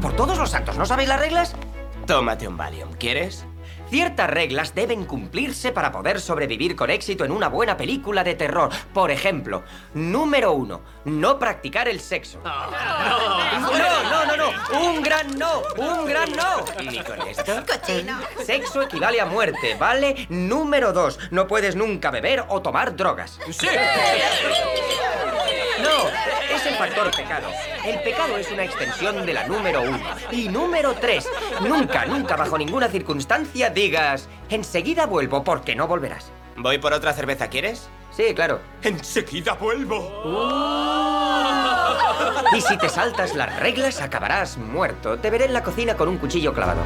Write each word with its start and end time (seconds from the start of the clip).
Por 0.00 0.12
todos 0.14 0.38
los 0.38 0.50
santos, 0.50 0.78
¿no 0.78 0.86
sabéis 0.86 1.08
las 1.08 1.18
reglas? 1.18 1.56
Tómate 2.06 2.46
un 2.46 2.56
Valium, 2.56 2.92
¿quieres? 2.92 3.47
Ciertas 3.90 4.28
reglas 4.28 4.74
deben 4.74 5.04
cumplirse 5.04 5.72
para 5.72 5.90
poder 5.90 6.20
sobrevivir 6.20 6.76
con 6.76 6.90
éxito 6.90 7.24
en 7.24 7.32
una 7.32 7.48
buena 7.48 7.76
película 7.76 8.22
de 8.22 8.34
terror. 8.34 8.70
Por 8.92 9.10
ejemplo, 9.10 9.64
número 9.94 10.52
uno, 10.52 10.82
no 11.04 11.38
practicar 11.38 11.88
el 11.88 12.00
sexo. 12.00 12.40
No, 12.44 12.70
no, 12.70 14.26
no, 14.26 14.36
no, 14.36 14.80
un 14.80 15.02
gran 15.02 15.38
no, 15.38 15.62
un 15.76 16.06
gran 16.06 16.30
no. 16.32 16.64
Ni 16.82 16.98
con 17.02 17.26
esto. 17.26 17.64
Sexo 18.44 18.82
equivale 18.82 19.20
a 19.20 19.26
muerte, 19.26 19.74
¿vale? 19.74 20.26
Número 20.28 20.92
dos, 20.92 21.18
no 21.30 21.46
puedes 21.46 21.74
nunca 21.74 22.10
beber 22.10 22.44
o 22.48 22.60
tomar 22.60 22.94
drogas. 22.94 23.38
Sí. 23.50 23.68
No, 25.82 26.08
es 26.54 26.66
el 26.66 26.74
factor 26.74 27.10
pecado. 27.14 27.48
El 27.84 28.00
pecado 28.00 28.36
es 28.36 28.50
una 28.50 28.64
extensión 28.64 29.24
de 29.24 29.32
la 29.32 29.46
número 29.46 29.82
uno. 29.82 30.00
Y 30.30 30.48
número 30.48 30.94
tres, 30.94 31.28
nunca, 31.60 32.06
nunca, 32.06 32.36
bajo 32.36 32.58
ninguna 32.58 32.88
circunstancia 32.88 33.70
digas, 33.70 34.28
enseguida 34.48 35.06
vuelvo 35.06 35.44
porque 35.44 35.74
no 35.74 35.86
volverás. 35.86 36.32
¿Voy 36.56 36.78
por 36.78 36.92
otra 36.92 37.12
cerveza, 37.12 37.48
quieres? 37.48 37.88
Sí, 38.10 38.34
claro. 38.34 38.60
Enseguida 38.82 39.54
vuelvo. 39.54 40.24
Y 42.52 42.60
si 42.60 42.76
te 42.78 42.88
saltas 42.88 43.34
las 43.34 43.60
reglas, 43.60 44.00
acabarás 44.00 44.56
muerto. 44.56 45.18
Te 45.18 45.30
veré 45.30 45.44
en 45.44 45.52
la 45.52 45.62
cocina 45.62 45.94
con 45.94 46.08
un 46.08 46.18
cuchillo 46.18 46.52
clavado. 46.52 46.80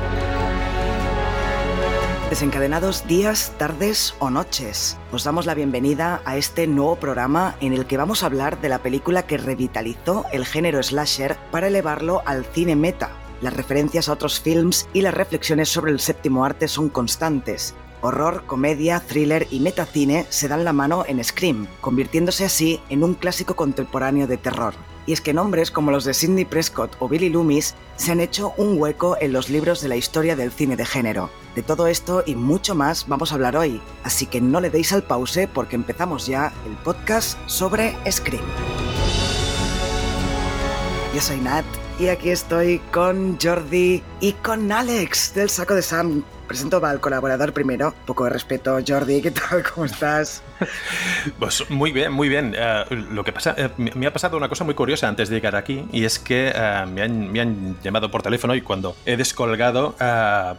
Desencadenados 2.32 3.06
días, 3.06 3.52
tardes 3.58 4.14
o 4.18 4.30
noches. 4.30 4.96
Os 5.12 5.22
damos 5.22 5.44
la 5.44 5.52
bienvenida 5.52 6.22
a 6.24 6.38
este 6.38 6.66
nuevo 6.66 6.96
programa 6.96 7.56
en 7.60 7.74
el 7.74 7.84
que 7.84 7.98
vamos 7.98 8.22
a 8.22 8.26
hablar 8.26 8.58
de 8.62 8.70
la 8.70 8.78
película 8.78 9.26
que 9.26 9.36
revitalizó 9.36 10.24
el 10.32 10.46
género 10.46 10.82
slasher 10.82 11.36
para 11.50 11.66
elevarlo 11.66 12.22
al 12.24 12.46
cine 12.46 12.74
meta. 12.74 13.10
Las 13.42 13.52
referencias 13.52 14.08
a 14.08 14.14
otros 14.14 14.40
films 14.40 14.88
y 14.94 15.02
las 15.02 15.12
reflexiones 15.12 15.68
sobre 15.68 15.92
el 15.92 16.00
séptimo 16.00 16.46
arte 16.46 16.68
son 16.68 16.88
constantes. 16.88 17.74
Horror, 18.00 18.46
comedia, 18.46 19.00
thriller 19.00 19.46
y 19.50 19.60
metacine 19.60 20.24
se 20.30 20.48
dan 20.48 20.64
la 20.64 20.72
mano 20.72 21.04
en 21.06 21.22
Scream, 21.22 21.66
convirtiéndose 21.82 22.46
así 22.46 22.80
en 22.88 23.04
un 23.04 23.12
clásico 23.12 23.56
contemporáneo 23.56 24.26
de 24.26 24.38
terror. 24.38 24.72
Y 25.04 25.12
es 25.12 25.20
que 25.20 25.34
nombres 25.34 25.70
como 25.70 25.90
los 25.90 26.04
de 26.06 26.14
Sidney 26.14 26.46
Prescott 26.46 26.96
o 26.98 27.10
Billy 27.10 27.28
Loomis 27.28 27.74
se 27.96 28.10
han 28.10 28.20
hecho 28.20 28.54
un 28.56 28.80
hueco 28.80 29.18
en 29.20 29.34
los 29.34 29.50
libros 29.50 29.82
de 29.82 29.88
la 29.88 29.96
historia 29.96 30.34
del 30.34 30.50
cine 30.50 30.76
de 30.76 30.86
género. 30.86 31.41
De 31.54 31.62
todo 31.62 31.86
esto 31.86 32.22
y 32.24 32.34
mucho 32.34 32.74
más 32.74 33.06
vamos 33.08 33.30
a 33.30 33.34
hablar 33.34 33.56
hoy, 33.56 33.80
así 34.04 34.26
que 34.26 34.40
no 34.40 34.60
le 34.60 34.70
deis 34.70 34.92
al 34.92 35.02
pause 35.02 35.48
porque 35.52 35.76
empezamos 35.76 36.26
ya 36.26 36.52
el 36.66 36.72
podcast 36.76 37.38
sobre 37.46 37.94
Scream. 38.10 38.44
Yo 41.14 41.20
soy 41.20 41.40
Nat 41.40 41.66
y 41.98 42.08
aquí 42.08 42.30
estoy 42.30 42.78
con 42.90 43.38
Jordi 43.38 44.02
y 44.20 44.32
con 44.32 44.72
Alex 44.72 45.34
del 45.34 45.50
saco 45.50 45.74
de 45.74 45.82
Sam. 45.82 46.24
Presento 46.48 46.84
al 46.84 47.00
colaborador 47.00 47.52
primero. 47.52 47.94
Poco 48.06 48.24
de 48.24 48.30
respeto, 48.30 48.78
Jordi. 48.86 49.20
¿Qué 49.20 49.30
tal? 49.30 49.62
¿Cómo 49.74 49.84
estás? 49.84 50.42
Pues 51.38 51.68
muy 51.70 51.92
bien, 51.92 52.12
muy 52.12 52.28
bien. 52.28 52.54
Eh, 52.56 52.84
lo 53.10 53.24
que 53.24 53.32
pasa, 53.32 53.54
eh, 53.56 53.70
me 53.76 54.06
ha 54.06 54.12
pasado 54.12 54.36
una 54.36 54.48
cosa 54.48 54.64
muy 54.64 54.74
curiosa 54.74 55.08
antes 55.08 55.28
de 55.28 55.36
llegar 55.36 55.56
aquí 55.56 55.84
y 55.92 56.04
es 56.04 56.18
que 56.18 56.52
eh, 56.54 56.84
me, 56.92 57.02
han, 57.02 57.30
me, 57.30 57.40
han, 57.40 57.80
llamado 57.82 58.10
por 58.10 58.22
teléfono 58.22 58.54
y 58.54 58.60
cuando 58.60 58.96
he 59.06 59.16
descolgado, 59.16 59.94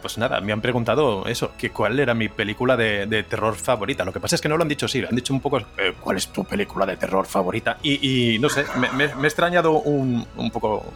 pues 0.00 0.18
nada, 0.18 0.40
me 0.40 0.52
han 0.52 0.60
preguntado 0.60 1.26
eso, 1.26 1.52
que 1.56 1.70
cuál 1.70 1.98
era 2.00 2.14
mi 2.14 2.28
película 2.28 2.76
de, 2.76 3.24
terror 3.28 3.56
favorita. 3.56 4.04
Lo 4.04 4.12
que 4.12 4.20
pasa 4.20 4.34
es 4.34 4.40
que 4.40 4.48
no 4.48 4.56
lo 4.56 4.62
han 4.62 4.68
dicho 4.68 4.86
lo 4.94 5.08
han 5.08 5.16
dicho 5.16 5.32
un 5.32 5.40
poco, 5.40 5.60
¿cuál 6.00 6.16
es 6.16 6.28
tu 6.28 6.44
película 6.44 6.86
de 6.86 6.96
terror 6.96 7.26
favorita? 7.26 7.78
Y, 7.82 8.38
no 8.40 8.48
sé, 8.48 8.64
me, 8.96 9.04
he 9.04 9.26
extrañado 9.26 9.72
un, 9.80 10.26
un 10.36 10.50
poco, 10.50 10.92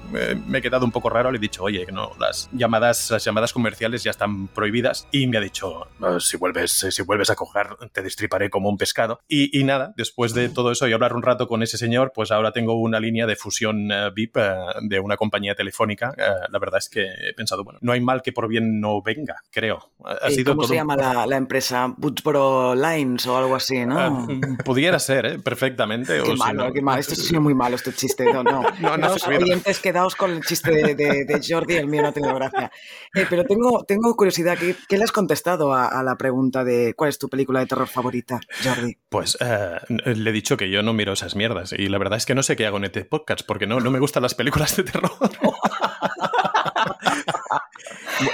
me 0.46 0.58
he 0.58 0.62
quedado 0.62 0.84
un 0.84 0.92
poco 0.92 1.08
raro, 1.08 1.30
le 1.30 1.38
he 1.38 1.40
dicho, 1.40 1.62
oye, 1.62 1.86
no, 1.92 2.12
las 2.18 2.48
llamadas, 2.52 3.10
las 3.10 3.24
llamadas 3.24 3.52
comerciales 3.52 4.02
ya 4.02 4.10
están 4.10 4.48
prohibidas 4.48 5.06
y 5.10 5.26
me 5.26 5.38
ha 5.38 5.40
dicho, 5.40 5.88
si, 6.20 6.36
vuelves, 6.36 6.72
si 6.90 7.02
vuelves 7.02 7.30
a 7.30 7.34
coger, 7.34 7.68
te 7.92 8.02
destriparé 8.02 8.50
como 8.50 8.68
un 8.68 8.76
pescado. 8.76 8.97
Y, 9.28 9.58
y, 9.58 9.64
nada, 9.64 9.92
después 9.96 10.34
de 10.34 10.48
todo 10.48 10.72
eso 10.72 10.88
y 10.88 10.92
hablar 10.92 11.14
un 11.14 11.22
rato 11.22 11.46
con 11.46 11.62
ese 11.62 11.78
señor, 11.78 12.12
pues 12.14 12.30
ahora 12.30 12.52
tengo 12.52 12.74
una 12.74 13.00
línea 13.00 13.26
de 13.26 13.36
fusión 13.36 13.90
uh, 13.90 14.12
VIP 14.14 14.36
uh, 14.36 14.86
de 14.88 15.00
una 15.00 15.16
compañía 15.16 15.54
telefónica. 15.54 16.14
Uh, 16.16 16.50
la 16.50 16.58
verdad 16.58 16.78
es 16.78 16.88
que 16.88 17.06
he 17.06 17.34
pensado, 17.34 17.64
bueno, 17.64 17.78
no 17.82 17.92
hay 17.92 18.00
mal 18.00 18.22
que 18.22 18.32
por 18.32 18.48
bien 18.48 18.80
no 18.80 19.02
venga, 19.02 19.36
creo. 19.50 19.92
Ha 20.04 20.30
sido 20.30 20.54
¿Cómo 20.54 20.66
se 20.66 20.74
llama 20.74 20.96
la, 20.96 21.26
la, 21.26 21.36
empresa? 21.36 21.94
Woodsboro 21.98 22.74
Lines 22.74 23.26
o 23.26 23.36
algo 23.36 23.56
así, 23.56 23.84
¿no? 23.84 24.26
pudiera 24.64 24.98
ser, 24.98 25.26
¿eh? 25.26 25.38
perfectamente. 25.38 26.20
Qué 26.24 26.30
o 26.30 26.36
malo, 26.36 26.72
qué 26.72 26.82
malo. 26.82 27.00
Esto 27.00 27.12
ha 27.12 27.16
sido 27.16 27.40
muy 27.40 27.54
malo, 27.54 27.76
este 27.76 27.92
chiste. 27.92 28.32
No, 28.32 28.42
no. 28.42 28.62
no, 28.80 28.96
no 28.96 29.08
Los 29.08 29.26
oyentes, 29.26 29.78
quedaos 29.80 30.14
con 30.16 30.30
el 30.30 30.42
chiste 30.42 30.70
de, 30.70 30.94
de, 30.94 31.24
de 31.24 31.40
Jordi, 31.46 31.76
el 31.76 31.86
mío 31.86 32.02
no 32.02 32.08
ha 32.08 32.12
tenido 32.12 32.34
gracia. 32.34 32.70
Eh, 33.14 33.26
pero 33.28 33.44
tengo, 33.44 33.84
tengo 33.84 34.14
curiosidad, 34.16 34.58
¿qué, 34.58 34.74
¿qué 34.88 34.98
le 34.98 35.04
has 35.04 35.12
contestado 35.12 35.72
a, 35.72 35.86
a, 35.86 36.02
la 36.02 36.16
pregunta 36.16 36.64
de 36.64 36.94
cuál 36.94 37.10
es 37.10 37.18
tu 37.18 37.28
película 37.28 37.60
de 37.60 37.66
terror 37.66 37.88
favorita, 37.88 38.40
Jordi? 38.62 38.87
Pues 39.08 39.36
eh, 39.40 39.78
le 39.88 40.30
he 40.30 40.32
dicho 40.32 40.56
que 40.56 40.70
yo 40.70 40.82
no 40.82 40.92
miro 40.92 41.12
esas 41.12 41.36
mierdas 41.36 41.72
y 41.72 41.88
la 41.88 41.98
verdad 41.98 42.16
es 42.16 42.26
que 42.26 42.34
no 42.34 42.42
sé 42.42 42.56
qué 42.56 42.66
hago 42.66 42.78
en 42.78 42.84
este 42.84 43.04
podcast 43.04 43.42
porque 43.46 43.66
no, 43.66 43.80
no 43.80 43.90
me 43.90 43.98
gustan 43.98 44.22
las 44.22 44.34
películas 44.34 44.76
de 44.76 44.84
terror. 44.84 45.10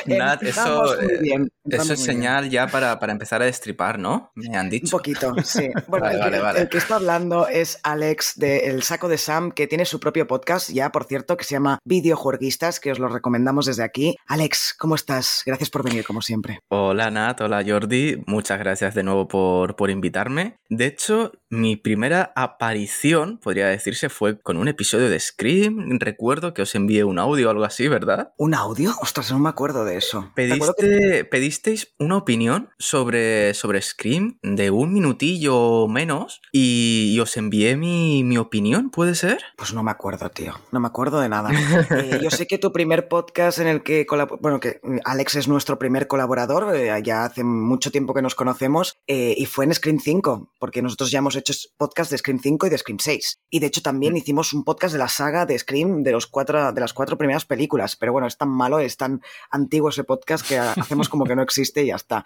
Nat, 0.06 0.42
eso, 0.42 0.96
bien, 1.20 1.50
eso 1.64 1.92
es 1.92 2.02
señal 2.02 2.50
ya 2.50 2.66
para, 2.66 2.98
para, 2.98 3.12
empezar 3.12 3.42
a 3.42 3.44
destripar, 3.44 3.98
¿no? 3.98 4.30
Me 4.34 4.56
han 4.56 4.70
dicho. 4.70 4.86
Un 4.86 4.90
poquito, 4.90 5.34
sí. 5.44 5.68
Bueno, 5.88 6.06
vale, 6.06 6.14
el, 6.16 6.20
vale, 6.20 6.36
que, 6.36 6.42
vale. 6.42 6.60
el, 6.60 6.68
que, 6.68 6.78
está 6.78 6.96
hablando 6.96 7.46
es 7.48 7.78
Alex 7.82 8.34
de 8.36 8.68
El 8.68 8.82
Saco 8.82 9.08
de 9.08 9.18
Sam, 9.18 9.52
que 9.52 9.66
tiene 9.66 9.84
su 9.84 10.00
propio 10.00 10.26
podcast, 10.26 10.70
ya 10.70 10.90
por 10.90 11.04
cierto, 11.04 11.36
que 11.36 11.44
se 11.44 11.54
llama 11.54 11.78
Videojueguistas, 11.84 12.80
que 12.80 12.92
os 12.92 12.98
lo 12.98 13.08
recomendamos 13.08 13.66
desde 13.66 13.82
aquí. 13.82 14.16
Alex, 14.26 14.74
¿cómo 14.78 14.94
estás? 14.94 15.42
Gracias 15.46 15.70
por 15.70 15.84
venir, 15.84 16.04
como 16.04 16.22
siempre. 16.22 16.60
Hola 16.68 17.10
Nat, 17.10 17.40
hola 17.40 17.62
Jordi, 17.66 18.22
muchas 18.26 18.58
gracias 18.58 18.94
de 18.94 19.02
nuevo 19.02 19.28
por, 19.28 19.76
por 19.76 19.90
invitarme. 19.90 20.58
De 20.68 20.86
hecho, 20.86 21.32
mi 21.50 21.76
primera 21.76 22.32
aparición, 22.34 23.38
podría 23.38 23.68
decirse, 23.68 24.08
fue 24.08 24.40
con 24.40 24.56
un 24.56 24.68
episodio 24.68 25.08
de 25.08 25.20
Scream. 25.20 25.98
Recuerdo 26.00 26.54
que 26.54 26.62
os 26.62 26.74
envié 26.74 27.04
un 27.04 27.18
audio 27.18 27.48
o 27.48 27.50
algo 27.50 27.64
así, 27.64 27.88
¿verdad? 27.88 28.32
¿Un 28.36 28.54
audio? 28.54 28.92
Ostras, 29.00 29.30
no 29.30 29.38
me 29.38 29.48
acuerdo 29.48 29.73
de 29.82 29.96
eso. 29.96 30.30
Pediste, 30.36 30.72
que... 30.78 31.24
Pedisteis 31.24 31.94
una 31.98 32.16
opinión 32.16 32.70
sobre, 32.78 33.54
sobre 33.54 33.82
Scream 33.82 34.38
de 34.42 34.70
un 34.70 34.92
minutillo 34.92 35.56
o 35.56 35.88
menos 35.88 36.42
y, 36.52 37.10
y 37.12 37.18
os 37.18 37.36
envié 37.36 37.76
mi, 37.76 38.22
mi, 38.22 38.38
opinión, 38.38 38.90
¿puede 38.90 39.16
ser? 39.16 39.42
Pues 39.56 39.72
no 39.72 39.82
me 39.82 39.90
acuerdo, 39.90 40.30
tío. 40.30 40.54
No 40.70 40.78
me 40.78 40.86
acuerdo 40.86 41.20
de 41.20 41.28
nada. 41.28 41.50
eh, 41.90 42.20
yo 42.22 42.30
sé 42.30 42.46
que 42.46 42.58
tu 42.58 42.72
primer 42.72 43.08
podcast 43.08 43.58
en 43.58 43.66
el 43.66 43.82
que... 43.82 44.06
Bueno, 44.40 44.60
que 44.60 44.80
Alex 45.04 45.36
es 45.36 45.48
nuestro 45.48 45.78
primer 45.78 46.06
colaborador, 46.06 46.76
eh, 46.76 46.92
ya 47.02 47.24
hace 47.24 47.42
mucho 47.42 47.90
tiempo 47.90 48.14
que 48.14 48.22
nos 48.22 48.34
conocemos, 48.34 48.98
eh, 49.06 49.34
y 49.36 49.46
fue 49.46 49.64
en 49.64 49.74
Scream 49.74 49.98
5, 49.98 50.52
porque 50.60 50.82
nosotros 50.82 51.10
ya 51.10 51.18
hemos 51.18 51.36
hecho 51.36 51.54
podcast 51.76 52.10
de 52.10 52.18
Scream 52.18 52.38
5 52.40 52.66
y 52.66 52.70
de 52.70 52.78
Scream 52.78 52.98
6. 52.98 53.40
Y 53.50 53.60
de 53.60 53.66
hecho 53.66 53.82
también 53.82 54.16
hicimos 54.16 54.52
un 54.52 54.64
podcast 54.64 54.92
de 54.92 54.98
la 54.98 55.08
saga 55.08 55.46
de 55.46 55.58
Scream 55.58 56.02
de, 56.02 56.12
los 56.12 56.26
cuatro, 56.26 56.72
de 56.72 56.80
las 56.80 56.92
cuatro 56.92 57.16
primeras 57.16 57.44
películas. 57.44 57.96
Pero 57.96 58.12
bueno, 58.12 58.26
es 58.26 58.36
tan 58.36 58.48
malo, 58.48 58.78
es 58.78 58.96
tan 58.96 59.22
antiguo 59.64 59.88
ese 59.88 60.04
podcast 60.04 60.46
que 60.46 60.58
hacemos 60.58 61.08
como 61.08 61.24
que 61.24 61.34
no 61.34 61.42
existe 61.42 61.82
y 61.82 61.86
ya 61.86 61.96
está. 61.96 62.24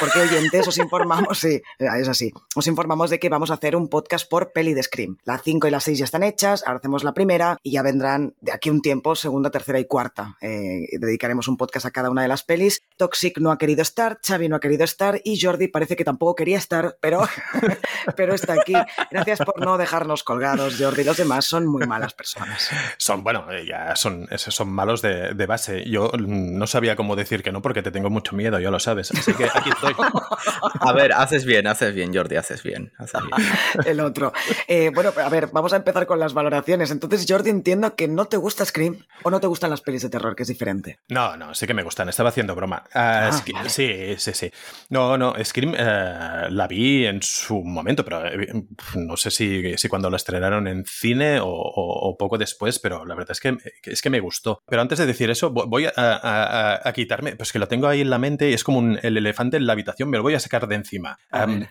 Porque 0.00 0.20
oyentes 0.20 0.66
os 0.66 0.78
informamos, 0.78 1.38
sí, 1.38 1.60
es 1.78 2.08
así, 2.08 2.32
os 2.54 2.66
informamos 2.66 3.10
de 3.10 3.18
que 3.18 3.28
vamos 3.28 3.50
a 3.50 3.54
hacer 3.54 3.76
un 3.76 3.88
podcast 3.88 4.28
por 4.28 4.52
peli 4.52 4.74
de 4.74 4.82
Scream. 4.82 5.18
La 5.24 5.38
5 5.38 5.68
y 5.68 5.70
la 5.70 5.80
6 5.80 5.98
ya 5.98 6.04
están 6.04 6.22
hechas, 6.22 6.64
ahora 6.66 6.78
hacemos 6.78 7.04
la 7.04 7.12
primera 7.12 7.58
y 7.62 7.72
ya 7.72 7.82
vendrán 7.82 8.34
de 8.40 8.52
aquí 8.52 8.70
un 8.70 8.80
tiempo 8.80 9.14
segunda, 9.14 9.50
tercera 9.50 9.78
y 9.78 9.84
cuarta. 9.84 10.36
Eh, 10.40 10.86
dedicaremos 10.98 11.48
un 11.48 11.56
podcast 11.56 11.86
a 11.86 11.90
cada 11.90 12.10
una 12.10 12.22
de 12.22 12.28
las 12.28 12.42
pelis. 12.42 12.82
Toxic 12.96 13.38
no 13.38 13.50
ha 13.50 13.58
querido 13.58 13.82
estar, 13.82 14.18
Xavi 14.26 14.48
no 14.48 14.56
ha 14.56 14.60
querido 14.60 14.84
estar 14.84 15.20
y 15.24 15.40
Jordi 15.40 15.68
parece 15.68 15.96
que 15.96 16.04
tampoco 16.04 16.34
quería 16.34 16.58
estar, 16.58 16.96
pero, 17.00 17.22
pero 18.16 18.34
está 18.34 18.54
aquí. 18.54 18.74
Gracias 19.10 19.40
por 19.40 19.60
no 19.60 19.76
dejarnos 19.76 20.24
colgados, 20.24 20.76
Jordi. 20.78 21.04
Los 21.04 21.16
demás 21.18 21.44
son 21.44 21.66
muy 21.66 21.86
malas 21.86 22.14
personas. 22.14 22.70
Son, 22.96 23.22
bueno, 23.22 23.46
ya 23.66 23.94
son, 23.96 24.26
son 24.36 24.70
malos 24.70 25.02
de, 25.02 25.34
de 25.34 25.46
base. 25.46 25.84
Yo 25.88 26.10
no 26.18 26.66
sabía 26.78 26.94
cómo 26.94 27.16
decir 27.16 27.42
que 27.42 27.50
no 27.50 27.60
porque 27.60 27.82
te 27.82 27.90
tengo 27.90 28.08
mucho 28.08 28.36
miedo, 28.36 28.60
ya 28.60 28.70
lo 28.70 28.78
sabes. 28.78 29.10
Así 29.10 29.34
que 29.34 29.46
aquí 29.52 29.70
estoy. 29.70 29.94
A 30.80 30.92
ver, 30.92 31.12
haces 31.12 31.44
bien, 31.44 31.66
haces 31.66 31.92
bien, 31.92 32.14
Jordi, 32.14 32.36
haces 32.36 32.62
bien. 32.62 32.92
Haces 32.98 33.20
bien. 33.20 33.48
El 33.86 33.98
otro. 34.00 34.32
Eh, 34.68 34.92
bueno, 34.94 35.12
a 35.16 35.28
ver, 35.28 35.48
vamos 35.52 35.72
a 35.72 35.76
empezar 35.76 36.06
con 36.06 36.20
las 36.20 36.34
valoraciones. 36.34 36.90
Entonces, 36.90 37.26
Jordi, 37.28 37.50
entiendo 37.50 37.96
que 37.96 38.06
no 38.06 38.26
te 38.26 38.36
gusta 38.36 38.64
Scream 38.64 39.04
o 39.24 39.30
no 39.30 39.40
te 39.40 39.48
gustan 39.48 39.70
las 39.70 39.80
pelis 39.80 40.02
de 40.02 40.08
terror, 40.08 40.36
que 40.36 40.44
es 40.44 40.48
diferente. 40.48 41.00
No, 41.08 41.36
no, 41.36 41.52
sí 41.54 41.66
que 41.66 41.74
me 41.74 41.82
gustan. 41.82 42.08
Estaba 42.08 42.28
haciendo 42.28 42.54
broma. 42.54 42.84
Uh, 42.86 42.90
ah, 42.94 43.42
vale. 43.52 43.70
Sí, 43.70 44.14
sí, 44.18 44.32
sí. 44.32 44.52
No, 44.90 45.18
no, 45.18 45.34
Scream 45.44 45.72
uh, 45.72 46.50
la 46.50 46.66
vi 46.68 47.06
en 47.06 47.22
su 47.22 47.62
momento, 47.64 48.04
pero 48.04 48.24
eh, 48.26 48.64
no 48.94 49.16
sé 49.16 49.30
si, 49.30 49.76
si 49.76 49.88
cuando 49.88 50.10
la 50.10 50.16
estrenaron 50.16 50.68
en 50.68 50.84
cine 50.84 51.40
o, 51.42 52.16
poco 52.18 52.38
después, 52.38 52.78
pero 52.78 53.04
la 53.04 53.14
verdad 53.14 53.32
es 53.32 53.40
que, 53.40 53.56
es 53.82 54.00
que 54.00 54.10
me 54.10 54.20
gustó. 54.20 54.62
Pero 54.68 54.82
antes 54.82 54.98
de 54.98 55.06
decir 55.06 55.30
eso, 55.30 55.50
voy 55.50 55.86
a, 55.86 56.67
quitarme, 56.94 57.36
pues 57.36 57.52
que 57.52 57.58
lo 57.58 57.68
tengo 57.68 57.86
ahí 57.86 58.00
en 58.00 58.10
la 58.10 58.18
mente 58.18 58.50
y 58.50 58.54
es 58.54 58.64
como 58.64 58.96
el 58.96 59.16
elefante 59.16 59.56
en 59.56 59.66
la 59.66 59.72
habitación, 59.72 60.10
me 60.10 60.16
lo 60.16 60.22
voy 60.22 60.34
a 60.34 60.40
sacar 60.40 60.66
de 60.66 60.74
encima. 60.74 61.18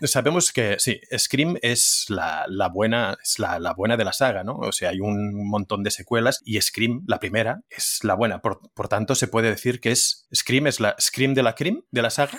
sabemos 0.03 0.51
que 0.51 0.75
sí, 0.79 0.99
Scream 1.17 1.57
es 1.61 2.05
la, 2.09 2.45
buena, 2.73 3.17
es 3.21 3.39
la, 3.39 3.59
la, 3.59 3.73
buena 3.73 3.97
de 3.97 4.05
la 4.05 4.13
saga, 4.13 4.43
¿no? 4.43 4.57
O 4.57 4.71
sea, 4.71 4.89
hay 4.89 4.99
un 4.99 5.47
montón 5.47 5.83
de 5.83 5.91
secuelas 5.91 6.41
y 6.45 6.59
Scream, 6.61 7.03
la 7.07 7.19
primera, 7.19 7.61
es 7.69 8.03
la 8.03 8.15
buena. 8.15 8.39
Por, 8.39 8.61
por 8.73 8.87
tanto, 8.87 9.15
se 9.15 9.27
puede 9.27 9.49
decir 9.49 9.79
que 9.79 9.91
es 9.91 10.27
Scream 10.33 10.67
es 10.67 10.79
la 10.79 10.95
Scream 10.99 11.33
de 11.33 11.43
la 11.43 11.55
Cream, 11.55 11.83
de 11.91 12.01
la 12.01 12.09
saga. 12.09 12.37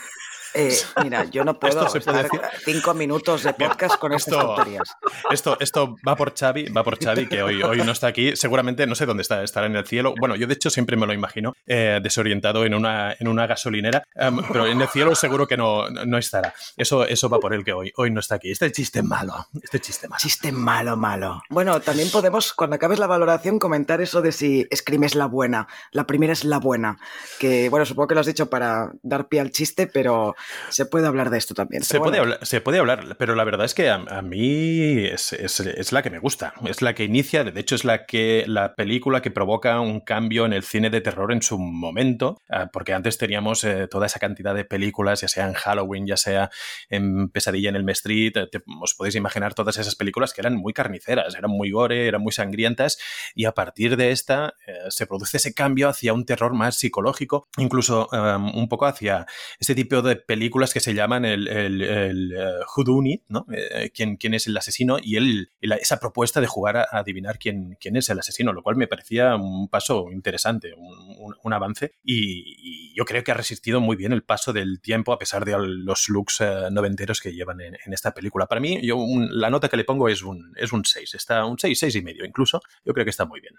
Eh, 0.54 0.76
mira, 1.02 1.24
yo 1.24 1.44
no 1.44 1.58
puedo 1.58 1.86
estar 1.94 2.28
cinco 2.64 2.94
minutos 2.94 3.42
de 3.42 3.52
podcast 3.58 3.96
con 3.96 4.12
estas 4.12 4.34
tonterías. 4.34 4.96
Esto, 5.30 5.56
esto 5.60 5.96
va 6.06 6.16
por 6.16 6.34
Xavi, 6.36 6.70
va 6.70 6.84
por 6.84 7.02
Xavi, 7.02 7.26
que 7.28 7.42
hoy, 7.42 7.62
hoy 7.62 7.78
no 7.78 7.92
está 7.92 8.08
aquí. 8.08 8.36
Seguramente 8.36 8.86
no 8.86 8.94
sé 8.94 9.06
dónde 9.06 9.22
está, 9.22 9.42
estará 9.42 9.66
en 9.66 9.76
el 9.76 9.86
cielo. 9.86 10.14
Bueno, 10.18 10.36
yo 10.36 10.46
de 10.46 10.54
hecho 10.54 10.70
siempre 10.70 10.96
me 10.96 11.06
lo 11.06 11.12
imagino 11.12 11.54
eh, 11.66 12.00
desorientado 12.02 12.64
en 12.64 12.74
una, 12.74 13.14
en 13.18 13.28
una 13.28 13.46
gasolinera, 13.46 14.04
em, 14.14 14.38
pero 14.48 14.66
en 14.66 14.80
el 14.80 14.88
cielo 14.88 15.14
seguro 15.14 15.46
que 15.46 15.56
no, 15.56 15.88
no 15.88 16.18
estará. 16.18 16.54
Eso, 16.76 17.04
eso 17.04 17.28
va 17.28 17.38
por 17.38 17.54
él 17.54 17.64
que 17.64 17.72
hoy, 17.72 17.92
hoy 17.96 18.10
no 18.10 18.20
está 18.20 18.36
aquí. 18.36 18.50
Este 18.50 18.70
chiste 18.72 19.02
malo, 19.02 19.46
este 19.62 19.80
chiste 19.80 20.08
malo. 20.08 20.18
Chiste 20.20 20.52
malo, 20.52 20.96
malo. 20.96 21.42
Bueno, 21.50 21.80
también 21.80 22.10
podemos, 22.10 22.52
cuando 22.52 22.76
acabes 22.76 22.98
la 22.98 23.06
valoración, 23.06 23.58
comentar 23.58 24.00
eso 24.00 24.22
de 24.22 24.32
si 24.32 24.66
Scream 24.74 25.04
es 25.04 25.14
la 25.14 25.26
buena. 25.26 25.68
La 25.92 26.06
primera 26.06 26.32
es 26.32 26.44
la 26.44 26.58
buena. 26.58 26.98
Que, 27.38 27.68
bueno, 27.68 27.84
supongo 27.86 28.08
que 28.08 28.14
lo 28.14 28.20
has 28.20 28.26
dicho 28.26 28.48
para 28.50 28.92
dar 29.02 29.28
pie 29.28 29.40
al 29.40 29.50
chiste, 29.50 29.86
pero 29.86 30.34
se 30.68 30.86
puede 30.86 31.06
hablar 31.06 31.30
de 31.30 31.38
esto 31.38 31.54
también. 31.54 31.82
Se 31.82 31.98
puede, 31.98 32.18
hablar, 32.18 32.38
se 32.42 32.60
puede 32.60 32.78
hablar, 32.78 33.16
pero 33.18 33.34
la 33.34 33.44
verdad 33.44 33.64
es 33.64 33.74
que 33.74 33.90
a, 33.90 34.22
mí 34.22 35.04
es, 35.04 35.92
la 35.92 36.02
que 36.02 36.10
me 36.10 36.18
gusta. 36.18 36.54
Es 36.66 36.82
la 36.82 36.94
que 36.94 37.04
inicia, 37.04 37.44
de 37.44 37.60
hecho, 37.60 37.74
es 37.74 37.84
la 37.84 38.06
que 38.06 38.44
la 38.46 38.74
película 38.74 39.22
que 39.22 39.30
provoca 39.30 39.80
un 39.80 40.00
cambio 40.00 40.46
en 40.46 40.52
el 40.52 40.62
cine 40.62 40.90
de 40.90 41.00
terror 41.00 41.32
en 41.32 41.42
su 41.42 41.58
momento, 41.58 42.40
ah, 42.48 42.70
porque 42.72 42.92
antes 42.92 43.18
teníamos 43.18 43.64
eh, 43.64 43.88
toda 43.88 44.06
esa 44.06 44.18
cantidad 44.18 44.54
de 44.54 44.64
películas, 44.64 45.20
ya 45.20 45.28
sea 45.28 45.46
en 45.46 45.54
Halloween, 45.54 46.06
ya 46.06 46.16
sea 46.16 46.50
en 46.88 47.28
Pesadilla 47.30 47.70
en 47.70 47.76
el 47.76 47.88
Street, 47.90 48.36
eh, 48.36 48.48
os 48.80 48.94
podéis 48.94 49.14
imaginar 49.14 49.54
todas 49.54 49.78
esas 49.78 49.96
películas 49.96 50.32
que 50.32 50.40
eran 50.40 50.56
muy 50.56 50.72
carniceras, 50.72 51.34
eran 51.34 51.50
muy 51.50 51.70
gore, 51.70 52.06
eran 52.06 52.22
muy 52.22 52.32
sangrientas, 52.32 52.98
y 53.34 53.44
a 53.44 53.52
partir 53.52 53.96
de 53.96 54.10
esta 54.10 54.54
eh, 54.66 54.72
se 54.88 55.06
produce 55.06 55.38
ese 55.38 55.54
cambio 55.54 55.88
hacia 55.88 56.12
un 56.12 56.24
terror 56.24 56.54
más 56.54 56.76
psicológico, 56.76 57.48
incluso 57.56 58.08
un 58.12 58.68
poco 58.68 58.86
hacia 58.86 59.26
ese 59.58 59.74
tipo 59.74 60.02
de 60.02 60.16
películas 60.28 60.74
que 60.74 60.80
se 60.80 60.92
llaman 60.92 61.24
el, 61.24 61.48
el, 61.48 61.80
el 61.80 62.32
eh, 62.36 63.22
¿no? 63.28 63.46
Eh, 63.50 63.90
¿quién, 63.94 64.18
¿quién, 64.18 64.34
es 64.34 64.46
el 64.46 64.54
asesino? 64.58 64.98
Y 65.02 65.16
él, 65.16 65.52
esa 65.58 65.98
propuesta 65.98 66.42
de 66.42 66.46
jugar 66.46 66.76
a, 66.76 66.86
adivinar 66.92 67.38
quién, 67.38 67.78
quién 67.80 67.96
es 67.96 68.10
el 68.10 68.18
asesino, 68.18 68.52
lo 68.52 68.62
cual 68.62 68.76
me 68.76 68.86
parecía 68.86 69.34
un 69.36 69.68
paso 69.68 70.12
interesante, 70.12 70.74
un, 70.76 71.34
un, 71.42 71.52
avance. 71.54 71.92
Y, 72.04 72.94
yo 72.94 73.06
creo 73.06 73.24
que 73.24 73.30
ha 73.30 73.34
resistido 73.34 73.80
muy 73.80 73.96
bien 73.96 74.12
el 74.12 74.22
paso 74.22 74.52
del 74.52 74.82
tiempo 74.82 75.14
a 75.14 75.18
pesar 75.18 75.46
de 75.46 75.56
los 75.58 76.10
looks 76.10 76.42
eh, 76.42 76.68
noventeros 76.70 77.22
que 77.22 77.32
llevan 77.32 77.62
en, 77.62 77.76
esta 77.90 78.12
película. 78.12 78.46
Para 78.46 78.60
mí, 78.60 78.80
yo 78.82 78.98
la 79.30 79.48
nota 79.48 79.70
que 79.70 79.78
le 79.78 79.84
pongo 79.84 80.10
es 80.10 80.22
un, 80.22 80.52
es 80.56 80.74
un 80.74 80.84
6, 80.84 81.14
está 81.14 81.46
un 81.46 81.58
6, 81.58 81.78
6 81.78 81.94
y 81.94 82.02
medio 82.02 82.26
incluso. 82.26 82.60
Yo 82.84 82.92
creo 82.92 83.06
que 83.06 83.10
está 83.10 83.24
muy 83.24 83.40
bien. 83.40 83.54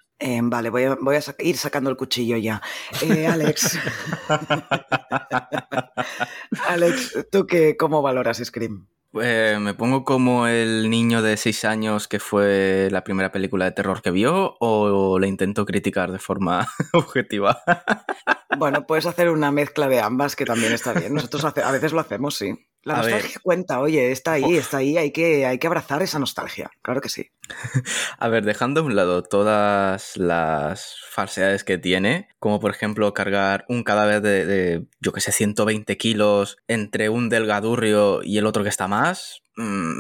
vale, 0.50 0.70
voy 0.70 0.84
a, 0.84 0.96
voy 1.02 1.16
a 1.16 1.22
ir 1.40 1.58
sacando 1.58 1.90
el 1.90 1.98
cuchillo 1.98 2.38
ya. 2.38 2.62
Alex. 3.28 3.80
Alex, 6.68 7.28
¿tú 7.32 7.48
qué, 7.48 7.78
cómo 7.78 8.02
valoras 8.02 8.42
Scream? 8.44 8.88
Pues 9.12 9.60
me 9.60 9.74
pongo 9.74 10.04
como 10.04 10.46
el 10.46 10.90
niño 10.90 11.24
de 11.24 11.36
6 11.36 11.66
años 11.66 12.08
que 12.08 12.20
fue 12.20 12.90
la 12.92 13.04
primera 13.04 13.32
película 13.32 13.66
de 13.66 13.72
terror 13.72 14.04
que 14.04 14.12
vio 14.12 14.56
o 14.60 15.18
le 15.18 15.28
intento 15.28 15.66
criticar 15.66 16.12
de 16.12 16.20
forma 16.20 16.68
objetiva. 16.94 17.60
Bueno, 18.58 18.86
puedes 18.86 19.08
hacer 19.08 19.30
una 19.30 19.52
mezcla 19.52 19.88
de 19.88 20.00
ambas 20.00 20.36
que 20.36 20.46
también 20.46 20.74
está 20.74 20.94
bien. 20.94 21.14
Nosotros 21.14 21.44
a 21.46 21.72
veces 21.72 21.92
lo 21.92 22.02
hacemos, 22.02 22.36
sí. 22.36 22.54
La 22.84 22.98
nostalgia 22.98 23.40
cuenta, 23.44 23.80
oye, 23.82 24.12
está 24.12 24.34
ahí, 24.34 24.56
está 24.56 24.78
ahí, 24.78 24.98
hay 24.98 25.12
que, 25.12 25.46
hay 25.46 25.60
que 25.60 25.68
abrazar 25.68 26.02
esa 26.02 26.18
nostalgia, 26.18 26.72
claro 26.82 27.02
que 27.02 27.10
sí. 27.10 27.30
A 28.20 28.28
ver, 28.30 28.46
dejando 28.46 28.82
a 28.82 28.84
un 28.84 28.96
lado 28.96 29.24
todas 29.24 30.16
las 30.16 30.96
falsedades 31.10 31.64
que 31.64 31.78
tiene, 31.78 32.30
como 32.40 32.60
por 32.60 32.72
ejemplo 32.72 33.14
cargar 33.14 33.66
un 33.68 33.84
cadáver 33.84 34.22
de, 34.22 34.86
yo 35.02 35.12
que 35.12 35.20
sé, 35.20 35.32
120 35.32 35.98
kilos 35.98 36.58
entre 36.68 37.10
un 37.10 37.28
delgadurrio 37.28 38.22
y 38.24 38.38
el 38.38 38.46
otro 38.46 38.64
que 38.64 38.70
está 38.70 38.88
más, 38.88 39.44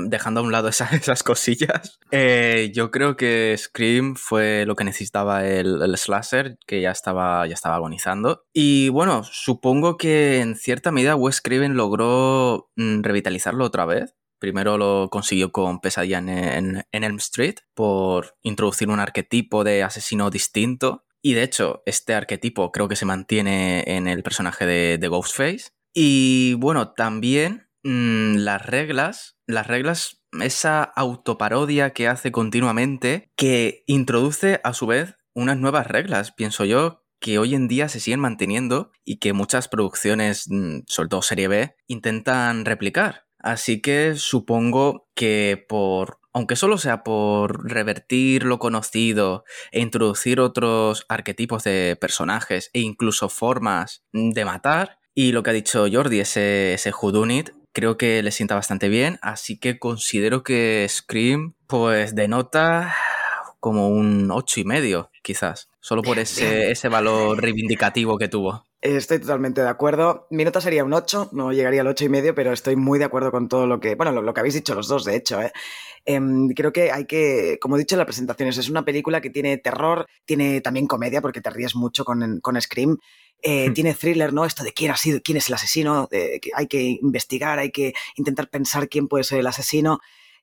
dejando 0.09 0.39
a 0.39 0.44
un 0.44 0.51
lado 0.51 0.69
esas 0.69 1.23
cosillas, 1.23 2.00
eh, 2.11 2.71
yo 2.73 2.91
creo 2.91 3.15
que 3.15 3.56
Scream 3.57 4.15
fue 4.15 4.65
lo 4.65 4.75
que 4.75 4.83
necesitaba 4.83 5.45
el, 5.45 5.95
slasher, 5.97 6.57
que 6.65 6.81
ya 6.81 6.91
estaba, 6.91 7.45
ya 7.47 7.53
estaba 7.53 7.75
agonizando. 7.75 8.45
Y 8.53 8.89
bueno, 8.89 9.23
supongo 9.23 9.97
que 9.97 10.39
en 10.39 10.56
cierta 10.56 10.91
medida 10.91 11.15
Wes 11.15 11.41
Craven 11.41 11.75
logró 11.75 12.69
mm, 12.75 13.01
revitalizarlo 13.01 13.65
otra 13.65 13.85
vez. 13.85 14.15
Primero 14.39 14.77
lo 14.77 15.09
consiguió 15.09 15.51
con 15.51 15.81
Pesadilla 15.81 16.19
en, 16.19 16.85
Elm 16.91 17.17
Street 17.17 17.56
por 17.73 18.38
introducir 18.41 18.88
un 18.88 19.00
arquetipo 19.00 19.65
de 19.65 19.83
asesino 19.83 20.29
distinto. 20.29 21.06
Y 21.21 21.33
de 21.33 21.44
hecho, 21.44 21.83
este 21.85 22.13
arquetipo 22.13 22.71
creo 22.71 22.88
que 22.88 22.95
se 22.95 23.06
mantiene 23.06 23.83
en 23.85 24.07
el 24.07 24.23
personaje 24.23 24.65
de, 24.65 25.07
Ghostface. 25.09 25.71
Y 25.94 26.53
bueno, 26.53 26.94
también 26.94 27.69
mm, 27.84 28.36
las 28.36 28.66
reglas, 28.66 29.38
las 29.48 29.68
reglas, 29.68 30.24
esa 30.42 30.84
autoparodia 30.84 31.92
que 31.92 32.08
hace 32.08 32.31
continuamente, 32.31 33.31
que 33.36 33.84
introduce 33.88 34.62
a 34.64 34.74
su 34.74 34.88
vez 34.88 35.16
unas 35.34 35.58
nuevas 35.58 35.88
reglas, 35.88 36.31
pienso 36.31 36.66
yo, 36.66 37.04
que 37.20 37.38
hoy 37.38 37.56
en 37.56 37.68
día 37.68 37.90
se 37.90 38.00
siguen 38.00 38.20
manteniendo 38.20 38.92
y 39.04 39.18
que 39.18 39.34
muchas 39.34 39.68
producciones, 39.68 40.46
mm, 40.50 40.81
sobre 40.88 41.10
todo 41.10 41.22
serie 41.22 41.48
B, 41.48 41.76
intentan 41.88 42.66
replicar. 42.66 43.26
Así 43.40 43.81
que 43.81 44.16
supongo 44.16 45.10
que 45.16 45.66
por, 45.68 46.20
aunque 46.34 46.56
solo 46.56 46.78
sea 46.78 47.04
por 47.04 47.70
revertir 47.70 48.44
lo 48.44 48.60
conocido 48.60 49.44
e 49.72 49.80
introducir 49.81 50.40
otros 50.40 51.06
arquetipos 51.10 51.64
de 51.64 51.98
personajes 52.00 52.70
e 52.74 52.81
incluso 52.81 53.30
formas 53.30 54.04
de 54.12 54.46
matar, 54.46 55.00
y 55.16 55.31
lo 55.31 55.44
que 55.44 55.50
ha 55.50 55.54
dicho 55.54 55.86
Jordi, 55.92 56.20
ese, 56.20 56.74
ese 56.74 56.92
Whodunit, 56.92 57.52
creo 57.80 57.96
que 57.98 58.22
le 58.22 58.31
sienta 58.31 58.56
bastante 58.56 58.90
bien, 58.90 59.20
así 59.22 59.58
que 59.58 59.80
considero 59.80 60.44
que 60.44 60.86
Scream 60.90 61.54
pues 61.66 62.14
denota 62.14 62.94
como 63.59 63.89
un 63.89 64.31
ocho 64.31 64.59
y 64.59 64.63
medio, 64.63 65.11
quizás, 65.21 65.69
solo 65.80 66.01
por 66.01 66.19
ese, 66.19 66.71
ese 66.71 66.89
valor 66.89 67.42
reivindicativo 67.42 68.18
que 68.18 68.28
tuvo. 68.28 68.66
Estoy 68.81 69.19
totalmente 69.19 69.61
de 69.61 69.68
acuerdo. 69.68 70.28
Mi 70.30 70.45
nota 70.45 70.61
sería 70.61 70.85
un 70.85 70.94
8, 70.94 71.31
no 71.33 71.51
llegaría 71.51 71.81
al 71.81 71.87
ocho 71.87 72.06
y 72.06 72.09
medio, 72.09 72.33
pero 72.33 72.54
estoy 72.54 72.78
muy 72.78 72.97
de 72.97 73.06
acuerdo 73.06 73.30
con 73.30 73.49
todo 73.49 73.68
lo 73.68 73.81
que, 73.81 73.95
bueno, 73.95 74.21
lo, 74.21 74.33
que 74.33 74.39
habéis 74.39 74.54
dicho 74.54 74.73
los 74.73 74.87
dos, 74.87 75.04
de 75.04 75.18
hecho. 75.18 75.42
¿eh? 75.42 75.51
Em, 76.06 76.47
creo 76.49 76.71
que 76.71 76.89
hay 76.89 77.04
que, 77.06 77.57
como 77.59 77.75
he 77.75 77.80
dicho 77.80 77.95
en 77.95 77.99
las 77.99 78.06
presentaciones, 78.06 78.57
es 78.57 78.69
una 78.69 78.85
película 78.85 79.19
que 79.19 79.30
tiene 79.30 79.57
terror, 79.57 80.06
tiene 80.23 80.61
también 80.61 80.87
comedia, 80.87 81.21
porque 81.21 81.42
te 81.42 81.49
ríes 81.49 81.75
mucho 81.75 82.06
con, 82.06 82.39
con 82.39 82.61
Scream. 82.61 82.97
Eh, 83.42 83.69
hmm. 83.69 83.73
Tiene 83.73 83.94
thriller, 83.94 84.31
¿no? 84.31 84.45
Esto 84.45 84.63
de 84.63 84.71
quién 84.71 84.92
ha 84.92 84.97
sido, 84.97 85.19
quién 85.21 85.37
es 85.37 85.49
el 85.49 85.56
asesino, 85.56 86.07
que 86.09 86.39
hay 86.54 86.68
que 86.68 86.81
investigar, 87.01 87.59
hay 87.59 87.71
que 87.71 87.94
intentar 88.16 88.49
pensar 88.49 88.87
quién 88.87 89.09
puede 89.09 89.25
ser 89.25 89.39
el 89.39 89.47
asesino 89.47 89.99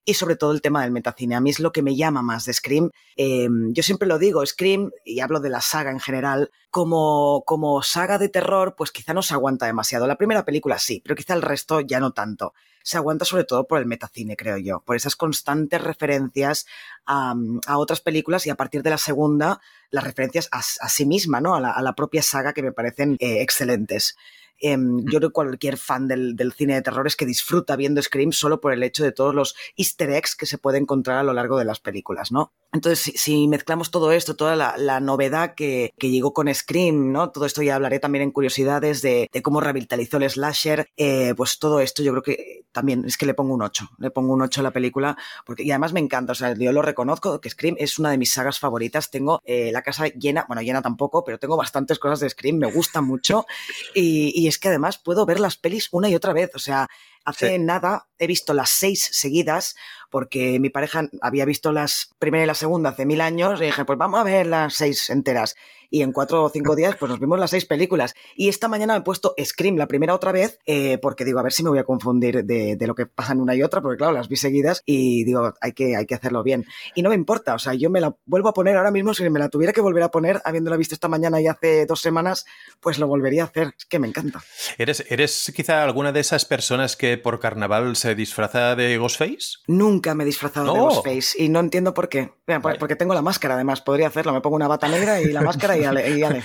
y 0.08 0.14
sobre 0.14 0.36
todo 0.36 0.52
el 0.52 0.62
tema 0.62 0.82
del 0.82 0.92
metacine. 0.92 1.34
A 1.34 1.40
mí 1.40 1.50
es 1.50 1.58
lo 1.58 1.72
que 1.72 1.82
me 1.82 1.96
llama 1.96 2.22
más 2.22 2.44
de 2.44 2.52
Scream. 2.52 2.90
Em, 3.16 3.74
yo 3.74 3.82
siempre 3.82 4.06
lo 4.06 4.18
digo, 4.18 4.46
Scream, 4.46 4.92
y 5.04 5.18
hablo 5.18 5.40
de 5.40 5.50
la 5.50 5.60
saga 5.60 5.90
en 5.90 5.98
general, 5.98 6.52
como, 6.70 7.42
como 7.44 7.82
saga 7.82 8.16
de 8.16 8.28
terror, 8.28 8.76
pues 8.76 8.92
quizá 8.92 9.12
no 9.14 9.22
se 9.22 9.34
aguanta 9.34 9.66
demasiado. 9.66 10.06
La 10.06 10.16
primera 10.16 10.44
película 10.44 10.78
sí, 10.78 11.02
pero 11.04 11.16
quizá 11.16 11.34
el 11.34 11.42
resto 11.42 11.80
ya 11.80 11.98
no 11.98 12.12
tanto. 12.12 12.54
Se 12.84 12.96
aguanta 12.96 13.24
sobre 13.24 13.42
todo 13.42 13.66
por 13.66 13.80
el 13.80 13.86
metacine, 13.86 14.36
creo 14.36 14.58
yo, 14.58 14.80
por 14.86 14.94
esas 14.94 15.16
constantes 15.16 15.82
referencias 15.82 16.66
a, 17.04 17.34
otras 17.76 18.00
películas 18.00 18.46
y 18.46 18.50
a 18.50 18.54
partir 18.54 18.84
de 18.84 18.90
la 18.90 18.98
segunda, 18.98 19.60
las 19.90 20.04
referencias 20.04 20.48
a, 20.52 20.62
sí 20.62 21.04
misma, 21.04 21.40
¿no? 21.40 21.56
A 21.56 21.82
la, 21.82 21.92
propia 21.94 22.22
saga 22.22 22.52
que 22.52 22.62
me 22.62 22.70
parecen 22.70 23.16
eh, 23.18 23.42
excelentes. 23.42 24.16
Em, 24.58 25.00
yo 25.04 25.18
creo 25.18 25.30
que 25.30 25.34
cualquier 25.34 25.76
fan 25.76 26.08
del, 26.08 26.52
cine 26.56 26.74
de 26.74 26.82
terror 26.82 27.06
es 27.06 27.16
que 27.16 27.26
disfruta 27.26 27.76
viendo 27.76 28.00
Scream 28.00 28.32
solo 28.32 28.60
por 28.60 28.72
el 28.72 28.82
hecho 28.82 29.04
de 29.04 29.12
todos 29.12 29.34
los 29.34 29.54
easter 29.76 30.10
eggs 30.10 30.34
que 30.34 30.46
se 30.46 30.58
puede 30.58 30.78
encontrar 30.78 31.18
a 31.18 31.22
lo 31.22 31.32
largo 31.32 31.58
de 31.58 31.64
las 31.64 31.80
películas, 31.80 32.32
¿no? 32.32 32.52
Entonces, 32.76 33.14
si, 33.16 33.48
mezclamos 33.48 33.90
todo 33.90 34.12
esto, 34.12 34.36
toda 34.36 34.54
la, 34.54 35.00
novedad 35.00 35.54
que, 35.54 35.94
llegó 35.98 36.34
con 36.34 36.54
Scream, 36.54 37.10
¿no? 37.10 37.30
Todo 37.30 37.46
esto 37.46 37.62
ya 37.62 37.74
hablaré 37.74 38.00
también 38.00 38.22
en 38.22 38.32
curiosidades 38.32 39.00
de, 39.00 39.30
cómo 39.42 39.62
revitalizó 39.62 40.18
el 40.18 40.28
slasher, 40.28 40.90
eh, 40.98 41.32
pues 41.34 41.58
todo 41.58 41.80
esto 41.80 42.02
yo 42.02 42.12
creo 42.12 42.22
que 42.22 42.66
también 42.72 43.06
es 43.06 43.16
que 43.16 43.24
le 43.24 43.32
pongo 43.32 43.54
un 43.54 43.62
8, 43.62 43.92
le 43.98 44.10
pongo 44.10 44.34
un 44.34 44.42
8 44.42 44.60
a 44.60 44.64
la 44.64 44.72
película, 44.72 45.16
porque 45.46 45.62
y 45.62 45.70
además 45.70 45.94
me 45.94 46.00
encanta, 46.00 46.32
o 46.32 46.34
sea, 46.34 46.54
yo 46.54 46.70
lo 46.70 46.82
reconozco, 46.82 47.40
que 47.40 47.48
Scream 47.48 47.76
es 47.78 47.98
una 47.98 48.10
de 48.10 48.18
mis 48.18 48.30
sagas 48.30 48.58
favoritas, 48.58 49.10
tengo 49.10 49.40
eh, 49.46 49.70
la 49.72 49.80
casa 49.80 50.08
llena, 50.08 50.44
bueno, 50.46 50.60
llena 50.60 50.82
tampoco, 50.82 51.24
pero 51.24 51.38
tengo 51.38 51.56
bastantes 51.56 51.98
cosas 51.98 52.20
de 52.20 52.28
Scream, 52.28 52.58
me 52.58 52.70
gusta 52.70 53.00
mucho, 53.00 53.46
y, 53.94 54.38
y 54.38 54.48
es 54.48 54.58
que 54.58 54.68
además 54.68 54.98
puedo 54.98 55.24
ver 55.24 55.40
las 55.40 55.56
pelis 55.56 55.88
una 55.92 56.10
y 56.10 56.14
otra 56.14 56.34
vez, 56.34 56.50
o 56.54 56.58
sea, 56.58 56.88
Hace 57.26 57.58
nada 57.58 58.06
he 58.20 58.28
visto 58.28 58.54
las 58.54 58.70
seis 58.70 59.10
seguidas 59.10 59.74
porque 60.16 60.58
mi 60.60 60.70
pareja 60.70 61.10
había 61.20 61.44
visto 61.44 61.72
las 61.72 62.08
primera 62.18 62.44
y 62.44 62.46
la 62.46 62.54
segunda 62.54 62.88
hace 62.88 63.04
mil 63.04 63.20
años 63.20 63.60
y 63.60 63.66
dije, 63.66 63.84
pues 63.84 63.98
vamos 63.98 64.18
a 64.18 64.24
ver 64.24 64.46
las 64.46 64.72
seis 64.72 65.10
enteras 65.10 65.56
y 65.90 66.02
en 66.02 66.12
cuatro 66.12 66.44
o 66.44 66.48
cinco 66.48 66.74
días 66.74 66.96
pues 66.98 67.10
nos 67.10 67.20
vimos 67.20 67.38
las 67.38 67.50
seis 67.50 67.64
películas. 67.64 68.14
Y 68.34 68.48
esta 68.48 68.68
mañana 68.68 68.94
me 68.94 69.00
he 69.00 69.02
puesto 69.02 69.34
Scream 69.42 69.76
la 69.76 69.86
primera 69.86 70.14
otra 70.14 70.32
vez 70.32 70.58
eh, 70.66 70.98
porque 70.98 71.24
digo, 71.24 71.38
a 71.38 71.42
ver 71.42 71.52
si 71.52 71.62
me 71.62 71.70
voy 71.70 71.78
a 71.78 71.84
confundir 71.84 72.44
de, 72.44 72.76
de, 72.76 72.86
lo 72.86 72.94
que 72.94 73.06
pasa 73.06 73.32
en 73.32 73.40
una 73.40 73.54
y 73.54 73.62
otra, 73.62 73.80
porque 73.80 73.98
claro, 73.98 74.12
las 74.12 74.28
vi 74.28 74.36
seguidas 74.36 74.82
y 74.84 75.24
digo, 75.24 75.54
hay 75.60 75.72
que, 75.72 75.96
hay 75.96 76.06
que 76.06 76.14
hacerlo 76.14 76.42
bien. 76.42 76.64
Y 76.94 77.02
no 77.02 77.10
me 77.10 77.14
importa, 77.14 77.54
o 77.54 77.58
sea, 77.58 77.74
yo 77.74 77.90
me 77.90 78.00
la 78.00 78.14
vuelvo 78.24 78.48
a 78.48 78.54
poner 78.54 78.76
ahora 78.76 78.90
mismo, 78.90 79.14
si 79.14 79.28
me 79.28 79.38
la 79.38 79.48
tuviera 79.48 79.72
que 79.72 79.80
volver 79.80 80.02
a 80.02 80.10
poner, 80.10 80.40
habiéndola 80.44 80.76
visto 80.76 80.94
esta 80.94 81.08
mañana 81.08 81.40
y 81.40 81.46
hace 81.46 81.86
dos 81.86 82.00
semanas, 82.00 82.46
pues 82.80 82.98
lo 82.98 83.06
volvería 83.06 83.42
a 83.42 83.46
hacer. 83.46 83.74
Es 83.78 83.84
que 83.86 83.98
me 83.98 84.08
encanta. 84.08 84.42
¿Eres, 84.78 85.04
¿Eres 85.08 85.52
quizá 85.54 85.82
alguna 85.82 86.12
de 86.12 86.20
esas 86.20 86.44
personas 86.44 86.96
que 86.96 87.18
por 87.18 87.40
carnaval 87.40 87.96
se 87.96 88.14
disfraza 88.14 88.76
de 88.76 88.98
Ghostface? 88.98 89.58
Nunca 89.66 90.05
me 90.14 90.24
he 90.24 90.26
disfrazado 90.26 90.72
de 90.72 90.78
Ghostface 90.78 91.42
y 91.42 91.48
no 91.48 91.60
entiendo 91.60 91.94
por 91.94 92.08
qué. 92.08 92.32
Mira, 92.46 92.60
vale. 92.60 92.78
Porque 92.78 92.96
tengo 92.96 93.14
la 93.14 93.22
máscara, 93.22 93.54
además, 93.54 93.80
podría 93.80 94.08
hacerlo. 94.08 94.32
Me 94.32 94.40
pongo 94.40 94.56
una 94.56 94.68
bata 94.68 94.88
negra 94.88 95.20
y 95.20 95.32
la 95.32 95.40
máscara 95.40 95.76
y 95.76 95.84
ale. 95.84 96.16
Y 96.16 96.22
ale. 96.22 96.42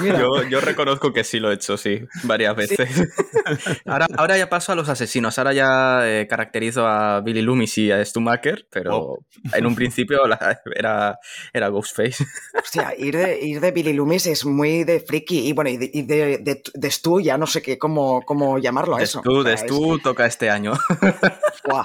yo, 0.00 0.42
yo, 0.42 0.60
reconozco 0.60 1.12
que 1.12 1.24
sí 1.24 1.40
lo 1.40 1.50
he 1.50 1.54
hecho, 1.54 1.76
sí, 1.76 2.00
varias 2.24 2.54
veces. 2.54 2.88
¿Sí? 2.90 3.02
ahora, 3.86 4.06
ahora, 4.16 4.36
ya 4.36 4.48
paso 4.48 4.72
a 4.72 4.74
los 4.74 4.88
asesinos. 4.88 5.38
Ahora 5.38 5.52
ya 5.52 6.00
eh, 6.04 6.26
caracterizo 6.28 6.86
a 6.86 7.20
Billy 7.20 7.42
Loomis 7.42 7.78
y 7.78 7.90
a 7.90 8.04
Stumacher, 8.04 8.66
pero 8.70 8.96
oh. 8.96 9.18
en 9.52 9.66
un 9.66 9.74
principio 9.74 10.26
la, 10.26 10.60
era, 10.74 11.18
era 11.52 11.68
Ghostface. 11.68 12.24
Hostia, 12.62 12.94
ir 12.98 13.16
de, 13.16 13.38
ir 13.40 13.60
de 13.60 13.70
Billy 13.70 13.92
Loomis 13.92 14.26
es 14.26 14.44
muy 14.44 14.84
de 14.84 15.00
friki. 15.00 15.48
Y 15.48 15.52
bueno, 15.52 15.70
y 15.70 15.76
de, 15.76 15.90
y 15.92 16.02
de, 16.02 16.38
de, 16.38 16.62
de 16.72 16.90
Stu 16.90 17.20
ya 17.20 17.38
no 17.38 17.46
sé 17.46 17.62
qué, 17.62 17.78
cómo, 17.78 18.22
cómo 18.22 18.58
llamarlo 18.58 18.96
a 18.96 18.98
de 18.98 19.04
eso. 19.04 19.20
Stu, 19.20 19.38
o 19.38 19.42
sea, 19.42 19.50
de 19.52 19.58
Stu 19.58 19.96
es... 19.96 20.02
toca 20.02 20.26
este 20.26 20.50
año. 20.50 20.74
Wow. 21.68 21.84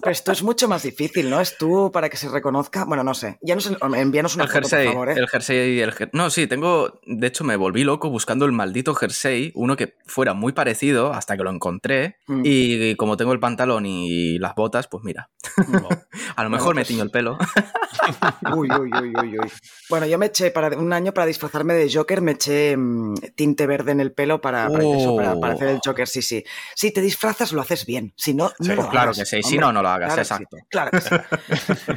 Pero 0.00 0.12
esto 0.12 0.32
es 0.32 0.42
mucho 0.42 0.68
más 0.68 0.82
difícil, 0.82 1.30
¿no? 1.30 1.44
Stu 1.44 1.90
para 1.92 2.08
que 2.08 2.16
se 2.16 2.28
reconozca. 2.28 2.84
Bueno, 2.84 3.04
no 3.04 3.14
sé. 3.14 3.38
Ya 3.42 3.54
no 3.54 3.60
sé, 3.60 3.76
envíanos 3.96 4.34
una 4.34 4.44
el 4.44 4.50
foto, 4.50 4.68
jersey, 4.68 4.86
por 4.86 4.94
favor, 4.94 5.10
¿eh? 5.10 5.14
El 5.16 5.28
jersey, 5.28 5.80
el 5.80 5.92
jer... 5.92 6.10
No, 6.12 6.30
sí, 6.30 6.46
tengo. 6.46 7.00
De 7.06 7.26
hecho, 7.26 7.44
me 7.44 7.56
volví 7.56 7.84
loco 7.84 8.10
buscando 8.10 8.44
el 8.44 8.52
maldito 8.52 8.94
jersey, 8.94 9.52
uno 9.54 9.76
que 9.76 9.96
fuera 10.06 10.34
muy 10.34 10.52
parecido 10.52 11.12
hasta 11.12 11.36
que 11.36 11.42
lo 11.42 11.50
encontré. 11.50 12.16
Mm. 12.26 12.42
Y, 12.44 12.96
como 12.96 13.16
tengo 13.16 13.32
el 13.32 13.40
pantalón 13.40 13.86
y 13.86 14.38
las 14.38 14.54
botas, 14.54 14.88
pues 14.88 15.04
mira. 15.04 15.30
No. 15.68 15.88
A 16.36 16.44
lo 16.44 16.50
mejor 16.50 16.74
bueno, 16.74 16.80
pues... 16.80 16.88
me 16.90 16.94
tiño 16.94 17.02
el 17.02 17.10
pelo. 17.10 17.38
uy, 18.56 18.68
uy, 18.70 18.90
uy, 19.00 19.12
uy, 19.22 19.38
uy. 19.38 19.52
Bueno, 19.88 20.06
yo 20.06 20.18
me 20.18 20.26
eché 20.26 20.50
para 20.50 20.76
un 20.76 20.92
año 20.92 21.12
para 21.12 21.26
disfrazarme 21.26 21.74
de 21.74 21.92
Joker, 21.92 22.20
me 22.20 22.32
eché 22.32 22.76
mmm, 22.76 23.14
tinte 23.34 23.66
verde 23.66 23.92
en 23.92 24.00
el 24.00 24.12
pelo 24.12 24.40
para, 24.40 24.68
para, 24.68 24.84
Oh. 24.88 24.96
eso, 24.96 25.16
para, 25.16 25.38
para, 25.38 25.54
hacer 25.54 25.68
el 25.68 25.80
Joker, 25.84 26.06
sí, 26.06 26.22
sí. 26.22 26.44
Si 26.74 26.90
te 26.90 27.00
disfrazas, 27.00 27.52
lo 27.52 27.60
haces 27.60 27.84
bien. 27.86 28.12
Si 28.16 28.34
no, 28.34 28.50
sí, 28.60 28.68
no 28.68 28.74
lo 28.76 28.88
Claro 28.88 29.12
que 29.12 29.24
sí. 29.24 29.57
Si 29.58 29.66
no, 29.66 29.72
no 29.72 29.82
lo 29.82 29.88
hagas, 29.88 30.08
claro 30.08 30.22
exacto. 30.22 30.56
Sí, 30.56 30.62
claro 30.68 30.90
que 30.90 31.00
sí. 31.00 31.14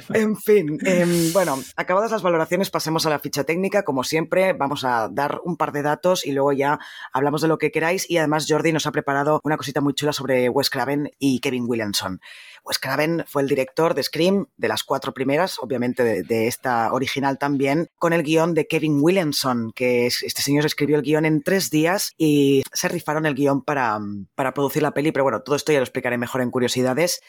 en 0.13 0.37
fin, 0.37 0.79
eh, 0.85 1.29
bueno, 1.33 1.57
acabadas 1.75 2.11
las 2.11 2.21
valoraciones, 2.21 2.69
pasemos 2.69 3.05
a 3.05 3.09
la 3.09 3.19
ficha 3.19 3.43
técnica. 3.43 3.83
Como 3.83 4.03
siempre, 4.03 4.53
vamos 4.53 4.83
a 4.83 5.09
dar 5.11 5.39
un 5.43 5.57
par 5.57 5.71
de 5.71 5.81
datos 5.81 6.25
y 6.25 6.31
luego 6.31 6.51
ya 6.53 6.79
hablamos 7.13 7.41
de 7.41 7.47
lo 7.47 7.57
que 7.57 7.71
queráis. 7.71 8.09
Y 8.09 8.17
además, 8.17 8.45
Jordi 8.47 8.73
nos 8.73 8.87
ha 8.87 8.91
preparado 8.91 9.39
una 9.43 9.57
cosita 9.57 9.81
muy 9.81 9.93
chula 9.93 10.13
sobre 10.13 10.49
Wes 10.49 10.69
Craven 10.69 11.11
y 11.19 11.39
Kevin 11.39 11.65
Williamson. 11.67 12.19
Wes 12.63 12.79
Craven 12.79 13.23
fue 13.27 13.41
el 13.41 13.47
director 13.47 13.93
de 13.93 14.03
Scream, 14.03 14.47
de 14.57 14.67
las 14.67 14.83
cuatro 14.83 15.13
primeras, 15.13 15.57
obviamente 15.59 16.03
de, 16.03 16.23
de 16.23 16.47
esta 16.47 16.93
original 16.93 17.37
también, 17.37 17.89
con 17.97 18.13
el 18.13 18.23
guion 18.23 18.53
de 18.53 18.67
Kevin 18.67 18.99
Williamson, 19.01 19.71
que 19.73 20.05
es, 20.05 20.23
este 20.23 20.41
señor 20.41 20.65
escribió 20.65 20.97
el 20.97 21.01
guion 21.01 21.25
en 21.25 21.41
tres 21.41 21.69
días 21.69 22.13
y 22.17 22.63
se 22.71 22.87
rifaron 22.87 23.25
el 23.25 23.35
guion 23.35 23.63
para, 23.63 23.99
para 24.35 24.53
producir 24.53 24.81
la 24.81 24.93
peli, 24.93 25.11
pero 25.11 25.23
bueno, 25.23 25.41
todo 25.41 25.55
esto 25.55 25.71
ya 25.71 25.79
lo 25.79 25.83
explicaré 25.83 26.17
mejor 26.17 26.41
en 26.41 26.51
curiosidades. 26.51 27.21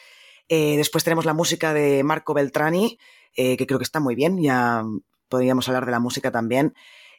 Eh, 0.47 0.77
después 0.77 1.03
tenemos 1.03 1.25
la 1.25 1.33
música 1.33 1.73
de 1.73 2.03
Marco 2.03 2.33
Beltrani, 2.33 2.97
eh, 3.35 3.57
que 3.57 3.65
creo 3.65 3.79
que 3.79 3.85
está 3.85 3.99
muy 3.99 4.15
bien, 4.15 4.41
ya 4.41 4.83
podríamos 5.29 5.67
hablar 5.67 5.85
de 5.85 5.91
la 5.91 5.99
música 5.99 6.31
también. 6.31 6.73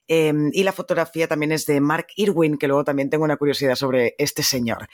Eh, 0.06 0.32
y 0.52 0.62
la 0.62 0.72
fotografía 0.72 1.28
también 1.28 1.52
es 1.52 1.66
de 1.66 1.80
Mark 1.80 2.08
Irwin, 2.16 2.58
que 2.58 2.68
luego 2.68 2.84
también 2.84 3.10
tengo 3.10 3.24
una 3.24 3.36
curiosidad 3.36 3.74
sobre 3.74 4.14
este 4.18 4.42
señor. 4.42 4.88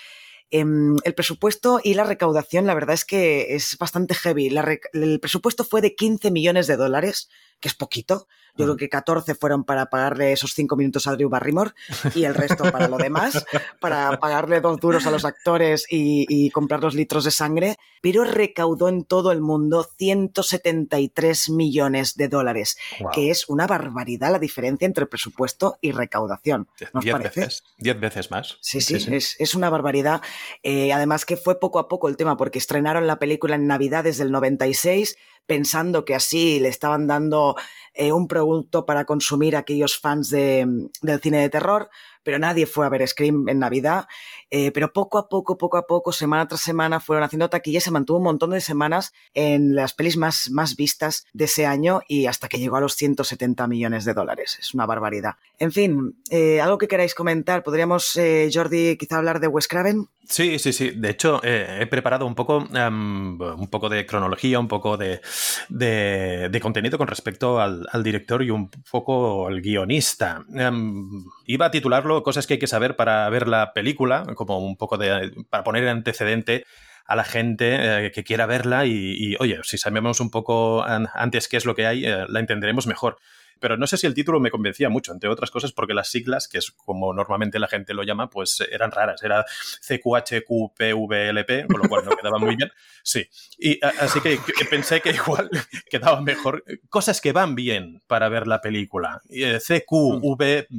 Eh, 0.51 0.65
el 1.05 1.15
presupuesto 1.15 1.81
y 1.83 1.95
la 1.95 2.05
recaudación, 2.05 2.67
la 2.67 2.75
verdad 2.75 2.95
es 2.95 3.05
que 3.05 3.55
es 3.55 3.77
bastante 3.79 4.15
heavy. 4.15 4.51
El 4.93 5.21
presupuesto 5.21 5.65
fue 5.65 5.81
de 5.81 5.95
15 5.95 6.31
millones 6.31 6.67
de 6.67 6.77
dólares, 6.77 7.29
que 7.61 7.69
es 7.69 7.75
poquito. 7.75 8.26
Yo 8.57 8.64
creo 8.64 8.76
que 8.76 8.88
14 8.88 9.35
fueron 9.37 9.64
para 9.64 9.87
pagarle 9.87 10.33
esos 10.33 10.55
5 10.55 10.76
minutos 10.76 11.07
a 11.07 11.14
Drew 11.14 11.29
Barrymore 11.29 11.71
y 12.14 12.25
el 12.25 12.35
resto 12.35 12.71
para 12.71 12.88
lo 12.88 12.99
demás, 12.99 13.45
para 13.81 14.19
pagarle 14.19 14.61
dos 14.61 14.81
duros 14.81 15.07
a 15.07 15.11
los 15.11 15.25
actores 15.25 15.87
y, 15.88 16.26
y 16.29 16.50
comprar 16.50 16.83
los 16.83 16.95
litros 16.95 17.25
de 17.25 17.31
sangre, 17.31 17.76
pero 18.00 18.25
recaudó 18.25 18.88
en 18.88 19.05
todo 19.05 19.33
el 19.33 19.40
mundo 19.40 19.87
173 19.97 21.50
millones 21.50 22.17
de 22.17 22.29
dólares, 22.29 22.76
wow. 23.00 23.11
que 23.12 23.31
es 23.31 23.49
una 23.49 23.67
barbaridad 23.67 24.33
la 24.33 24.38
diferencia 24.38 24.87
entre 24.87 25.07
presupuesto 25.07 25.79
y 25.81 25.93
recaudación. 25.93 26.69
¿Nos 26.93 27.05
diez 27.05 27.14
parece? 27.14 27.40
Veces, 27.40 27.64
diez 27.79 27.99
veces 28.00 28.31
más. 28.31 28.59
Sí, 28.61 28.81
sí, 28.81 28.99
sí, 28.99 29.07
sí. 29.07 29.14
Es, 29.14 29.37
es, 29.38 29.55
una 29.55 29.71
barbaridad. 29.71 30.23
Eh, 30.62 30.93
además 30.93 31.25
que 31.25 31.37
fue 31.37 31.59
poco 31.61 31.79
a 31.79 31.88
poco 31.88 32.09
el 32.09 32.17
tema, 32.17 32.37
porque 32.37 32.59
estrenaron 32.59 33.07
la 33.07 33.19
película 33.19 33.55
en 33.55 33.67
Navidad 33.67 34.05
desde 34.05 34.25
el 34.25 34.33
96, 34.33 35.17
pensando 35.50 36.04
que 36.04 36.14
así 36.14 36.61
le 36.61 36.69
estaban 36.69 37.09
dando 37.09 37.57
eh, 37.92 38.12
un 38.12 38.28
producto 38.28 38.87
para 38.87 39.04
consumir 39.04 39.57
a 39.57 39.61
aquellos 39.61 39.99
fans 39.99 40.30
de, 40.30 40.64
del 41.02 41.21
cine 41.21 41.40
de 41.40 41.50
terror, 41.50 41.90
pero 42.23 42.39
nadie 42.39 42.67
fue 42.67 42.87
a 42.87 42.89
ver 42.89 43.07
Scream 43.07 43.49
en 43.49 43.59
Navidad. 43.59 44.07
Eh, 44.50 44.73
pero 44.73 44.93
poco 44.93 45.19
a 45.19 45.29
poco, 45.29 45.57
poco 45.57 45.77
a 45.77 45.87
poco, 45.87 46.12
semana 46.12 46.49
tras 46.49 46.61
semana, 46.61 46.99
fueron 46.99 47.23
haciendo 47.23 47.49
taquilla, 47.49 47.81
se 47.81 47.93
mantuvo 47.93 48.19
un 48.19 48.25
montón 48.25 48.50
de 48.50 48.61
semanas 48.61 49.12
en 49.33 49.77
las 49.77 49.95
pelis 49.95 50.17
más, 50.17 50.50
más 50.50 50.75
vistas 50.75 51.27
de 51.33 51.45
ese 51.45 51.67
año 51.67 52.00
y 52.09 52.27
hasta 52.27 52.49
que 52.49 52.59
llegó 52.59 52.77
a 52.77 52.81
los 52.81 52.95
170 52.95 53.67
millones 53.69 54.05
de 54.05 54.15
dólares. 54.15 54.59
Es 54.61 54.75
una 54.75 54.87
barbaridad. 54.87 55.37
En 55.59 55.71
fin, 55.71 56.17
eh, 56.31 56.61
algo 56.61 56.79
que 56.79 56.89
queráis 56.89 57.15
comentar, 57.15 57.62
podríamos, 57.62 58.17
eh, 58.17 58.50
Jordi, 58.53 58.97
quizá 58.97 59.19
hablar 59.19 59.39
de 59.39 59.47
Wes 59.47 59.69
Craven. 59.69 60.09
Sí, 60.25 60.59
sí, 60.61 60.73
sí. 60.73 60.91
De 60.91 61.11
hecho, 61.11 61.41
he 61.43 61.87
preparado 61.87 62.25
un 62.25 62.37
poco, 62.37 62.59
um, 62.59 63.41
un 63.41 63.69
poco 63.69 63.89
de 63.89 64.07
cronología, 64.07 64.61
un 64.61 64.69
poco 64.69 64.97
de, 64.97 65.21
de, 65.69 66.61
contenido 66.62 66.99
con 66.99 67.09
respecto 67.09 67.61
al, 67.61 67.85
director 68.05 68.41
y 68.43 68.50
un 68.50 68.71
poco 68.91 69.49
al 69.49 69.61
guionista. 69.61 70.45
Um, 70.49 71.25
iba 71.47 71.67
a 71.67 71.71
titularlo 71.73 72.20
Cosas 72.23 72.47
que 72.47 72.55
hay 72.55 72.59
que 72.59 72.67
saber 72.67 72.97
para 72.97 73.29
ver 73.31 73.49
la 73.49 73.73
película, 73.73 74.25
como 74.35 74.59
un 74.59 74.77
poco 74.77 74.99
de. 74.99 75.33
para 75.50 75.65
poner 75.65 75.89
antecedente 75.89 76.65
a 77.07 77.17
la 77.17 77.25
gente 77.25 78.07
eh, 78.07 78.12
que 78.12 78.23
quiera 78.23 78.47
verla 78.47 78.87
y, 78.87 79.37
oye, 79.41 79.59
si 79.65 79.79
sabemos 79.79 80.21
un 80.21 80.31
poco 80.31 80.85
an 80.85 81.09
antes 81.15 81.49
qué 81.49 81.57
es 81.57 81.65
lo 81.65 81.75
que 81.75 81.87
hay, 81.87 82.07
eh, 82.07 82.25
la 82.29 82.39
entenderemos 82.39 82.87
mejor 82.87 83.19
pero 83.61 83.76
no 83.76 83.87
sé 83.87 83.97
si 83.97 84.07
el 84.07 84.14
título 84.14 84.40
me 84.40 84.50
convencía 84.50 84.88
mucho, 84.88 85.12
entre 85.12 85.29
otras 85.29 85.50
cosas 85.50 85.73
porque 85.73 85.95
las 85.95 86.11
siglas, 86.11 86.49
que 86.49 86.59
es 86.59 86.71
como 86.71 87.12
normalmente 87.12 87.59
la 87.59 87.69
gente 87.69 87.95
lo 87.95 88.02
llama, 88.02 88.31
pues 88.31 88.61
eran 88.71 88.90
raras. 88.90 89.23
Era 89.23 89.45
CQHQPVLP, 89.87 91.67
con 91.69 91.81
lo 91.83 91.88
cual 91.88 92.05
no 92.05 92.17
quedaba 92.17 92.38
muy 92.38 92.57
bien. 92.57 92.73
Sí, 93.02 93.29
y 93.59 93.79
así 93.85 94.21
que, 94.21 94.38
que 94.59 94.64
pensé 94.64 95.00
que 95.00 95.11
igual 95.11 95.50
quedaba 95.90 96.21
mejor. 96.21 96.64
Cosas 96.88 97.21
que 97.21 97.33
van 97.33 97.55
bien 97.55 98.02
para 98.07 98.29
ver 98.29 98.47
la 98.47 98.61
película. 98.61 99.21
CQVBPVLP. 99.29 100.71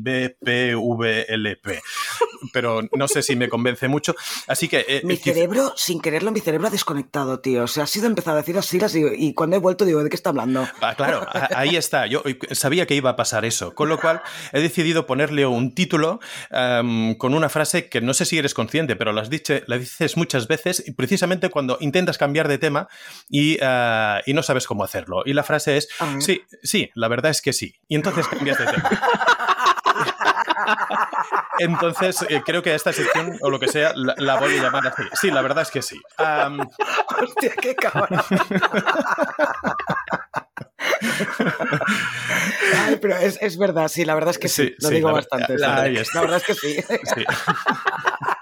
Pero 2.53 2.81
no 2.93 3.07
sé 3.07 3.21
si 3.21 3.35
me 3.35 3.47
convence 3.49 3.87
mucho. 3.87 4.15
Así 4.47 4.67
que... 4.67 4.83
Eh, 4.87 5.01
mi 5.03 5.17
cerebro, 5.17 5.73
sin 5.75 6.01
quererlo, 6.01 6.31
mi 6.31 6.39
cerebro 6.39 6.67
ha 6.67 6.71
desconectado, 6.71 7.39
tío. 7.39 7.63
O 7.63 7.67
sea, 7.67 7.83
ha 7.83 7.87
sido 7.87 8.07
empezado 8.07 8.37
a 8.37 8.41
decir 8.41 8.55
las 8.55 8.65
siglas 8.65 8.95
y, 8.95 9.05
y 9.15 9.33
cuando 9.33 9.55
he 9.55 9.59
vuelto 9.59 9.85
digo, 9.85 10.03
¿de 10.03 10.09
qué 10.09 10.15
está 10.15 10.29
hablando? 10.31 10.67
Ah, 10.81 10.95
claro, 10.95 11.27
ahí 11.55 11.75
está. 11.75 12.07
Yo 12.07 12.23
sabía 12.71 12.87
que 12.87 12.95
iba 12.95 13.09
a 13.09 13.15
pasar 13.17 13.43
eso, 13.43 13.75
con 13.75 13.89
lo 13.89 13.99
cual 13.99 14.21
he 14.53 14.61
decidido 14.61 15.05
ponerle 15.05 15.45
un 15.45 15.75
título 15.75 16.21
um, 16.51 17.15
con 17.15 17.33
una 17.33 17.49
frase 17.49 17.89
que 17.89 17.99
no 17.99 18.13
sé 18.13 18.23
si 18.23 18.37
eres 18.37 18.53
consciente, 18.53 18.95
pero 18.95 19.11
las 19.11 19.29
dice, 19.29 19.65
la 19.67 19.77
dices 19.77 20.15
muchas 20.15 20.47
veces, 20.47 20.81
precisamente 20.95 21.49
cuando 21.49 21.77
intentas 21.81 22.17
cambiar 22.17 22.47
de 22.47 22.59
tema 22.59 22.87
y, 23.29 23.55
uh, 23.61 24.21
y 24.25 24.33
no 24.33 24.41
sabes 24.41 24.67
cómo 24.67 24.85
hacerlo. 24.85 25.23
Y 25.25 25.33
la 25.33 25.43
frase 25.43 25.75
es, 25.75 25.89
uh 25.99 26.05
-huh. 26.05 26.21
sí, 26.21 26.43
sí, 26.63 26.89
la 26.95 27.09
verdad 27.09 27.31
es 27.31 27.41
que 27.41 27.51
sí. 27.51 27.75
Y 27.89 27.95
entonces 27.95 28.25
cambias 28.29 28.57
de 28.57 28.65
tema. 28.67 28.89
Entonces, 31.59 32.25
eh, 32.29 32.41
creo 32.43 32.63
que 32.63 32.71
a 32.71 32.75
esta 32.75 32.91
sección, 32.91 33.37
o 33.41 33.49
lo 33.49 33.59
que 33.59 33.67
sea, 33.67 33.93
la, 33.95 34.15
la, 34.17 34.39
voy 34.39 34.57
a 34.57 34.63
llamar 34.63 34.87
así. 34.87 35.03
Sí, 35.13 35.29
la 35.29 35.41
verdad 35.41 35.61
es 35.61 35.69
que 35.69 35.81
sí. 35.81 36.01
Um... 36.17 36.59
Hostia, 37.21 37.53
qué 37.61 37.75
cabrón. 37.75 38.21
Ay, 42.87 42.97
pero 43.01 43.17
es, 43.17 43.37
es, 43.41 43.57
verdad, 43.57 43.87
sí, 43.87 44.05
la 44.05 44.13
verdad 44.13 44.31
es 44.31 44.37
que 44.37 44.47
sí, 44.47 44.67
sí 44.67 44.75
lo 44.79 44.89
sí, 44.89 44.95
digo 44.95 45.09
la, 45.09 45.13
bastante. 45.15 45.57
La, 45.57 45.87
la, 45.87 46.21
verdad 46.21 46.37
es 46.37 46.43
que 46.43 46.53
sí. 46.53 46.75
sí. 46.81 47.25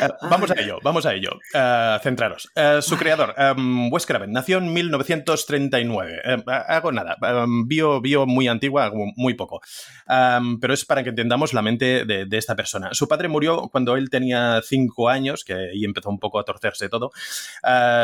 Eh, 0.00 0.08
vamos 0.22 0.50
a 0.50 0.60
ello, 0.60 0.78
vamos 0.82 1.06
a 1.06 1.14
ello. 1.14 1.30
Uh, 1.54 1.98
centraros. 2.02 2.50
Uh, 2.54 2.80
su 2.80 2.96
creador, 2.96 3.34
um, 3.56 3.92
Wes 3.92 4.06
Craven, 4.06 4.32
nació 4.32 4.58
en 4.58 4.72
1939. 4.72 6.44
hago 6.46 6.92
nada, 6.92 7.16
um, 7.44 7.66
bio, 7.66 8.00
muy 8.26 8.48
antigua, 8.48 8.92
muy 9.16 9.34
poco. 9.34 9.60
Pero 10.06 10.74
es 10.74 10.84
para 10.84 11.02
que 11.02 11.10
entendamos 11.10 11.52
la 11.52 11.62
mente 11.62 12.04
de, 12.04 12.38
esta 12.38 12.54
persona. 12.54 12.90
Su 12.92 13.08
padre 13.08 13.28
murió 13.28 13.68
cuando 13.72 13.96
él 13.96 14.10
tenía 14.10 14.60
cinco 14.62 15.08
años, 15.08 15.44
que 15.44 15.54
ahí 15.54 15.84
empezó 15.84 16.10
un 16.10 16.20
poco 16.20 16.38
a 16.38 16.44
torcerse 16.44 16.88
todo. 16.88 17.10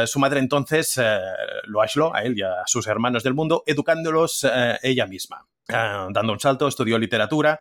su 0.06 0.18
madre 0.18 0.40
entonces 0.40 1.00
lo 1.64 1.80
aisló 1.80 2.14
a 2.14 2.22
él 2.22 2.34
y 2.36 2.42
a 2.42 2.64
sus 2.66 2.86
hermanos 2.88 3.22
del 3.22 3.34
mundo, 3.34 3.62
educándolos 3.66 4.46
ella 4.82 5.06
misma. 5.06 5.46
dando 5.68 6.32
un 6.32 6.40
salto, 6.40 6.66
estudió 6.66 6.98
literatura 6.98 7.60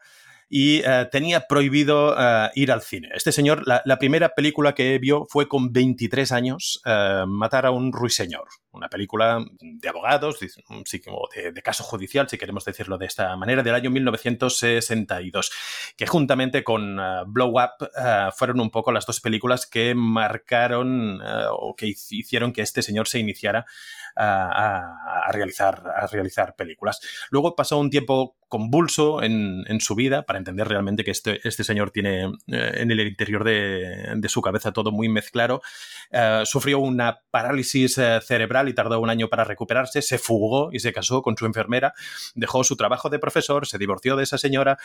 y 0.55 0.83
eh, 0.85 1.07
tenía 1.11 1.47
prohibido 1.47 2.15
eh, 2.15 2.51
ir 2.53 2.71
al 2.71 2.83
cine. 2.83 3.09
Este 3.15 3.31
señor, 3.31 3.63
la, 3.65 3.97
primera 3.97 4.35
película 4.35 4.75
que 4.75 4.99
vio 4.99 5.25
fue 5.27 5.47
con 5.47 5.73
23 5.73 6.31
años, 6.31 6.79
eh, 6.85 7.23
Matar 7.25 7.65
a 7.65 7.71
un 7.71 7.91
ruiseñor, 7.91 8.49
una 8.71 8.87
película 8.87 9.43
de 9.59 9.89
abogados, 9.89 10.39
de, 10.39 11.51
de, 11.51 11.61
caso 11.63 11.83
judicial, 11.83 12.29
si 12.29 12.37
queremos 12.37 12.65
decirlo 12.65 12.99
de 12.99 13.07
esta 13.07 13.35
manera, 13.35 13.63
del 13.63 13.73
año 13.73 13.89
1962, 13.89 15.51
que 15.97 16.05
juntamente 16.05 16.63
con 16.63 16.97
Blow 17.27 17.55
Up 17.57 17.89
fueron 18.35 18.59
un 18.59 18.69
poco 18.69 18.91
las 18.91 19.07
dos 19.07 19.21
películas 19.21 19.65
que 19.65 19.95
marcaron 19.95 21.19
o 21.51 21.75
que 21.75 21.87
hicieron 21.87 22.53
que 22.53 22.61
este 22.61 22.83
señor 22.83 23.07
se 23.07 23.17
iniciara 23.17 23.65
a, 24.15 25.31
realizar, 25.31 25.83
a 25.95 26.07
realizar 26.07 26.55
películas. 26.55 26.99
Luego 27.31 27.55
pasó 27.55 27.79
un 27.79 27.89
tiempo 27.89 28.35
convulso 28.53 29.23
en, 29.23 29.65
su 29.79 29.95
vida 29.95 30.27
para 30.27 30.37
entender 30.37 30.67
realmente 30.67 31.03
que 31.03 31.09
este, 31.09 31.39
este 31.43 31.63
señor 31.63 31.89
tiene 31.89 32.25
eh, 32.25 32.71
en 32.75 32.91
el 32.91 32.99
interior 32.99 33.43
de, 33.43 34.27
su 34.27 34.43
cabeza 34.43 34.71
todo 34.71 34.91
muy 34.91 35.09
mezclado. 35.09 35.63
Eh, 36.11 36.43
sufrió 36.45 36.77
una 36.77 37.21
parálisis 37.31 37.97
eh, 37.97 38.19
cerebral 38.21 38.69
y 38.69 38.75
tardó 38.75 38.99
un 38.99 39.09
año 39.09 39.27
para 39.27 39.43
recuperarse. 39.43 40.03
Se 40.03 40.19
fugó 40.19 40.69
y 40.71 40.81
se 40.81 40.93
casó 40.93 41.23
con 41.23 41.35
su 41.35 41.47
enfermera. 41.47 41.95
Dejó 42.35 42.63
su 42.63 42.77
trabajo 42.77 43.09
de 43.09 43.17
profesor, 43.17 43.65
se 43.65 43.79
divorció 43.79 44.15
de 44.15 44.23
esa 44.23 44.37
señora, 44.37 44.77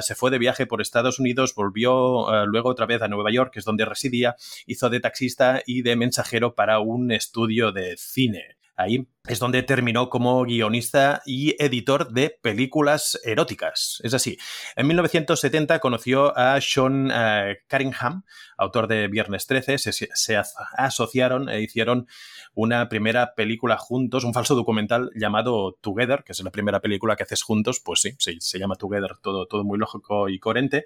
se 0.00 0.16
fue 0.16 0.32
de 0.32 0.38
viaje 0.38 0.66
por 0.66 0.80
Estados 0.80 1.20
Unidos, 1.20 1.54
volvió 1.54 2.44
luego 2.46 2.70
otra 2.70 2.86
vez 2.86 3.02
a 3.02 3.08
Nueva 3.08 3.30
York, 3.30 3.52
que 3.52 3.60
es 3.60 3.64
donde 3.64 3.84
residía, 3.84 4.34
hizo 4.66 4.90
de 4.90 4.98
taxista 4.98 5.62
y 5.64 5.82
de 5.82 5.94
mensajero 5.94 6.56
para 6.56 6.80
un 6.80 7.12
estudio 7.12 7.70
de 7.70 7.94
cine. 7.96 8.56
Ahí 8.76 9.06
es 9.28 9.38
donde 9.38 9.62
terminó 9.62 10.08
como 10.08 10.42
guionista 10.44 11.22
y 11.26 11.54
editor 11.62 12.12
de 12.12 12.30
películas 12.42 13.11
eróticas. 13.24 14.00
Es 14.02 14.14
así, 14.14 14.38
en 14.76 14.86
1970 14.86 15.78
conoció 15.80 16.36
a 16.36 16.60
Sean 16.60 17.10
uh, 17.10 17.54
Cunningham, 17.68 18.24
autor 18.56 18.88
de 18.88 19.08
Viernes 19.08 19.46
13, 19.46 19.78
se, 19.78 20.42
asociaron 20.76 21.48
e 21.48 21.62
hicieron 21.62 22.06
una 22.54 22.88
primera 22.88 23.34
película 23.34 23.76
juntos, 23.78 24.24
un 24.24 24.34
falso 24.34 24.54
documental 24.54 25.10
llamado 25.14 25.78
Together, 25.80 26.24
que 26.24 26.32
es 26.32 26.42
la 26.42 26.50
primera 26.50 26.80
película 26.80 27.16
que 27.16 27.22
haces 27.22 27.42
juntos, 27.42 27.80
pues 27.80 28.00
sí, 28.00 28.16
se 28.18 28.58
llama 28.58 28.76
Together, 28.76 29.16
todo, 29.22 29.46
todo 29.46 29.64
muy 29.64 29.78
lógico 29.78 30.28
y 30.28 30.38
coherente 30.38 30.84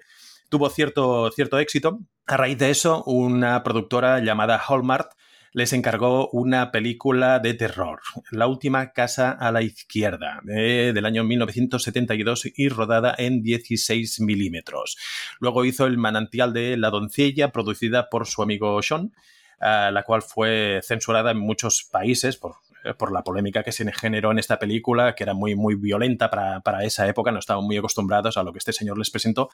tuvo 0.49 0.69
cierto, 0.69 1.29
cierto 1.31 1.59
éxito. 1.59 1.99
A 2.25 2.37
raíz 2.37 2.57
de 2.57 2.69
eso, 2.69 3.03
una 3.03 3.63
productora 3.63 4.19
llamada 4.19 4.61
Hallmark 4.65 5.09
les 5.53 5.73
encargó 5.73 6.29
una 6.29 6.71
película 6.71 7.39
de 7.39 7.53
terror, 7.53 8.01
La 8.31 8.47
última 8.47 8.91
casa 8.93 9.31
a 9.31 9.51
la 9.51 9.61
izquierda, 9.61 10.41
del 10.43 11.05
año 11.05 11.23
1972 11.23 12.51
y 12.55 12.69
rodada 12.69 13.15
en 13.17 13.41
16 13.41 14.19
milímetros. 14.21 14.97
Luego 15.39 15.65
hizo 15.65 15.85
El 15.85 15.97
manantial 15.97 16.53
de 16.53 16.77
la 16.77 16.89
doncella, 16.89 17.51
producida 17.51 18.09
por 18.09 18.27
su 18.27 18.41
amigo 18.41 18.81
Sean, 18.81 19.13
la 19.59 20.03
cual 20.05 20.21
fue 20.21 20.81
censurada 20.83 21.31
en 21.31 21.39
muchos 21.39 21.87
países 21.91 22.37
por, 22.37 22.57
por 22.97 23.11
la 23.11 23.23
polémica 23.23 23.63
que 23.63 23.71
se 23.71 23.91
generó 23.91 24.31
en 24.31 24.39
esta 24.39 24.59
película, 24.59 25.15
que 25.15 25.23
era 25.23 25.33
muy, 25.33 25.55
muy 25.55 25.75
violenta 25.75 26.29
para, 26.29 26.61
para 26.61 26.83
esa 26.83 27.07
época, 27.07 27.31
no 27.31 27.39
estaban 27.39 27.63
muy 27.63 27.77
acostumbrados 27.77 28.37
a 28.37 28.43
lo 28.43 28.51
que 28.51 28.59
este 28.59 28.73
señor 28.73 28.97
les 28.97 29.09
presentó 29.09 29.49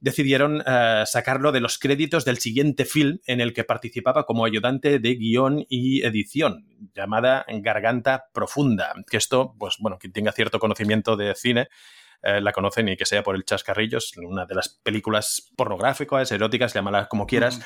decidieron 0.00 0.62
eh, 0.66 1.02
sacarlo 1.06 1.52
de 1.52 1.60
los 1.60 1.78
créditos 1.78 2.24
del 2.24 2.38
siguiente 2.38 2.84
film 2.84 3.18
en 3.26 3.40
el 3.40 3.52
que 3.52 3.64
participaba 3.64 4.24
como 4.24 4.44
ayudante 4.44 4.98
de 4.98 5.14
guion 5.14 5.64
y 5.68 6.04
edición, 6.04 6.66
llamada 6.94 7.44
Garganta 7.48 8.26
Profunda. 8.32 8.94
Que 9.10 9.16
esto, 9.16 9.54
pues 9.58 9.76
bueno, 9.78 9.98
quien 9.98 10.12
tenga 10.12 10.32
cierto 10.32 10.58
conocimiento 10.58 11.16
de 11.16 11.34
cine, 11.34 11.68
eh, 12.22 12.40
la 12.40 12.52
conocen 12.52 12.88
y 12.88 12.96
que 12.96 13.06
sea 13.06 13.22
por 13.22 13.36
el 13.36 13.44
chascarrillo, 13.44 13.98
es 13.98 14.12
una 14.16 14.46
de 14.46 14.54
las 14.54 14.68
películas 14.68 15.50
pornográficas, 15.56 16.30
eróticas, 16.32 16.74
llámala 16.74 17.06
como 17.06 17.26
quieras. 17.26 17.60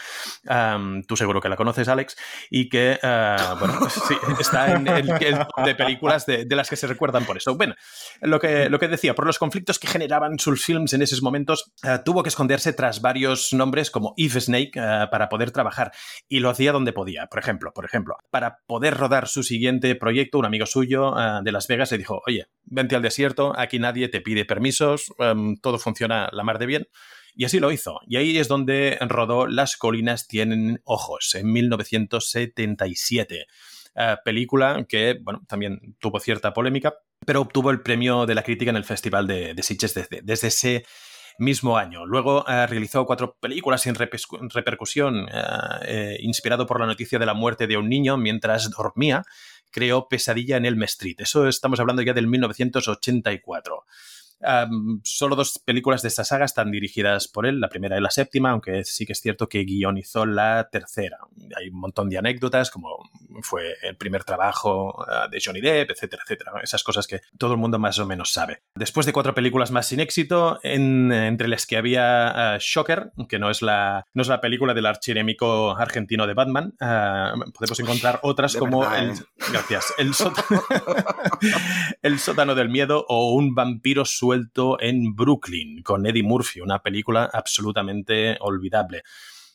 tú 1.06 1.16
seguro 1.16 1.40
que 1.40 1.48
la 1.48 1.56
conoces, 1.56 1.88
Alex, 1.88 2.16
y 2.50 2.68
que, 2.68 2.98
eh, 3.02 3.36
bueno, 3.58 3.76
pues 3.78 3.92
sí, 3.92 4.14
está 4.40 4.72
en 4.72 4.86
el, 4.86 5.06
de 5.06 5.74
películas 5.74 6.26
de, 6.26 6.46
las 6.50 6.68
que 6.68 6.76
se 6.76 6.86
recuerdan 6.86 7.24
por 7.24 7.36
eso. 7.36 7.56
Bueno, 7.56 7.74
lo 8.20 8.40
que, 8.40 8.68
lo 8.68 8.78
que 8.78 8.88
decía, 8.88 9.14
por 9.14 9.26
los 9.26 9.38
conflictos 9.38 9.78
que 9.78 9.88
generaban 9.88 10.38
sus 10.38 10.64
films 10.64 10.92
en 10.92 11.02
esos 11.02 11.22
momentos, 11.22 11.72
eh, 11.82 11.98
tuvo 12.04 12.22
que 12.22 12.28
esconderse 12.28 12.72
tras 12.72 13.00
varios 13.00 13.52
nombres 13.52 13.90
como 13.90 14.14
Eve 14.16 14.40
Snake 14.40 14.72
para 15.10 15.28
poder 15.28 15.50
trabajar 15.50 15.92
y 16.28 16.40
lo 16.40 16.50
hacía 16.50 16.72
donde 16.72 16.92
podía. 16.92 17.26
Por 17.26 17.38
ejemplo, 17.38 17.72
por 17.72 17.84
ejemplo, 17.84 18.16
para 18.30 18.58
poder 18.66 18.96
rodar 18.96 19.28
su 19.28 19.42
siguiente 19.42 19.94
proyecto, 19.94 20.38
un 20.38 20.46
amigo 20.46 20.66
suyo 20.66 21.14
de 21.42 21.52
Las 21.52 21.66
Vegas 21.68 21.92
le 21.92 21.98
dijo, 21.98 22.22
oye, 22.26 22.46
vente 22.64 22.96
al 22.96 23.02
desierto, 23.02 23.52
aquí 23.56 23.78
nadie 23.78 24.08
te 24.08 24.20
pide 24.20 24.39
permisos, 24.44 25.12
em, 25.18 25.56
todo 25.56 25.78
funciona 25.78 26.28
la 26.32 26.44
mar 26.44 26.58
de 26.58 26.66
bien. 26.66 26.88
Y 27.34 27.44
así 27.44 27.60
lo 27.60 27.72
hizo. 27.72 28.00
Y 28.06 28.16
ahí 28.16 28.38
es 28.38 28.48
donde 28.48 28.98
rodó 29.00 29.46
Las 29.46 29.76
colinas 29.76 30.26
tienen 30.26 30.80
ojos, 30.84 31.34
en 31.34 31.52
1977. 31.52 33.46
Eh, 33.96 34.16
película 34.24 34.84
que, 34.88 35.18
bueno, 35.20 35.42
también 35.48 35.96
tuvo 35.98 36.20
cierta 36.20 36.52
polémica, 36.52 36.94
pero 37.26 37.40
obtuvo 37.40 37.70
el 37.70 37.82
premio 37.82 38.26
de 38.26 38.34
la 38.34 38.42
crítica 38.42 38.70
en 38.70 38.76
el 38.76 38.84
Festival 38.84 39.26
de, 39.26 39.54
de 39.54 40.22
desde, 40.22 40.48
ese 40.48 40.84
mismo 41.38 41.76
año. 41.76 42.06
Luego 42.06 42.44
eh, 42.48 42.66
realizó 42.66 43.04
cuatro 43.06 43.36
películas 43.40 43.82
sin 43.82 43.94
repercusión, 43.94 45.26
eh, 45.82 46.18
inspirado 46.20 46.66
por 46.66 46.80
la 46.80 46.86
noticia 46.86 47.18
de 47.18 47.26
la 47.26 47.34
muerte 47.34 47.66
de 47.66 47.76
un 47.76 47.88
niño 47.88 48.16
mientras 48.16 48.70
dormía. 48.70 49.24
Creó 49.72 50.08
Pesadilla 50.08 50.56
en 50.56 50.66
Elm 50.66 50.82
Street. 50.84 51.16
Eso 51.18 51.46
estamos 51.46 51.78
hablando 51.78 52.02
ya 52.02 52.12
del 52.12 52.26
1984 52.26 53.86
solo 55.02 55.36
dos 55.36 55.58
películas 55.64 56.02
de 56.02 56.08
esta 56.08 56.24
saga 56.24 56.44
están 56.44 56.70
dirigidas 56.70 57.28
por 57.28 57.46
él, 57.46 57.60
la 57.60 57.68
primera 57.68 57.98
y 57.98 58.00
la 58.00 58.10
séptima, 58.10 58.50
aunque 58.50 58.84
sí 58.84 59.06
que 59.06 59.12
es 59.12 59.20
cierto 59.20 59.48
que 59.48 59.64
guionizó 59.64 60.24
la 60.26 60.68
tercera. 60.70 61.18
Hay 61.56 61.68
un 61.68 61.80
montón 61.80 62.08
de 62.08 62.18
anécdotas, 62.18 62.70
como 62.70 63.10
fue 63.42 63.74
el 63.82 63.96
primer 63.96 64.24
trabajo 64.24 65.04
ah, 65.08 65.28
de 65.30 65.40
Johnny 65.44 65.60
Depp, 65.60 65.90
etcétera, 65.90 66.22
etcétera. 66.24 66.52
Esas 66.62 66.82
cosas 66.82 67.06
que 67.06 67.20
todo 67.38 67.52
el 67.52 67.58
mundo 67.58 67.78
más 67.78 67.98
o 67.98 68.06
menos 68.06 68.32
sabe. 68.32 68.62
Después 68.74 69.06
de 69.06 69.12
cuatro 69.12 69.34
películas 69.34 69.70
más 69.70 69.86
sin 69.86 70.00
éxito, 70.00 70.58
entre 70.62 71.48
las 71.48 71.66
que 71.66 71.76
había 71.76 72.54
ah, 72.54 72.58
Shocker, 72.60 73.12
que 73.28 73.38
no 73.38 73.50
es, 73.50 73.62
la, 73.62 74.06
no 74.14 74.22
es 74.22 74.28
la 74.28 74.40
película 74.40 74.74
del 74.74 74.86
archienemico 74.86 75.76
argentino 75.76 76.26
de 76.26 76.34
Batman, 76.34 76.74
ah, 76.80 77.34
podemos 77.54 77.78
encontrar 77.80 78.20
otras 78.22 78.56
como 78.56 78.90
el, 78.94 79.10
¿eh? 79.10 79.14
gracias, 79.52 79.92
el, 79.98 80.14
sótano, 80.14 80.62
el 82.02 82.18
sótano 82.18 82.54
del 82.54 82.68
miedo 82.68 83.04
o 83.08 83.34
un 83.34 83.54
vampiro 83.54 84.04
suelto 84.04 84.29
en 84.80 85.14
Brooklyn 85.14 85.82
con 85.82 86.06
Eddie 86.06 86.22
Murphy, 86.22 86.60
una 86.60 86.82
película 86.82 87.28
absolutamente 87.32 88.36
olvidable. 88.40 89.02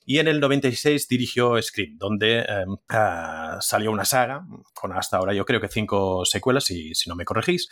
Y 0.05 0.19
en 0.19 0.27
el 0.27 0.39
96 0.39 1.07
dirigió 1.07 1.59
Scream, 1.61 1.97
donde 1.97 2.39
em, 2.41 2.77
ah, 2.89 3.57
salió 3.61 3.91
una 3.91 4.05
saga, 4.05 4.45
con 4.73 4.93
hasta 4.93 5.17
ahora 5.17 5.33
yo 5.33 5.45
creo 5.45 5.59
que 5.59 5.67
cinco 5.67 6.25
secuelas, 6.25 6.65
si, 6.65 6.93
si 6.93 7.09
no 7.09 7.15
me 7.15 7.25
corregís, 7.25 7.69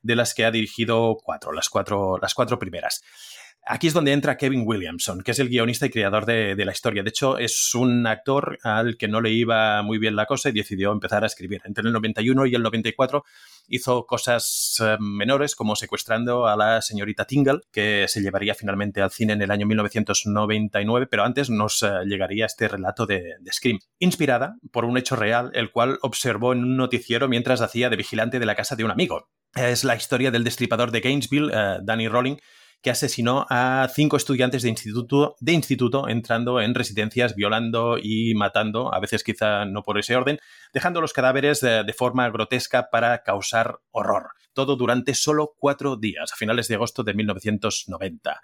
de 0.00 0.16
las 0.16 0.34
que 0.34 0.44
ha 0.44 0.50
dirigido 0.50 1.16
cuatro, 1.22 1.52
las 1.52 1.68
cuatro, 1.68 2.18
las 2.20 2.34
cuatro 2.34 2.58
primeras. 2.58 3.02
Aquí 3.66 3.86
es 3.86 3.94
donde 3.94 4.12
entra 4.12 4.36
Kevin 4.36 4.64
Williamson, 4.66 5.22
que 5.22 5.30
es 5.30 5.38
el 5.38 5.48
guionista 5.48 5.86
y 5.86 5.90
creador 5.90 6.26
de, 6.26 6.54
la 6.64 6.72
historia. 6.72 7.02
De 7.02 7.08
hecho, 7.08 7.38
es 7.38 7.74
un 7.74 8.06
actor 8.06 8.58
al 8.62 8.98
que 8.98 9.08
no 9.08 9.22
le 9.22 9.30
iba 9.30 9.82
muy 9.82 9.96
bien 9.98 10.16
la 10.16 10.26
cosa 10.26 10.50
y 10.50 10.52
decidió 10.52 10.92
empezar 10.92 11.24
a 11.24 11.26
escribir. 11.26 11.62
Entre 11.64 11.86
el 11.86 11.92
91 11.92 12.44
y 12.46 12.54
el 12.54 12.62
94 12.62 13.24
hizo 13.68 14.04
cosas 14.04 14.76
eh, 14.82 14.96
menores 15.00 15.54
como 15.54 15.76
secuestrando 15.76 16.46
a 16.46 16.56
la 16.56 16.82
señorita 16.82 17.24
Tingle, 17.24 17.60
que 17.72 18.04
se 18.06 18.20
llevaría 18.20 18.54
finalmente 18.54 19.00
al 19.00 19.10
cine 19.10 19.32
en 19.32 19.40
el 19.40 19.50
año 19.50 19.66
1999, 19.66 21.06
pero 21.10 21.24
antes 21.24 21.48
nos 21.48 21.84
llegaría 22.04 22.44
este 22.46 22.68
relato 22.68 23.06
de, 23.06 23.34
Scream, 23.50 23.78
inspirada 23.98 24.56
por 24.72 24.84
un 24.84 24.98
hecho 24.98 25.16
real, 25.16 25.50
el 25.54 25.70
cual 25.70 25.98
observó 26.02 26.52
en 26.52 26.64
un 26.64 26.76
noticiero 26.76 27.28
mientras 27.28 27.62
hacía 27.62 27.88
de 27.88 27.96
vigilante 27.96 28.38
de 28.38 28.46
la 28.46 28.54
casa 28.54 28.76
de 28.76 28.84
un 28.84 28.90
amigo. 28.90 29.30
Es 29.54 29.84
la 29.84 29.96
historia 29.96 30.30
del 30.30 30.44
destripador 30.44 30.90
de 30.90 31.00
Gainesville, 31.00 31.50
eh, 31.52 31.78
Danny 31.82 32.08
Rolling, 32.08 32.36
que 32.84 32.90
asesinó 32.90 33.46
a 33.48 33.88
cinco 33.92 34.18
estudiantes 34.18 34.62
de 34.62 34.68
instituto, 34.68 35.36
de 35.40 35.52
instituto 35.52 36.06
entrando 36.06 36.60
en 36.60 36.74
residencias, 36.74 37.34
violando 37.34 37.96
y 37.96 38.34
matando, 38.34 38.94
a 38.94 39.00
veces 39.00 39.24
quizá 39.24 39.64
no 39.64 39.82
por 39.82 39.98
ese 39.98 40.14
orden, 40.14 40.38
dejando 40.74 41.00
los 41.00 41.14
cadáveres 41.14 41.62
de, 41.62 41.94
forma 41.96 42.28
grotesca 42.28 42.90
para 42.90 43.22
causar 43.22 43.78
horror. 43.90 44.32
Todo 44.52 44.76
durante 44.76 45.14
solo 45.14 45.54
cuatro 45.58 45.96
días, 45.96 46.30
a 46.30 46.36
finales 46.36 46.68
de 46.68 46.74
agosto 46.74 47.02
de 47.02 47.14
1990. 47.14 48.40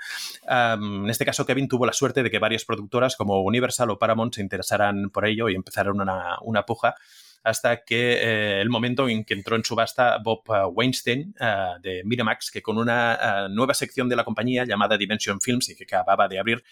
en 0.49 1.11
este 1.11 1.27
caso, 1.27 1.45
Kevin 1.45 1.69
tuvo 1.69 1.85
la 1.85 1.93
suerte 1.93 2.23
de 2.23 2.31
que 2.31 2.39
varias 2.39 2.65
productoras 2.65 3.17
como 3.17 3.43
Universal 3.43 3.91
o 3.91 3.99
Paramount 3.99 4.35
se 4.35 4.41
interesaran 4.41 5.11
por 5.11 5.27
ello 5.27 5.51
y 5.51 5.55
empezaron 5.55 6.01
una, 6.01 6.39
una 6.41 6.65
puja 6.65 6.95
hasta 7.43 7.85
que 7.85 8.13
eh, 8.13 8.61
el 8.61 8.69
momento 8.69 9.09
en 9.09 9.25
que 9.25 9.35
entró 9.35 9.57
en 9.57 9.65
subasta 9.65 10.19
Bob 10.19 10.43
uh, 10.49 10.69
Weinstein 10.69 11.35
uh, 11.41 11.81
de 11.81 12.03
Miramax, 12.05 12.51
que 12.51 12.63
con 12.63 12.79
una 12.79 13.49
nueva 13.49 13.75
sección 13.75 14.09
de 14.09 14.17
la 14.17 14.25
compañía 14.25 14.65
llamada 14.65 14.97
Dimension 14.97 15.41
Films 15.41 15.69
y 15.71 15.77
que 15.77 15.85
acababa 15.85 16.29
de 16.29 16.39
abrir, 16.39 16.63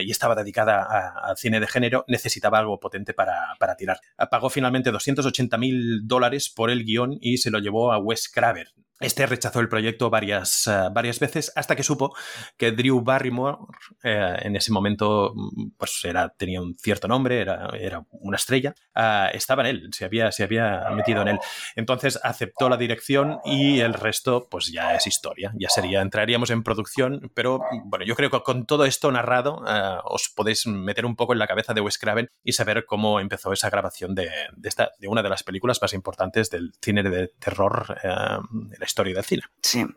y 0.00 0.10
estaba 0.10 0.34
dedicada 0.34 1.12
al 1.22 1.36
cine 1.36 1.60
de 1.60 1.66
género, 1.66 2.02
necesitaba 2.08 2.58
algo 2.58 2.80
potente 2.80 3.12
para, 3.12 3.54
para 3.58 3.76
tirar. 3.76 4.00
Pagó 4.30 4.48
finalmente 4.48 4.90
280 4.90 5.58
mil 5.58 6.08
dólares 6.08 6.48
por 6.48 6.70
el 6.70 6.86
guion 6.86 7.18
y 7.20 7.36
se 7.36 7.50
lo 7.50 7.58
llevó 7.58 7.92
a 7.92 7.98
Wes 7.98 8.30
Craver, 8.30 8.72
este 9.00 9.26
rechazó 9.26 9.60
el 9.60 9.68
proyecto 9.68 10.10
varias, 10.10 10.66
eh, 10.66 10.88
varias 10.92 11.20
veces 11.20 11.52
hasta 11.54 11.76
que 11.76 11.82
supo 11.82 12.14
que 12.56 12.72
Drew 12.72 13.00
Barrymore 13.00 13.58
eh, 14.02 14.36
en 14.42 14.56
ese 14.56 14.72
momento 14.72 15.32
mm, 15.34 15.70
pues 15.76 16.04
era, 16.04 16.28
tenía 16.30 16.60
un 16.60 16.74
cierto 16.76 17.06
nombre, 17.06 17.40
era, 17.40 17.70
era 17.78 18.04
una 18.10 18.36
estrella, 18.36 18.74
ah, 18.94 19.30
estaba 19.32 19.62
en 19.62 19.68
él, 19.68 19.90
se 19.92 20.04
había, 20.04 20.32
se 20.32 20.42
había 20.42 20.88
metido 20.90 21.22
en 21.22 21.28
él. 21.28 21.38
Entonces 21.76 22.18
aceptó 22.22 22.68
la 22.68 22.76
dirección 22.76 23.38
y 23.44 23.80
el 23.80 23.94
resto 23.94 24.48
pues 24.50 24.72
ya 24.72 24.94
es 24.94 25.06
historia, 25.06 25.52
ya 25.58 25.68
sería, 25.68 26.00
entraríamos 26.00 26.50
en 26.50 26.62
producción, 26.62 27.30
pero 27.34 27.60
bueno, 27.84 28.04
yo 28.04 28.16
creo 28.16 28.30
que 28.30 28.40
con 28.40 28.66
todo 28.66 28.84
esto 28.84 29.12
narrado 29.12 29.62
eh, 29.66 29.98
os 30.04 30.28
podéis 30.28 30.66
meter 30.66 31.06
un 31.06 31.14
poco 31.14 31.32
en 31.32 31.38
la 31.38 31.46
cabeza 31.46 31.72
de 31.72 31.80
Wes 31.80 31.98
Craven 31.98 32.30
y 32.42 32.52
saber 32.52 32.84
cómo 32.84 33.20
empezó 33.20 33.52
esa 33.52 33.70
grabación 33.70 34.14
de, 34.14 34.28
esta, 34.64 34.90
de 34.98 35.08
una 35.08 35.22
de 35.22 35.28
las 35.28 35.44
películas 35.44 35.80
más 35.80 35.92
importantes 35.92 36.50
del 36.50 36.72
cine 36.82 37.02
de 37.02 37.28
terror 37.38 37.96
historia 38.88 39.14
del 39.14 39.24
cine. 39.24 39.42
Sí. 39.62 39.84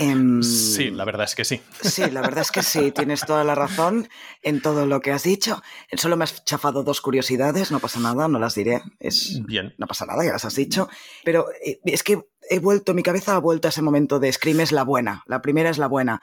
Em, 0.00 0.44
sí, 0.44 0.92
la 0.92 1.04
verdad 1.04 1.24
es 1.24 1.34
que 1.34 1.44
sí. 1.44 1.60
Sí, 1.82 2.08
la 2.08 2.20
verdad 2.20 2.42
es 2.42 2.52
que 2.52 2.62
sí, 2.62 2.92
tienes 2.92 3.22
toda 3.22 3.42
la 3.42 3.56
razón 3.56 4.08
en 4.42 4.62
todo 4.62 4.86
lo 4.86 5.00
que 5.00 5.10
has 5.10 5.24
dicho. 5.24 5.60
Solo 5.96 6.16
me 6.16 6.22
has 6.22 6.44
chafado 6.44 6.84
dos 6.84 7.00
curiosidades, 7.00 7.72
no 7.72 7.80
pasa 7.80 7.98
nada, 7.98 8.28
no 8.28 8.38
las 8.38 8.54
diré. 8.54 8.80
Es, 9.00 9.44
Bien. 9.44 9.74
No 9.76 9.88
pasa 9.88 10.06
nada, 10.06 10.24
ya 10.24 10.30
las 10.30 10.44
has 10.44 10.54
dicho. 10.54 10.88
Pero 11.24 11.46
eh, 11.64 11.80
es 11.84 12.04
que 12.04 12.28
he 12.48 12.60
vuelto, 12.60 12.94
mi 12.94 13.02
cabeza 13.02 13.34
ha 13.34 13.40
vuelto 13.40 13.66
a 13.66 13.70
ese 13.70 13.82
momento 13.82 14.20
de 14.20 14.32
Scream 14.32 14.60
es 14.60 14.70
la 14.70 14.84
buena. 14.84 15.24
La 15.26 15.42
primera 15.42 15.68
es 15.68 15.78
la 15.78 15.88
buena. 15.88 16.22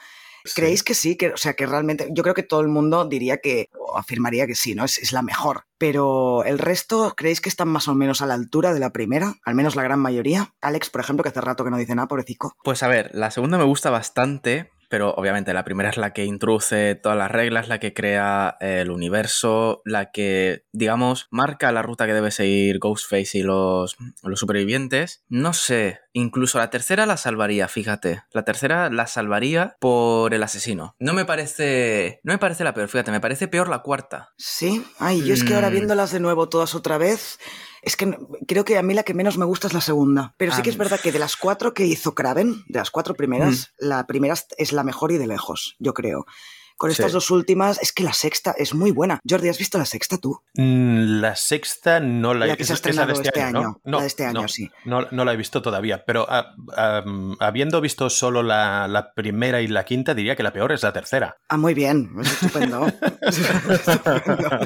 ¿Creéis 0.54 0.84
que 0.84 0.94
sí? 0.94 1.16
Que, 1.16 1.30
o 1.30 1.38
sea, 1.38 1.54
que 1.54 1.66
realmente, 1.66 2.10
yo 2.12 2.24
creo 2.24 2.36
que 2.36 2.44
todo 2.44 2.62
el 2.62 2.68
mundo 2.68 3.06
diría 3.06 3.38
que, 3.38 3.70
o 3.78 3.98
afirmaría 3.98 4.46
que 4.48 4.56
sí, 4.56 4.76
¿no? 4.76 4.86
Es, 4.86 4.98
es, 4.98 5.12
la 5.12 5.22
mejor. 5.22 5.66
Pero 5.78 6.44
el 6.44 6.60
resto, 6.60 7.14
¿creéis 7.16 7.42
que 7.42 7.50
están 7.50 7.70
más 7.70 7.88
o 7.88 7.96
menos 7.96 8.22
a 8.22 8.26
la 8.26 8.34
altura 8.34 8.74
de 8.74 8.80
la 8.80 8.92
primera? 8.92 9.36
Al 9.44 9.56
menos 9.56 9.76
la 9.76 9.84
gran 9.84 10.00
mayoría. 10.00 10.54
Alex, 10.62 10.90
por 10.90 11.02
ejemplo, 11.02 11.24
que 11.24 11.30
hace 11.30 11.42
rato 11.42 11.64
que 11.64 11.72
no 11.72 11.78
dice 11.78 11.96
nada, 11.96 12.08
pobrecito. 12.08 12.54
Pues 12.64 12.84
a 12.84 12.88
ver, 12.88 13.12
la 13.14 13.32
segunda 13.32 13.58
me 13.58 13.64
gusta 13.64 13.90
bastante, 13.90 14.72
pero 14.90 15.14
obviamente 15.16 15.54
la 15.54 15.64
primera 15.64 15.90
es 15.90 15.98
la 15.98 16.14
que 16.14 16.26
introduce 16.26 16.96
todas 16.96 17.18
las 17.18 17.32
reglas, 17.32 17.68
la 17.68 17.80
que 17.80 17.94
crea 17.94 18.58
el 18.60 18.92
universo, 18.92 19.82
la 19.86 20.12
que, 20.12 20.66
digamos, 20.72 21.28
marca 21.32 21.72
la 21.72 21.82
ruta 21.82 22.06
que 22.06 22.14
debe 22.14 22.32
seguir 22.32 22.80
Ghostface 22.80 23.38
y 23.40 23.44
los, 23.44 23.98
los 24.24 24.40
supervivientes. 24.40 25.24
No 25.28 25.54
sé, 25.54 26.00
incluso 26.14 26.58
la 26.58 26.70
tercera 26.70 27.06
la 27.06 27.18
salvaría, 27.18 27.68
fíjate. 27.68 28.24
La 28.32 28.44
tercera 28.44 28.90
la 28.90 29.08
salvaría 29.08 29.76
por 29.80 30.34
el 30.34 30.44
asesino. 30.44 30.96
No 31.00 31.14
me 31.14 31.26
parece. 31.26 32.20
No 32.24 32.34
me 32.34 32.40
parece 32.40 32.64
la 32.64 32.74
peor, 32.74 32.90
fíjate, 32.90 33.12
me 33.12 33.22
parece 33.22 33.48
peor 33.48 33.70
la 33.70 33.80
cuarta. 33.80 34.34
Sí, 34.38 34.86
ay, 35.00 35.24
yo 35.24 35.34
es 35.34 35.44
que 35.44 35.56
ahora 35.56 35.70
mm. 35.70 35.74
viéndolas 35.74 36.12
de 36.12 36.20
nuevo 36.20 36.50
todas 36.50 36.76
otra 36.76 36.98
vez. 36.98 37.40
Es 37.86 37.96
que 37.96 38.18
creo 38.48 38.66
que 38.66 38.78
a 38.78 38.84
mí 38.84 38.94
la 38.94 39.04
que 39.04 39.14
menos 39.14 39.38
me 39.38 39.46
gusta 39.46 39.68
es 39.68 39.74
la 39.74 39.82
segunda. 39.82 40.34
Pero 40.38 40.52
sí 40.52 40.64
que 40.64 40.72
es 40.72 40.78
verdad 40.78 41.00
que 41.00 41.12
de 41.12 41.20
las 41.20 41.38
cuatro 41.38 41.74
que 41.74 41.86
hizo 41.86 42.16
Kraven, 42.16 42.64
de 42.68 42.80
las 42.80 42.90
cuatro 42.90 43.14
primeras, 43.14 43.74
mm. 43.80 43.86
la 43.86 44.08
primera 44.08 44.34
es 44.58 44.74
la 44.74 44.84
mejor 44.84 45.12
y 45.12 45.18
de 45.18 45.28
lejos, 45.28 45.76
yo 45.80 45.94
creo. 45.94 46.26
Con 46.78 46.92
estas 46.92 47.14
dos 47.14 47.32
últimas, 47.32 47.82
es 47.82 47.94
que 47.94 48.04
la 48.04 48.12
sexta 48.12 48.54
es 48.58 48.74
muy 48.74 48.92
buena. 48.92 49.22
Jordi, 49.28 49.48
¿has 49.48 49.58
visto 49.58 49.78
la 49.78 49.86
sexta 49.86 50.18
tú? 50.18 50.42
Mm, 50.56 51.22
la 51.22 51.36
sexta 51.36 52.02
no 52.02 52.34
la, 52.34 52.48
he 52.48 52.56
visto. 52.56 52.74
este, 52.74 52.90
este 52.90 53.42
año. 53.42 53.80
No, 53.86 53.98
la 53.98 54.02
de 54.02 54.08
este 54.08 54.26
año, 54.26 54.48
sí. 54.50 54.70
No, 54.84 55.02
la 55.10 55.34
he 55.34 55.38
visto 55.38 55.62
todavía, 55.62 56.04
pero 56.06 56.28
ah, 56.30 56.54
habiendo 57.40 57.80
visto 57.80 58.10
solo 58.10 58.44
la, 58.44 59.12
primera 59.16 59.62
y 59.62 59.68
la 59.68 59.86
quinta, 59.86 60.14
diría 60.14 60.36
que 60.36 60.44
la 60.44 60.52
peor 60.52 60.74
es 60.74 60.84
la 60.84 60.92
tercera. 60.92 61.38
Ah, 61.48 61.58
muy 61.58 61.74
bien. 61.74 62.12
Es 62.22 62.34
estupendo. 62.34 62.88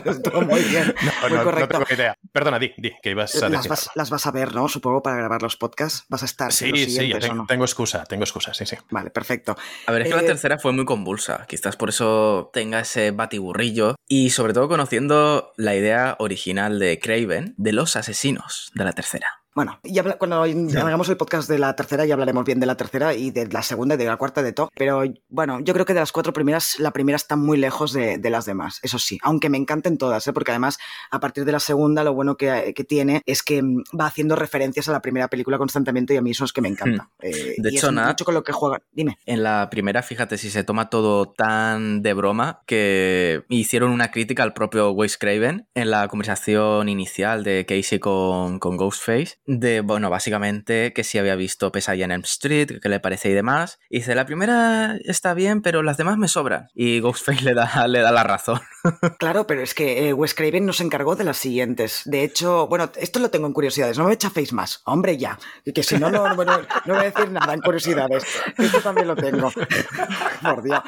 estupendo. 0.06 0.42
muy 0.42 0.64
bien. 0.64 0.96
muy 1.30 1.40
correcto. 1.40 1.80
tengo 1.80 1.94
idea. 1.94 2.16
Perdona, 2.32 2.58
di, 2.58 2.74
di, 2.78 2.92
que 3.04 3.12
ibas 3.12 3.42
a 3.42 3.50
las 3.50 3.68
vas, 3.68 3.90
las 3.94 4.10
vas, 4.10 4.26
a 4.26 4.32
ver, 4.32 4.56
¿no? 4.56 4.68
Supongo 4.68 5.04
para 5.04 5.18
grabar 5.18 5.44
los 5.44 5.58
podcasts. 5.58 6.06
Vas 6.10 6.24
a 6.24 6.26
estar. 6.26 6.52
Sí, 6.52 6.72
sí, 6.90 7.14
tengo, 7.20 7.46
tengo, 7.46 7.66
excusa, 7.66 8.04
tengo 8.06 8.24
excusa, 8.24 8.54
sí, 8.54 8.66
sí. 8.66 8.78
Vale, 8.90 9.12
perfecto. 9.12 9.56
A 9.86 9.92
ver, 9.92 10.04
es 10.04 10.08
que 10.10 10.16
la 10.16 10.24
eh, 10.24 10.28
tercera 10.28 10.58
fue 10.58 10.72
muy 10.72 10.86
convulsa. 10.86 11.46
Quizás 11.48 11.76
por 11.76 11.90
eso 11.90 11.99
tenga 12.54 12.80
ese 12.80 13.12
batiburrillo 13.12 13.96
y 14.08 14.30
sobre 14.32 14.54
todo 14.54 14.68
conociendo 14.68 15.52
la 15.58 15.76
idea 15.76 16.16
original 16.20 16.80
de 16.80 17.00
Craven 17.00 17.56
de 17.58 17.74
los 17.74 17.96
asesinos 17.96 18.72
de 18.76 18.86
la 18.86 18.94
tercera. 18.94 19.39
Bueno, 19.60 19.78
ya 19.84 20.04
cuando 20.18 20.44
hagamos 20.44 21.10
el 21.10 21.18
podcast 21.18 21.50
de 21.50 21.60
la 21.60 21.76
tercera 21.76 22.06
ya 22.06 22.14
hablaremos 22.14 22.46
bien 22.46 22.62
de 22.62 22.66
la 22.66 22.78
tercera 22.78 23.14
y 23.14 23.30
de 23.32 23.46
la 23.48 23.62
segunda 23.62 23.96
y 23.96 23.98
de 23.98 24.06
la 24.06 24.16
cuarta 24.16 24.42
de 24.42 24.54
todo. 24.54 24.70
Pero 24.74 25.04
bueno, 25.28 25.60
yo 25.60 25.74
creo 25.74 25.86
que 25.86 25.94
de 25.94 26.00
las 26.00 26.14
cuatro 26.14 26.32
primeras, 26.32 26.80
la 26.80 26.92
primera 26.92 27.18
está 27.18 27.36
muy 27.36 27.58
lejos 27.58 27.92
de, 27.92 28.22
las 28.30 28.46
demás, 28.46 28.80
eso 28.84 29.00
sí. 29.00 29.18
Aunque 29.22 29.50
me 29.50 29.58
encanten 29.58 29.98
todas, 29.98 30.26
¿eh? 30.28 30.32
porque 30.32 30.52
además 30.52 30.78
a 31.12 31.20
partir 31.20 31.44
de 31.44 31.52
la 31.52 31.60
segunda 31.60 32.06
lo 32.06 32.14
bueno 32.14 32.38
que, 32.38 32.74
tiene 32.88 33.22
es 33.26 33.44
que 33.44 33.62
mm, 33.62 33.84
va 34.00 34.06
haciendo 34.06 34.38
referencias 34.38 34.88
a 34.88 34.94
la 34.94 35.02
primera 35.02 35.28
película 35.28 35.58
constantemente 35.58 36.14
y 36.14 36.18
a 36.18 36.22
mí 36.22 36.32
eso 36.32 36.46
es 36.46 36.54
que 36.54 36.62
me 36.62 36.70
encanta. 36.70 37.10
Hmm. 37.18 37.26
Eh, 37.26 37.56
de 37.58 37.70
hecho, 37.70 37.92
nada, 37.92 38.08
mucho 38.08 38.24
con 38.24 38.36
lo 38.36 38.46
que 38.46 38.54
juega. 38.54 38.82
Dime. 38.94 39.18
En 39.26 39.44
la 39.44 39.68
primera, 39.70 40.02
fíjate 40.04 40.38
si 40.38 40.52
se 40.52 40.64
toma 40.64 40.90
todo 40.90 41.34
tan 41.34 42.02
de 42.02 42.14
broma 42.14 42.62
que 42.66 43.44
hicieron 43.50 43.92
una 43.92 44.10
crítica 44.10 44.44
al 44.44 44.54
propio 44.54 44.92
Wes 44.92 45.18
Craven 45.18 45.68
en 45.74 45.92
la 45.92 46.08
conversación 46.08 46.88
inicial 46.88 47.44
de 47.44 47.66
Casey 47.66 48.00
con, 48.00 48.60
con 48.60 48.78
Ghostface 48.78 49.40
de, 49.50 49.82
bueno, 49.82 50.12
básicamente 50.12 50.94
que 50.94 51.04
si 51.04 51.18
había 51.18 51.36
visto 51.36 51.72
Pesadilla 51.72 52.06
en 52.06 52.12
Elm 52.12 52.24
Street, 52.24 52.80
que 52.80 52.90
le 52.90 53.00
parece 53.00 53.30
y 53.30 53.34
demás. 53.34 53.80
Y 53.90 53.98
dice, 53.98 54.14
la 54.14 54.28
primera 54.28 54.96
está 55.04 55.34
bien, 55.34 55.64
pero 55.64 55.82
las 55.82 55.98
demás 55.98 56.18
me 56.18 56.28
sobran. 56.28 56.70
Y 56.76 57.00
Ghostface 57.00 57.42
le 57.44 57.56
da, 57.56 57.88
le 57.88 58.00
da 58.00 58.12
la 58.12 58.24
razón. 58.24 58.62
Claro, 59.18 59.48
pero 59.48 59.62
es 59.62 59.74
que 59.74 60.08
eh, 60.08 60.14
Wes 60.14 60.36
Craven 60.36 60.66
nos 60.66 60.82
encargó 60.82 61.16
de 61.16 61.24
las 61.24 61.38
siguientes. 61.38 62.04
De 62.06 62.24
hecho, 62.24 62.68
bueno, 62.68 62.92
esto 62.96 63.20
lo 63.20 63.32
tengo 63.32 63.48
en 63.48 63.54
curiosidades, 63.54 63.98
no 63.98 64.06
me 64.06 64.14
echaféis 64.14 64.54
más. 64.54 64.82
Hombre, 64.86 65.18
ya. 65.18 65.40
Y 65.66 65.74
que 65.74 65.82
si 65.82 65.98
no, 65.98 66.12
no, 66.12 66.30
no, 66.30 66.36
voy 66.36 66.98
a 66.98 67.12
decir 67.12 67.32
nada 67.32 67.54
en 67.54 67.62
curiosidades. 67.62 68.24
Esto 68.58 68.82
también 68.82 69.08
lo 69.08 69.16
tengo. 69.16 69.52
Por 70.42 70.64
Dios. 70.64 70.80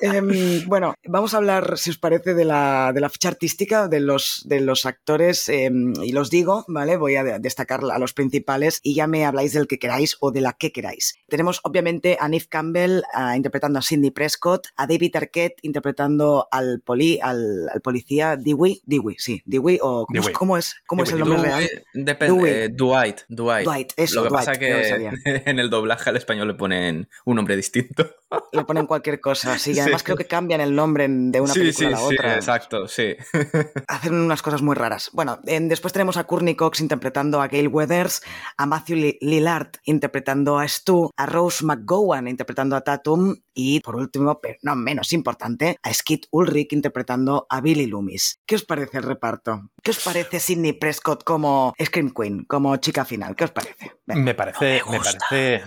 Em, 0.00 0.64
bueno, 0.66 0.94
vamos 1.06 1.34
a 1.34 1.38
hablar, 1.38 1.76
si 1.76 1.90
os 1.90 1.98
parece, 1.98 2.34
de 2.34 2.44
la, 2.44 2.92
de 2.94 3.00
la 3.00 3.10
ficha 3.10 3.28
artística 3.28 3.88
de 3.88 4.00
los, 4.00 4.42
de 4.46 4.60
los 4.60 4.86
actores. 4.86 5.48
Em, 5.48 5.92
y 6.02 6.12
los 6.12 6.30
digo, 6.30 6.64
¿vale? 6.68 6.96
Voy 6.96 7.16
a 7.16 7.24
destacar 7.38 7.79
a 7.90 7.98
los 7.98 8.12
principales 8.12 8.80
y 8.82 8.94
ya 8.94 9.06
me 9.06 9.24
habláis 9.24 9.52
del 9.52 9.66
que 9.66 9.78
queráis 9.78 10.16
o 10.20 10.30
de 10.30 10.40
la 10.40 10.52
que 10.54 10.72
queráis. 10.72 11.16
Tenemos 11.28 11.60
obviamente 11.64 12.16
a 12.20 12.28
Neve 12.28 12.46
Campbell 12.48 13.02
interpretando 13.34 13.78
a 13.78 13.82
Cindy 13.82 14.10
Prescott, 14.10 14.68
a 14.76 14.86
David 14.86 15.16
Arquette 15.16 15.58
interpretando 15.62 16.48
al, 16.50 16.80
poli, 16.80 17.18
al, 17.22 17.70
policía 17.82 18.36
Dewey, 18.36 18.82
Dewey, 18.84 19.16
sí, 19.18 19.42
Dewey 19.44 19.78
o 19.80 20.06
¿cómo, 20.32 20.56
es, 20.56 20.76
cómo 20.86 21.02
es 21.02 21.12
el 21.12 21.20
nombre 21.20 21.42
real? 21.42 21.68
Depende, 21.94 22.68
Dwight, 22.68 23.20
Dwight. 23.28 23.64
Dwight, 23.64 23.92
eso, 23.96 24.16
Lo 24.16 24.24
que 24.24 24.30
pasa 24.30 24.52
es 24.52 24.58
que 24.58 25.10
en 25.46 25.58
el 25.58 25.70
doblaje 25.70 26.10
al 26.10 26.16
español 26.16 26.48
le 26.48 26.54
ponen 26.54 27.08
un 27.24 27.36
nombre 27.36 27.56
distinto. 27.56 28.10
Le 28.52 28.64
ponen 28.64 28.86
cualquier 28.86 29.20
cosa, 29.20 29.58
sí, 29.58 29.72
y 29.72 29.78
además 29.80 30.02
creo 30.02 30.16
que 30.16 30.26
cambian 30.26 30.60
el 30.60 30.74
nombre 30.74 31.06
de 31.08 31.40
una 31.40 31.52
película 31.52 31.88
a 31.88 31.90
la 31.92 32.00
otra. 32.00 32.32
Sí, 32.32 32.36
exacto, 32.36 32.88
sí. 32.88 33.16
Hacen 33.88 34.14
unas 34.14 34.42
cosas 34.42 34.62
muy 34.62 34.74
raras. 34.74 35.10
Bueno, 35.12 35.38
después 35.42 35.92
tenemos 35.92 36.16
a 36.16 36.24
Courtney 36.24 36.54
Cox 36.54 36.80
interpretando 36.80 37.42
a 37.42 37.48
Gail 37.48 37.68
Weathers, 37.68 38.22
a 38.56 38.66
Matthew 38.66 39.16
Lillard 39.20 39.72
interpretando 39.84 40.58
a 40.58 40.66
Stu, 40.68 41.10
a 41.16 41.26
Rose 41.26 41.64
McGowan 41.64 42.28
interpretando 42.28 42.76
a 42.76 42.82
Tatum 42.82 43.36
y 43.54 43.80
por 43.80 43.96
último, 43.96 44.40
pero 44.40 44.58
no 44.62 44.76
menos 44.76 45.12
importante, 45.12 45.76
a 45.82 45.92
Skid 45.92 46.24
Ulrich 46.30 46.72
interpretando 46.72 47.46
a 47.48 47.60
Billy 47.60 47.86
Loomis. 47.86 48.40
¿Qué 48.46 48.54
os 48.54 48.64
parece 48.64 48.98
el 48.98 49.04
reparto? 49.04 49.70
¿Qué 49.82 49.90
os 49.90 50.00
parece 50.00 50.40
Sidney 50.40 50.72
Prescott 50.74 51.24
como 51.24 51.74
Scream 51.82 52.12
Queen, 52.14 52.44
como 52.44 52.76
chica 52.76 53.04
final? 53.04 53.34
¿Qué 53.34 53.44
os 53.44 53.50
parece? 53.50 53.92
me 54.06 54.34
parece, 54.34 54.82
me, 54.90 54.98
parece. 54.98 55.62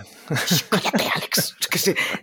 cállate, 0.68 1.10
Alex. 1.14 1.56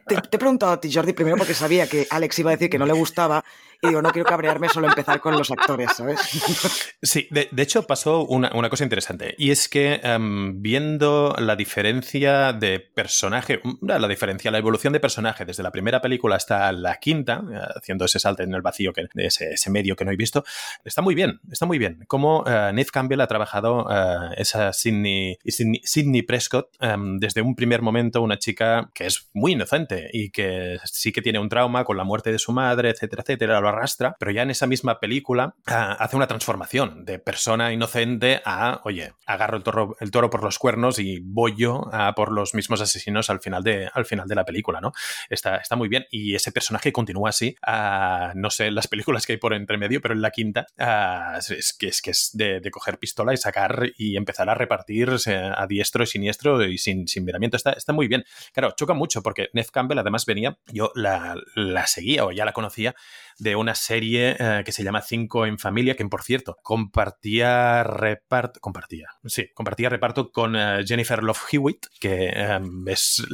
te, 0.07 0.15
te, 0.15 0.15
he 0.15 0.39
preguntado 0.39 0.71
a 0.71 0.79
ti, 0.79 0.91
Jordi, 0.93 1.13
primero 1.13 1.37
porque 1.37 1.53
sabía 1.53 1.87
que 1.87 2.07
Alex 2.09 2.39
iba 2.39 2.51
a 2.51 2.55
decir 2.55 2.69
que 2.69 2.79
no 2.79 2.85
le 2.85 2.93
gustaba 2.93 3.43
y 3.81 3.87
digo, 3.87 4.01
no 4.01 4.11
quiero 4.11 4.29
cabrearme, 4.29 4.69
solo 4.69 4.87
empezar 4.87 5.19
con 5.19 5.37
los 5.37 5.49
actores, 5.49 5.91
¿sabes? 5.95 6.19
Sí, 7.03 7.27
de, 7.31 7.49
hecho 7.57 7.87
pasó 7.87 8.25
una, 8.25 8.69
cosa 8.69 8.83
interesante 8.83 9.33
y 9.39 9.49
es 9.49 9.67
que 9.67 9.99
em, 10.03 10.61
viendo 10.61 11.35
la 11.39 11.55
diferencia 11.55 12.53
de 12.53 12.79
personaje, 12.79 13.59
la 13.81 14.07
diferencia, 14.07 14.51
la 14.51 14.59
evolución 14.59 14.93
de 14.93 14.99
personaje 14.99 15.43
desde 15.43 15.63
la 15.63 15.71
primera 15.71 15.99
película 15.99 16.35
hasta 16.35 16.71
la 16.71 16.97
quinta, 16.97 17.43
eh, 17.51 17.59
haciendo 17.75 18.05
ese 18.05 18.19
salto 18.19 18.43
en 18.43 18.53
el 18.53 18.61
vacío, 18.61 18.93
que, 18.93 19.07
ese, 19.15 19.53
ese 19.53 19.71
medio 19.71 19.95
que 19.95 20.05
no 20.05 20.11
he 20.11 20.15
visto, 20.15 20.43
está 20.85 21.01
muy 21.01 21.15
bien, 21.15 21.39
está 21.51 21.65
muy 21.65 21.79
bien. 21.79 22.05
Como 22.07 22.41
uh, 22.41 22.91
Campbell 22.93 23.21
ha 23.21 23.27
trabajado 23.27 23.85
uh, 23.85 24.33
esa 24.37 24.73
Sidney, 24.73 25.39
Sidney, 25.43 26.21
Prescott 26.21 26.69
em, 26.79 27.17
desde 27.17 27.41
un 27.41 27.55
primer 27.55 27.81
momento, 27.81 28.21
una 28.21 28.37
chica 28.37 28.91
que 28.93 29.07
es 29.07 29.29
muy 29.33 29.53
inocente 29.53 30.09
y 30.13 30.29
que 30.29 30.77
sí 30.85 31.11
que 31.11 31.23
tiene 31.23 31.39
un 31.39 31.49
trauma 31.49 31.83
con 31.83 31.97
la 31.97 32.03
muerte 32.03 32.31
de 32.31 32.37
su 32.37 32.51
madre, 32.51 32.91
etcétera, 32.91 33.23
etcétera, 33.23 33.59
arrastra, 33.71 34.15
pero 34.19 34.31
ya 34.31 34.43
en 34.43 34.51
esa 34.51 34.67
misma 34.67 34.99
película 34.99 35.55
uh, 35.67 35.95
hace 35.99 36.15
una 36.15 36.27
transformación 36.27 37.05
de 37.05 37.19
persona 37.19 37.71
inocente 37.71 38.41
a, 38.45 38.81
oye, 38.83 39.13
agarro 39.25 39.57
el 39.57 39.63
toro, 39.63 39.95
el 39.99 40.11
toro 40.11 40.29
por 40.29 40.43
los 40.43 40.59
cuernos 40.59 40.99
y 40.99 41.19
voy 41.19 41.55
yo 41.57 41.89
a 41.91 42.13
por 42.13 42.31
los 42.31 42.53
mismos 42.53 42.81
asesinos 42.81 43.29
al 43.29 43.39
final 43.39 43.63
de, 43.63 43.89
al 43.93 44.05
final 44.05 44.27
de 44.27 44.35
la 44.35 44.45
película, 44.45 44.81
¿no? 44.81 44.91
Está, 45.29 45.57
está 45.57 45.75
muy 45.75 45.89
bien 45.89 46.05
y 46.11 46.35
ese 46.35 46.51
personaje 46.51 46.91
continúa 46.91 47.29
así, 47.29 47.55
no 48.35 48.49
sé 48.49 48.71
las 48.71 48.87
películas 48.87 49.25
que 49.25 49.33
hay 49.33 49.37
por 49.37 49.53
entre 49.53 49.77
medio, 49.77 50.01
pero 50.01 50.13
en 50.13 50.21
la 50.21 50.31
quinta 50.31 50.67
es 51.37 51.73
que 51.77 51.87
es, 51.87 52.01
que 52.01 52.11
es 52.11 52.31
de, 52.33 52.61
coger 52.71 52.99
pistola 52.99 53.33
y 53.33 53.37
sacar 53.37 53.91
y 53.97 54.15
empezar 54.15 54.49
a 54.49 54.53
repartir 54.53 55.09
a 55.27 55.67
diestro 55.67 56.03
y 56.03 56.07
siniestro 56.07 56.63
y 56.63 56.77
sin, 56.77 57.07
sin 57.07 57.25
miramiento. 57.25 57.57
Está, 57.57 57.71
está 57.71 57.91
muy 57.93 58.07
bien. 58.07 58.23
Claro, 58.53 58.73
choca 58.77 58.93
mucho 58.93 59.21
porque 59.21 59.49
Neve 59.53 59.69
Campbell 59.71 59.99
además 59.99 60.25
venía, 60.25 60.57
yo 60.67 60.91
la, 60.95 61.35
la 61.55 61.87
seguía 61.87 62.25
o 62.25 62.31
ya 62.31 62.45
la 62.45 62.53
conocía 62.53 62.95
de 63.41 63.55
una 63.55 63.73
serie 63.73 64.35
eh, 64.37 64.61
que 64.63 64.71
se 64.71 64.83
llama 64.83 65.01
Cinco 65.01 65.47
en 65.47 65.57
Familia, 65.57 65.95
que 65.95 66.05
por 66.05 66.21
cierto 66.21 66.59
compartía 66.61 67.83
reparto, 67.83 68.59
compartía, 68.59 69.07
sí, 69.25 69.47
compartía 69.55 69.89
reparto 69.89 70.31
con 70.31 70.55
eh, 70.55 70.83
Jennifer 70.85 71.23
Love 71.23 71.41
Hewitt, 71.51 71.87
que 71.99 72.29
em, 72.29 72.87
es 72.87 73.25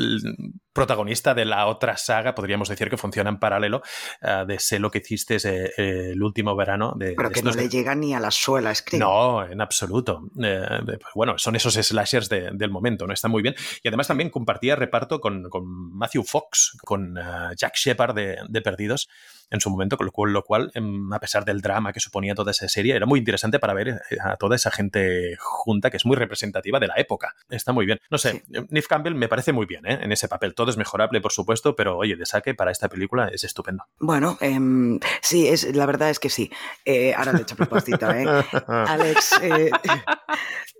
protagonista 0.72 1.34
de 1.34 1.44
la 1.44 1.68
otra 1.68 1.98
saga, 1.98 2.36
podríamos 2.36 2.70
decir 2.70 2.90
que 2.90 2.96
funciona 2.96 3.30
en 3.30 3.38
paralelo, 3.38 3.82
eh, 4.22 4.46
de 4.48 4.60
Sé 4.60 4.80
lo 4.80 4.92
que 4.92 5.00
hiciste 5.00 5.38
el 5.76 6.24
último 6.24 6.56
verano. 6.56 6.94
De, 6.96 7.14
Pero 7.14 7.30
que 7.30 7.42
no 7.42 7.52
le 7.52 7.68
llega 7.68 7.94
ni 7.94 8.14
a 8.14 8.22
la 8.22 8.32
suela, 8.32 8.74
Scream. 8.74 9.02
No, 9.02 9.46
en 9.46 9.60
absoluto. 9.60 10.30
Pues 10.34 11.14
bueno, 11.16 11.38
son 11.38 11.58
esos 11.58 11.74
slashers 11.74 12.30
del 12.30 12.72
momento, 12.72 13.08
¿no? 13.08 13.14
Está 13.14 13.28
muy 13.28 13.42
bien. 13.42 13.56
Y 13.84 13.88
además 13.88 14.08
también 14.08 14.30
compartía 14.30 14.76
reparto 14.78 15.20
con, 15.20 15.50
Matthew 15.92 16.24
Fox, 16.24 16.78
con 16.86 17.16
Jack 17.58 17.76
Shepard 17.76 18.16
de, 18.16 18.38
de 18.48 18.62
Perdidos 18.62 19.10
en 19.50 19.62
su 19.62 19.70
momento, 19.70 19.98
con 19.98 20.06
lo 20.06 20.12
cual, 20.12 20.34
lo 20.34 20.44
cual, 20.44 20.72
em, 20.74 21.12
a 21.14 21.20
pesar 21.20 21.46
del 21.46 21.62
drama 21.62 21.94
que 21.94 22.00
suponía 22.00 22.36
toda 22.36 22.52
esa 22.52 22.68
serie, 22.68 22.96
era 22.96 23.06
muy 23.06 23.20
interesante 23.20 23.60
para 23.60 23.74
ver 23.74 23.90
eh, 23.90 24.18
a 24.22 24.36
toda 24.36 24.56
esa 24.56 24.72
gente 24.72 25.36
junta 25.40 25.90
que 25.90 25.98
es 25.98 26.06
muy 26.06 26.16
representativa 26.16 26.80
de 26.80 26.88
la 26.88 26.96
época. 26.98 27.36
Está 27.50 27.74
muy 27.74 27.86
bien. 27.86 28.00
No 28.10 28.18
sé, 28.18 28.44
sí. 28.72 28.82
Campbell 28.88 29.16
me 29.16 29.28
parece 29.28 29.52
muy 29.54 29.66
bien 29.66 29.86
¿eh? 29.86 30.00
en 30.02 30.12
ese 30.12 30.28
papel. 30.28 30.54
Todo 30.54 30.72
es 30.72 30.78
mejorable, 30.78 31.22
por 31.22 31.32
supuesto, 31.32 31.76
pero 31.76 31.98
oye, 31.98 32.16
de 32.16 32.26
saque 32.26 32.54
para 32.54 32.72
esta 32.72 32.90
película 32.90 33.28
es 33.28 33.44
estupendo. 33.44 33.84
Bueno, 34.00 34.38
em, 34.42 35.00
sí, 35.22 35.48
es, 35.48 35.76
la 35.76 35.86
verdad 35.86 36.10
es 36.10 36.20
que 36.20 36.30
sí. 36.30 36.52
Eh, 36.86 37.14
ahora 37.14 37.34
le 37.34 37.42
echo 37.42 37.56
propósito, 37.56 38.10
¿eh? 38.12 38.26
Alex, 38.68 39.40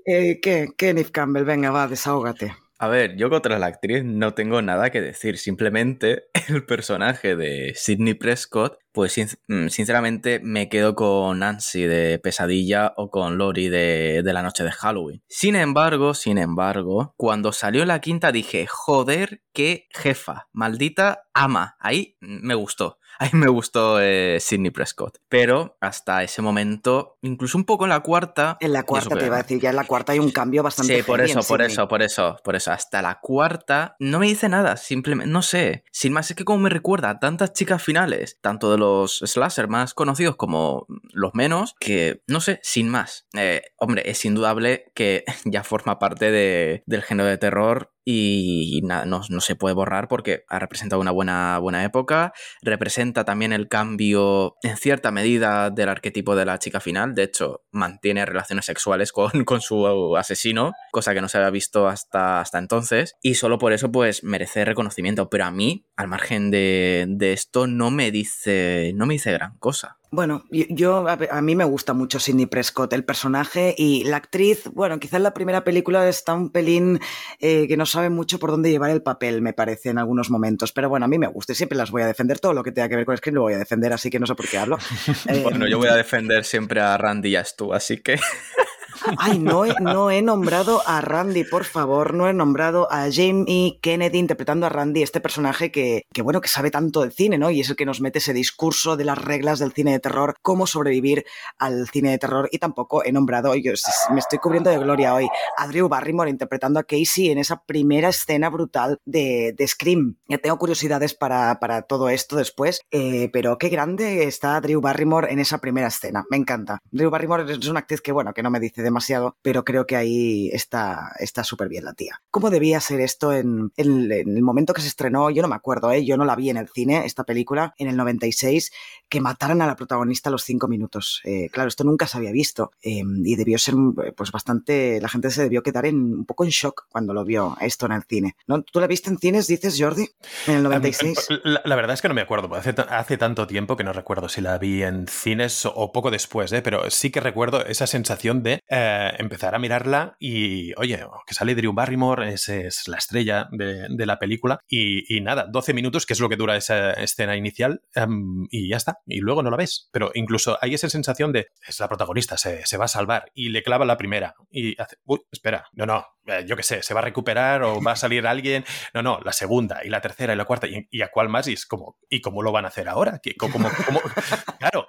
¿qué, 0.06 0.68
¿qué, 0.78 0.94
Nif 0.94 1.12
Campbell? 1.12 1.44
Venga, 1.44 1.72
va, 1.72 1.88
desahógate. 1.88 2.67
A 2.80 2.88
ver, 2.88 3.16
yo 3.18 3.32
contra 3.32 3.58
la 3.58 3.66
actriz 3.66 4.04
no 4.04 4.36
tengo 4.36 4.62
nada 4.62 4.92
que 4.92 5.02
decir, 5.02 5.40
simplemente 5.40 6.26
el 6.48 6.64
personaje 6.64 7.36
de 7.36 7.74
Sidney 7.76 8.14
Prescott, 8.14 8.78
pues 8.92 9.38
mm, 9.48 9.70
sinceramente 9.70 10.40
me 10.44 10.70
quedo 10.70 10.94
con 10.94 11.40
Nancy 11.40 11.84
de 11.84 12.20
Pesadilla 12.20 12.94
o 12.96 13.10
con 13.10 13.40
Lori 13.40 13.70
de, 13.70 14.22
de 14.24 14.34
la 14.34 14.44
noche 14.44 14.64
de 14.64 14.72
Halloween. 14.72 15.24
Sin 15.28 15.56
embargo, 15.56 16.14
sin 16.14 16.38
embargo, 16.38 17.16
cuando 17.18 17.52
salió 17.52 17.84
la 17.84 18.00
quinta 18.00 18.32
dije, 18.32 18.68
joder, 18.68 19.42
qué 19.54 19.88
jefa, 19.90 20.48
maldita 20.54 21.24
ama, 21.34 21.78
ahí 21.80 22.16
me 22.20 22.54
gustó. 22.54 23.00
A 23.20 23.26
mí 23.26 23.32
me 23.34 23.48
gustó 23.48 24.00
eh, 24.00 24.38
Sidney 24.40 24.72
Prescott. 24.72 25.18
Pero 25.30 25.78
hasta 25.82 26.24
ese 26.24 26.42
momento, 26.42 27.18
incluso 27.22 27.58
un 27.58 27.66
poco 27.66 27.86
en 27.86 27.90
la 27.90 28.02
cuarta. 28.02 28.58
En 28.60 28.74
la 28.74 28.84
cuarta 28.84 29.18
te 29.18 29.26
iba 29.26 29.36
a 29.36 29.42
decir, 29.42 29.60
ya 29.60 29.70
en 29.72 29.76
la 29.76 29.86
cuarta 29.86 30.14
hay 30.14 30.20
un 30.20 30.32
cambio 30.32 30.64
bastante. 30.64 30.98
Sí, 30.98 31.04
por 31.04 31.22
eso, 31.22 31.42
por 31.42 31.62
eso, 31.62 31.88
por 31.88 32.02
eso, 32.02 32.38
por 32.44 32.56
eso. 32.56 32.72
Hasta 32.72 33.02
la 33.02 33.20
cuarta 33.20 33.96
no 34.00 34.20
me 34.20 34.28
dice 34.28 34.50
nada, 34.50 34.78
simplemente, 34.78 35.32
no 35.32 35.42
sé. 35.42 35.84
Sin 35.92 36.14
más, 36.14 36.30
es 36.30 36.38
que 36.38 36.46
como 36.46 36.60
me 36.60 36.70
recuerda 36.70 37.10
a 37.10 37.20
tantas 37.20 37.54
chicas 37.54 37.82
finales, 37.82 38.38
tanto 38.42 38.72
de 38.72 38.78
los 38.78 39.20
slasher 39.26 39.68
más 39.68 39.94
conocidos 39.94 40.36
como 40.36 40.86
los 41.12 41.34
menos, 41.34 41.76
que 41.80 42.22
no 42.28 42.42
sé, 42.42 42.60
sin 42.64 42.90
más. 42.90 43.28
Eh, 43.34 43.62
hombre, 43.78 44.04
es 44.06 44.24
indudable 44.26 44.92
que 44.94 45.24
ya 45.46 45.64
forma 45.64 46.00
parte 46.00 46.32
de, 46.32 46.84
del 46.86 47.04
género 47.04 47.30
de 47.30 47.38
terror 47.38 47.94
y 48.10 48.80
nada, 48.84 49.04
no, 49.04 49.22
se 49.42 49.58
puede 49.58 49.76
borrar 49.76 50.08
porque 50.08 50.46
ha 50.48 50.60
representado 50.60 51.02
una 51.02 51.12
buena, 51.12 51.60
buena 51.60 51.84
época, 51.84 52.32
representa 52.62 53.26
también 53.26 53.52
el 53.52 53.68
cambio 53.68 54.56
en 54.64 54.78
cierta 54.78 55.12
medida 55.12 55.72
del 55.72 55.90
arquetipo 55.90 56.38
de 56.38 56.46
la 56.46 56.58
chica 56.58 56.80
final, 56.80 57.16
de 57.16 57.24
hecho 57.24 57.66
mantiene 57.70 58.26
relaciones 58.26 58.66
sexuales 58.66 59.12
con, 59.12 59.30
con 59.44 59.60
su 59.60 60.16
asesino, 60.16 60.72
cosa 60.94 61.14
que 61.14 61.20
no 61.20 61.28
se 61.28 61.38
había 61.38 61.50
visto 61.50 61.90
hasta, 61.90 62.40
hasta 62.40 62.60
entonces, 62.60 63.18
y 63.22 63.34
solo 63.34 63.58
por 63.58 63.74
eso 63.74 63.92
pues 63.92 64.24
merece 64.24 64.64
reconocimiento, 64.64 65.30
pero 65.30 65.44
a 65.44 65.52
mí, 65.52 65.86
al 65.98 66.08
margen 66.08 66.50
de, 66.50 67.08
de 67.10 67.34
esto, 67.34 67.68
no 67.68 67.92
me 67.92 68.12
dice, 68.12 68.94
no 68.96 69.06
me 69.06 69.16
dice 69.16 69.34
gran 69.34 69.58
cosa. 69.58 69.98
Bueno, 70.10 70.46
yo, 70.50 71.06
a, 71.08 71.42
mí 71.42 71.56
me 71.56 71.66
gusta 71.66 71.94
mucho 71.94 72.20
Sidney 72.20 72.46
Prescott, 72.46 72.94
el 72.94 73.04
personaje 73.04 73.76
y 73.78 74.06
la 74.06 74.18
actriz, 74.18 74.64
bueno, 74.74 75.00
quizás 75.00 75.20
la 75.20 75.34
primera 75.34 75.66
película 75.66 76.08
está 76.08 76.34
un 76.34 76.50
pelín 76.50 77.00
eh, 77.40 77.68
que 77.68 77.76
no 77.76 77.86
sabe 77.86 78.10
mucho 78.10 78.40
por 78.40 78.52
dónde 78.52 78.70
llevar 78.70 78.90
el 78.92 79.02
papel, 79.02 79.42
me 79.42 79.52
parece, 79.52 79.90
en 79.90 79.98
algunos 79.98 80.30
momentos, 80.30 80.72
pero 80.72 80.88
bueno, 80.88 81.06
a 81.06 81.10
mí 81.10 81.18
me 81.18 81.28
gusta 81.28 81.52
y 81.52 81.56
siempre 81.56 81.78
las 81.78 81.92
voy 81.92 82.04
a 82.04 82.08
defender, 82.08 82.40
todo 82.40 82.54
lo 82.54 82.64
que 82.64 82.72
tenga 82.72 82.88
que 82.88 82.96
ver 82.96 83.06
con 83.06 83.18
Scream 83.18 83.36
lo 83.36 83.42
voy 83.42 83.54
a 83.54 83.58
defender, 83.58 83.92
así 83.92 84.10
que 84.10 84.20
no 84.20 84.26
sé 84.26 84.36
por 84.36 84.48
qué 84.48 84.58
hablo. 84.58 84.78
bueno, 85.44 85.68
yo 85.68 85.78
voy 85.78 85.90
a 85.90 85.96
defender 85.96 86.46
siempre 86.46 86.80
a 86.80 86.98
Randy 86.98 87.30
y 87.30 87.36
a 87.36 87.44
Stu, 87.44 87.74
así 87.74 87.98
que... 87.98 88.18
Ay, 89.18 89.40
no 89.40 89.66
he, 89.66 89.74
no 89.80 90.12
he 90.12 90.22
nombrado 90.22 90.82
a 90.86 91.02
Randy, 91.02 91.44
por 91.44 91.66
favor, 91.66 92.14
no 92.14 92.28
he 92.28 92.34
nombrado 92.34 92.92
a 92.92 93.08
Jamie 93.12 93.80
Kennedy 93.82 94.18
interpretando 94.18 94.66
a 94.66 94.70
Randy, 94.70 95.04
este 95.04 95.22
personaje 95.22 95.72
que, 95.72 96.04
que, 96.14 96.22
bueno, 96.22 96.42
que 96.42 96.50
sabe 96.50 96.72
tanto 96.72 97.02
del 97.02 97.12
cine, 97.12 97.38
¿no? 97.38 97.50
Y 97.50 97.62
es 97.62 97.70
el 97.70 97.76
que 97.76 97.86
nos 97.86 98.02
mete 98.02 98.20
ese 98.20 98.34
discurso 98.34 98.98
de 98.98 99.06
las 99.06 99.18
reglas 99.18 99.60
del 99.60 99.74
cine 99.74 99.92
de 99.92 100.00
terror, 100.00 100.36
cómo 100.42 100.68
sobrevivir 100.68 101.26
al 101.58 101.88
cine 101.90 102.12
de 102.12 102.18
terror. 102.18 102.50
Y 102.52 102.60
tampoco 102.60 103.04
he 103.04 103.12
nombrado, 103.12 103.56
yo 103.56 103.72
me 104.14 104.20
estoy 104.20 104.40
cubriendo 104.40 104.70
de 104.70 104.78
gloria 104.78 105.14
hoy, 105.14 105.28
a 105.58 105.68
Drew 105.68 105.88
Barrymore 105.88 106.30
interpretando 106.30 106.80
a 106.80 106.84
Casey 106.84 107.30
en 107.30 107.38
esa 107.38 107.64
primera 107.64 108.10
escena 108.10 108.50
brutal 108.50 109.00
de, 109.06 109.54
de 109.58 109.68
Scream. 109.68 110.18
Ya 110.28 110.38
tengo 110.38 110.58
curiosidades 110.58 111.14
para, 111.14 111.60
para 111.60 111.84
todo 111.84 112.10
esto 112.10 112.36
después, 112.36 112.82
eh, 112.92 113.30
pero 113.32 113.58
qué 113.58 113.70
grande 113.70 114.24
está 114.24 114.60
Drew 114.62 114.82
Barrymore 114.82 115.32
en 115.32 115.40
esa 115.40 115.60
primera 115.60 115.88
escena. 115.88 116.26
Me 116.30 116.38
encanta. 116.38 116.80
Drew 116.92 117.10
Barrymore 117.10 117.52
es 117.52 117.68
una 117.68 117.80
actriz 117.80 118.02
que, 118.02 118.12
bueno, 118.12 118.34
que 118.34 118.44
no 118.44 118.50
me 118.50 118.60
dice 118.60 118.82
demasiado, 118.82 118.97
pero 119.42 119.64
creo 119.64 119.86
que 119.86 119.96
ahí 119.96 120.50
está 120.52 121.14
súper 121.44 121.70
bien 121.70 121.86
la 121.86 121.94
tía. 121.94 122.22
¿Cómo 122.32 122.50
debía 122.50 122.80
ser 122.80 123.02
esto 123.02 123.34
en, 123.34 123.72
el 123.76 124.42
momento 124.42 124.74
que 124.74 124.82
se 124.82 124.88
estrenó? 124.88 125.30
Yo 125.30 125.42
no 125.42 125.48
me 125.48 125.56
acuerdo, 125.56 125.92
¿eh? 125.92 126.06
yo 126.06 126.18
no 126.18 126.26
la 126.26 126.36
vi 126.36 126.50
en 126.50 126.58
el 126.58 126.70
cine, 126.70 127.06
esta 127.06 127.24
película, 127.24 127.74
en 127.78 127.88
el 127.88 127.98
96, 127.98 128.72
que 129.10 129.22
mataran 129.22 129.62
a 129.62 129.68
la 129.68 129.76
protagonista 129.76 130.30
a 130.30 130.32
los 130.32 130.44
cinco 130.44 130.68
minutos. 130.68 131.22
Eh, 131.24 131.50
claro, 131.52 131.70
esto 131.70 131.84
nunca 131.84 132.08
se 132.08 132.18
había 132.18 132.32
visto 132.32 132.72
em, 132.82 133.26
y 133.26 133.36
debió 133.36 133.58
ser 133.58 133.76
pues 134.16 134.32
bastante, 134.32 135.00
la 135.02 135.10
gente 135.10 135.32
se 135.32 135.44
debió 135.44 135.64
quedar 135.64 135.86
en, 135.86 135.98
un 135.98 136.26
poco 136.26 136.44
en 136.44 136.50
shock 136.50 136.88
cuando 136.90 137.14
lo 137.14 137.24
vio 137.24 137.58
esto 137.62 137.86
en 137.86 137.94
el 137.94 138.04
cine. 138.04 138.36
¿No? 138.48 138.62
¿Tú 138.62 138.80
la 138.80 138.88
viste 138.88 139.10
en 139.10 139.18
cines, 139.18 139.48
dices, 139.48 139.78
Jordi? 139.80 140.08
En 140.48 140.56
el 140.56 140.64
96. 140.64 141.28
La, 141.44 141.76
verdad 141.76 141.94
es 141.94 142.02
que 142.02 142.08
no 142.08 142.14
me 142.14 142.22
acuerdo, 142.22 142.54
hace, 142.56 142.76
hace, 142.90 143.18
tanto 143.18 143.48
tiempo 143.48 143.78
que 143.78 143.84
no 143.84 143.94
recuerdo 143.94 144.30
si 144.30 144.42
la 144.42 144.58
vi 144.58 144.84
en 144.84 145.08
cines 145.08 145.66
o 145.66 145.92
poco 145.92 146.12
después, 146.12 146.52
¿eh? 146.52 146.62
pero 146.62 146.90
sí 146.90 147.10
que 147.10 147.20
recuerdo 147.20 147.66
esa 147.66 147.88
sensación 147.88 148.44
de 148.44 148.64
eh, 148.68 148.87
empezar 149.18 149.56
a 149.56 149.60
mirarla 149.60 150.16
y, 150.20 150.74
oye, 150.78 151.00
que 151.26 151.34
sale 151.34 151.56
Drew 151.56 151.74
Barrymore, 151.74 152.34
es, 152.34 152.50
es 152.50 152.88
la 152.88 152.98
estrella 152.98 153.50
de, 153.52 154.06
la 154.06 154.20
película, 154.20 154.60
y, 154.68 155.22
nada, 155.22 155.46
12 155.50 155.74
minutos, 155.74 156.06
que 156.06 156.14
es 156.14 156.20
lo 156.20 156.30
que 156.30 156.36
dura 156.36 156.56
esa 156.56 156.94
escena 156.94 157.36
inicial, 157.36 157.82
um, 157.96 158.48
y 158.50 158.70
ya 158.70 158.78
está, 158.78 159.00
y 159.06 159.20
luego 159.20 159.44
no 159.44 159.50
la 159.50 159.58
ves. 159.58 159.90
Pero 159.92 160.12
incluso 160.14 160.58
hay 160.62 160.74
esa 160.74 160.90
sensación 160.90 161.32
de, 161.32 161.48
es 161.68 161.80
la 161.80 161.88
protagonista, 161.88 162.38
se, 162.38 162.66
se 162.66 162.78
va 162.78 162.86
a 162.86 162.90
salvar, 162.90 163.32
y 163.34 163.50
le 163.50 163.64
clava 163.64 163.86
la 163.86 163.98
primera, 163.98 164.36
y 164.50 164.80
hace, 164.82 164.98
uy, 165.06 165.20
espera, 165.32 165.66
no, 165.74 165.86
no, 165.86 165.98
eh, 165.98 166.06
yo 166.46 166.56
qué 166.56 166.64
sé, 166.64 166.84
se 166.84 166.94
va 166.94 167.02
a 167.02 167.04
recuperar 167.04 167.64
o 167.64 167.82
va 167.82 167.94
a 167.94 167.96
salir 167.96 168.28
alguien. 168.28 168.66
No, 168.94 169.02
no, 169.02 169.20
la 169.24 169.34
segunda 169.34 169.80
y 169.84 169.90
la 169.90 170.02
tercera 170.02 170.34
y 170.34 170.36
la 170.36 170.46
cuarta. 170.46 170.68
¿Y, 170.68 171.02
a 171.02 171.10
cuál 171.10 171.30
más? 171.30 171.48
Y 171.48 171.54
es 171.54 171.66
como, 171.66 171.98
¿y 172.10 172.22
cómo 172.22 172.42
lo 172.44 172.52
van 172.52 172.66
a 172.66 172.68
hacer 172.68 172.90
ahora? 172.90 173.22
¿Cómo, 173.38 173.54
cómo, 173.86 174.02
claro, 174.60 174.88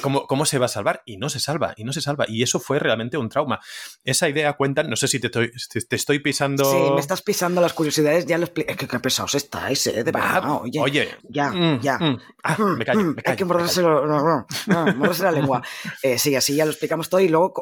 ¿cómo, 0.00 0.26
¿cómo 0.26 0.44
se 0.44 0.58
va 0.58 0.66
a 0.66 0.68
salvar? 0.68 1.02
Y 1.04 1.16
no 1.16 1.28
se 1.28 1.40
salva, 1.40 1.74
y 1.76 1.84
no 1.84 1.92
se 1.92 2.00
salva. 2.00 2.24
Y 2.28 2.42
eso 2.42 2.60
fue 2.60 2.78
realmente 2.78 3.16
un 3.16 3.28
trauma. 3.28 3.60
Esa 4.04 4.28
idea 4.28 4.54
cuentan, 4.54 4.90
no 4.90 4.96
sé 4.96 5.08
si 5.08 5.20
te 5.20 5.28
estoy, 5.28 5.52
te, 5.88 5.96
estoy 5.96 6.18
pisando. 6.18 6.64
Sí, 6.64 6.92
me 6.94 7.00
estás 7.00 7.22
pisando 7.22 7.60
las 7.60 7.72
curiosidades, 7.72 8.26
ya 8.26 8.38
lo 8.38 8.44
explico. 8.44 8.74
Qué, 8.76 8.88
qué 8.88 9.00
pesados 9.00 9.34
estáis, 9.34 9.86
¿eh? 9.86 10.04
De 10.04 10.12
verdad. 10.12 10.60
oye, 10.62 10.80
oye, 10.80 11.08
ya, 11.28 11.50
mm, 11.50 11.80
ya. 11.80 11.98
Mm. 11.98 12.20
Ah, 12.42 12.56
me 12.58 12.84
callo, 12.84 13.00
me 13.00 13.22
callo, 13.22 13.30
Hay 13.32 13.36
que 13.36 13.44
morderse, 13.44 13.82
la 13.82 15.32
lengua. 15.32 15.62
Eh, 16.02 16.18
sí, 16.18 16.34
así 16.34 16.54
ya 16.54 16.64
lo 16.64 16.70
explicamos 16.70 17.08
todo 17.08 17.20
y 17.20 17.28
luego 17.28 17.52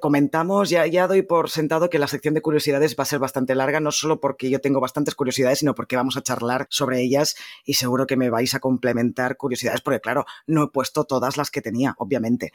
comentamos, 0.00 0.70
ya, 0.70 0.86
ya 0.86 1.06
doy 1.06 1.22
por 1.22 1.48
sentado 1.50 1.88
que 1.88 1.98
la 1.98 2.08
sección 2.08 2.34
de 2.34 2.40
curiosidades 2.40 2.57
va 2.58 3.02
a 3.02 3.06
ser 3.06 3.18
bastante 3.18 3.54
larga, 3.54 3.80
no 3.80 3.92
solo 3.92 4.20
porque 4.20 4.50
yo 4.50 4.60
tengo 4.60 4.80
bastantes 4.80 5.14
curiosidades, 5.14 5.60
sino 5.60 5.74
porque 5.74 5.96
vamos 5.96 6.16
a 6.16 6.22
charlar 6.22 6.66
sobre 6.70 7.00
ellas 7.00 7.36
y 7.64 7.74
seguro 7.74 8.06
que 8.06 8.16
me 8.16 8.30
vais 8.30 8.54
a 8.54 8.60
complementar 8.60 9.36
curiosidades, 9.36 9.80
porque 9.80 10.00
claro, 10.00 10.24
no 10.46 10.64
he 10.64 10.68
puesto 10.68 11.04
todas 11.04 11.36
las 11.36 11.50
que 11.50 11.62
tenía, 11.62 11.94
obviamente. 11.98 12.52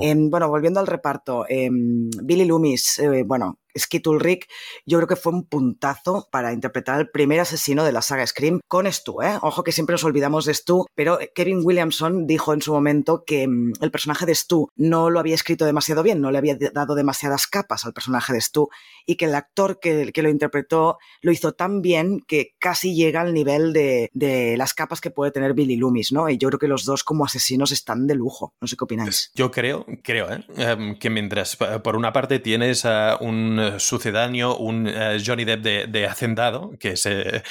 Em, 0.00 0.30
bueno, 0.30 0.48
volviendo 0.48 0.80
al 0.80 0.86
reparto, 0.86 1.46
em, 1.48 2.10
Billy 2.22 2.44
Loomis, 2.44 2.98
eh, 2.98 3.22
bueno, 3.24 3.58
Skittle 3.76 4.18
Rick, 4.18 4.48
yo 4.86 4.98
creo 4.98 5.08
que 5.08 5.16
fue 5.16 5.32
un 5.32 5.44
puntazo 5.44 6.28
para 6.30 6.52
interpretar 6.52 6.96
al 6.96 7.10
primer 7.10 7.40
asesino 7.40 7.84
de 7.84 7.92
la 7.92 8.02
saga 8.02 8.26
Scream 8.26 8.60
con 8.68 8.90
Stu, 8.90 9.22
¿eh? 9.22 9.38
Ojo 9.42 9.64
que 9.64 9.72
siempre 9.72 9.94
nos 9.94 10.04
olvidamos 10.04 10.44
de 10.44 10.54
Stu, 10.54 10.86
pero 10.94 11.18
Kevin 11.34 11.60
Williamson 11.62 12.26
dijo 12.26 12.52
en 12.52 12.62
su 12.62 12.72
momento 12.72 13.24
que 13.26 13.46
mm, 13.46 13.74
el 13.80 13.90
personaje 13.90 14.26
de 14.26 14.34
Stu 14.34 14.68
no 14.76 15.10
lo 15.10 15.20
había 15.20 15.34
escrito 15.34 15.64
demasiado 15.64 16.02
bien, 16.02 16.20
no 16.20 16.30
le 16.30 16.38
había 16.38 16.56
dado 16.72 16.94
demasiadas 16.94 17.46
capas 17.46 17.84
al 17.84 17.92
personaje 17.92 18.32
de 18.32 18.40
Stu 18.40 18.68
y 19.06 19.16
que 19.16 19.26
el 19.26 19.34
actor 19.34 19.78
que, 19.80 20.12
lo 20.14 20.28
interpretó 20.28 20.98
lo 21.20 21.32
hizo 21.32 21.52
tan 21.52 21.82
bien 21.82 22.20
que 22.26 22.54
casi 22.58 22.94
llega 22.94 23.20
al 23.20 23.34
nivel 23.34 23.72
de, 23.72 24.10
de, 24.12 24.56
las 24.56 24.74
capas 24.74 25.00
que 25.00 25.10
puede 25.10 25.32
tener 25.32 25.54
Billy 25.54 25.76
Loomis, 25.76 26.12
¿no? 26.12 26.28
Y 26.28 26.38
yo 26.38 26.48
creo 26.48 26.58
que 26.58 26.68
los 26.68 26.84
dos 26.84 27.02
como 27.02 27.24
asesinos 27.24 27.72
están 27.72 28.06
de 28.06 28.14
lujo. 28.14 28.54
No 28.60 28.68
sé 28.68 28.76
qué 28.76 28.84
opináis. 28.84 29.30
Yo 29.34 29.50
creo, 29.50 29.84
creo, 30.02 30.30
¿eh? 30.30 30.44
Em, 30.56 30.98
que 30.98 31.10
mientras 31.10 31.56
por 31.56 31.96
una 31.96 32.12
parte 32.12 32.38
tienes 32.38 32.84
a 32.84 33.16
un 33.20 33.58
sucedáneo, 33.78 34.56
un 34.56 34.86
eh, 34.88 35.18
Johnny 35.24 35.44
Depp 35.44 35.62
de, 35.62 36.06
hacendado, 36.06 36.72
que 36.78 36.92
es 36.92 37.06
eh, 37.06 37.42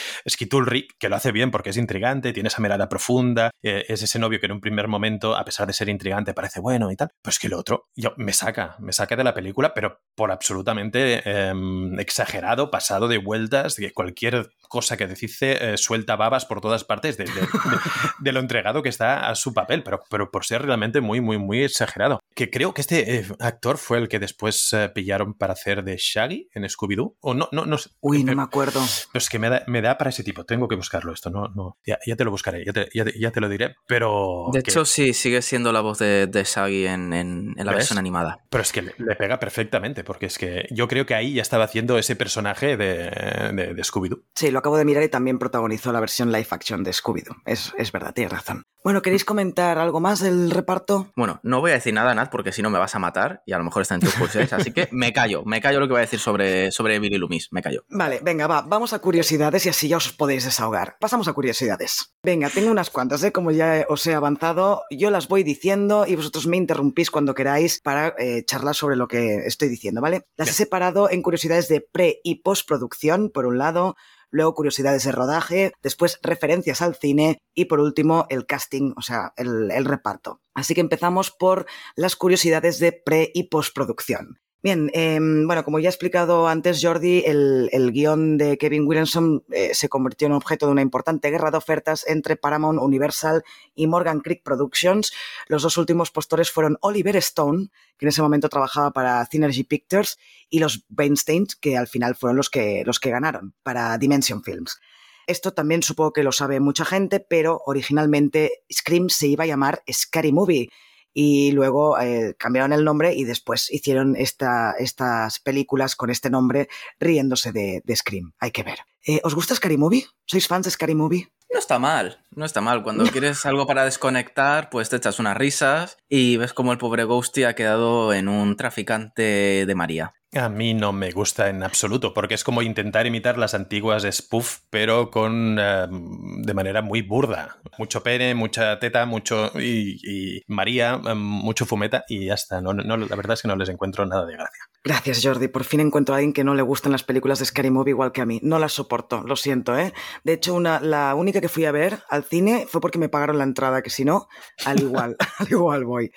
Rick, 0.65 0.95
que 0.99 1.09
lo 1.09 1.15
hace 1.15 1.31
bien 1.31 1.51
porque 1.51 1.71
es 1.71 1.77
intrigante, 1.77 2.33
tiene 2.33 2.47
esa 2.47 2.61
mirada 2.61 2.89
profunda, 2.89 3.51
eh, 3.61 3.85
es 3.87 4.01
ese 4.03 4.19
novio 4.19 4.39
que 4.39 4.45
en 4.45 4.53
un 4.53 4.61
primer 4.61 4.87
momento, 4.87 5.35
a 5.35 5.45
pesar 5.45 5.67
de 5.67 5.73
ser 5.73 5.89
intrigante, 5.89 6.33
parece 6.33 6.59
bueno 6.59 6.91
y 6.91 6.95
tal, 6.95 7.09
pues 7.21 7.39
que 7.39 7.47
el 7.47 7.53
otro 7.53 7.89
yo, 7.95 8.13
me 8.17 8.33
saca, 8.33 8.75
me 8.79 8.93
saca 8.93 9.15
de 9.15 9.23
la 9.23 9.33
película, 9.33 9.73
pero 9.73 10.01
por 10.15 10.31
absolutamente 10.31 11.21
em, 11.29 11.99
exagerado, 11.99 12.71
pasado 12.71 13.07
de 13.07 13.17
vueltas, 13.17 13.75
de 13.75 13.91
cualquier 13.91 14.49
cosa 14.71 14.97
que 14.97 15.05
dice 15.05 15.77
suelta 15.77 16.15
babas 16.15 16.45
por 16.45 16.61
todas 16.61 16.83
partes 16.83 17.17
de, 18.19 18.31
lo 18.31 18.39
entregado 18.39 18.81
que 18.81 18.89
está 18.89 19.29
a 19.29 19.35
su 19.35 19.53
papel, 19.53 19.83
pero, 19.83 20.01
pero 20.09 20.31
por 20.31 20.45
ser 20.45 20.63
realmente 20.63 21.01
muy, 21.01 21.19
muy, 21.19 21.37
muy 21.37 21.63
exagerado. 21.63 22.19
Que 22.33 22.49
creo 22.49 22.73
que 22.73 22.81
este 22.81 23.25
actor 23.39 23.77
fue 23.77 23.97
el 23.97 24.07
que 24.07 24.19
después 24.19 24.73
pillaron 24.95 25.33
para 25.33 25.53
hacer 25.53 25.83
de 25.83 25.97
Shaggy 25.97 26.49
en 26.53 26.63
Scooby-Doo? 26.63 27.17
O 27.19 27.33
no, 27.33 27.49
no, 27.51 27.65
no 27.65 27.77
Uy, 27.99 28.23
no 28.23 28.35
me 28.35 28.43
acuerdo. 28.43 28.81
Pero 29.11 29.21
es 29.21 29.29
que 29.29 29.39
me 29.39 29.49
da, 29.49 29.63
me 29.67 29.81
da 29.81 29.97
para 29.97 30.09
ese 30.09 30.23
tipo. 30.23 30.45
Tengo 30.45 30.67
que 30.67 30.75
buscarlo 30.75 31.13
esto. 31.13 31.29
No, 31.29 31.47
no. 31.49 31.77
Ya, 31.85 31.99
ya 32.05 32.15
te 32.15 32.23
lo 32.23 32.31
buscaré, 32.31 32.65
ya 32.65 32.73
te, 32.73 32.89
ya, 32.93 33.31
te, 33.31 33.41
lo 33.41 33.49
diré. 33.49 33.75
Pero. 33.87 34.47
De 34.51 34.59
hecho, 34.59 34.85
sí, 34.85 35.13
sigue 35.13 35.41
siendo 35.41 35.71
la 35.71 35.81
voz 35.81 35.99
de, 35.99 36.27
de 36.27 36.43
Shaggy 36.43 36.87
en, 36.87 37.13
en, 37.13 37.53
la 37.57 37.73
versión 37.73 37.99
animada. 37.99 38.39
Pero 38.49 38.61
es 38.61 38.71
que 38.71 38.81
le, 38.81 39.15
pega 39.15 39.39
perfectamente, 39.39 40.03
porque 40.03 40.27
es 40.27 40.37
que 40.37 40.67
yo 40.71 40.87
creo 40.87 41.05
que 41.05 41.15
ahí 41.15 41.33
ya 41.33 41.41
estaba 41.41 41.65
haciendo 41.65 41.97
ese 41.97 42.15
personaje 42.15 42.77
de, 42.77 43.09
de, 43.53 43.83
Scooby-Doo. 43.83 44.23
Sí, 44.35 44.51
lo 44.51 44.60
acabo 44.61 44.77
de 44.77 44.85
mirar 44.85 45.03
y 45.03 45.09
también 45.09 45.37
protagonizó 45.37 45.91
la 45.91 45.99
versión 45.99 46.31
live 46.31 46.47
action 46.49 46.83
de 46.83 46.91
Scooby-Doo. 46.91 47.35
Es, 47.45 47.73
es 47.77 47.91
verdad, 47.91 48.13
tienes 48.13 48.31
razón. 48.31 48.63
Bueno, 48.83 49.03
¿queréis 49.03 49.25
comentar 49.25 49.77
algo 49.77 49.99
más 49.99 50.21
del 50.21 50.49
reparto? 50.49 51.11
Bueno, 51.15 51.39
no 51.43 51.61
voy 51.61 51.69
a 51.69 51.75
decir 51.75 51.93
nada, 51.93 52.15
Nat, 52.15 52.31
porque 52.31 52.51
si 52.51 52.63
no 52.63 52.71
me 52.71 52.79
vas 52.79 52.95
a 52.95 52.99
matar 52.99 53.43
y 53.45 53.53
a 53.53 53.59
lo 53.59 53.63
mejor 53.63 53.83
está 53.83 53.93
en 53.93 54.01
tus 54.01 54.13
cursos, 54.15 54.51
así 54.53 54.71
que 54.71 54.89
me 54.91 55.13
callo, 55.13 55.43
me 55.45 55.61
callo 55.61 55.79
lo 55.79 55.85
que 55.87 55.91
voy 55.91 55.99
a 55.99 56.01
decir 56.01 56.19
sobre, 56.19 56.71
sobre 56.71 56.97
Billy 56.97 57.19
Loomis, 57.19 57.49
me 57.51 57.61
callo. 57.61 57.83
Vale, 57.89 58.21
venga, 58.23 58.47
va, 58.47 58.61
vamos 58.61 58.93
a 58.93 58.99
curiosidades 58.99 59.67
y 59.67 59.69
así 59.69 59.87
ya 59.87 59.97
os 59.97 60.11
podéis 60.13 60.45
desahogar. 60.45 60.97
Pasamos 60.99 61.27
a 61.27 61.33
curiosidades. 61.33 62.15
Venga, 62.23 62.49
tengo 62.49 62.71
unas 62.71 62.89
cuantas, 62.89 63.23
¿eh? 63.23 63.31
Como 63.31 63.51
ya 63.51 63.85
os 63.87 64.05
he 64.07 64.15
avanzado, 64.15 64.83
yo 64.89 65.11
las 65.11 65.27
voy 65.27 65.43
diciendo 65.43 66.05
y 66.07 66.15
vosotros 66.15 66.47
me 66.47 66.57
interrumpís 66.57 67.11
cuando 67.11 67.35
queráis 67.35 67.81
para 67.83 68.15
eh, 68.17 68.43
charlar 68.45 68.73
sobre 68.73 68.95
lo 68.95 69.07
que 69.07 69.45
estoy 69.45 69.69
diciendo, 69.69 70.01
¿vale? 70.01 70.23
Las 70.37 70.49
he 70.49 70.53
separado 70.53 71.09
en 71.09 71.21
curiosidades 71.21 71.67
de 71.67 71.81
pre 71.81 72.19
y 72.23 72.41
postproducción, 72.41 73.29
por 73.29 73.45
un 73.45 73.59
lado, 73.59 73.95
luego 74.31 74.55
curiosidades 74.55 75.03
de 75.03 75.11
rodaje, 75.11 75.73
después 75.83 76.19
referencias 76.23 76.81
al 76.81 76.95
cine 76.95 77.37
y 77.53 77.65
por 77.65 77.79
último 77.79 78.25
el 78.29 78.45
casting, 78.45 78.93
o 78.97 79.01
sea, 79.01 79.33
el, 79.37 79.85
reparto. 79.85 80.41
Así 80.53 80.73
que 80.73 80.81
empezamos 80.81 81.31
por 81.31 81.65
las 81.95 82.15
curiosidades 82.15 82.79
de 82.79 82.93
pre 82.93 83.29
y 83.33 83.49
postproducción. 83.49 84.39
Bien, 84.63 84.91
em, 84.93 85.47
bueno, 85.47 85.63
como 85.63 85.79
ya 85.79 85.89
he 85.89 85.89
explicado 85.89 86.47
antes, 86.47 86.81
Jordi, 86.83 87.23
el, 87.25 87.91
guion 87.91 88.37
de 88.37 88.59
Kevin 88.59 88.85
Williamson 88.85 89.43
eh, 89.49 89.73
se 89.73 89.89
convirtió 89.89 90.27
en 90.27 90.33
objeto 90.33 90.67
de 90.67 90.71
una 90.71 90.83
importante 90.83 91.31
guerra 91.31 91.49
de 91.49 91.57
ofertas 91.57 92.05
entre 92.07 92.35
Paramount 92.35 92.79
Universal 92.79 93.43
y 93.73 93.87
Morgan 93.87 94.19
Creek 94.19 94.43
Productions. 94.43 95.13
Los 95.47 95.63
dos 95.63 95.77
últimos 95.77 96.11
postores 96.11 96.51
fueron 96.51 96.77
Oliver 96.81 97.15
Stone, 97.15 97.69
que 97.97 98.05
en 98.05 98.09
ese 98.09 98.21
momento 98.21 98.49
trabajaba 98.49 98.91
para 98.91 99.25
Synergy 99.25 99.63
Pictures, 99.63 100.19
y 100.47 100.59
los 100.59 100.85
Weinsteins, 100.95 101.55
que 101.55 101.75
al 101.75 101.87
final 101.87 102.15
fueron 102.15 102.37
los 102.37 102.51
que, 102.51 102.83
los 102.85 102.99
que 102.99 103.09
ganaron 103.09 103.55
para 103.63 103.97
Dimension 103.97 104.43
Films. 104.43 104.79
Esto 105.25 105.53
también 105.53 105.81
supongo 105.81 106.13
que 106.13 106.23
lo 106.23 106.31
sabe 106.31 106.59
mucha 106.59 106.85
gente, 106.85 107.19
pero 107.19 107.63
originalmente 107.65 108.63
Scream 108.71 109.09
se 109.09 109.25
iba 109.25 109.43
a 109.43 109.47
llamar 109.47 109.81
Scary 109.91 110.31
Movie 110.31 110.69
y 111.13 111.51
luego 111.51 111.99
eh, 111.99 112.35
cambiaron 112.37 112.73
el 112.73 112.83
nombre 112.83 113.13
y 113.13 113.23
después 113.23 113.71
hicieron 113.71 114.15
esta, 114.15 114.73
estas 114.77 115.39
películas 115.39 115.95
con 115.95 116.09
este 116.09 116.29
nombre 116.29 116.69
riéndose 116.99 117.51
de, 117.51 117.81
de 117.83 117.95
Scream. 117.95 118.33
Hay 118.39 118.51
que 118.51 118.63
ver. 118.63 118.79
Eh, 119.05 119.19
¿Os 119.23 119.33
gusta 119.33 119.55
Scary 119.55 119.77
Movie? 119.77 120.05
¿Sois 120.25 120.47
fans 120.47 120.65
de 120.65 120.71
Scary 120.71 120.95
Movie? 120.95 121.27
No 121.51 121.59
está 121.59 121.79
mal, 121.79 122.23
no 122.31 122.45
está 122.45 122.61
mal. 122.61 122.81
Cuando 122.81 123.03
quieres 123.05 123.45
algo 123.45 123.67
para 123.67 123.83
desconectar, 123.83 124.69
pues 124.69 124.89
te 124.89 124.95
echas 124.95 125.19
unas 125.19 125.35
risas 125.35 125.97
y 126.07 126.37
ves 126.37 126.53
como 126.53 126.71
el 126.71 126.77
pobre 126.77 127.03
Ghosty 127.03 127.43
ha 127.43 127.55
quedado 127.55 128.13
en 128.13 128.29
un 128.29 128.55
traficante 128.55 129.65
de 129.65 129.75
María. 129.75 130.13
A 130.33 130.47
mí 130.47 130.73
no 130.73 130.93
me 130.93 131.11
gusta 131.11 131.49
en 131.49 131.61
absoluto, 131.61 132.13
porque 132.13 132.35
es 132.35 132.45
como 132.45 132.61
intentar 132.61 133.05
imitar 133.05 133.37
las 133.37 133.53
antiguas 133.53 134.07
spoof, 134.09 134.59
pero 134.69 135.11
con 135.11 135.59
em, 135.59 136.41
de 136.41 136.53
manera 136.53 136.81
muy 136.81 137.01
burda. 137.01 137.57
Mucho 137.77 138.01
pene, 138.01 138.33
mucha 138.33 138.79
teta, 138.79 139.05
mucho 139.05 139.51
y, 139.59 140.41
María, 140.47 141.01
em, 141.05 141.17
mucho 141.17 141.65
fumeta 141.65 142.05
y 142.07 142.27
ya 142.27 142.35
está. 142.35 142.61
No, 142.61 142.73
no, 142.73 142.95
la 142.95 143.15
verdad 143.17 143.33
es 143.33 143.41
que 143.41 143.49
no 143.49 143.57
les 143.57 143.67
encuentro 143.67 144.05
nada 144.05 144.25
de 144.25 144.33
gracia. 144.33 144.70
Gracias, 144.83 145.21
Jordi. 145.23 145.47
Por 145.47 145.63
fin 145.63 145.79
encuentro 145.79 146.15
a 146.15 146.17
alguien 146.17 146.33
que 146.33 146.43
no 146.43 146.55
le 146.55 146.63
gustan 146.63 146.91
las 146.91 147.03
películas 147.03 147.37
de 147.37 147.45
Scary 147.45 147.69
Movie 147.69 147.91
igual 147.91 148.11
que 148.11 148.21
a 148.21 148.25
mí. 148.25 148.39
No 148.41 148.57
las 148.57 148.73
soporto, 148.73 149.21
lo 149.21 149.35
siento, 149.35 149.77
¿eh? 149.77 149.93
De 150.23 150.33
hecho, 150.33 150.55
una, 150.55 150.79
la 150.79 151.13
única 151.13 151.39
que 151.39 151.49
fui 151.49 151.65
a 151.65 151.71
ver 151.71 151.99
al 152.09 152.23
cine 152.23 152.65
fue 152.67 152.81
porque 152.81 152.97
me 152.97 153.07
pagaron 153.07 153.37
la 153.37 153.43
entrada, 153.43 153.83
que 153.83 153.91
si 153.91 154.05
no, 154.05 154.27
al 154.65 154.81
igual, 154.81 155.17
al 155.37 155.51
igual 155.51 155.85
voy. 155.85 156.11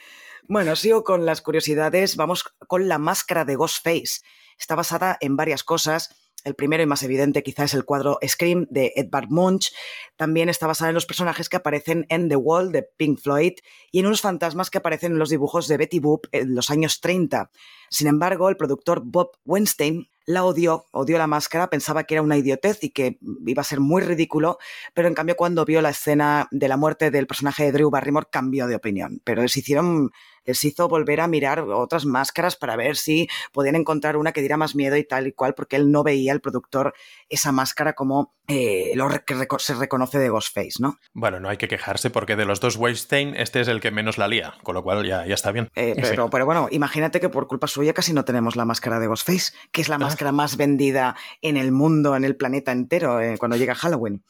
Bueno, 0.48 0.76
sigo 0.76 1.04
con 1.04 1.26
las 1.26 1.42
curiosidades. 1.42 2.16
Vamos 2.16 2.44
con 2.66 2.88
la 2.88 2.98
máscara 2.98 3.44
de 3.44 3.56
Ghostface. 3.56 4.20
Está 4.58 4.74
basada 4.74 5.18
en 5.20 5.36
varias 5.36 5.62
cosas. 5.62 6.23
El 6.44 6.54
primero 6.54 6.82
y 6.82 6.86
más 6.86 7.02
evidente 7.02 7.42
quizás 7.42 7.70
es 7.70 7.74
el 7.74 7.86
cuadro 7.86 8.18
Scream 8.26 8.66
de 8.68 8.92
Edvard 8.96 9.30
Munch. 9.30 9.72
También 10.16 10.50
está 10.50 10.66
basada 10.66 10.90
en 10.90 10.94
los 10.94 11.06
personajes 11.06 11.48
que 11.48 11.56
aparecen 11.56 12.04
en 12.10 12.28
The 12.28 12.36
Wall 12.36 12.70
de 12.70 12.82
Pink 12.82 13.18
Floyd 13.18 13.54
y 13.90 14.00
en 14.00 14.06
unos 14.06 14.20
fantasmas 14.20 14.68
que 14.68 14.76
aparecen 14.78 15.12
en 15.12 15.18
los 15.18 15.30
dibujos 15.30 15.68
de 15.68 15.78
Betty 15.78 16.00
Boop 16.00 16.26
en 16.32 16.54
los 16.54 16.70
años 16.70 17.00
30. 17.00 17.50
Sin 17.88 18.08
embargo, 18.08 18.50
el 18.50 18.58
productor 18.58 19.00
Bob 19.02 19.30
Weinstein 19.46 20.08
la 20.26 20.44
odió, 20.44 20.86
odió 20.90 21.18
la 21.18 21.26
máscara, 21.26 21.70
pensaba 21.70 22.04
que 22.04 22.14
era 22.14 22.22
una 22.22 22.36
idiotez 22.36 22.82
y 22.82 22.90
que 22.90 23.18
iba 23.46 23.60
a 23.60 23.64
ser 23.64 23.80
muy 23.80 24.02
ridículo, 24.02 24.58
pero 24.94 25.08
en 25.08 25.14
cambio 25.14 25.36
cuando 25.36 25.64
vio 25.64 25.82
la 25.82 25.90
escena 25.90 26.48
de 26.50 26.68
la 26.68 26.76
muerte 26.76 27.10
del 27.10 27.26
personaje 27.26 27.64
de 27.64 27.72
Drew 27.72 27.90
Barrymore 27.90 28.28
cambió 28.30 28.66
de 28.66 28.76
opinión. 28.76 29.20
Pero 29.24 29.46
se 29.48 29.60
hicieron 29.60 30.12
les 30.44 30.64
hizo 30.64 30.88
volver 30.88 31.20
a 31.20 31.28
mirar 31.28 31.60
otras 31.60 32.06
máscaras 32.06 32.56
para 32.56 32.76
ver 32.76 32.96
si 32.96 33.28
podían 33.52 33.76
encontrar 33.76 34.16
una 34.16 34.32
que 34.32 34.40
diera 34.40 34.56
más 34.56 34.74
miedo 34.74 34.96
y 34.96 35.04
tal 35.04 35.26
y 35.26 35.32
cual, 35.32 35.54
porque 35.54 35.76
él 35.76 35.90
no 35.90 36.02
veía 36.02 36.32
el 36.32 36.40
productor 36.40 36.94
esa 37.28 37.52
máscara 37.52 37.94
como 37.94 38.34
eh, 38.46 38.92
lo 38.94 39.08
que 39.08 39.34
se 39.58 39.74
reconoce 39.74 40.18
de 40.18 40.28
Ghostface, 40.28 40.74
¿no? 40.78 40.98
Bueno, 41.14 41.40
no 41.40 41.48
hay 41.48 41.56
que 41.56 41.68
quejarse 41.68 42.10
porque 42.10 42.36
de 42.36 42.44
los 42.44 42.60
dos 42.60 42.76
Weinstein 42.76 43.34
este 43.36 43.60
es 43.60 43.68
el 43.68 43.80
que 43.80 43.90
menos 43.90 44.18
la 44.18 44.28
lía, 44.28 44.54
con 44.62 44.74
lo 44.74 44.82
cual 44.82 45.06
ya, 45.06 45.26
ya 45.26 45.34
está 45.34 45.50
bien. 45.50 45.70
Eh, 45.74 45.94
pero, 46.00 46.28
pero, 46.28 46.44
bueno, 46.44 46.68
imagínate 46.70 47.20
que 47.20 47.30
por 47.30 47.46
culpa 47.46 47.66
suya 47.66 47.94
casi 47.94 48.12
no 48.12 48.24
tenemos 48.24 48.56
la 48.56 48.66
máscara 48.66 49.00
de 49.00 49.06
Ghostface, 49.06 49.54
que 49.72 49.80
es 49.80 49.88
la 49.88 49.96
ah. 49.96 50.00
máscara 50.00 50.32
más 50.32 50.56
vendida 50.56 51.16
en 51.40 51.56
el 51.56 51.72
mundo, 51.72 52.16
en 52.16 52.24
el 52.24 52.36
planeta 52.36 52.72
entero, 52.72 53.20
eh, 53.20 53.38
cuando 53.38 53.56
llega 53.56 53.74
Halloween. 53.74 54.22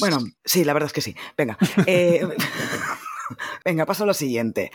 Bueno, 0.00 0.18
sí, 0.44 0.64
la 0.64 0.72
verdad 0.72 0.88
es 0.88 0.92
que 0.92 1.00
sí. 1.00 1.14
Venga. 1.36 1.56
Venga, 3.64 3.86
paso 3.86 4.04
a 4.04 4.06
lo 4.06 4.14
siguiente. 4.14 4.70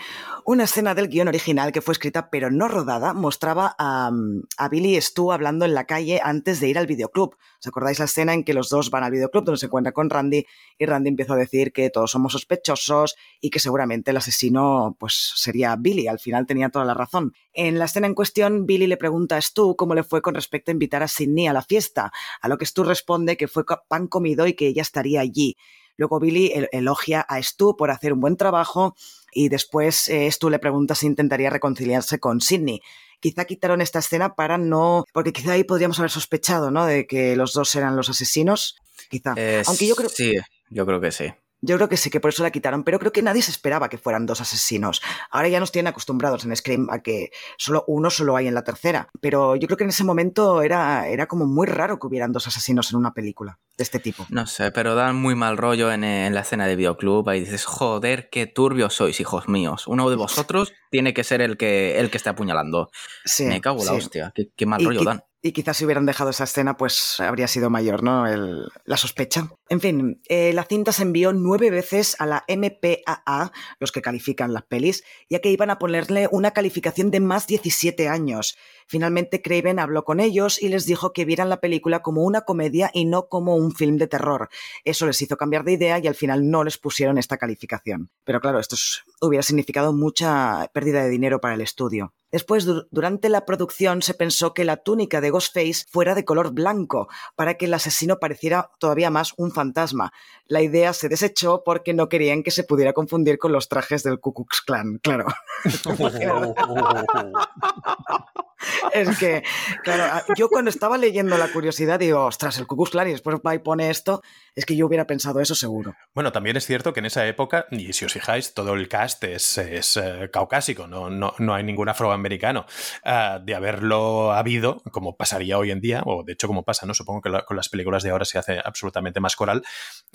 Una 0.46 0.64
escena 0.64 0.96
del 0.96 1.08
guion 1.08 1.28
original 1.28 1.72
que 1.72 1.82
fue 1.82 1.92
escrita 1.92 2.30
pero 2.30 2.52
no 2.52 2.68
rodada 2.68 3.14
mostraba 3.14 3.76
a, 3.78 4.12
a, 4.58 4.70
Billy 4.70 4.98
y 4.98 5.02
Stu 5.02 5.32
hablando 5.32 5.66
en 5.66 5.74
la 5.74 5.86
calle 5.86 6.20
antes 6.24 6.60
de 6.60 6.70
ir 6.70 6.78
al 6.78 6.88
videoclub. 6.88 7.36
¿Os 7.60 7.68
acordáis 7.68 8.00
la 8.00 8.06
escena 8.06 8.34
en 8.34 8.44
que 8.44 8.54
los 8.54 8.70
dos 8.70 8.90
van 8.90 9.04
al 9.04 9.12
videoclub 9.12 9.46
donde 9.46 9.60
se 9.60 9.68
encuentra 9.68 9.92
con 9.92 10.10
Randy 10.10 10.46
y 10.78 10.86
Randy 10.86 11.10
empieza 11.10 11.34
a 11.34 11.38
decir 11.38 11.72
que 11.72 11.90
todos 11.90 12.12
somos 12.12 12.34
sospechosos 12.34 13.16
y 13.40 13.50
que 13.50 13.60
seguramente 13.60 14.12
el 14.12 14.18
asesino 14.18 14.96
pues 15.00 15.34
sería 15.36 15.76
Billy? 15.76 16.08
Al 16.08 16.20
final 16.20 16.46
tenía 16.46 16.70
toda 16.70 16.86
la 16.86 16.94
razón. 16.94 17.34
En 17.54 17.80
la 17.80 17.86
escena 17.86 18.08
en 18.08 18.16
cuestión, 18.16 18.66
Billy 18.66 18.88
le 18.88 18.98
pregunta 18.98 19.38
a 19.38 19.42
Stu 19.42 19.76
cómo 19.76 19.96
le 19.96 20.04
fue 20.04 20.22
con 20.22 20.36
respecto 20.36 20.72
a 20.72 20.74
invitar 20.74 21.04
a 21.04 21.08
Sidney 21.08 21.48
a 21.48 21.54
la 21.54 21.62
fiesta, 21.62 22.12
a 22.42 22.48
lo 22.48 22.58
que 22.58 22.66
Stu 22.66 22.84
responde 22.84 23.38
que 23.38 23.48
fue 23.48 23.64
pan 23.88 24.08
comido 24.08 24.48
y 24.48 24.54
que 24.54 24.68
ella 24.68 24.82
estaría 24.82 25.22
allí. 25.22 25.58
Luego 26.00 26.22
Billy 26.22 26.54
elogia 26.72 27.20
a 27.20 27.44
Stu 27.44 27.76
por 27.76 27.92
hacer 27.92 28.14
un 28.14 28.22
buen 28.22 28.38
trabajo 28.38 28.96
y 29.34 29.50
después 29.50 30.08
eh, 30.08 30.32
Stu 30.32 30.50
le 30.50 30.58
pregunta 30.58 30.96
si 30.96 31.08
intentaría 31.08 31.50
reconciliarse 31.50 32.20
con 32.20 32.40
Sidney. 32.40 32.82
Quizá 33.20 33.44
quitaron 33.44 33.82
esta 33.82 34.00
escena 34.00 34.34
para 34.34 34.58
no... 34.58 35.04
porque 35.12 35.34
quizá 35.34 35.52
ahí 35.52 35.66
podríamos 35.66 36.00
haber 36.00 36.10
sospechado, 36.10 36.72
¿no? 36.72 36.86
De 36.86 37.06
que 37.06 37.36
los 37.36 37.52
dos 37.52 37.76
eran 37.76 37.98
los 37.98 38.10
asesinos. 38.10 38.78
Quizá. 39.10 39.34
Eh, 39.36 39.62
Aunque 39.68 39.88
yo 39.88 39.96
creo... 39.98 40.08
Sí, 40.08 40.36
yo 40.70 40.86
creo 40.86 41.02
que 41.02 41.12
sí. 41.12 41.26
Yo 41.62 41.76
creo 41.76 41.90
que 41.90 41.98
sí, 41.98 42.10
que 42.10 42.20
por 42.20 42.30
eso 42.30 42.44
la 42.44 42.52
quitaron, 42.52 42.84
pero 42.84 43.00
creo 43.00 43.12
que 43.12 43.22
nadie 43.22 43.42
se 43.42 43.52
esperaba 43.52 43.90
que 43.90 43.98
fueran 43.98 44.26
dos 44.26 44.42
asesinos. 44.42 45.02
Ahora 45.30 45.50
ya 45.50 45.60
nos 45.60 45.72
tienen 45.72 45.90
acostumbrados 45.90 46.46
en 46.46 46.56
Scream 46.56 46.88
a 46.90 47.00
que 47.02 47.32
solo 47.58 47.84
uno 47.88 48.10
solo 48.10 48.36
hay 48.36 48.48
en 48.48 48.54
la 48.54 48.64
tercera. 48.64 49.10
Pero 49.20 49.56
yo 49.56 49.68
creo 49.68 49.78
que 49.78 49.84
en 49.84 49.90
ese 49.90 50.04
momento 50.04 50.62
era, 50.62 51.08
era 51.08 51.28
como 51.28 51.46
muy 51.46 51.68
raro 51.68 52.00
que 52.00 52.08
hubieran 52.08 52.32
dos 52.32 52.48
asesinos 52.48 52.92
en 52.92 52.98
una 52.98 53.14
película 53.14 53.60
de 53.78 53.84
este 53.84 54.00
tipo. 54.00 54.26
No 54.30 54.48
sé, 54.48 54.72
pero 54.72 54.96
dan 54.96 55.16
muy 55.16 55.36
mal 55.36 55.58
rollo 55.58 55.92
en, 55.92 56.04
en 56.04 56.34
la 56.34 56.42
escena 56.42 56.66
de 56.66 56.76
videoclub. 56.76 57.28
Ahí 57.30 57.42
dices, 57.42 57.66
joder, 57.66 58.30
qué 58.30 58.48
turbios 58.48 58.94
sois, 58.94 59.20
hijos 59.20 59.50
míos. 59.50 59.88
Uno 59.88 60.10
de 60.10 60.16
vosotros 60.16 60.74
tiene 60.90 61.14
que 61.14 61.24
ser 61.24 61.42
el 61.42 61.58
que, 61.58 62.00
el 62.00 62.10
que 62.10 62.18
esté 62.18 62.30
apuñalando. 62.30 62.90
Sí, 63.26 63.46
Me 63.46 63.62
cago 63.62 63.80
en 63.82 63.86
la 63.86 63.94
hostia, 63.94 64.32
qué, 64.34 64.50
qué 64.56 64.66
mal 64.66 64.84
rollo 64.84 65.04
dan. 65.04 65.24
Y 65.42 65.54
quizás 65.54 65.78
si 65.78 65.86
hubieran 65.86 66.06
dejado 66.06 66.32
esa 66.32 66.44
escena, 66.44 66.76
pues 66.76 67.20
habría 67.20 67.48
sido 67.48 67.70
mayor, 67.70 68.04
¿no? 68.04 68.28
El, 68.28 68.68
la 68.84 68.98
sospecha. 68.98 69.50
En 69.70 69.80
fin, 69.80 70.22
eh, 70.28 70.52
la 70.54 70.66
cinta 70.66 70.92
se 70.92 71.04
envió 71.04 71.32
nueve 71.32 71.72
veces 71.72 72.18
a 72.20 72.26
la 72.26 72.44
MPAA, 72.50 73.54
los 73.80 73.94
que 73.94 74.02
califican 74.02 74.54
las 74.54 74.64
pelis, 74.64 75.04
ya 75.30 75.40
que 75.40 75.50
iban 75.50 75.70
a 75.70 75.80
ponerle 75.80 76.28
una 76.32 76.52
calificación 76.52 77.10
de 77.10 77.22
más 77.22 77.48
17 77.48 78.10
años. 78.10 78.58
Finalmente 78.90 79.44
Craven 79.44 79.78
habló 79.78 80.04
con 80.04 80.20
ellos 80.20 80.60
y 80.60 80.68
les 80.68 80.88
dijo 80.88 81.14
que 81.14 81.24
vieran 81.24 81.48
la 81.48 81.62
película 81.62 82.02
como 82.02 82.24
una 82.24 82.42
comedia 82.42 82.90
y 82.92 83.06
no 83.06 83.28
como 83.28 83.56
un 83.56 83.76
film 83.76 83.98
de 83.98 84.08
terror. 84.08 84.50
Eso 84.84 85.06
les 85.06 85.22
hizo 85.22 85.38
cambiar 85.38 85.64
de 85.64 85.74
idea 85.74 86.00
y 86.00 86.08
al 86.08 86.16
final 86.16 86.50
no 86.50 86.64
les 86.64 86.80
pusieron 86.80 87.20
esta 87.20 87.38
calificación. 87.38 88.10
Pero 88.24 88.42
claro, 88.42 88.60
esto 88.60 88.76
hubiera 89.22 89.44
significado 89.44 89.94
mucha 89.94 90.72
pérdida 90.74 91.04
de 91.04 91.10
dinero 91.10 91.40
para 91.40 91.54
el 91.54 91.62
estudio. 91.62 92.16
Después, 92.32 92.66
durante 92.90 93.30
la 93.30 93.46
producción, 93.46 94.02
se 94.02 94.16
pensó 94.16 94.56
que 94.56 94.64
la 94.64 94.78
túnica 94.78 95.22
de 95.22 95.30
Ghostface 95.30 95.86
fuera 95.88 96.16
de 96.16 96.26
color 96.26 96.52
blanco, 96.52 97.10
para 97.36 97.56
que 97.56 97.66
el 97.66 97.74
asesino 97.76 98.20
pareciera 98.20 98.72
todavía 98.80 99.12
más 99.12 99.34
un 99.38 99.52
fantasma. 99.52 100.14
La 100.48 100.64
idea 100.64 100.94
se 100.94 101.10
desechó 101.10 101.64
porque 101.64 101.94
no 101.94 102.10
querían 102.10 102.42
que 102.42 102.52
se 102.52 102.64
pudiera 102.64 102.94
confundir 102.94 103.38
con 103.38 103.52
los 103.52 103.68
trajes 103.68 104.02
del 104.02 104.20
Ku 104.20 104.34
Klux 104.34 104.62
Klan, 104.62 105.00
claro. 105.04 105.28
es 108.94 109.18
que, 109.18 109.44
claro, 109.84 110.24
yo 110.36 110.50
cuando 110.50 110.70
estaba 110.70 110.98
leyendo 110.98 111.38
la 111.38 111.52
curiosidad 111.52 112.00
digo, 112.00 112.26
ostras, 112.26 112.58
el 112.58 112.68
Ku 112.68 112.76
Klux 112.76 112.92
Klan 112.92 113.08
y 113.08 113.12
después 113.12 113.38
va 113.46 113.56
y 113.56 113.60
pone 113.60 113.90
esto, 113.90 114.22
es 114.56 114.66
que 114.66 114.76
yo 114.76 114.88
hubiera 114.88 115.06
pensado 115.06 115.40
eso 115.40 115.56
seguro. 115.56 115.96
Bueno, 116.14 116.32
también 116.32 116.58
es 116.58 116.66
cierto 116.66 116.94
que 116.94 117.00
en 117.00 117.06
esa 117.06 117.26
época, 117.28 117.68
y 117.72 117.94
si 117.94 118.06
os 118.06 118.14
fijáis, 118.14 118.54
todo 118.54 118.74
el 118.74 118.88
cast 118.88 119.24
es, 119.24 119.58
es 119.58 119.98
uh, 119.98 120.30
caucásico, 120.32 120.88
no, 120.88 121.10
no, 121.10 121.34
no, 121.38 121.54
hay 121.54 121.64
ningún 121.64 121.90
afroamericano. 121.90 122.66
Uh, 123.06 123.44
de 123.44 123.56
haberlo 123.56 124.32
habido, 124.32 124.82
como 124.92 125.16
pasaría 125.16 125.58
hoy 125.58 125.72
en 125.72 125.80
día, 125.80 126.02
o 126.06 126.24
de 126.24 126.34
hecho 126.34 126.48
como 126.48 126.64
pasa, 126.64 126.86
¿no? 126.86 126.94
Supongo 126.94 127.22
que 127.22 127.30
la, 127.30 127.46
con 127.46 127.58
las 127.58 127.70
películas 127.70 128.04
de 128.04 128.10
ahora 128.10 128.26
se 128.26 128.38
hace 128.38 128.60
absolutamente 128.64 129.20
más 129.20 129.36
coral, 129.36 129.64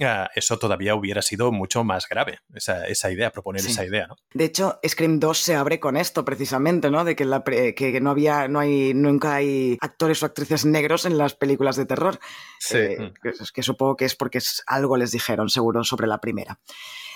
uh, 0.00 0.26
eso 0.34 0.58
todavía 0.58 0.94
hubiera 0.94 1.22
sido 1.22 1.52
mucho 1.52 1.84
más 1.84 2.08
grave, 2.08 2.40
esa, 2.54 2.86
esa 2.86 3.10
idea, 3.10 3.30
proponer 3.30 3.62
sí. 3.62 3.70
esa 3.70 3.84
idea, 3.84 4.06
¿no? 4.06 4.16
De 4.32 4.44
hecho, 4.44 4.78
Scream 4.86 5.20
2 5.20 5.38
se 5.38 5.54
abre 5.54 5.80
con 5.80 5.96
esto 5.96 6.24
precisamente, 6.24 6.90
¿no? 6.90 7.04
De 7.04 7.16
que, 7.16 7.24
la 7.24 7.44
pre, 7.44 7.74
que 7.74 8.00
no 8.00 8.10
había, 8.10 8.48
no 8.54 8.60
hay, 8.60 8.94
nunca 8.94 9.34
hay 9.34 9.76
actores 9.80 10.22
o 10.22 10.26
actrices 10.26 10.64
negros 10.64 11.04
en 11.04 11.18
las 11.18 11.34
películas 11.34 11.76
de 11.76 11.86
terror. 11.86 12.18
Sí. 12.60 12.78
Eh, 12.78 13.12
que, 13.22 13.32
que 13.52 13.62
supongo 13.62 13.96
que 13.96 14.04
es 14.04 14.14
porque 14.14 14.38
es 14.38 14.62
algo 14.66 14.96
les 14.96 15.10
dijeron, 15.10 15.50
seguro, 15.50 15.84
sobre 15.84 16.06
la 16.06 16.18
primera. 16.18 16.60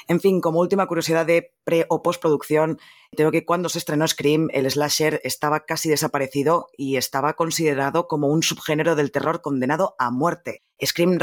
En 0.09 0.21
fin, 0.21 0.41
como 0.41 0.61
última 0.61 0.87
curiosidad 0.87 1.27
de 1.27 1.53
pre 1.65 1.85
o 1.91 2.03
postproducción, 2.03 2.79
tengo 3.15 3.31
que 3.31 3.45
cuando 3.45 3.69
se 3.69 3.79
estrenó 3.79 4.09
Scream, 4.09 4.49
el 4.55 4.69
slasher 4.71 5.21
estaba 5.23 5.67
casi 5.67 5.91
desaparecido 5.91 6.69
y 6.79 6.97
estaba 6.97 7.35
considerado 7.35 8.09
como 8.09 8.29
un 8.29 8.43
subgénero 8.43 8.97
del 8.97 9.13
terror 9.13 9.43
condenado 9.43 9.97
a 9.99 10.11
muerte. 10.11 10.63
Scream 10.83 11.19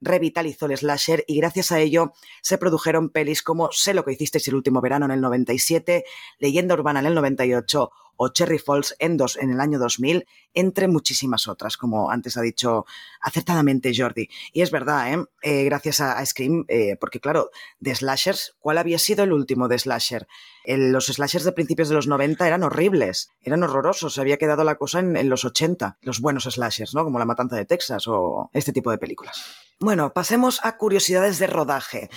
revitalizó 0.00 0.66
el 0.66 0.76
slasher 0.76 1.24
y 1.26 1.38
gracias 1.38 1.72
a 1.72 1.80
ello 1.80 2.12
se 2.40 2.58
produjeron 2.58 3.10
pelis 3.10 3.42
como 3.42 3.72
Sé 3.72 3.92
lo 3.92 4.04
que 4.04 4.12
hicisteis 4.12 4.46
el 4.46 4.54
último 4.54 4.80
verano 4.80 5.06
en 5.06 5.12
el 5.12 5.20
97, 5.20 6.04
Leyenda 6.38 6.74
Urbana 6.74 7.00
en 7.00 7.06
el 7.06 7.14
98 7.14 7.90
o 8.18 8.28
Cherry 8.28 8.58
Falls 8.58 8.94
en, 8.98 9.16
dos, 9.16 9.36
en 9.36 9.50
el 9.50 9.60
año 9.60 9.78
2000, 9.78 10.26
entre 10.52 10.88
muchísimas 10.88 11.46
otras, 11.46 11.76
como 11.76 12.10
antes 12.10 12.36
ha 12.36 12.42
dicho 12.42 12.84
acertadamente 13.20 13.92
Jordi. 13.96 14.28
Y 14.52 14.62
es 14.62 14.70
verdad, 14.70 15.14
¿eh? 15.14 15.24
Eh, 15.42 15.64
gracias 15.64 16.00
a, 16.00 16.24
Scream, 16.26 16.64
eh, 16.68 16.96
porque 17.00 17.20
claro, 17.20 17.50
de 17.78 17.94
slashers, 17.94 18.56
¿cuál 18.58 18.78
había 18.78 18.98
sido 18.98 19.22
el 19.22 19.32
último 19.32 19.68
de 19.68 19.78
slasher? 19.78 20.26
Los 20.66 21.06
slashers 21.06 21.44
de 21.44 21.52
principios 21.52 21.88
de 21.88 21.94
los 21.94 22.08
90 22.08 22.46
eran 22.46 22.64
horribles, 22.64 23.30
eran 23.40 23.62
horrorosos, 23.62 24.14
se 24.14 24.20
había 24.20 24.36
quedado 24.36 24.64
la 24.64 24.74
cosa 24.74 24.98
en, 24.98 25.16
en 25.16 25.28
los 25.28 25.44
80, 25.44 25.98
los 26.02 26.20
buenos 26.20 26.44
slashers, 26.44 26.94
¿no? 26.94 27.04
Como 27.04 27.18
La 27.18 27.24
Matanza 27.24 27.56
de 27.56 27.64
Texas 27.64 28.06
o 28.08 28.50
este 28.52 28.72
tipo 28.72 28.90
de 28.90 28.98
películas. 28.98 29.40
Bueno, 29.78 30.12
pasemos 30.12 30.58
a 30.64 30.76
curiosidades 30.76 31.38
de 31.38 31.46
rodaje. 31.46 32.10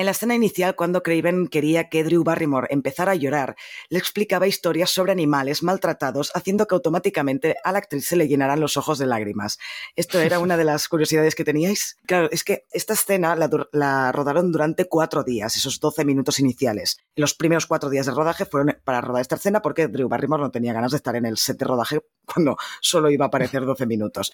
En 0.00 0.06
la 0.06 0.12
escena 0.12 0.34
inicial, 0.34 0.76
cuando 0.76 1.02
Craven 1.02 1.46
quería 1.46 1.90
que 1.90 2.02
Drew 2.02 2.24
Barrymore 2.24 2.68
empezara 2.70 3.12
a 3.12 3.16
llorar, 3.16 3.54
le 3.90 3.98
explicaba 3.98 4.46
historias 4.46 4.88
sobre 4.88 5.12
animales 5.12 5.62
maltratados, 5.62 6.32
haciendo 6.34 6.66
que 6.66 6.74
automáticamente 6.74 7.56
a 7.62 7.70
la 7.70 7.80
actriz 7.80 8.06
se 8.06 8.16
le 8.16 8.26
llenaran 8.26 8.60
los 8.60 8.78
ojos 8.78 8.98
de 8.98 9.04
lágrimas. 9.04 9.58
Esto 9.96 10.18
era 10.18 10.38
una 10.38 10.56
de 10.56 10.64
las 10.64 10.88
curiosidades 10.88 11.34
que 11.34 11.44
teníais. 11.44 11.98
Claro, 12.06 12.30
es 12.32 12.44
que 12.44 12.64
esta 12.72 12.94
escena 12.94 13.36
la, 13.36 13.50
la 13.72 14.10
rodaron 14.10 14.50
durante 14.50 14.86
cuatro 14.86 15.22
días, 15.22 15.54
esos 15.56 15.80
12 15.80 16.06
minutos 16.06 16.40
iniciales. 16.40 16.96
Los 17.14 17.34
primeros 17.34 17.66
cuatro 17.66 17.90
días 17.90 18.06
de 18.06 18.12
rodaje 18.12 18.46
fueron 18.46 18.78
para 18.82 19.02
rodar 19.02 19.20
esta 19.20 19.36
escena 19.36 19.60
porque 19.60 19.88
Drew 19.88 20.08
Barrymore 20.08 20.44
no 20.44 20.50
tenía 20.50 20.72
ganas 20.72 20.92
de 20.92 20.96
estar 20.96 21.14
en 21.14 21.26
el 21.26 21.36
set 21.36 21.58
de 21.58 21.66
rodaje 21.66 22.00
cuando 22.24 22.56
solo 22.80 23.10
iba 23.10 23.26
a 23.26 23.28
aparecer 23.28 23.66
12 23.66 23.84
minutos. 23.84 24.32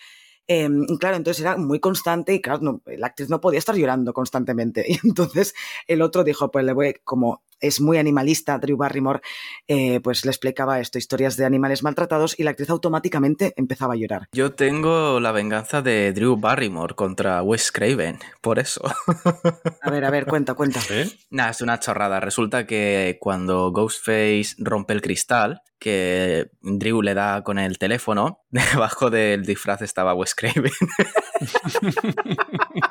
Eh, 0.48 0.68
claro, 1.00 1.16
entonces 1.16 1.42
era 1.42 1.56
muy 1.56 1.80
constante 1.80 2.32
y 2.34 2.40
claro, 2.40 2.60
no, 2.62 2.82
la 2.86 3.08
actriz 3.08 3.28
no 3.28 3.40
podía 3.40 3.58
estar 3.58 3.74
llorando 3.76 4.12
constantemente. 4.12 4.84
Y 4.88 4.98
entonces 5.06 5.54
el 5.86 6.02
otro 6.02 6.24
dijo, 6.24 6.50
pues 6.50 6.64
le 6.64 6.72
voy, 6.72 6.94
como 7.04 7.42
es 7.60 7.80
muy 7.80 7.98
animalista, 7.98 8.58
Drew 8.58 8.76
Barrymore, 8.76 9.20
eh, 9.68 10.00
pues 10.00 10.24
le 10.24 10.30
explicaba 10.30 10.80
esto, 10.80 10.98
historias 10.98 11.36
de 11.36 11.44
animales 11.44 11.82
maltratados 11.82 12.38
y 12.38 12.42
la 12.42 12.50
actriz 12.50 12.70
automáticamente 12.70 13.52
empezaba 13.56 13.94
a 13.94 13.96
llorar. 13.96 14.28
Yo 14.32 14.52
tengo 14.52 15.20
la 15.20 15.32
venganza 15.32 15.82
de 15.82 16.12
Drew 16.12 16.36
Barrymore 16.36 16.94
contra 16.94 17.42
Wes 17.42 17.72
Craven, 17.72 18.18
por 18.40 18.58
eso. 18.58 18.82
A 19.82 19.90
ver, 19.90 20.04
a 20.04 20.10
ver, 20.10 20.26
cuenta, 20.26 20.54
cuenta. 20.54 20.80
¿Sí? 20.80 21.16
Nada, 21.30 21.50
es 21.50 21.60
una 21.60 21.78
chorrada. 21.78 22.18
Resulta 22.18 22.66
que 22.66 23.18
cuando 23.20 23.70
Ghostface 23.70 24.56
rompe 24.58 24.94
el 24.94 25.02
cristal, 25.02 25.62
que 25.78 26.50
Drew 26.62 27.02
le 27.02 27.14
da 27.14 27.42
con 27.42 27.58
el 27.58 27.78
teléfono, 27.78 28.44
debajo 28.50 29.10
del 29.10 29.44
disfraz 29.44 29.82
estaba 29.82 30.14
Wes 30.14 30.34
Craven. 30.34 30.72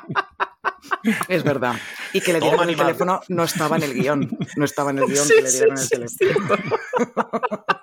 Es 1.28 1.42
verdad. 1.42 1.74
Y 2.12 2.20
que 2.20 2.32
le 2.32 2.40
dieron 2.40 2.58
Toma, 2.58 2.70
el 2.70 2.76
teléfono 2.76 3.20
no 3.28 3.44
estaba 3.44 3.76
en 3.76 3.82
el 3.84 3.94
guion. 3.94 4.38
No 4.56 4.64
estaba 4.64 4.90
en 4.90 4.98
el 4.98 5.04
guion 5.08 5.24
sí, 5.24 5.34
que 5.34 5.42
le 5.42 5.50
dieron 5.50 5.78
sí, 5.78 5.88
el 5.94 6.16
teléfono. 6.16 6.56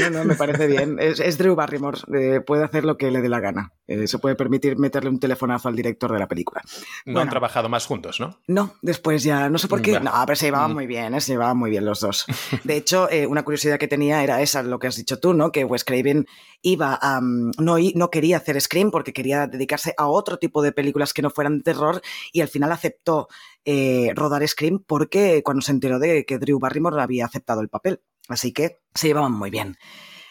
No, 0.00 0.10
no, 0.10 0.24
me 0.24 0.34
parece 0.34 0.66
bien. 0.66 0.96
Es, 1.00 1.20
es 1.20 1.38
Drew 1.38 1.54
Barrymore. 1.54 1.98
Eh, 2.14 2.40
puede 2.40 2.64
hacer 2.64 2.84
lo 2.84 2.96
que 2.96 3.10
le 3.10 3.20
dé 3.20 3.28
la 3.28 3.40
gana. 3.40 3.72
Eh, 3.86 4.06
se 4.06 4.18
puede 4.18 4.34
permitir 4.34 4.78
meterle 4.78 5.10
un 5.10 5.18
telefonazo 5.18 5.68
al 5.68 5.76
director 5.76 6.12
de 6.12 6.18
la 6.18 6.28
película. 6.28 6.62
No 7.04 7.14
bueno, 7.14 7.20
han 7.20 7.30
trabajado 7.30 7.68
más 7.68 7.86
juntos, 7.86 8.20
¿no? 8.20 8.40
No, 8.46 8.74
después 8.82 9.22
ya, 9.22 9.48
no 9.48 9.58
sé 9.58 9.68
por 9.68 9.82
qué. 9.82 9.98
No, 10.00 10.12
pero 10.26 10.36
se 10.36 10.46
llevaban 10.46 10.74
muy 10.74 10.86
bien, 10.86 11.14
¿eh? 11.14 11.20
se 11.20 11.32
llevaban 11.32 11.56
muy 11.56 11.70
bien 11.70 11.84
los 11.84 12.00
dos. 12.00 12.26
De 12.64 12.76
hecho, 12.76 13.08
una 13.28 13.44
curiosidad 13.44 13.78
que 13.78 13.88
tenía 13.88 14.22
era 14.22 14.42
esa, 14.42 14.62
lo 14.62 14.78
que 14.78 14.86
has 14.88 14.96
dicho 14.96 15.18
tú, 15.18 15.34
¿no? 15.34 15.52
Que 15.52 15.64
Wes 15.64 15.84
Craven 15.84 16.26
iba 16.62 16.94
a. 16.94 17.18
Um, 17.18 17.50
no, 17.58 17.76
no 17.94 18.10
quería 18.10 18.36
hacer 18.38 18.60
Scream 18.60 18.90
porque 18.90 19.12
quería 19.12 19.46
dedicarse 19.46 19.94
a 19.96 20.06
otro 20.06 20.38
tipo 20.38 20.62
de 20.62 20.72
películas 20.72 21.12
que 21.12 21.22
no 21.22 21.30
fueran 21.30 21.58
de 21.58 21.64
terror 21.64 22.00
y 22.32 22.40
al 22.40 22.48
final 22.48 22.72
aceptó 22.72 23.28
eh, 23.64 24.12
rodar 24.14 24.46
Scream 24.46 24.82
porque 24.86 25.42
cuando 25.44 25.62
se 25.62 25.72
enteró 25.72 25.98
de 25.98 26.24
que 26.24 26.38
Drew 26.38 26.58
Barrymore 26.58 27.02
había 27.02 27.26
aceptado 27.26 27.60
el 27.60 27.68
papel. 27.68 28.00
Así 28.28 28.52
que 28.52 28.80
se 28.94 29.08
llevaban 29.08 29.32
muy 29.32 29.50
bien. 29.50 29.76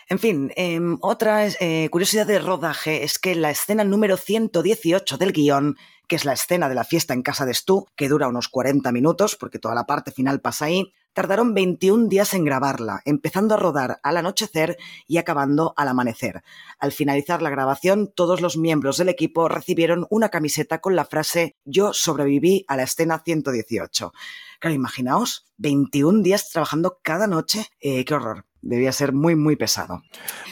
En 0.10 0.20
fin, 0.20 0.54
em, 0.56 0.98
otra 1.02 1.48
eh, 1.48 1.90
curiosidad 1.92 2.26
de 2.26 2.40
rodaje 2.40 3.04
es 3.04 3.20
que 3.20 3.36
la 3.36 3.52
escena 3.52 3.84
número 3.84 4.16
118 4.16 5.18
del 5.18 5.34
guion, 5.34 5.76
que 6.08 6.16
es 6.16 6.24
la 6.24 6.32
escena 6.32 6.70
de 6.70 6.76
la 6.76 6.86
fiesta 6.86 7.14
en 7.14 7.24
casa 7.24 7.46
de 7.46 7.54
Stu, 7.54 7.88
que 7.98 8.08
dura 8.08 8.30
unos 8.30 8.48
40 8.48 8.90
minutos, 8.94 9.36
porque 9.36 9.60
toda 9.60 9.76
la 9.76 9.86
parte 9.86 10.12
final 10.12 10.40
pasa 10.40 10.66
ahí, 10.66 10.94
tardaron 11.18 11.54
21 11.54 12.08
días 12.08 12.36
en 12.36 12.46
grabarla, 12.46 13.02
empezando 13.04 13.56
a 13.56 13.58
rodar 13.58 14.00
al 14.04 14.18
anochecer 14.18 14.78
y 15.08 15.18
acabando 15.18 15.74
al 15.76 15.88
amanecer. 15.90 16.44
Al 16.80 16.92
finalizar 16.92 17.42
la 17.42 17.50
grabación, 17.50 18.14
todos 18.16 18.40
los 18.40 18.56
miembros 18.56 18.98
del 18.98 19.10
equipo 19.10 19.50
recibieron 19.50 20.06
una 20.10 20.30
camiseta 20.30 20.80
con 20.80 20.96
la 20.96 21.06
frase 21.06 21.58
Yo 21.66 21.92
sobreviví 21.92 22.64
a 22.68 22.78
la 22.78 22.84
escena 22.84 23.24
118. 23.26 24.14
Claro, 24.62 24.76
imaginaos, 24.76 25.46
21 25.58 26.24
días 26.24 26.50
trabajando 26.50 27.00
cada 27.04 27.28
noche. 27.28 27.68
Eh, 27.80 28.06
qué 28.06 28.14
horror 28.16 28.47
debía 28.62 28.92
ser 28.92 29.14
muy, 29.14 29.36
muy 29.36 29.56
pesado. 29.56 30.04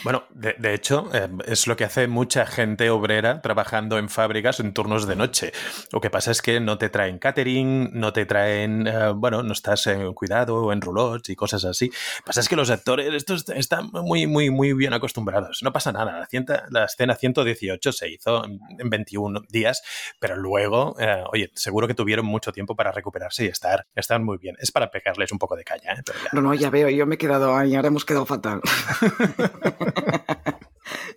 Bueno, 0.04 0.24
de, 0.30 0.74
hecho, 0.74 1.08
eh, 1.12 1.28
es 1.46 1.66
lo 1.66 1.76
que 1.76 1.84
hace 1.84 2.06
mucha 2.08 2.46
gente 2.46 2.90
obrera 2.90 3.42
trabajando 3.42 3.98
en 3.98 4.08
fábricas 4.08 4.60
en 4.60 4.72
turnos 4.72 5.06
de 5.06 5.16
noche. 5.16 5.52
Lo 5.92 6.00
que 6.00 6.10
pasa 6.10 6.30
es 6.30 6.42
que 6.42 6.60
no 6.60 6.78
te 6.78 6.88
traen 6.88 7.18
catering, 7.18 7.90
no 7.92 8.12
te 8.12 8.26
traen, 8.26 8.86
eh, 8.86 9.12
bueno, 9.14 9.42
no 9.42 9.52
estás 9.52 9.86
en 9.86 10.12
cuidado 10.14 10.56
o 10.56 10.72
en 10.72 10.80
roulots 10.80 11.28
y 11.28 11.36
cosas 11.36 11.64
así. 11.64 11.86
Lo 11.86 11.92
que 11.92 12.26
pasa 12.26 12.40
es 12.40 12.48
que 12.48 12.56
los 12.56 12.70
actores 12.70 13.12
estos 13.12 13.48
están 13.50 13.90
muy, 13.92 14.26
muy, 14.26 14.50
muy 14.50 14.72
bien 14.72 14.92
acostumbrados. 14.92 15.62
No 15.62 15.72
pasa 15.72 15.92
nada. 15.92 16.26
La, 16.30 16.66
la 16.70 16.84
escena 16.84 17.14
118 17.14 17.92
se 17.92 18.08
hizo 18.08 18.44
en 18.44 18.90
21 18.90 19.42
días, 19.48 19.82
pero 20.18 20.36
luego, 20.36 20.96
eh, 20.98 21.22
oye, 21.32 21.50
seguro 21.54 21.86
que 21.86 21.94
tuvieron 21.94 22.26
mucho 22.26 22.52
tiempo 22.52 22.76
para 22.76 22.92
recuperarse 22.92 23.44
y 23.44 23.48
estar, 23.48 23.86
estar 23.94 24.20
muy 24.20 24.38
bien. 24.38 24.56
Es 24.60 24.70
para 24.72 24.90
pegarles 24.90 25.32
un 25.32 25.38
poco 25.38 25.56
de 25.56 25.64
caña. 25.64 26.02
No, 26.32 26.40
no, 26.40 26.54
ya 26.54 26.70
veo, 26.70 26.88
yo 26.88 27.06
me 27.06 27.16
he 27.16 27.18
quedado 27.18 27.56
ahí, 27.56 27.74
ahora 27.74 27.90
hemos 27.96 28.04
quedado 28.04 28.26
fatal. 28.26 28.60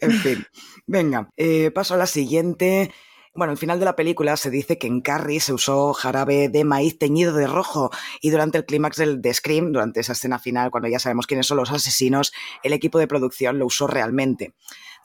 en 0.02 0.12
fin, 0.14 0.48
venga, 0.88 1.30
eh, 1.36 1.72
paso 1.72 1.96
a 1.96 1.98
la 1.98 2.06
siguiente. 2.06 2.94
Bueno, 3.36 3.52
al 3.52 3.58
final 3.58 3.80
de 3.80 3.86
la 3.86 3.98
película 3.98 4.38
se 4.38 4.50
dice 4.50 4.78
que 4.78 4.88
en 4.88 5.02
Carrie 5.02 5.42
se 5.42 5.52
usó 5.52 5.94
jarabe 5.94 6.48
de 6.48 6.64
maíz 6.64 6.98
teñido 6.98 7.34
de 7.34 7.48
rojo 7.48 7.92
y 8.22 8.30
durante 8.30 8.58
el 8.58 8.66
clímax 8.66 8.96
del 8.96 9.22
de 9.22 9.34
Scream, 9.34 9.74
durante 9.74 10.00
esa 10.00 10.14
escena 10.14 10.40
final, 10.40 10.72
cuando 10.72 10.88
ya 10.88 11.00
sabemos 11.00 11.28
quiénes 11.28 11.48
son 11.48 11.58
los 11.58 11.70
asesinos, 11.70 12.32
el 12.64 12.72
equipo 12.72 12.98
de 12.98 13.08
producción 13.08 13.60
lo 13.60 13.66
usó 13.66 13.86
realmente. 13.86 14.54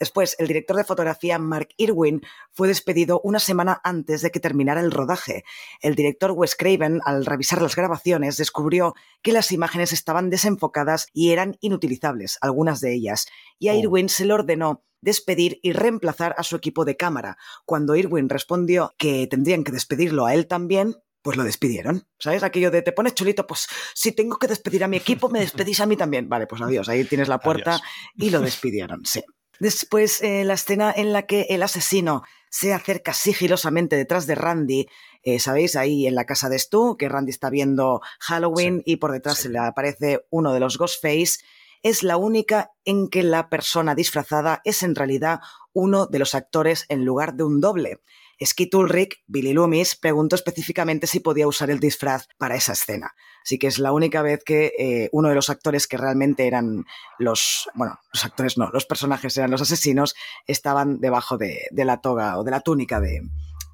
Después, 0.01 0.37
el 0.39 0.49
director 0.49 0.77
de 0.77 0.85
fotografía 0.85 1.39
Mark 1.39 1.69
Irwin 1.77 2.23
fue 2.53 2.69
despedido 2.69 3.21
una 3.25 3.39
semana 3.39 3.81
antes 3.85 4.23
de 4.23 4.31
que 4.31 4.41
terminara 4.41 4.81
el 4.81 4.91
rodaje. 4.91 5.45
El 5.81 5.95
director 5.95 6.33
Wes 6.33 6.57
Craven, 6.57 7.01
al 7.05 7.27
revisar 7.27 7.63
las 7.63 7.77
grabaciones, 7.77 8.37
descubrió 8.37 8.95
que 9.23 9.33
las 9.33 9.53
imágenes 9.53 9.93
estaban 9.93 10.31
desenfocadas 10.31 11.09
y 11.13 11.33
eran 11.33 11.57
inutilizables, 11.61 12.39
algunas 12.41 12.81
de 12.81 12.95
ellas, 12.95 13.27
y 13.59 13.69
a 13.69 13.73
oh. 13.73 13.77
Irwin 13.77 14.09
se 14.09 14.25
le 14.25 14.35
ordenó 14.35 14.85
despedir 15.01 15.61
y 15.63 15.73
reemplazar 15.73 16.35
a 16.39 16.43
su 16.43 16.57
equipo 16.57 16.85
de 16.85 16.97
cámara. 16.97 17.37
Cuando 17.67 17.95
Irwin 17.95 18.29
respondió 18.29 18.95
que 18.99 19.27
tendrían 19.27 19.63
que 19.63 19.73
despedirlo 19.73 20.27
a 20.27 20.35
él 20.35 20.47
también, 20.47 20.97
pues 21.23 21.37
lo 21.37 21.45
despidieron. 21.45 22.07
¿Sabes? 22.19 22.43
Aquello 22.43 22.71
de 22.71 22.83
te 22.83 22.93
pones 22.93 23.15
chulito, 23.15 23.47
pues 23.47 23.67
si 23.95 24.13
tengo 24.13 24.39
que 24.39 24.47
despedir 24.47 24.83
a 24.85 24.89
mi 24.89 24.97
equipo, 24.97 25.29
me 25.29 25.41
despedís 25.41 25.81
a 25.81 25.87
mí 25.87 25.97
también. 25.97 26.29
Vale, 26.29 26.47
pues 26.47 26.61
adiós, 26.63 26.89
ahí 26.89 27.05
tienes 27.05 27.29
la 27.29 27.39
puerta 27.39 27.81
y 28.15 28.31
lo 28.31 28.41
despidieron, 28.41 29.05
sí. 29.05 29.23
Después, 29.61 30.21
eh, 30.23 30.45
la 30.45 30.55
escena 30.55 30.93
en 30.95 31.13
la 31.13 31.23
que 31.23 31.47
el 31.51 31.63
asesino 31.63 32.23
se 32.51 32.73
acerca 32.73 33.13
sigilosamente 33.13 33.97
detrás 33.97 34.27
de 34.27 34.35
Randy, 34.35 34.87
eh, 35.23 35.39
¿sabéis? 35.39 35.77
Ahí 35.77 36.07
en 36.07 36.15
la 36.15 36.27
casa 36.27 36.49
de 36.49 36.59
Stu, 36.59 36.97
que 36.97 37.09
Randy 37.09 37.31
está 37.31 37.51
viendo 37.51 38.01
Halloween 38.21 38.83
y 38.85 38.97
por 38.97 39.13
detrás 39.13 39.39
se 39.39 39.49
le 39.49 39.59
aparece 39.59 40.27
uno 40.31 40.53
de 40.53 40.61
los 40.61 40.79
Ghostface, 40.79 41.39
es 41.83 42.03
la 42.03 42.17
única 42.17 42.73
en 42.85 43.09
que 43.09 43.23
la 43.23 43.49
persona 43.49 43.95
disfrazada 43.95 44.61
es 44.65 44.83
en 44.83 44.95
realidad 44.95 45.41
uno 45.73 46.07
de 46.07 46.19
los 46.19 46.35
actores 46.35 46.87
en 46.89 47.05
lugar 47.05 47.35
de 47.35 47.45
un 47.45 47.61
doble. 47.61 48.01
Skid 48.43 48.75
Ulrich, 48.75 49.23
Billy 49.27 49.53
Loomis, 49.53 49.97
preguntó 49.97 50.37
específicamente 50.37 51.07
si 51.07 51.21
podía 51.21 51.47
usar 51.47 51.71
el 51.71 51.81
disfraz 51.81 52.29
para 52.39 52.57
esa 52.57 52.73
escena. 52.73 53.15
Así 53.45 53.59
que 53.59 53.67
es 53.67 53.79
la 53.79 53.93
única 53.93 54.23
vez 54.23 54.43
que 54.45 54.73
eh, 54.79 55.09
uno 55.13 55.29
de 55.29 55.35
los 55.35 55.51
actores 55.51 55.87
que 55.87 55.99
realmente 55.99 56.47
eran 56.47 56.85
los, 57.19 57.69
bueno, 57.75 57.99
los 58.13 58.25
actores 58.25 58.57
no, 58.57 58.71
los 58.73 58.87
personajes 58.87 59.37
eran 59.37 59.51
los 59.51 59.61
asesinos, 59.61 60.15
estaban 60.47 61.01
debajo 61.01 61.37
de, 61.37 61.67
de 61.71 61.85
la 61.85 62.01
toga 62.01 62.39
o 62.39 62.45
de 62.45 62.51
la 62.51 62.61
túnica 62.61 63.01
de, 63.01 63.21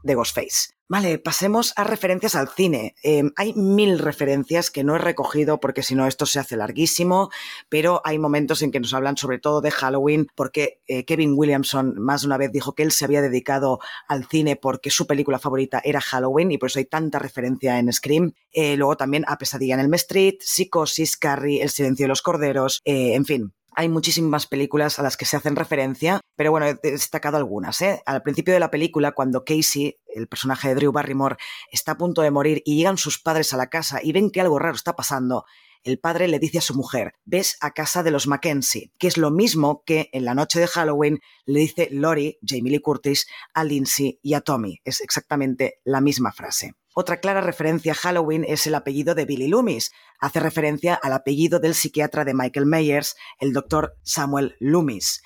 de 0.02 0.14
Ghostface. 0.14 0.74
Vale, 0.90 1.20
pasemos 1.20 1.72
a 1.76 1.84
referencias 1.84 2.34
al 2.34 2.48
cine. 2.48 2.96
Em, 3.04 3.30
hay 3.36 3.52
mil 3.54 4.00
referencias 4.00 4.72
que 4.72 4.82
no 4.82 4.96
he 4.96 4.98
recogido 4.98 5.60
porque 5.60 5.84
si 5.84 5.94
no 5.94 6.04
esto 6.08 6.26
se 6.26 6.40
hace 6.40 6.56
larguísimo, 6.56 7.30
pero 7.68 8.02
hay 8.04 8.18
momentos 8.18 8.60
en 8.62 8.72
que 8.72 8.80
nos 8.80 8.92
hablan 8.92 9.16
sobre 9.16 9.38
todo 9.38 9.60
de 9.60 9.70
Halloween 9.70 10.26
porque 10.34 10.80
eh, 10.88 11.04
Kevin 11.04 11.34
Williamson 11.36 11.94
más 11.96 12.22
de 12.22 12.26
una 12.26 12.38
vez 12.38 12.50
dijo 12.50 12.74
que 12.74 12.82
él 12.82 12.90
se 12.90 13.04
había 13.04 13.22
dedicado 13.22 13.78
al 14.08 14.26
cine 14.26 14.56
porque 14.56 14.90
su 14.90 15.06
película 15.06 15.38
favorita 15.38 15.80
era 15.84 16.00
Halloween 16.00 16.50
y 16.50 16.58
por 16.58 16.70
eso 16.70 16.80
hay 16.80 16.86
tanta 16.86 17.20
referencia 17.20 17.78
en 17.78 17.92
Scream. 17.92 18.32
Eh, 18.50 18.76
luego 18.76 18.96
también 18.96 19.24
a 19.28 19.38
Pesadilla 19.38 19.74
en 19.74 19.80
el 19.80 19.94
Street, 19.94 20.38
Psicosis, 20.40 21.16
Carrie, 21.16 21.62
El 21.62 21.70
silencio 21.70 22.02
de 22.02 22.08
los 22.08 22.20
corderos, 22.20 22.80
eh, 22.84 23.14
en 23.14 23.24
fin, 23.24 23.54
hay 23.74 23.88
muchísimas 23.88 24.46
películas 24.46 24.98
a 24.98 25.02
las 25.02 25.16
que 25.16 25.24
se 25.24 25.36
hacen 25.36 25.56
referencia, 25.56 26.20
pero 26.36 26.50
bueno, 26.50 26.66
he 26.66 26.74
destacado 26.82 27.36
algunas. 27.36 27.80
¿eh? 27.82 28.02
Al 28.06 28.22
principio 28.22 28.54
de 28.54 28.60
la 28.60 28.70
película, 28.70 29.12
cuando 29.12 29.44
Casey, 29.44 29.98
el 30.14 30.28
personaje 30.28 30.68
de 30.68 30.74
Drew 30.74 30.92
Barrymore, 30.92 31.36
está 31.70 31.92
a 31.92 31.98
punto 31.98 32.22
de 32.22 32.30
morir 32.30 32.62
y 32.64 32.76
llegan 32.76 32.98
sus 32.98 33.18
padres 33.18 33.52
a 33.52 33.56
la 33.56 33.68
casa 33.68 34.00
y 34.02 34.12
ven 34.12 34.30
que 34.30 34.40
algo 34.40 34.58
raro 34.58 34.74
está 34.74 34.96
pasando, 34.96 35.44
el 35.82 35.98
padre 35.98 36.28
le 36.28 36.38
dice 36.38 36.58
a 36.58 36.62
su 36.62 36.74
mujer, 36.74 37.14
ves 37.24 37.56
a 37.60 37.72
casa 37.72 38.02
de 38.02 38.10
los 38.10 38.26
Mackenzie, 38.26 38.92
que 38.98 39.06
es 39.06 39.16
lo 39.16 39.30
mismo 39.30 39.82
que 39.86 40.10
en 40.12 40.24
la 40.24 40.34
noche 40.34 40.60
de 40.60 40.66
Halloween 40.66 41.20
le 41.46 41.60
dice 41.60 41.88
Lori, 41.90 42.38
Jamie 42.46 42.72
Lee 42.72 42.80
Curtis, 42.80 43.26
a 43.54 43.64
Lindsay 43.64 44.18
y 44.22 44.34
a 44.34 44.42
Tommy. 44.42 44.80
Es 44.84 45.00
exactamente 45.00 45.80
la 45.84 46.00
misma 46.00 46.32
frase. 46.32 46.74
Otra 47.00 47.18
clara 47.18 47.40
referencia 47.40 47.92
a 47.92 47.94
Halloween 47.94 48.44
es 48.46 48.66
el 48.66 48.74
apellido 48.74 49.14
de 49.14 49.24
Billy 49.24 49.48
Loomis. 49.48 49.90
Hace 50.18 50.38
referencia 50.38 50.94
al 50.94 51.14
apellido 51.14 51.58
del 51.58 51.74
psiquiatra 51.74 52.26
de 52.26 52.34
Michael 52.34 52.66
Myers, 52.66 53.16
el 53.38 53.54
doctor 53.54 53.96
Samuel 54.02 54.54
Loomis. 54.60 55.22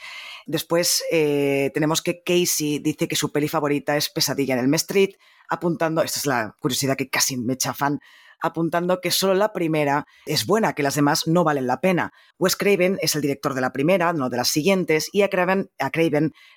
Después 0.47 1.03
eh, 1.11 1.73
tenemos 1.75 2.01
que 2.01 2.23
Casey 2.23 2.79
dice 2.79 3.09
que 3.09 3.17
su 3.17 3.33
peli 3.33 3.49
favorita 3.49 3.97
es 3.97 4.09
Pesadilla 4.09 4.55
en 4.55 4.65
el 4.65 4.75
Street, 4.75 5.17
apuntando, 5.49 6.05
esta 6.05 6.21
es 6.21 6.27
la 6.27 6.55
curiosidad 6.61 6.97
que 6.97 7.11
casi 7.11 7.37
me 7.37 7.57
chafan, 7.57 7.99
apuntando 8.45 9.01
que 9.01 9.11
solo 9.11 9.35
la 9.35 9.53
primera 9.55 10.07
es 10.27 10.45
buena, 10.45 10.75
que 10.75 10.83
las 10.83 10.95
demás 10.95 11.27
no 11.27 11.45
valen 11.45 11.67
la 11.67 11.81
pena. 11.81 12.13
Wes 12.39 12.57
Craven 12.57 12.99
es 13.01 13.15
el 13.15 13.23
director 13.23 13.55
de 13.55 13.63
la 13.63 13.73
primera, 13.73 14.13
no 14.13 14.29
de 14.29 14.37
las 14.37 14.49
siguientes, 14.49 15.09
y 15.13 15.23
a 15.23 15.31
Craven, 15.31 15.71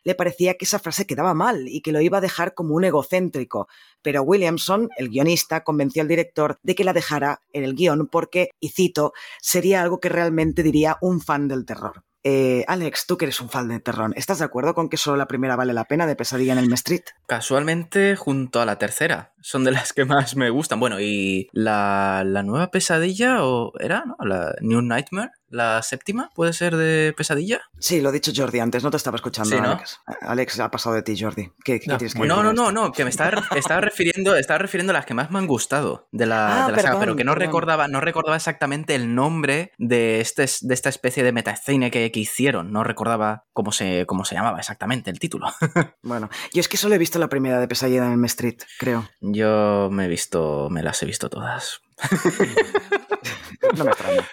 le 0.04 0.16
parecía 0.16 0.56
que 0.56 0.66
esa 0.66 0.80
frase 0.80 1.08
quedaba 1.08 1.34
mal 1.34 1.68
y 1.70 1.82
que 1.82 1.94
lo 1.94 2.02
iba 2.02 2.18
a 2.18 2.22
dejar 2.22 2.54
como 2.54 2.76
un 2.76 2.84
egocéntrico. 2.84 3.70
Pero 4.02 4.22
Williamson, 4.24 4.90
el 4.98 5.10
guionista, 5.10 5.64
convenció 5.64 6.02
al 6.02 6.10
director 6.10 6.60
de 6.62 6.76
que 6.76 6.84
la 6.84 6.94
dejara 6.94 7.42
en 7.54 7.64
el 7.64 7.74
guion 7.74 8.08
porque, 8.08 8.50
y 8.60 8.70
cito, 8.70 9.14
sería 9.42 9.82
algo 9.82 10.00
que 10.00 10.10
realmente 10.10 10.64
diría 10.64 10.98
un 11.02 11.22
fan 11.22 11.48
del 11.48 11.66
terror. 11.66 12.07
Eh, 12.30 12.66
Alex, 12.68 13.06
tú 13.08 13.16
que 13.16 13.24
eres 13.24 13.40
un 13.40 13.48
fan 13.48 13.70
de 13.70 13.80
terror, 13.80 14.12
¿estás 14.18 14.40
de 14.40 14.44
acuerdo 14.44 14.74
con 14.74 14.90
que 14.90 14.98
solo 14.98 15.16
la 15.16 15.30
primera 15.30 15.56
vale 15.56 15.72
la 15.72 15.86
pena 15.86 16.06
de 16.06 16.18
Pesadilla 16.18 16.52
en 16.52 16.60
el 16.60 16.74
Street? 16.74 17.04
Casualmente 17.26 18.18
junto 18.18 18.60
a 18.60 18.66
la 18.66 18.78
tercera. 18.78 19.32
Son 19.40 19.64
de 19.64 19.72
las 19.72 19.94
que 19.94 20.04
más 20.04 20.36
me 20.36 20.50
gustan. 20.50 20.82
Bueno, 20.82 21.00
y 21.00 21.48
la, 21.54 22.24
la 22.26 22.44
nueva 22.44 22.70
pesadilla, 22.70 23.46
o 23.46 23.72
era, 23.80 24.04
¿no? 24.06 24.18
La 24.26 24.54
New 24.60 24.82
Nightmare, 24.82 25.32
la 25.50 25.82
séptima, 25.84 26.30
¿puede 26.36 26.54
ser 26.54 26.76
de 26.76 27.14
pesadilla? 27.16 27.62
Sí, 27.80 28.02
lo 28.02 28.10
ha 28.10 28.12
dicho 28.12 28.32
Jordi 28.36 28.60
antes, 28.60 28.84
no 28.84 28.92
te 28.92 28.98
estaba 28.98 29.16
escuchando, 29.16 29.58
Alex. 29.58 30.02
Alex 30.22 30.60
ha 30.60 30.72
pasado 30.72 30.96
de 30.96 31.04
ti, 31.04 31.20
Jordi. 31.20 31.52
¿Qué, 31.64 31.82
no. 31.86 31.98
tienes 31.98 32.14
que 32.14 32.20
No, 32.20 32.44
no, 32.44 32.54
no, 32.54 32.72
no, 32.72 32.92
que 32.92 33.04
me 33.04 33.10
estaba, 33.10 33.44
estaba, 33.56 33.82
refiriendo, 33.82 34.36
estaba 34.36 34.58
refiriendo 34.60 34.92
a 34.92 34.96
las 34.96 35.06
que 35.06 35.14
más 35.14 35.32
me 35.32 35.40
han 35.40 35.48
gustado 35.48 36.08
de 36.12 36.26
la, 36.26 36.66
ah, 36.66 36.68
de 36.68 36.74
la 36.74 36.82
saga, 36.82 37.00
pero 37.00 37.16
que 37.16 37.24
no 37.24 37.36
recordaba, 37.36 37.88
no 37.88 38.02
recordaba 38.02 38.36
exactamente 38.36 38.96
el 38.96 39.16
nombre 39.16 39.72
de, 39.78 40.22
este, 40.22 40.46
de 40.62 40.74
esta 40.74 40.90
especie 40.90 41.24
de 41.24 41.32
metacine 41.32 41.92
que, 41.92 42.12
que 42.12 42.20
hicieron. 42.20 42.72
No 42.72 42.84
recordaba 42.84 43.46
cómo 43.54 43.72
se, 43.72 44.06
cómo 44.06 44.26
se 44.26 44.36
llamaba 44.36 44.60
exactamente 44.60 45.10
el 45.10 45.20
título. 45.20 45.48
bueno, 46.02 46.30
yo 46.54 46.60
es 46.60 46.68
que 46.68 46.78
solo 46.78 46.96
he 46.96 47.00
visto 47.00 47.20
la 47.20 47.30
primera 47.30 47.60
de 47.60 47.68
Pesadilla 47.68 48.06
en 48.06 48.14
el 48.14 48.26
Street, 48.26 48.58
creo. 48.80 49.10
Yo 49.22 49.90
me 49.92 50.06
he 50.06 50.08
visto, 50.08 50.70
me 50.70 50.84
las 50.84 51.02
he 51.02 51.06
visto 51.06 51.30
todas. 51.30 51.82
no 53.76 53.84
me 53.84 53.92
extraña. 53.92 54.28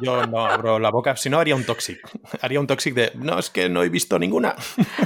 Yo 0.00 0.26
no 0.26 0.46
abro 0.46 0.78
la 0.78 0.90
boca, 0.90 1.16
si 1.16 1.30
no 1.30 1.38
haría 1.38 1.54
un 1.54 1.64
toxic. 1.64 2.00
Haría 2.40 2.60
un 2.60 2.66
toxic 2.66 2.94
de, 2.94 3.12
no, 3.14 3.38
es 3.38 3.50
que 3.50 3.68
no 3.68 3.82
he 3.82 3.88
visto 3.88 4.18
ninguna. 4.18 4.54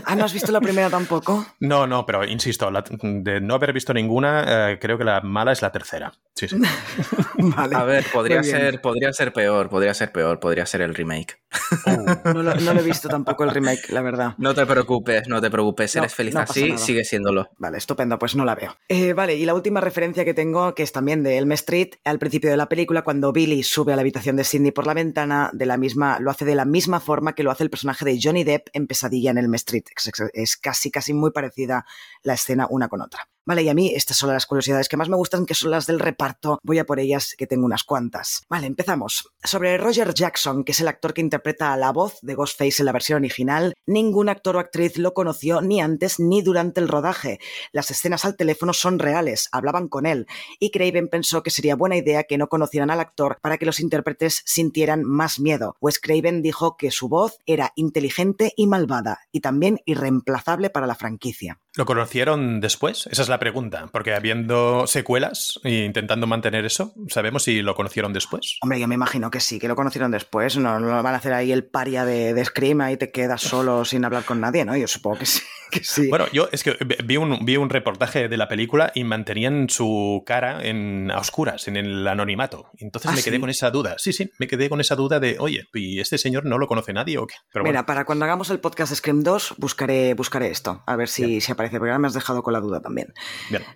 Ah, 0.04 0.14
¿no 0.14 0.24
has 0.24 0.32
visto 0.32 0.52
la 0.52 0.60
primera 0.60 0.90
tampoco? 0.90 1.46
No, 1.60 1.86
no, 1.86 2.04
pero 2.06 2.24
insisto, 2.24 2.70
de 2.70 3.40
no 3.40 3.54
haber 3.54 3.72
visto 3.72 3.94
ninguna, 3.94 4.72
eh, 4.72 4.78
creo 4.80 4.98
que 4.98 5.04
la 5.04 5.20
mala 5.20 5.52
es 5.52 5.62
la 5.62 5.72
tercera. 5.72 6.12
Sí, 6.36 6.48
sí. 6.48 6.56
vale. 7.38 7.76
A 7.76 7.84
ver, 7.84 8.04
podría 8.12 8.42
ser, 8.42 8.80
podría 8.80 9.12
ser 9.12 9.32
peor, 9.32 9.68
podría 9.68 9.94
ser 9.94 10.10
peor, 10.10 10.40
podría 10.40 10.66
ser 10.66 10.80
el 10.82 10.92
remake. 10.92 11.40
Uh, 11.86 12.32
No 12.32 12.42
lo, 12.42 12.54
no 12.56 12.74
lo 12.74 12.80
he 12.80 12.82
visto 12.82 13.08
tampoco 13.08 13.44
el 13.44 13.50
remake, 13.50 13.90
la 13.90 14.02
verdad. 14.02 14.34
No 14.38 14.52
te 14.52 14.66
preocupes, 14.66 15.28
no 15.28 15.40
te 15.40 15.48
preocupes, 15.48 15.94
No, 15.94 16.02
eres 16.02 16.14
feliz 16.14 16.34
no 16.34 16.40
así, 16.40 16.70
nada. 16.70 16.78
sigue 16.78 17.04
siéndolo. 17.04 17.48
Vale, 17.58 17.78
estupendo, 17.78 18.18
pues 18.18 18.34
no 18.34 18.44
la 18.44 18.56
veo. 18.56 18.76
Eh, 18.88 19.12
vale, 19.12 19.36
y 19.36 19.44
la 19.44 19.54
última 19.54 19.80
referencia 19.80 20.24
que 20.24 20.34
tengo, 20.34 20.74
que 20.74 20.82
es 20.82 20.90
también 20.90 21.22
de 21.22 21.38
Elm 21.38 21.52
Street, 21.52 21.90
al 22.04 22.18
principio 22.18 22.50
de 22.50 22.56
la 22.56 22.68
película, 22.68 23.02
cuando 23.02 23.32
Billy 23.32 23.62
sube 23.62 23.92
a 23.92 23.96
la 23.96 24.02
habitación 24.02 24.34
de 24.34 24.42
Sidney 24.42 24.72
por 24.72 24.88
la 24.88 24.94
ventana, 24.94 25.50
de 25.52 25.66
la 25.66 25.76
misma, 25.76 26.18
lo 26.18 26.32
hace 26.32 26.44
de 26.44 26.56
la 26.56 26.64
misma 26.64 26.98
forma 26.98 27.34
que 27.36 27.44
lo 27.44 27.52
hace 27.52 27.62
el 27.62 27.70
personaje 27.70 28.04
de 28.04 28.18
Johnny 28.20 28.42
Depp 28.42 28.68
en 28.72 28.88
Pesadilla 28.88 29.30
en 29.30 29.38
Elm 29.38 29.54
Street. 29.54 29.84
Es, 29.96 30.08
es- 30.08 30.30
es 30.34 30.56
casi, 30.56 30.90
casi 30.90 31.14
muy 31.14 31.30
parecida 31.30 31.86
la 32.24 32.34
escena 32.34 32.66
una 32.68 32.88
con 32.88 33.00
otra. 33.02 33.28
Vale, 33.46 33.62
y 33.62 33.68
a 33.68 33.74
mí 33.74 33.92
estas 33.94 34.16
son 34.16 34.30
las 34.30 34.46
curiosidades 34.46 34.88
que 34.88 34.96
más 34.96 35.08
me 35.08 35.16
gustan, 35.16 35.44
que 35.44 35.54
son 35.54 35.70
las 35.70 35.86
del 35.86 36.00
reparto. 36.00 36.58
Voy 36.62 36.78
a 36.78 36.86
por 36.86 36.98
ellas, 36.98 37.34
que 37.36 37.46
tengo 37.46 37.66
unas 37.66 37.84
cuantas. 37.84 38.42
Vale, 38.48 38.66
empezamos. 38.66 39.28
Sobre 39.42 39.76
Roger 39.76 40.14
Jackson, 40.14 40.64
que 40.64 40.72
es 40.72 40.80
el 40.80 40.88
actor 40.88 41.12
que 41.12 41.20
interpreta 41.20 41.72
a 41.72 41.76
la 41.76 41.92
voz 41.92 42.18
de 42.22 42.34
Ghostface 42.34 42.80
en 42.80 42.86
la 42.86 42.92
versión 42.92 43.18
original, 43.18 43.74
ningún 43.86 44.30
actor 44.30 44.56
o 44.56 44.60
actriz 44.60 44.96
lo 44.96 45.12
conoció 45.12 45.60
ni 45.60 45.80
antes 45.82 46.18
ni 46.18 46.40
durante 46.40 46.80
el 46.80 46.88
rodaje. 46.88 47.38
Las 47.72 47.90
escenas 47.90 48.24
al 48.24 48.36
teléfono 48.36 48.72
son 48.72 48.98
reales, 48.98 49.48
hablaban 49.52 49.88
con 49.88 50.06
él, 50.06 50.26
y 50.58 50.70
Craven 50.70 51.08
pensó 51.08 51.42
que 51.42 51.50
sería 51.50 51.76
buena 51.76 51.96
idea 51.96 52.24
que 52.24 52.38
no 52.38 52.48
conocieran 52.48 52.90
al 52.90 53.00
actor 53.00 53.38
para 53.42 53.58
que 53.58 53.66
los 53.66 53.80
intérpretes 53.80 54.42
sintieran 54.46 55.04
más 55.04 55.38
miedo. 55.38 55.76
Wes 55.80 55.98
Craven 55.98 56.40
dijo 56.40 56.76
que 56.76 56.90
su 56.90 57.08
voz 57.08 57.38
era 57.44 57.72
inteligente 57.76 58.52
y 58.56 58.66
malvada, 58.66 59.20
y 59.32 59.40
también 59.40 59.80
irreemplazable 59.84 60.70
para 60.70 60.86
la 60.86 60.94
franquicia. 60.94 61.60
¿Lo 61.76 61.86
conocieron 61.86 62.60
después? 62.60 63.08
Esa 63.10 63.22
es 63.22 63.28
la 63.28 63.33
pregunta. 63.38 63.88
Porque 63.92 64.14
habiendo 64.14 64.86
secuelas 64.86 65.60
e 65.64 65.84
intentando 65.84 66.26
mantener 66.26 66.64
eso, 66.64 66.94
¿sabemos 67.08 67.44
si 67.44 67.62
lo 67.62 67.74
conocieron 67.74 68.12
después? 68.12 68.58
Hombre, 68.62 68.80
yo 68.80 68.88
me 68.88 68.94
imagino 68.94 69.30
que 69.30 69.40
sí, 69.40 69.58
que 69.58 69.68
lo 69.68 69.76
conocieron 69.76 70.10
después. 70.10 70.56
No, 70.56 70.80
no 70.80 71.02
van 71.02 71.14
a 71.14 71.18
hacer 71.18 71.32
ahí 71.32 71.52
el 71.52 71.64
paria 71.64 72.04
de, 72.04 72.34
de 72.34 72.44
Scream, 72.44 72.80
ahí 72.80 72.96
te 72.96 73.10
quedas 73.10 73.42
solo 73.42 73.84
sin 73.84 74.04
hablar 74.04 74.24
con 74.24 74.40
nadie, 74.40 74.64
¿no? 74.64 74.76
Yo 74.76 74.88
supongo 74.88 75.18
que 75.18 75.26
sí. 75.26 75.42
Que 75.70 75.82
sí. 75.82 76.08
Bueno, 76.08 76.26
yo 76.32 76.48
es 76.52 76.62
que 76.62 76.76
vi 77.04 77.16
un, 77.16 77.44
vi 77.44 77.56
un 77.56 77.70
reportaje 77.70 78.28
de 78.28 78.36
la 78.36 78.48
película 78.48 78.92
y 78.94 79.02
mantenían 79.02 79.68
su 79.68 80.22
cara 80.26 80.62
en 80.62 81.10
a 81.10 81.18
oscuras, 81.18 81.66
en 81.68 81.76
el 81.76 82.06
anonimato. 82.06 82.70
Entonces 82.78 83.10
¿Ah, 83.10 83.14
me 83.14 83.22
quedé 83.22 83.36
sí? 83.36 83.40
con 83.40 83.50
esa 83.50 83.70
duda. 83.70 83.96
Sí, 83.98 84.12
sí, 84.12 84.30
me 84.38 84.46
quedé 84.46 84.68
con 84.68 84.80
esa 84.80 84.94
duda 84.94 85.20
de, 85.20 85.36
oye, 85.38 85.64
¿y 85.74 86.00
este 86.00 86.18
señor 86.18 86.44
no 86.44 86.58
lo 86.58 86.66
conoce 86.66 86.92
nadie 86.92 87.18
o 87.18 87.26
qué? 87.26 87.34
Pero 87.52 87.64
Mira, 87.64 87.80
bueno, 87.80 87.86
para 87.86 88.04
cuando 88.04 88.24
hagamos 88.24 88.50
el 88.50 88.60
podcast 88.60 88.90
de 88.90 88.96
Scream 88.96 89.22
2, 89.22 89.54
buscaré, 89.58 90.14
buscaré 90.14 90.50
esto, 90.50 90.82
a 90.86 90.96
ver 90.96 91.08
si, 91.08 91.40
si 91.40 91.52
aparece, 91.52 91.78
porque 91.78 91.90
ahora 91.90 91.98
me 91.98 92.08
has 92.08 92.14
dejado 92.14 92.42
con 92.42 92.52
la 92.52 92.60
duda 92.60 92.80
también. 92.80 93.12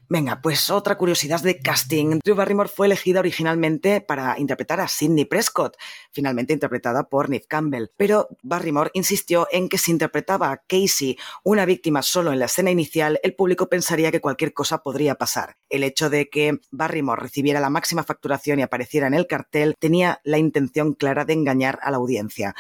Venga, 0.09 0.41
pues 0.43 0.71
otra 0.71 0.97
curiosidad 0.97 1.43
de 1.43 1.59
casting. 1.59 2.21
Drew 2.25 2.35
Barrymore 2.35 2.69
fue 2.69 2.87
elegida 2.87 3.21
originalmente 3.21 4.01
para 4.01 4.39
interpretar 4.39 4.81
a 4.81 4.89
Sidney 4.89 5.25
Prescott, 5.25 5.77
finalmente 6.11 6.53
interpretada 6.53 7.09
por 7.09 7.29
Neve 7.29 7.47
Campbell. 7.49 7.89
Pero 7.97 8.29
Barrymore 8.43 8.91
insistió 8.95 9.47
en 9.51 9.69
que 9.69 9.79
si 9.79 9.91
interpretaba 9.91 10.51
a 10.51 10.59
Casey, 10.59 11.19
una 11.45 11.65
víctima 11.65 12.03
solo 12.03 12.33
en 12.33 12.39
la 12.39 12.47
escena 12.47 12.71
inicial, 12.71 13.21
el 13.23 13.35
público 13.35 13.69
pensaría 13.69 14.11
que 14.11 14.21
cualquier 14.21 14.53
cosa 14.53 14.79
podría 14.83 15.17
pasar. 15.17 15.57
El 15.69 15.85
hecho 15.85 16.11
de 16.11 16.29
que 16.29 16.59
Barrymore 16.71 17.23
recibiera 17.23 17.61
la 17.61 17.71
máxima 17.71 18.03
facturación 18.03 18.59
y 18.59 18.63
apareciera 18.63 19.07
en 19.07 19.15
el 19.15 19.27
cartel 19.27 19.75
tenía 19.79 20.21
la 20.25 20.39
intención 20.39 20.95
clara 20.95 21.25
de 21.25 21.35
engañar 21.35 21.79
a 21.83 21.91
la 21.91 21.99
audiencia. 21.99 22.55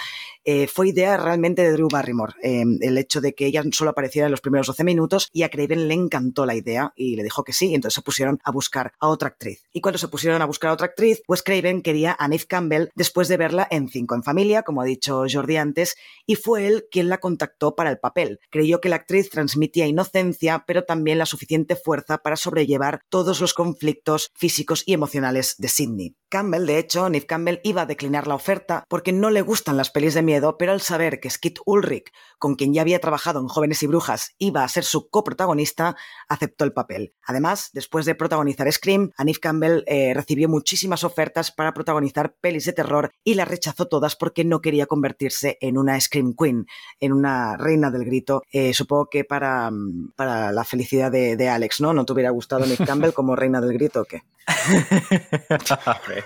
Eh, 0.44 0.66
fue 0.66 0.88
idea 0.88 1.16
realmente 1.16 1.62
de 1.62 1.72
Drew 1.72 1.88
Barrymore, 1.90 2.34
eh, 2.42 2.64
el 2.80 2.98
hecho 2.98 3.20
de 3.20 3.34
que 3.34 3.46
ella 3.46 3.62
solo 3.72 3.90
apareciera 3.90 4.26
en 4.26 4.30
los 4.30 4.40
primeros 4.40 4.66
12 4.66 4.84
minutos 4.84 5.28
y 5.32 5.42
a 5.42 5.50
Craven 5.50 5.88
le 5.88 5.94
encantó 5.94 6.46
la 6.46 6.54
idea 6.54 6.77
y 6.96 7.16
le 7.16 7.22
dijo 7.22 7.44
que 7.44 7.52
sí, 7.52 7.70
y 7.70 7.74
entonces 7.74 7.96
se 7.96 8.02
pusieron 8.02 8.38
a 8.44 8.50
buscar 8.50 8.92
a 8.98 9.08
otra 9.08 9.28
actriz. 9.28 9.64
Y 9.72 9.80
cuando 9.80 9.98
se 9.98 10.08
pusieron 10.08 10.42
a 10.42 10.46
buscar 10.46 10.70
a 10.70 10.74
otra 10.74 10.86
actriz, 10.86 11.22
pues 11.26 11.42
Craven 11.42 11.82
quería 11.82 12.16
a 12.18 12.28
Neve 12.28 12.44
Campbell 12.48 12.88
después 12.94 13.28
de 13.28 13.36
verla 13.36 13.66
en 13.70 13.88
Cinco 13.88 14.14
en 14.14 14.22
Familia, 14.22 14.62
como 14.62 14.82
ha 14.82 14.84
dicho 14.84 15.24
Jordi 15.30 15.56
antes, 15.56 15.96
y 16.26 16.36
fue 16.36 16.66
él 16.66 16.86
quien 16.90 17.08
la 17.08 17.18
contactó 17.18 17.74
para 17.74 17.90
el 17.90 17.98
papel. 17.98 18.40
Creyó 18.50 18.80
que 18.80 18.88
la 18.88 18.96
actriz 18.96 19.30
transmitía 19.30 19.86
inocencia, 19.86 20.64
pero 20.66 20.84
también 20.84 21.18
la 21.18 21.26
suficiente 21.26 21.76
fuerza 21.76 22.18
para 22.18 22.36
sobrellevar 22.36 23.00
todos 23.08 23.40
los 23.40 23.54
conflictos 23.54 24.30
físicos 24.34 24.82
y 24.86 24.92
emocionales 24.92 25.56
de 25.58 25.68
Sidney. 25.68 26.16
Campbell, 26.28 26.66
de 26.66 26.78
hecho, 26.78 27.08
Neve 27.08 27.26
Campbell 27.26 27.60
iba 27.64 27.82
a 27.82 27.86
declinar 27.86 28.26
la 28.26 28.34
oferta 28.34 28.84
porque 28.88 29.12
no 29.12 29.30
le 29.30 29.40
gustan 29.40 29.76
las 29.76 29.90
pelis 29.90 30.14
de 30.14 30.22
miedo, 30.22 30.58
pero 30.58 30.72
al 30.72 30.80
saber 30.80 31.20
que 31.20 31.30
Skid 31.30 31.58
Ulrich, 31.64 32.12
con 32.38 32.54
quien 32.54 32.72
ya 32.72 32.82
había 32.82 33.00
trabajado 33.00 33.40
en 33.40 33.48
Jóvenes 33.48 33.82
y 33.82 33.86
Brujas, 33.86 34.34
iba 34.38 34.64
a 34.64 34.68
ser 34.68 34.84
su 34.84 35.08
coprotagonista, 35.08 35.96
aceptó 36.28 36.64
el 36.64 36.72
papel. 36.72 37.14
Además, 37.26 37.70
después 37.72 38.06
de 38.06 38.14
protagonizar 38.14 38.70
Scream, 38.72 39.10
a 39.16 39.24
Neve 39.24 39.40
Campbell 39.40 39.82
eh, 39.86 40.12
recibió 40.14 40.48
muchísimas 40.48 41.04
ofertas 41.04 41.50
para 41.50 41.74
protagonizar 41.74 42.34
pelis 42.40 42.64
de 42.64 42.72
terror 42.72 43.10
y 43.24 43.34
las 43.34 43.48
rechazó 43.48 43.86
todas 43.88 44.16
porque 44.16 44.44
no 44.44 44.60
quería 44.60 44.86
convertirse 44.86 45.58
en 45.60 45.78
una 45.78 46.00
Scream 46.00 46.34
Queen, 46.38 46.66
en 47.00 47.12
una 47.12 47.56
reina 47.56 47.90
del 47.90 48.04
grito. 48.04 48.42
Eh, 48.52 48.72
supongo 48.74 49.08
que 49.10 49.24
para, 49.24 49.70
mm, 49.70 50.12
para 50.16 50.52
la 50.52 50.64
felicidad 50.64 51.10
de, 51.10 51.36
de 51.36 51.48
Alex, 51.48 51.80
¿no? 51.80 51.92
¿No 51.92 52.04
te 52.04 52.12
hubiera 52.12 52.30
gustado 52.30 52.66
Neve 52.66 52.84
Campbell 52.84 53.12
como 53.12 53.36
reina 53.36 53.60
del 53.60 53.72
grito 53.72 54.02
o 54.02 54.04
qué? 54.04 54.22
a 54.48 56.00
ver, 56.08 56.24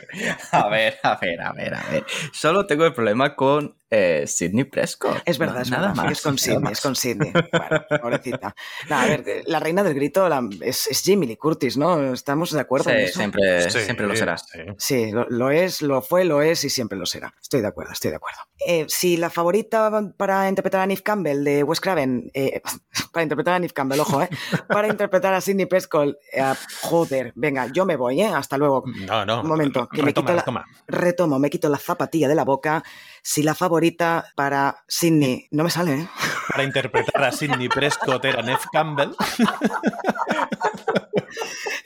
a 0.52 0.68
ver, 0.68 0.98
a 1.02 1.16
ver, 1.16 1.40
a 1.42 1.52
ver, 1.52 1.74
a 1.74 1.82
ver. 1.90 2.04
Solo 2.32 2.66
tengo 2.66 2.84
el 2.86 2.94
problema 2.94 3.34
con 3.34 3.74
eh, 3.90 4.24
Sidney 4.26 4.64
Prescott. 4.64 5.22
Es 5.24 5.38
verdad, 5.38 5.56
No, 5.56 5.62
es 5.62 5.70
nada 5.70 5.88
verdad. 5.88 6.01
Es 6.11 6.20
con 6.22 6.38
Sidney, 6.38 6.72
es 6.72 6.80
con 6.80 6.96
Sidney. 6.96 7.32
Bueno, 7.53 7.84
pobrecita. 8.03 8.55
No, 8.88 8.96
a 8.96 9.07
ver, 9.07 9.24
eh, 9.26 9.42
la 9.46 9.61
reina 9.61 9.82
del 9.82 9.94
grito 9.94 10.28
la- 10.28 10.42
es, 10.62 10.86
es 10.88 11.03
Jimmy 11.03 11.26
Lee 11.26 11.36
Curtis, 11.36 11.76
¿no? 11.76 12.12
¿Estamos 12.12 12.50
de 12.53 12.61
acuerdo 12.61 12.90
en 12.90 12.98
Sí, 12.98 13.05
eso? 13.05 13.18
siempre, 13.18 13.70
Sí, 13.70 13.80
siempre 13.80 14.07
lo 14.07 14.16
será. 14.16 14.36
sí. 14.38 14.59
Sí, 14.78 15.11
lo, 15.12 15.26
lo 15.28 15.50
es, 15.50 15.82
lo 15.82 16.03
fue, 16.03 16.24
lo 16.24 16.42
es 16.42 16.64
y 16.64 16.70
siempre 16.70 16.98
lo 16.98 17.07
será. 17.07 17.34
Estoy 17.40 17.61
de 17.61 17.68
acuerdo, 17.68 17.92
estoy 17.92 18.11
de 18.11 18.16
acuerdo. 18.16 18.38
Eh, 18.66 18.86
si 18.88 19.16
la 19.16 19.30
favorita 19.30 19.90
para 20.16 20.48
interpretar 20.48 20.80
a 20.80 20.86
Neve 20.86 21.03
Campbell 21.03 21.44
de 21.44 21.62
Wes 21.62 21.80
Craven, 21.80 22.30
eh, 22.34 22.61
para 23.12 23.22
interpretar 23.22 23.55
a 23.55 23.59
Neve 23.59 23.72
Campbell, 23.72 24.00
ojo, 24.00 24.22
eh, 24.22 24.28
para 24.68 24.88
interpretar 24.88 25.34
a 25.34 25.40
Sidney 25.40 25.66
Prescott, 25.66 26.16
eh, 26.32 26.42
joder, 26.82 27.32
venga, 27.34 27.66
yo 27.72 27.84
me 27.84 27.96
voy, 27.96 28.20
¿eh? 28.22 28.26
Hasta 28.28 28.57
luego. 28.59 28.84
No, 29.07 29.24
no. 29.24 29.42
Un 29.42 29.48
momento, 29.48 29.88
que 29.88 29.98
me 30.03 30.07
retoma, 30.09 30.24
quito 30.26 30.32
la- 30.34 30.40
retoma. 30.40 30.64
Retomo, 30.88 31.38
me 31.38 31.50
quito 31.50 31.68
la 31.68 31.78
zapatilla 31.78 32.28
de 32.28 32.34
la 32.34 32.44
boca. 32.44 32.82
Si 33.22 33.42
la 33.42 33.54
favorita 33.54 34.26
para 34.34 34.84
Sidney, 34.88 35.46
no 35.52 35.62
me 35.62 35.70
sale, 35.70 35.94
¿eh? 35.94 36.08
Para 36.48 36.64
interpretar 36.64 37.22
a 37.22 37.30
Sidney 37.32 37.68
Prescott 37.68 38.24
era 38.24 38.42
Neve 38.42 38.58
Campbell. 38.72 39.10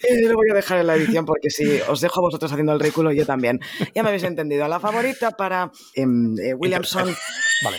Eh, 0.03 0.29
Lo 0.29 0.35
voy 0.35 0.51
a 0.51 0.55
dejar 0.55 0.79
en 0.79 0.87
la 0.87 0.95
edición 0.95 1.25
porque 1.25 1.51
si 1.51 1.81
os 1.89 2.01
dejo 2.01 2.21
a 2.21 2.23
vosotros 2.23 2.51
haciendo 2.53 2.73
el 2.73 2.81
ridículo, 2.81 3.13
yo 3.13 3.27
también. 3.27 3.61
Ya 3.95 4.03
me 4.03 4.09
habéis 4.11 4.25
entendido. 4.25 4.67
La 4.69 4.79
favorita 4.81 5.33
para 5.33 5.71
em, 5.95 6.37
eh, 6.39 6.55
Williamson. 6.55 7.15
Vale. 7.65 7.79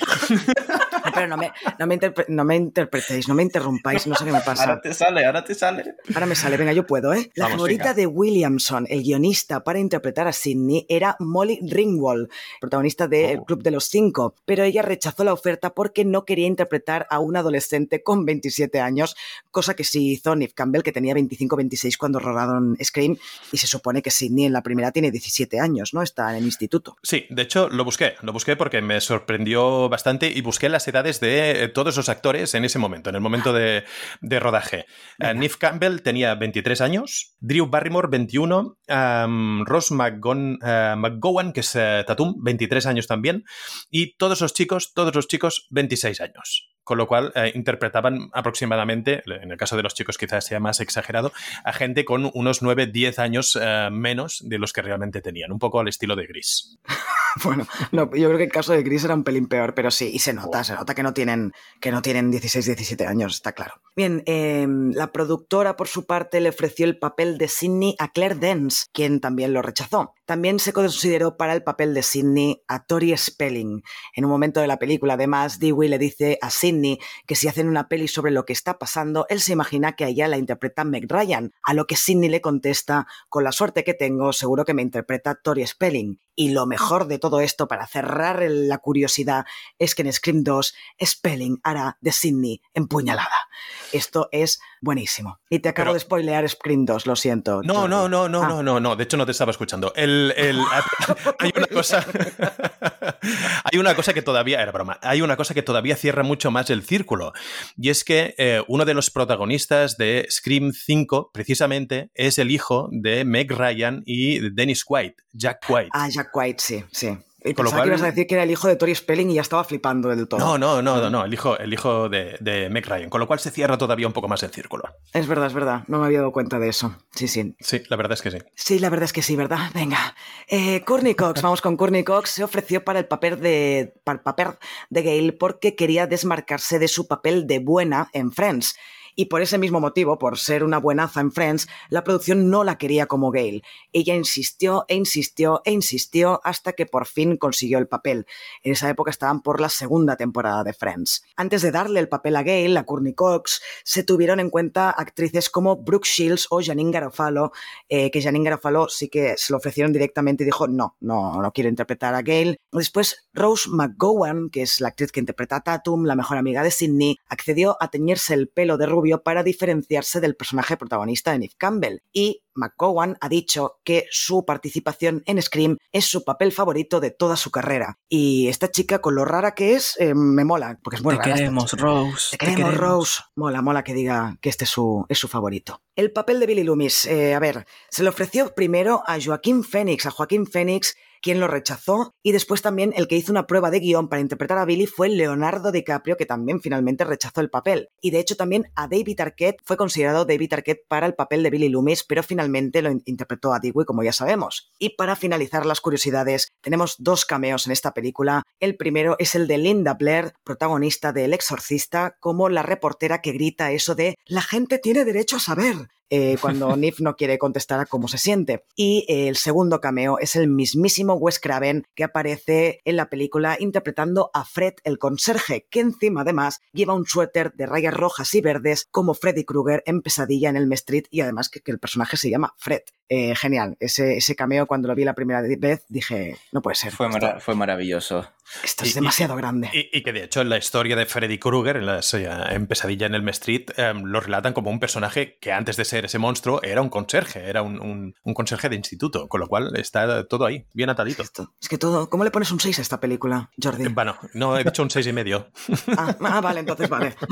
Pero 1.17 1.27
no 1.27 1.37
me, 1.37 1.51
no, 1.79 1.87
me 1.87 1.99
no 2.29 2.43
me 2.45 2.55
interpretéis, 2.55 3.27
no 3.27 3.33
me 3.35 3.43
interrumpáis, 3.43 4.07
no 4.07 4.15
sé 4.15 4.25
qué 4.25 4.31
me 4.31 4.41
pasa. 4.41 4.63
Ahora 4.63 4.81
te 4.81 4.93
sale, 4.93 5.25
ahora 5.25 5.43
te 5.43 5.53
sale. 5.55 5.95
Ahora 6.13 6.25
me 6.25 6.35
sale, 6.35 6.57
venga, 6.57 6.73
yo 6.73 6.85
puedo, 6.85 7.13
¿eh? 7.13 7.31
La 7.35 7.45
Vamos, 7.45 7.57
favorita 7.57 7.83
venga. 7.85 7.93
de 7.95 8.07
Williamson, 8.07 8.85
el 8.89 9.03
guionista 9.03 9.63
para 9.63 9.79
interpretar 9.79 10.27
a 10.27 10.33
Sidney, 10.33 10.85
era 10.89 11.15
Molly 11.19 11.59
Ringwald, 11.61 12.29
protagonista 12.61 13.07
de 13.07 13.31
El 13.31 13.39
Oh. 13.39 13.45
Club 13.45 13.63
de 13.63 13.71
los 13.71 13.85
Cinco, 13.89 14.35
pero 14.45 14.63
ella 14.63 14.81
rechazó 14.81 15.23
la 15.23 15.33
oferta 15.33 15.73
porque 15.73 16.03
no 16.05 16.25
quería 16.25 16.47
interpretar 16.47 17.07
a 17.09 17.19
un 17.19 17.37
adolescente 17.37 18.03
con 18.03 18.25
27 18.25 18.79
años, 18.79 19.15
cosa 19.51 19.75
que 19.75 19.83
sí 19.83 20.11
hizo 20.11 20.35
Neve 20.35 20.53
Campbell, 20.53 20.81
que 20.83 20.91
tenía 20.91 21.13
25-26 21.13 21.97
cuando 21.97 22.19
rodaron 22.19 22.77
Scream, 22.83 23.17
y 23.51 23.57
se 23.57 23.67
supone 23.67 24.01
que 24.01 24.11
Sidney 24.11 24.45
en 24.45 24.53
la 24.53 24.61
primera 24.63 24.91
tiene 24.91 25.11
17 25.11 25.59
años, 25.59 25.93
¿no? 25.93 26.01
Está 26.01 26.31
en 26.31 26.37
el 26.37 26.45
instituto. 26.45 26.97
Sí, 27.03 27.25
de 27.29 27.41
hecho 27.43 27.69
lo 27.69 27.85
busqué, 27.85 28.13
lo 28.21 28.33
busqué 28.33 28.55
porque 28.55 28.81
me 28.81 28.99
sorprendió 28.99 29.87
bastante 29.87 30.27
y 30.29 30.41
busqué 30.41 30.67
las 30.67 30.87
edades 30.87 31.06
de 31.19 31.63
eh, 31.63 31.67
todos 31.69 31.95
los 31.97 32.09
actores 32.09 32.53
en 32.53 32.65
ese 32.65 32.79
momento, 32.79 33.09
en 33.09 33.15
el 33.15 33.21
momento 33.21 33.53
de, 33.53 33.83
de 34.21 34.39
rodaje. 34.39 34.85
Neve 35.19 35.55
Campbell 35.57 36.01
tenía 36.01 36.35
23 36.35 36.81
años, 36.81 37.35
Drew 37.39 37.67
Barrymore 37.67 38.07
21, 38.11 38.77
um, 38.87 39.65
Ross 39.65 39.91
McGon- 39.91 40.59
eh, 40.63 40.95
McGowan, 40.97 41.53
que 41.53 41.61
es 41.61 41.71
Tatum, 41.71 42.35
23 42.43 42.85
años 42.85 43.07
también, 43.07 43.43
y 43.89 44.15
todos 44.17 44.41
los 44.41 44.53
chicos, 44.53 44.93
todos 44.93 45.15
los 45.15 45.27
chicos 45.27 45.67
26 45.71 46.21
años. 46.21 46.69
Con 46.87 46.97
lo 46.97 47.05
cual 47.05 47.33
eh, 47.35 47.51
interpretaban 47.53 48.29
aproximadamente, 48.31 49.21
en 49.25 49.51
el 49.51 49.57
caso 49.57 49.75
de 49.75 49.83
los 49.83 49.93
chicos 49.93 50.17
quizás 50.17 50.45
sea 50.45 50.61
más 50.61 50.79
exagerado, 50.79 51.33
a 51.65 51.73
gente 51.73 52.05
con 52.05 52.31
unos 52.33 52.63
9-10 52.63 53.19
años 53.19 53.59
eh, 53.61 53.89
menos 53.91 54.41
de 54.47 54.57
los 54.57 54.71
que 54.71 54.81
realmente 54.81 55.21
tenían, 55.21 55.51
un 55.51 55.59
poco 55.59 55.81
al 55.81 55.89
estilo 55.89 56.15
de 56.15 56.27
Gris. 56.27 56.79
bueno, 57.43 57.67
no, 57.91 58.03
yo 58.15 58.29
creo 58.29 58.37
que 58.37 58.45
el 58.45 58.51
caso 58.53 58.71
de 58.71 58.85
Chris 58.85 59.03
era 59.03 59.15
un 59.15 59.25
pelín 59.25 59.47
peor, 59.47 59.73
pero 59.73 59.91
sí, 59.91 60.09
y 60.13 60.19
se 60.19 60.31
nota, 60.31 60.63
se 60.63 60.75
nota 60.75 60.95
que 60.95 61.03
no 61.03 61.13
tienen, 61.13 61.51
que 61.81 61.91
no 61.91 62.01
tienen 62.01 62.31
16, 62.31 62.65
17 62.65 63.05
años, 63.05 63.33
está 63.35 63.51
claro. 63.51 63.81
Bien, 63.93 64.23
eh, 64.25 64.65
la 64.93 65.11
productora 65.11 65.75
por 65.75 65.89
su 65.89 66.05
parte 66.05 66.39
le 66.39 66.47
ofreció 66.47 66.85
el 66.85 66.97
papel 66.97 67.37
de 67.37 67.49
Sidney 67.49 67.97
a 67.99 68.13
Claire 68.13 68.35
Dance, 68.35 68.85
quien 68.93 69.19
también 69.19 69.51
lo 69.51 69.61
rechazó. 69.61 70.13
También 70.27 70.59
se 70.59 70.73
consideró 70.73 71.37
para 71.37 71.53
el 71.53 71.63
papel 71.63 71.93
de 71.93 72.03
Sidney 72.03 72.61
a 72.67 72.85
Tori 72.85 73.15
Spelling. 73.15 73.81
En 74.13 74.25
un 74.25 74.29
momento 74.29 74.59
de 74.59 74.67
la 74.67 74.77
película, 74.77 75.13
además, 75.13 75.57
Dewey 75.57 75.87
le 75.87 75.97
dice 75.97 76.37
a 76.41 76.49
Sidney 76.49 76.99
que 77.25 77.35
si 77.35 77.47
hacen 77.47 77.69
una 77.69 77.87
peli 77.87 78.09
sobre 78.09 78.33
lo 78.33 78.43
que 78.43 78.51
está 78.51 78.77
pasando, 78.77 79.25
él 79.29 79.39
se 79.39 79.53
imagina 79.53 79.95
que 79.95 80.03
a 80.03 80.09
ella 80.09 80.27
la 80.27 80.37
interpreta 80.37 80.83
Meg 80.83 81.09
Ryan, 81.09 81.53
a 81.63 81.73
lo 81.73 81.87
que 81.87 81.95
Sidney 81.95 82.27
le 82.27 82.41
contesta, 82.41 83.07
con 83.29 83.45
la 83.45 83.53
suerte 83.53 83.85
que 83.85 83.93
tengo, 83.93 84.33
seguro 84.33 84.65
que 84.65 84.73
me 84.73 84.81
interpreta 84.81 85.35
Tori 85.35 85.65
Spelling. 85.65 86.19
Y 86.39 86.51
lo 86.51 86.67
mejor 86.67 87.07
de 87.07 87.17
todo 87.17 87.41
esto, 87.41 87.67
para 87.67 87.87
cerrar 87.87 88.43
la 88.47 88.77
curiosidad, 88.77 89.45
es 89.79 89.95
que 89.95 90.03
en 90.03 90.13
Scream 90.13 90.43
2, 90.43 90.75
Spelling 91.03 91.59
hará 91.63 91.97
de 91.99 92.11
Sidney 92.11 92.61
empuñalada. 92.75 93.49
Esto 93.91 94.29
es 94.31 94.59
buenísimo. 94.81 95.39
Y 95.49 95.59
te 95.59 95.69
acabo 95.69 95.93
de 95.93 95.99
spoilear 95.99 96.47
Scream 96.47 96.85
2, 96.85 97.07
lo 97.07 97.15
siento. 97.15 97.63
No, 97.63 97.87
no, 97.87 98.07
no, 98.07 98.29
no, 98.29 98.43
ah. 98.43 98.47
no, 98.47 98.61
no, 98.61 98.79
no. 98.79 98.95
De 98.95 99.05
hecho, 99.05 99.17
no 99.17 99.25
te 99.25 99.31
estaba 99.31 99.49
escuchando. 99.49 99.93
El, 99.95 100.31
hay 101.39 101.51
una 101.55 101.67
cosa. 101.67 102.05
hay 103.63 103.79
una 103.79 103.95
cosa 103.95 104.13
que 104.13 104.21
todavía. 104.21 104.61
Era 104.61 104.71
broma. 104.71 104.99
Hay 105.01 105.21
una 105.21 105.37
cosa 105.37 105.55
que 105.55 105.63
todavía 105.63 105.95
cierra 105.95 106.21
mucho 106.21 106.51
más 106.51 106.69
el 106.69 106.83
círculo. 106.83 107.33
Y 107.77 107.89
es 107.89 108.03
que 108.03 108.35
eh, 108.37 108.61
uno 108.67 108.85
de 108.85 108.93
los 108.93 109.09
protagonistas 109.09 109.97
de 109.97 110.27
Scream 110.29 110.71
5, 110.71 111.31
precisamente, 111.33 112.11
es 112.13 112.37
el 112.37 112.51
hijo 112.51 112.89
de 112.91 113.25
Meg 113.25 113.51
Ryan 113.51 114.03
y 114.05 114.51
Dennis 114.51 114.83
White, 114.87 115.23
Jack 115.31 115.65
White. 115.67 115.89
Ah, 115.93 116.09
Jack 116.09 116.26
White, 116.33 116.63
sí, 116.63 116.83
sí. 116.91 117.17
Y 117.43 117.53
con 117.53 117.65
lo 117.65 117.71
cual... 117.71 117.83
que 117.83 117.89
ibas 117.89 118.01
a 118.01 118.07
decir 118.07 118.27
que 118.27 118.35
era 118.35 118.43
el 118.43 118.51
hijo 118.51 118.67
de 118.67 118.75
Tori 118.75 118.93
Spelling 118.93 119.29
y 119.29 119.35
ya 119.35 119.41
estaba 119.41 119.63
flipando 119.63 120.09
del 120.09 120.27
todo. 120.27 120.39
No, 120.39 120.57
no, 120.57 120.81
no, 120.81 121.09
no, 121.09 121.25
el 121.25 121.33
hijo, 121.33 121.57
el 121.57 121.73
hijo 121.73 122.09
de, 122.09 122.35
de 122.39 122.69
Meg 122.69 122.85
Ryan, 122.85 123.09
con 123.09 123.19
lo 123.19 123.27
cual 123.27 123.39
se 123.39 123.51
cierra 123.51 123.77
todavía 123.77 124.07
un 124.07 124.13
poco 124.13 124.27
más 124.27 124.41
el 124.43 124.49
círculo. 124.49 124.83
Es 125.13 125.27
verdad, 125.27 125.47
es 125.47 125.53
verdad, 125.53 125.83
no 125.87 125.99
me 125.99 126.07
había 126.07 126.19
dado 126.19 126.31
cuenta 126.31 126.59
de 126.59 126.69
eso. 126.69 126.95
Sí, 127.13 127.27
sí. 127.27 127.55
Sí, 127.59 127.83
la 127.89 127.95
verdad 127.95 128.13
es 128.13 128.21
que 128.21 128.31
sí. 128.31 128.37
Sí, 128.55 128.79
la 128.79 128.89
verdad 128.89 129.05
es 129.05 129.13
que 129.13 129.21
sí, 129.21 129.35
¿verdad? 129.35 129.69
Venga. 129.73 130.15
Eh, 130.47 130.83
Courtney 130.83 131.15
Cox, 131.15 131.41
vamos 131.43 131.61
con 131.61 131.77
Courtney 131.77 132.03
Cox, 132.03 132.31
se 132.31 132.43
ofreció 132.43 132.83
para 132.83 132.99
el 132.99 133.05
papel 133.05 133.39
de, 133.39 133.93
para 134.03 134.17
el 134.17 134.23
papel 134.23 134.47
de 134.89 135.03
Gail 135.03 135.35
porque 135.35 135.75
quería 135.75 136.07
desmarcarse 136.07 136.79
de 136.79 136.87
su 136.87 137.07
papel 137.07 137.47
de 137.47 137.59
buena 137.59 138.09
en 138.13 138.31
Friends 138.31 138.75
y 139.19 139.25
por 139.25 139.41
ese 139.41 139.57
mismo 139.57 139.79
motivo, 139.79 140.19
por 140.19 140.37
ser 140.37 140.63
una 140.63 140.77
buenaza 140.77 141.21
en 141.21 141.31
Friends, 141.31 141.67
la 141.89 142.03
producción 142.03 142.51
no 142.51 142.63
la 142.63 142.77
quería 142.77 143.07
como 143.07 143.31
Gail. 143.31 143.63
Ella 143.91 144.15
insistió 144.15 144.85
e 144.87 144.95
insistió 144.95 145.63
e 145.65 145.71
insistió 145.71 146.39
hasta 146.43 146.73
que 146.73 146.85
por 146.85 147.07
fin 147.07 147.35
consiguió 147.35 147.79
el 147.79 147.87
papel. 147.87 148.27
En 148.61 148.73
esa 148.73 148.89
época 148.89 149.09
estaban 149.09 149.41
por 149.41 149.59
la 149.59 149.69
segunda 149.69 150.17
temporada 150.17 150.63
de 150.63 150.71
Friends. 150.71 151.23
Antes 151.35 151.63
de 151.63 151.71
darle 151.71 151.99
el 151.99 152.09
papel 152.09 152.35
a 152.35 152.43
Gail, 152.43 152.77
a 152.77 152.83
Courtney 152.83 153.15
Cox, 153.15 153.59
se 153.83 154.03
tuvieron 154.03 154.39
en 154.39 154.51
cuenta 154.51 154.91
actrices 154.91 155.49
como 155.49 155.77
Brooke 155.77 156.07
Shields 156.07 156.45
o 156.51 156.61
Janine 156.61 156.91
Garofalo, 156.91 157.53
eh, 157.89 158.11
que 158.11 158.21
Janine 158.21 158.45
Garofalo 158.45 158.87
sí 158.87 159.09
que 159.09 159.33
se 159.35 159.51
lo 159.51 159.57
ofrecieron 159.57 159.93
directamente 159.93 160.43
y 160.43 160.45
dijo, 160.45 160.67
no, 160.67 160.95
no, 160.99 161.41
no 161.41 161.51
quiero 161.53 161.71
interpretar 161.71 162.13
a 162.13 162.21
Gail. 162.21 162.59
Después, 162.71 163.27
Rose 163.33 163.67
McGowan, 163.67 164.51
que 164.51 164.61
es 164.61 164.79
la 164.79 164.89
actriz 164.89 165.11
que 165.11 165.21
interpreta 165.21 165.55
a 165.55 165.61
Tatum, 165.61 166.05
la 166.05 166.15
mejor 166.15 166.37
amiga 166.37 166.61
de 166.61 166.69
Sidney, 166.69 167.17
accedió 167.27 167.77
a 167.79 167.89
teñirse 167.89 168.35
el 168.35 168.47
pelo 168.47 168.77
de 168.77 168.85
rubio 168.85 169.06
para 169.23 169.43
diferenciarse 169.43 170.19
del 170.19 170.35
personaje 170.35 170.77
protagonista 170.77 171.31
de 171.31 171.39
Neve 171.39 171.53
Campbell. 171.57 172.01
Y 172.13 172.43
McGowan 172.55 173.17
ha 173.21 173.29
dicho 173.29 173.79
que 173.83 174.05
su 174.09 174.45
participación 174.45 175.23
en 175.25 175.41
Scream 175.41 175.77
es 175.91 176.05
su 176.05 176.23
papel 176.23 176.51
favorito 176.51 176.99
de 176.99 177.11
toda 177.11 177.37
su 177.37 177.51
carrera. 177.51 177.99
Y 178.09 178.47
esta 178.47 178.69
chica, 178.69 178.99
con 178.99 179.15
lo 179.15 179.25
rara 179.25 179.53
que 179.53 179.75
es, 179.75 179.95
eh, 179.99 180.13
me 180.13 180.43
mola, 180.43 180.79
porque 180.83 180.97
es 180.97 181.03
muy 181.03 181.15
Te 181.17 181.21
queremos, 181.21 181.71
Rose. 181.73 182.31
Te 182.31 182.37
queremos, 182.37 182.75
Rose. 182.75 183.21
Mola, 183.35 183.61
mola 183.61 183.83
que 183.83 183.93
diga 183.93 184.37
que 184.41 184.49
este 184.49 184.65
es 184.65 184.69
su, 184.69 185.05
es 185.07 185.17
su 185.17 185.27
favorito. 185.27 185.81
El 185.95 186.11
papel 186.11 186.39
de 186.39 186.45
Billy 186.45 186.63
Loomis, 186.63 187.05
eh, 187.05 187.33
a 187.33 187.39
ver, 187.39 187.65
se 187.89 188.03
le 188.03 188.09
ofreció 188.09 188.53
primero 188.53 189.03
a 189.07 189.17
Joaquín 189.19 189.63
Phoenix, 189.63 190.05
a 190.05 190.11
Joaquín 190.11 190.45
Phoenix 190.45 190.95
quien 191.21 191.39
lo 191.39 191.47
rechazó, 191.47 192.13
y 192.23 192.31
después 192.31 192.61
también 192.61 192.93
el 192.95 193.07
que 193.07 193.15
hizo 193.15 193.31
una 193.31 193.47
prueba 193.47 193.71
de 193.71 193.79
guion 193.79 194.09
para 194.09 194.21
interpretar 194.21 194.57
a 194.57 194.65
Billy 194.65 194.87
fue 194.87 195.09
Leonardo 195.09 195.71
DiCaprio, 195.71 196.17
que 196.17 196.25
también 196.25 196.61
finalmente 196.61 197.03
rechazó 197.03 197.41
el 197.41 197.49
papel. 197.49 197.89
Y 198.01 198.11
de 198.11 198.19
hecho 198.19 198.35
también 198.35 198.71
a 198.75 198.87
David 198.87 199.19
Arquette 199.19 199.61
fue 199.63 199.77
considerado 199.77 200.25
David 200.25 200.53
Arquette 200.53 200.85
para 200.87 201.05
el 201.05 201.15
papel 201.15 201.43
de 201.43 201.49
Billy 201.49 201.69
Loomis, 201.69 202.03
pero 202.03 202.23
finalmente 202.23 202.81
lo 202.81 202.91
interpretó 203.05 203.53
a 203.53 203.59
Dewey, 203.59 203.85
como 203.85 204.03
ya 204.03 204.13
sabemos. 204.13 204.71
Y 204.79 204.95
para 204.95 205.15
finalizar 205.15 205.65
las 205.65 205.81
curiosidades, 205.81 206.49
tenemos 206.61 206.95
dos 206.99 207.25
cameos 207.25 207.65
en 207.65 207.73
esta 207.73 207.93
película. 207.93 208.43
El 208.59 208.77
primero 208.77 209.15
es 209.19 209.35
el 209.35 209.47
de 209.47 209.57
Linda 209.57 209.93
Blair, 209.93 210.33
protagonista 210.43 211.13
de 211.13 211.25
El 211.25 211.33
Exorcista, 211.33 212.17
como 212.19 212.49
la 212.49 212.63
reportera 212.63 213.21
que 213.21 213.31
grita 213.31 213.71
eso 213.71 213.95
de 213.95 214.15
la 214.25 214.41
gente 214.41 214.79
tiene 214.79 215.05
derecho 215.05 215.37
a 215.37 215.39
saber. 215.39 215.87
Eh, 216.09 216.37
cuando 216.41 216.75
Nif 216.75 216.99
no 216.99 217.15
quiere 217.15 217.37
contestar 217.37 217.79
a 217.79 217.85
cómo 217.85 218.07
se 218.07 218.17
siente. 218.17 218.63
Y 218.75 219.05
el 219.07 219.35
segundo 219.35 219.81
cameo 219.81 220.19
es 220.19 220.35
el 220.35 220.47
mismísimo 220.47 221.13
Wes 221.15 221.39
Craven 221.39 221.85
que 221.95 222.03
aparece 222.03 222.81
en 222.85 222.95
la 222.95 223.09
película 223.09 223.57
interpretando 223.59 224.31
a 224.33 224.45
Fred 224.45 224.75
el 224.83 224.97
conserje, 224.97 225.67
que 225.69 225.79
encima 225.79 226.21
además 226.21 226.61
lleva 226.73 226.93
un 226.93 227.05
suéter 227.05 227.53
de 227.53 227.65
rayas 227.65 227.93
rojas 227.93 228.33
y 228.33 228.41
verdes 228.41 228.87
como 228.91 229.13
Freddy 229.13 229.43
Krueger 229.43 229.83
en 229.85 230.01
Pesadilla 230.01 230.49
en 230.49 230.57
el 230.57 230.71
Street 230.73 231.05
y 231.09 231.21
además 231.21 231.49
que, 231.49 231.61
el 231.67 231.79
personaje 231.79 232.15
se 232.15 232.29
llama 232.29 232.53
Fred. 232.57 232.81
Eh, 233.09 233.35
genial, 233.35 233.75
ese, 233.79 234.17
ese 234.17 234.35
cameo 234.35 234.67
cuando 234.67 234.87
lo 234.87 234.95
vi 234.95 235.03
la 235.03 235.13
primera 235.13 235.41
vez 235.41 235.83
dije, 235.89 236.37
no 236.51 236.61
puede 236.61 236.75
ser. 236.75 236.93
Fue, 236.93 237.09
fue 237.39 237.55
maravilloso. 237.55 238.27
Esto 238.63 238.85
es 238.85 238.93
demasiado 238.93 239.35
grande. 239.35 239.69
Y, 239.73 240.01
que 240.03 240.13
de 240.13 240.23
hecho 240.23 240.41
en 240.41 240.49
la 240.49 240.57
historia 240.57 240.95
de 240.95 241.05
Freddy 241.05 241.37
Krueger, 241.37 241.77
en, 241.77 241.87
en 241.87 242.67
Pesadilla 242.67 243.05
en 243.07 243.15
el 243.15 243.27
Street, 243.29 243.65
em, 243.77 244.03
lo 244.03 244.19
relatan 244.19 244.53
como 244.53 244.69
un 244.71 244.79
personaje 244.79 245.37
que 245.39 245.51
antes 245.51 245.77
de 245.77 245.85
ser 245.85 246.05
ese 246.05 246.17
monstruo 246.17 246.61
era 246.63 246.81
un 246.81 246.89
conserje, 246.89 247.49
era 247.49 247.61
un, 247.61 248.13
un, 248.23 248.33
conserje 248.33 248.69
de 248.69 248.75
instituto, 248.75 249.27
con 249.27 249.39
lo 249.39 249.47
cual 249.47 249.75
está 249.75 250.25
todo 250.27 250.45
ahí, 250.45 250.65
bien 250.73 250.89
atadito. 250.89 251.23
Es 251.23 251.69
que 251.69 251.77
todo, 251.77 252.09
¿cómo 252.09 252.23
le 252.23 252.31
pones 252.31 252.51
un 252.51 252.59
6 252.59 252.79
a 252.79 252.81
esta 252.81 252.99
película, 252.99 253.49
Jordi? 253.61 253.85
Eh, 253.85 253.89
bueno, 253.89 254.17
no, 254.33 254.57
he 254.57 254.63
dicho 254.63 254.83
un 254.83 254.89
6 254.89 255.07
y 255.07 255.13
medio. 255.13 255.51
Ah, 255.97 256.15
ah, 256.21 256.41
vale, 256.41 256.59
entonces 256.61 256.89
vale. 256.89 257.15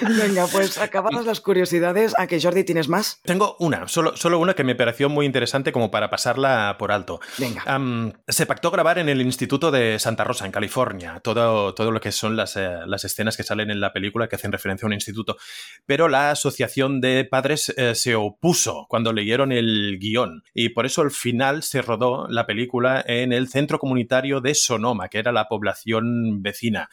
Venga, 0.00 0.46
pues 0.46 0.78
acabadas 0.78 1.24
las 1.24 1.40
curiosidades. 1.40 2.14
¿A 2.18 2.26
que 2.26 2.40
Jordi 2.40 2.64
tienes 2.64 2.88
más? 2.88 3.20
Tengo 3.22 3.56
una, 3.58 3.88
solo, 3.88 4.16
solo 4.16 4.38
una 4.38 4.54
que 4.54 4.64
me 4.64 4.74
pareció 4.74 5.08
muy 5.08 5.26
interesante 5.26 5.72
como 5.72 5.90
para 5.90 6.10
pasarla 6.10 6.76
por 6.78 6.92
alto. 6.92 7.20
Venga. 7.38 7.62
se 8.28 8.46
pactó 8.54 8.70
grabar 8.70 9.00
en 9.00 9.08
el 9.08 9.20
Instituto 9.20 9.72
de 9.72 9.98
Santa 9.98 10.22
Rosa, 10.22 10.46
en 10.46 10.52
California, 10.52 11.18
todo, 11.24 11.74
todo 11.74 11.90
lo 11.90 12.00
que 12.00 12.12
son 12.12 12.36
las, 12.36 12.56
eh, 12.56 12.82
las, 12.86 13.04
escenas 13.04 13.36
que 13.36 13.42
salen 13.42 13.68
en 13.68 13.80
la 13.80 13.92
película 13.92 14.28
que 14.28 14.36
hacen 14.36 14.52
referencia 14.52 14.86
a 14.86 14.90
un 14.90 14.92
instituto. 14.92 15.36
Pero 15.86 16.06
la 16.06 16.30
Asociación 16.30 17.00
de 17.00 17.24
Padres 17.24 17.74
eh, 17.76 17.96
se 17.96 18.14
opuso 18.14 18.86
cuando 18.88 19.12
leyeron 19.12 19.50
el 19.50 19.98
guion 19.98 20.44
y 20.54 20.68
por 20.68 20.86
eso 20.86 21.02
al 21.02 21.10
final 21.10 21.64
se 21.64 21.82
rodó 21.82 22.28
la 22.28 22.46
película 22.46 23.04
en 23.04 23.32
el 23.32 23.48
Centro 23.48 23.80
Comunitario 23.80 24.40
de 24.40 24.54
Sonoma, 24.54 25.08
que 25.08 25.18
era 25.18 25.32
la 25.32 25.48
población 25.48 26.40
vecina. 26.40 26.90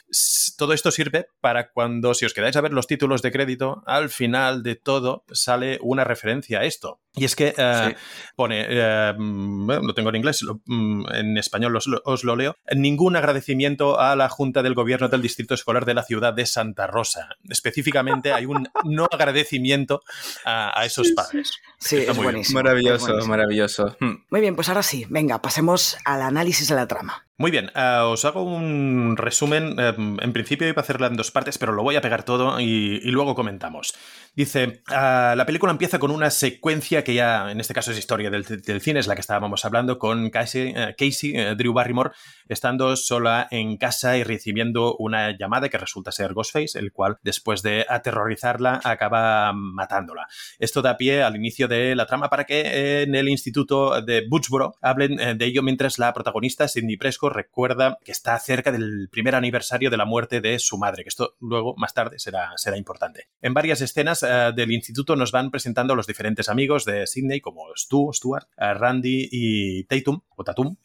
Todo 0.58 0.72
esto 0.72 0.90
sirve 0.90 1.28
para 1.40 1.70
cuando, 1.70 2.14
si 2.14 2.24
os 2.24 2.34
quedáis 2.34 2.56
a 2.56 2.60
ver 2.60 2.72
los 2.72 2.88
títulos 2.88 3.22
de 3.22 3.30
crédito, 3.30 3.84
al 3.86 4.10
final 4.10 4.64
de 4.64 4.74
todo 4.74 5.24
sale 5.30 5.78
una 5.80 6.02
referencia 6.02 6.58
a 6.58 6.64
esto. 6.64 6.98
Y 7.14 7.24
es 7.26 7.36
que 7.36 7.54
eh, 7.56 7.94
pone, 8.34 8.64
eh, 8.68 9.12
mm, 9.16 9.70
lo 9.86 9.94
tengo 9.94 10.08
en 10.08 10.16
inglés, 10.16 10.42
mm, 10.64 11.04
en 11.12 11.36
español 11.36 11.51
os, 12.04 12.24
lo 12.24 12.36
leo, 12.36 12.56
ningún 12.74 13.16
agradecimiento 13.16 14.00
a 14.00 14.16
la 14.16 14.28
Junta 14.28 14.62
del 14.62 14.74
Gobierno 14.74 15.08
del 15.08 15.22
Distrito 15.22 15.54
Escolar 15.54 15.84
de 15.84 15.94
la 15.94 16.02
ciudad 16.02 16.32
de 16.32 16.46
Santa 16.46 16.86
Rosa. 16.86 17.28
Específicamente 17.48 18.32
hay 18.32 18.46
un 18.46 18.68
no 18.84 19.06
agradecimiento 19.10 20.02
a, 20.44 20.84
esos 20.84 21.10
padres. 21.12 21.52
Sí, 21.78 21.96
es 21.96 22.16
buenísimo. 22.16 22.60
Maravilloso, 22.62 23.14
maravilloso. 23.26 23.96
Hmm. 24.00 24.24
Muy 24.30 24.40
bien, 24.40 24.54
pues 24.54 24.68
ahora 24.68 24.82
sí, 24.82 25.06
venga, 25.08 25.40
pasemos 25.40 25.96
al 26.04 26.22
análisis 26.22 26.68
de 26.68 26.74
la 26.74 26.86
trama. 26.86 27.26
Muy 27.42 27.50
bien, 27.50 27.72
eh, 27.74 27.98
os 28.04 28.24
hago 28.24 28.44
un 28.44 29.16
resumen. 29.16 29.74
en 29.78 30.32
principio 30.32 30.68
iba 30.68 30.80
a 30.80 30.84
hacerla 30.84 31.08
en 31.08 31.16
dos 31.16 31.32
partes, 31.32 31.58
pero 31.58 31.72
lo 31.72 31.82
voy 31.82 31.96
a 31.96 32.00
pegar 32.00 32.22
todo 32.24 32.60
y, 32.60 33.00
luego 33.10 33.34
comentamos. 33.34 33.94
Dice, 34.34 34.82
la 34.88 35.44
película 35.44 35.72
empieza 35.72 35.98
con 35.98 36.10
una 36.10 36.30
secuencia 36.30 37.04
que 37.04 37.12
ya 37.12 37.50
en 37.50 37.60
este 37.60 37.74
caso 37.74 37.92
es 37.92 37.98
historia 37.98 38.30
del, 38.30 38.46
cine, 38.80 38.98
es 38.98 39.06
la 39.06 39.14
que 39.14 39.20
estábamos 39.20 39.66
hablando, 39.66 39.98
con 39.98 40.30
Casey, 40.30 40.72
eh, 40.74 40.94
Casey 40.96 41.36
eh, 41.36 41.54
Drew 41.54 41.74
Barrymore, 41.74 42.12
estando 42.48 42.96
sola 42.96 43.46
en 43.50 43.76
casa 43.76 44.16
y 44.16 44.24
recibiendo 44.24 44.96
una 44.96 45.36
llamada 45.36 45.68
que 45.68 45.76
resulta 45.76 46.12
ser 46.12 46.32
Ghostface, 46.32 46.78
el 46.78 46.92
cual, 46.92 47.18
después 47.22 47.60
de 47.62 47.84
aterrorizarla, 47.86 48.80
acaba 48.84 49.52
matándola. 49.52 50.26
Esto 50.58 50.80
da 50.80 50.96
pie 50.96 51.22
al 51.22 51.36
inicio 51.36 51.68
de 51.68 51.94
la 51.94 52.06
trama 52.06 52.30
para 52.30 52.44
que 52.44 53.02
en 53.02 53.14
el 53.14 53.28
instituto 53.28 54.00
de 54.00 54.24
Butchboro 54.26 54.76
hablen 54.80 55.20
eh, 55.20 55.34
de 55.34 55.44
ello 55.44 55.62
mientras 55.62 55.98
la 55.98 56.14
protagonista, 56.14 56.68
Sidney 56.68 56.96
Presco, 56.96 57.28
recuerda 57.28 57.98
que 58.02 58.12
está 58.12 58.38
cerca 58.38 58.72
del 58.72 59.10
primer 59.10 59.34
aniversario 59.34 59.90
de 59.90 59.98
la 59.98 60.06
muerte 60.06 60.40
de 60.40 60.58
su 60.58 60.78
madre, 60.78 61.02
que 61.02 61.10
esto 61.10 61.36
luego, 61.38 61.74
más 61.76 61.92
tarde, 61.92 62.18
será, 62.18 62.52
será 62.56 62.78
importante. 62.78 63.28
En 63.42 63.52
varias 63.52 63.82
escenas 63.82 64.21
del 64.22 64.72
instituto 64.72 65.16
nos 65.16 65.32
van 65.32 65.50
presentando 65.50 65.94
los 65.94 66.06
diferentes 66.06 66.48
amigos 66.48 66.84
de 66.84 67.06
Sydney, 67.06 67.40
como 67.40 67.66
Stu, 67.76 68.10
Stuart, 68.12 68.48
Randy 68.56 69.28
y 69.30 69.84
Tatum, 69.84 70.20
o 70.34 70.44
Tatum, 70.44 70.76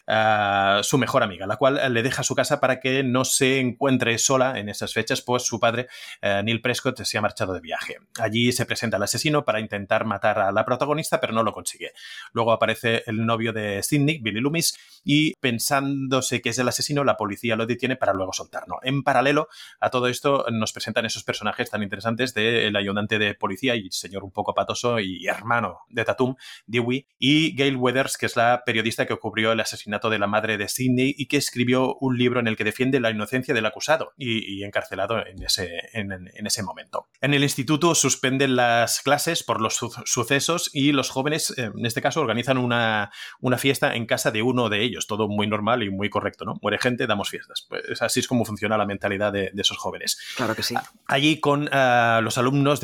su 0.83 0.97
mejor 0.97 1.23
amiga, 1.23 1.47
la 1.47 1.57
cual 1.57 1.93
le 1.93 2.03
deja 2.03 2.23
su 2.23 2.35
casa 2.35 2.59
para 2.59 2.79
que 2.79 3.03
no 3.03 3.25
se 3.25 3.59
encuentre 3.59 4.17
sola 4.17 4.59
en 4.59 4.69
esas 4.69 4.93
fechas, 4.93 5.21
pues 5.21 5.43
su 5.43 5.59
padre, 5.59 5.87
Neil 6.21 6.61
Prescott, 6.61 7.01
se 7.03 7.17
ha 7.17 7.21
marchado 7.21 7.53
de 7.53 7.61
viaje. 7.61 7.97
Allí 8.19 8.51
se 8.51 8.65
presenta 8.65 8.97
el 8.97 9.03
asesino 9.03 9.45
para 9.45 9.59
intentar 9.59 10.05
matar 10.05 10.39
a 10.39 10.51
la 10.51 10.65
protagonista, 10.65 11.19
pero 11.19 11.33
no 11.33 11.43
lo 11.43 11.53
consigue. 11.53 11.91
Luego 12.33 12.51
aparece 12.51 13.03
el 13.05 13.25
novio 13.25 13.53
de 13.53 13.81
Sidney, 13.83 14.19
Billy 14.19 14.41
Loomis, 14.41 14.77
y 15.03 15.33
pensándose 15.39 16.41
que 16.41 16.49
es 16.49 16.59
el 16.59 16.67
asesino, 16.67 17.03
la 17.03 17.17
policía 17.17 17.55
lo 17.55 17.65
detiene 17.65 17.95
para 17.95 18.13
luego 18.13 18.33
soltarlo. 18.33 18.79
En 18.83 19.03
paralelo 19.03 19.47
a 19.79 19.89
todo 19.89 20.07
esto, 20.07 20.45
nos 20.51 20.73
presentan 20.73 21.05
esos 21.05 21.23
personajes 21.23 21.69
tan 21.69 21.83
interesantes 21.83 22.33
del 22.33 22.75
ayudante 22.75 23.19
de 23.19 23.26
policía 23.35 23.75
y 23.75 23.89
señor 23.91 24.23
un 24.23 24.31
poco 24.31 24.53
patoso 24.53 24.99
y 24.99 25.27
hermano 25.27 25.79
de 25.89 26.03
Tatum, 26.05 26.35
Dewey, 26.65 27.07
y 27.19 27.55
Gail 27.55 27.75
Weathers, 27.75 28.17
que 28.17 28.25
es 28.25 28.35
la 28.35 28.63
periodista 28.65 29.05
que 29.05 29.15
cubrió 29.17 29.51
el 29.51 29.59
asesinato 29.59 30.09
de 30.09 30.19
la 30.19 30.27
madre 30.27 30.57
de 30.57 30.67
Sidney 30.67 31.15
y 31.17 31.27
que 31.27 31.37
escribió 31.37 31.95
un 31.99 32.17
libro 32.17 32.39
en 32.39 32.47
el 32.47 32.55
que 32.55 32.63
defiende 32.63 32.99
la 32.99 33.11
inocencia 33.11 33.53
del 33.53 33.65
acusado 33.65 34.13
y, 34.17 34.63
encarcelado 34.63 35.25
en 35.25 35.41
ese, 35.43 35.69
en, 35.93 36.29
ese 36.45 36.63
momento. 36.63 37.07
En 37.21 37.33
el 37.33 37.43
instituto 37.43 37.95
suspenden 37.95 38.55
las 38.55 39.01
clases 39.01 39.43
por 39.43 39.61
los 39.61 39.79
sucesos 40.05 40.69
y 40.73 40.91
los 40.91 41.09
jóvenes, 41.09 41.53
eh, 41.57 41.71
en 41.75 41.85
este 41.85 42.01
caso, 42.01 42.21
organizan 42.21 42.57
una, 42.57 43.11
una 43.39 43.57
fiesta 43.57 43.95
en 43.95 44.05
casa 44.05 44.31
de 44.31 44.41
uno 44.41 44.69
de 44.69 44.83
ellos. 44.83 45.07
Todo 45.07 45.27
muy 45.27 45.47
normal 45.47 45.83
y 45.83 45.89
muy 45.89 46.09
correcto, 46.09 46.45
¿no? 46.45 46.55
Muere 46.61 46.77
gente, 46.77 47.07
damos 47.07 47.29
fiestas. 47.29 47.65
Pues 47.67 48.01
así 48.01 48.19
es 48.19 48.27
como 48.27 48.45
funciona 48.45 48.77
la 48.77 48.85
mentalidad 48.85 49.31
de, 49.31 49.51
esos 49.57 49.77
jóvenes. 49.77 50.17
Claro 50.35 50.55
que 50.55 50.63
sí. 50.63 50.75
Allí 51.07 51.39
con 51.39 51.69
eh, 51.71 52.19
los 52.21 52.37
alumnos 52.37 52.79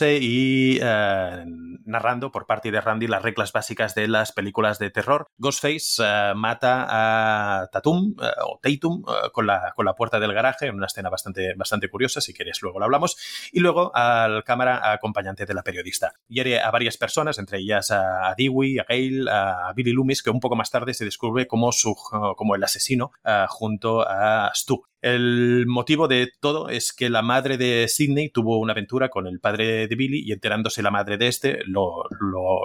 y 0.00 0.78
eh, 0.82 1.44
narrando 1.84 2.30
por 2.30 2.46
parte 2.46 2.70
de 2.70 2.80
Randy 2.80 3.06
las 3.06 3.22
reglas 3.22 3.52
básicas 3.52 3.94
de 3.94 4.08
las 4.08 4.32
películas 4.32 4.78
de 4.78 4.90
terror. 4.90 5.26
Ghostface 5.38 6.02
mata 6.34 6.86
a 6.88 7.68
Tatum 7.72 8.14
o 8.44 8.58
Tatum 8.62 9.02
con, 9.32 9.46
la, 9.46 9.72
con 9.74 9.86
la 9.86 9.94
puerta 9.94 10.20
del 10.20 10.32
garaje 10.32 10.66
en 10.66 10.74
una 10.74 10.86
escena 10.86 11.10
bastante, 11.10 11.54
bastante 11.54 11.88
curiosa. 11.88 12.20
Si 12.20 12.34
quieres, 12.34 12.62
luego 12.62 12.78
lo 12.78 12.84
hablamos. 12.84 13.16
Y 13.52 13.60
luego 13.60 13.94
al 13.94 14.44
cámara 14.44 14.92
acompañante 14.92 15.46
de 15.46 15.54
la 15.54 15.62
periodista. 15.62 16.12
Hiere 16.28 16.60
a 16.60 16.70
varias 16.70 16.96
personas, 16.96 17.38
entre 17.38 17.58
ellas 17.58 17.90
a 17.90 18.34
Dewey, 18.36 18.78
a 18.78 18.84
Gail, 18.84 19.28
a 19.28 19.72
Billy 19.74 19.92
Loomis, 19.92 20.22
que 20.22 20.30
un 20.30 20.40
poco 20.40 20.56
más 20.56 20.70
tarde 20.70 20.94
se 20.94 21.04
descubre 21.04 21.46
como, 21.46 21.72
su, 21.72 21.94
como 22.36 22.54
el 22.54 22.64
asesino 22.64 23.12
junto 23.48 24.06
a 24.06 24.50
Stu. 24.54 24.84
El 25.02 25.66
motivo 25.66 26.08
de 26.08 26.30
todo 26.40 26.68
es 26.68 26.92
que 26.92 27.08
la 27.08 27.22
madre 27.22 27.56
de 27.56 27.86
Sidney 27.88 28.30
tuvo 28.30 28.58
una 28.58 28.72
aventura 28.72 29.08
con 29.08 29.26
el 29.26 29.40
padre 29.40 29.88
de 29.88 29.96
Billy 29.96 30.22
y 30.24 30.32
enterándose 30.32 30.82
la 30.82 30.90
madre 30.90 31.16
de 31.16 31.28
este 31.28 31.60
lo, 31.64 32.04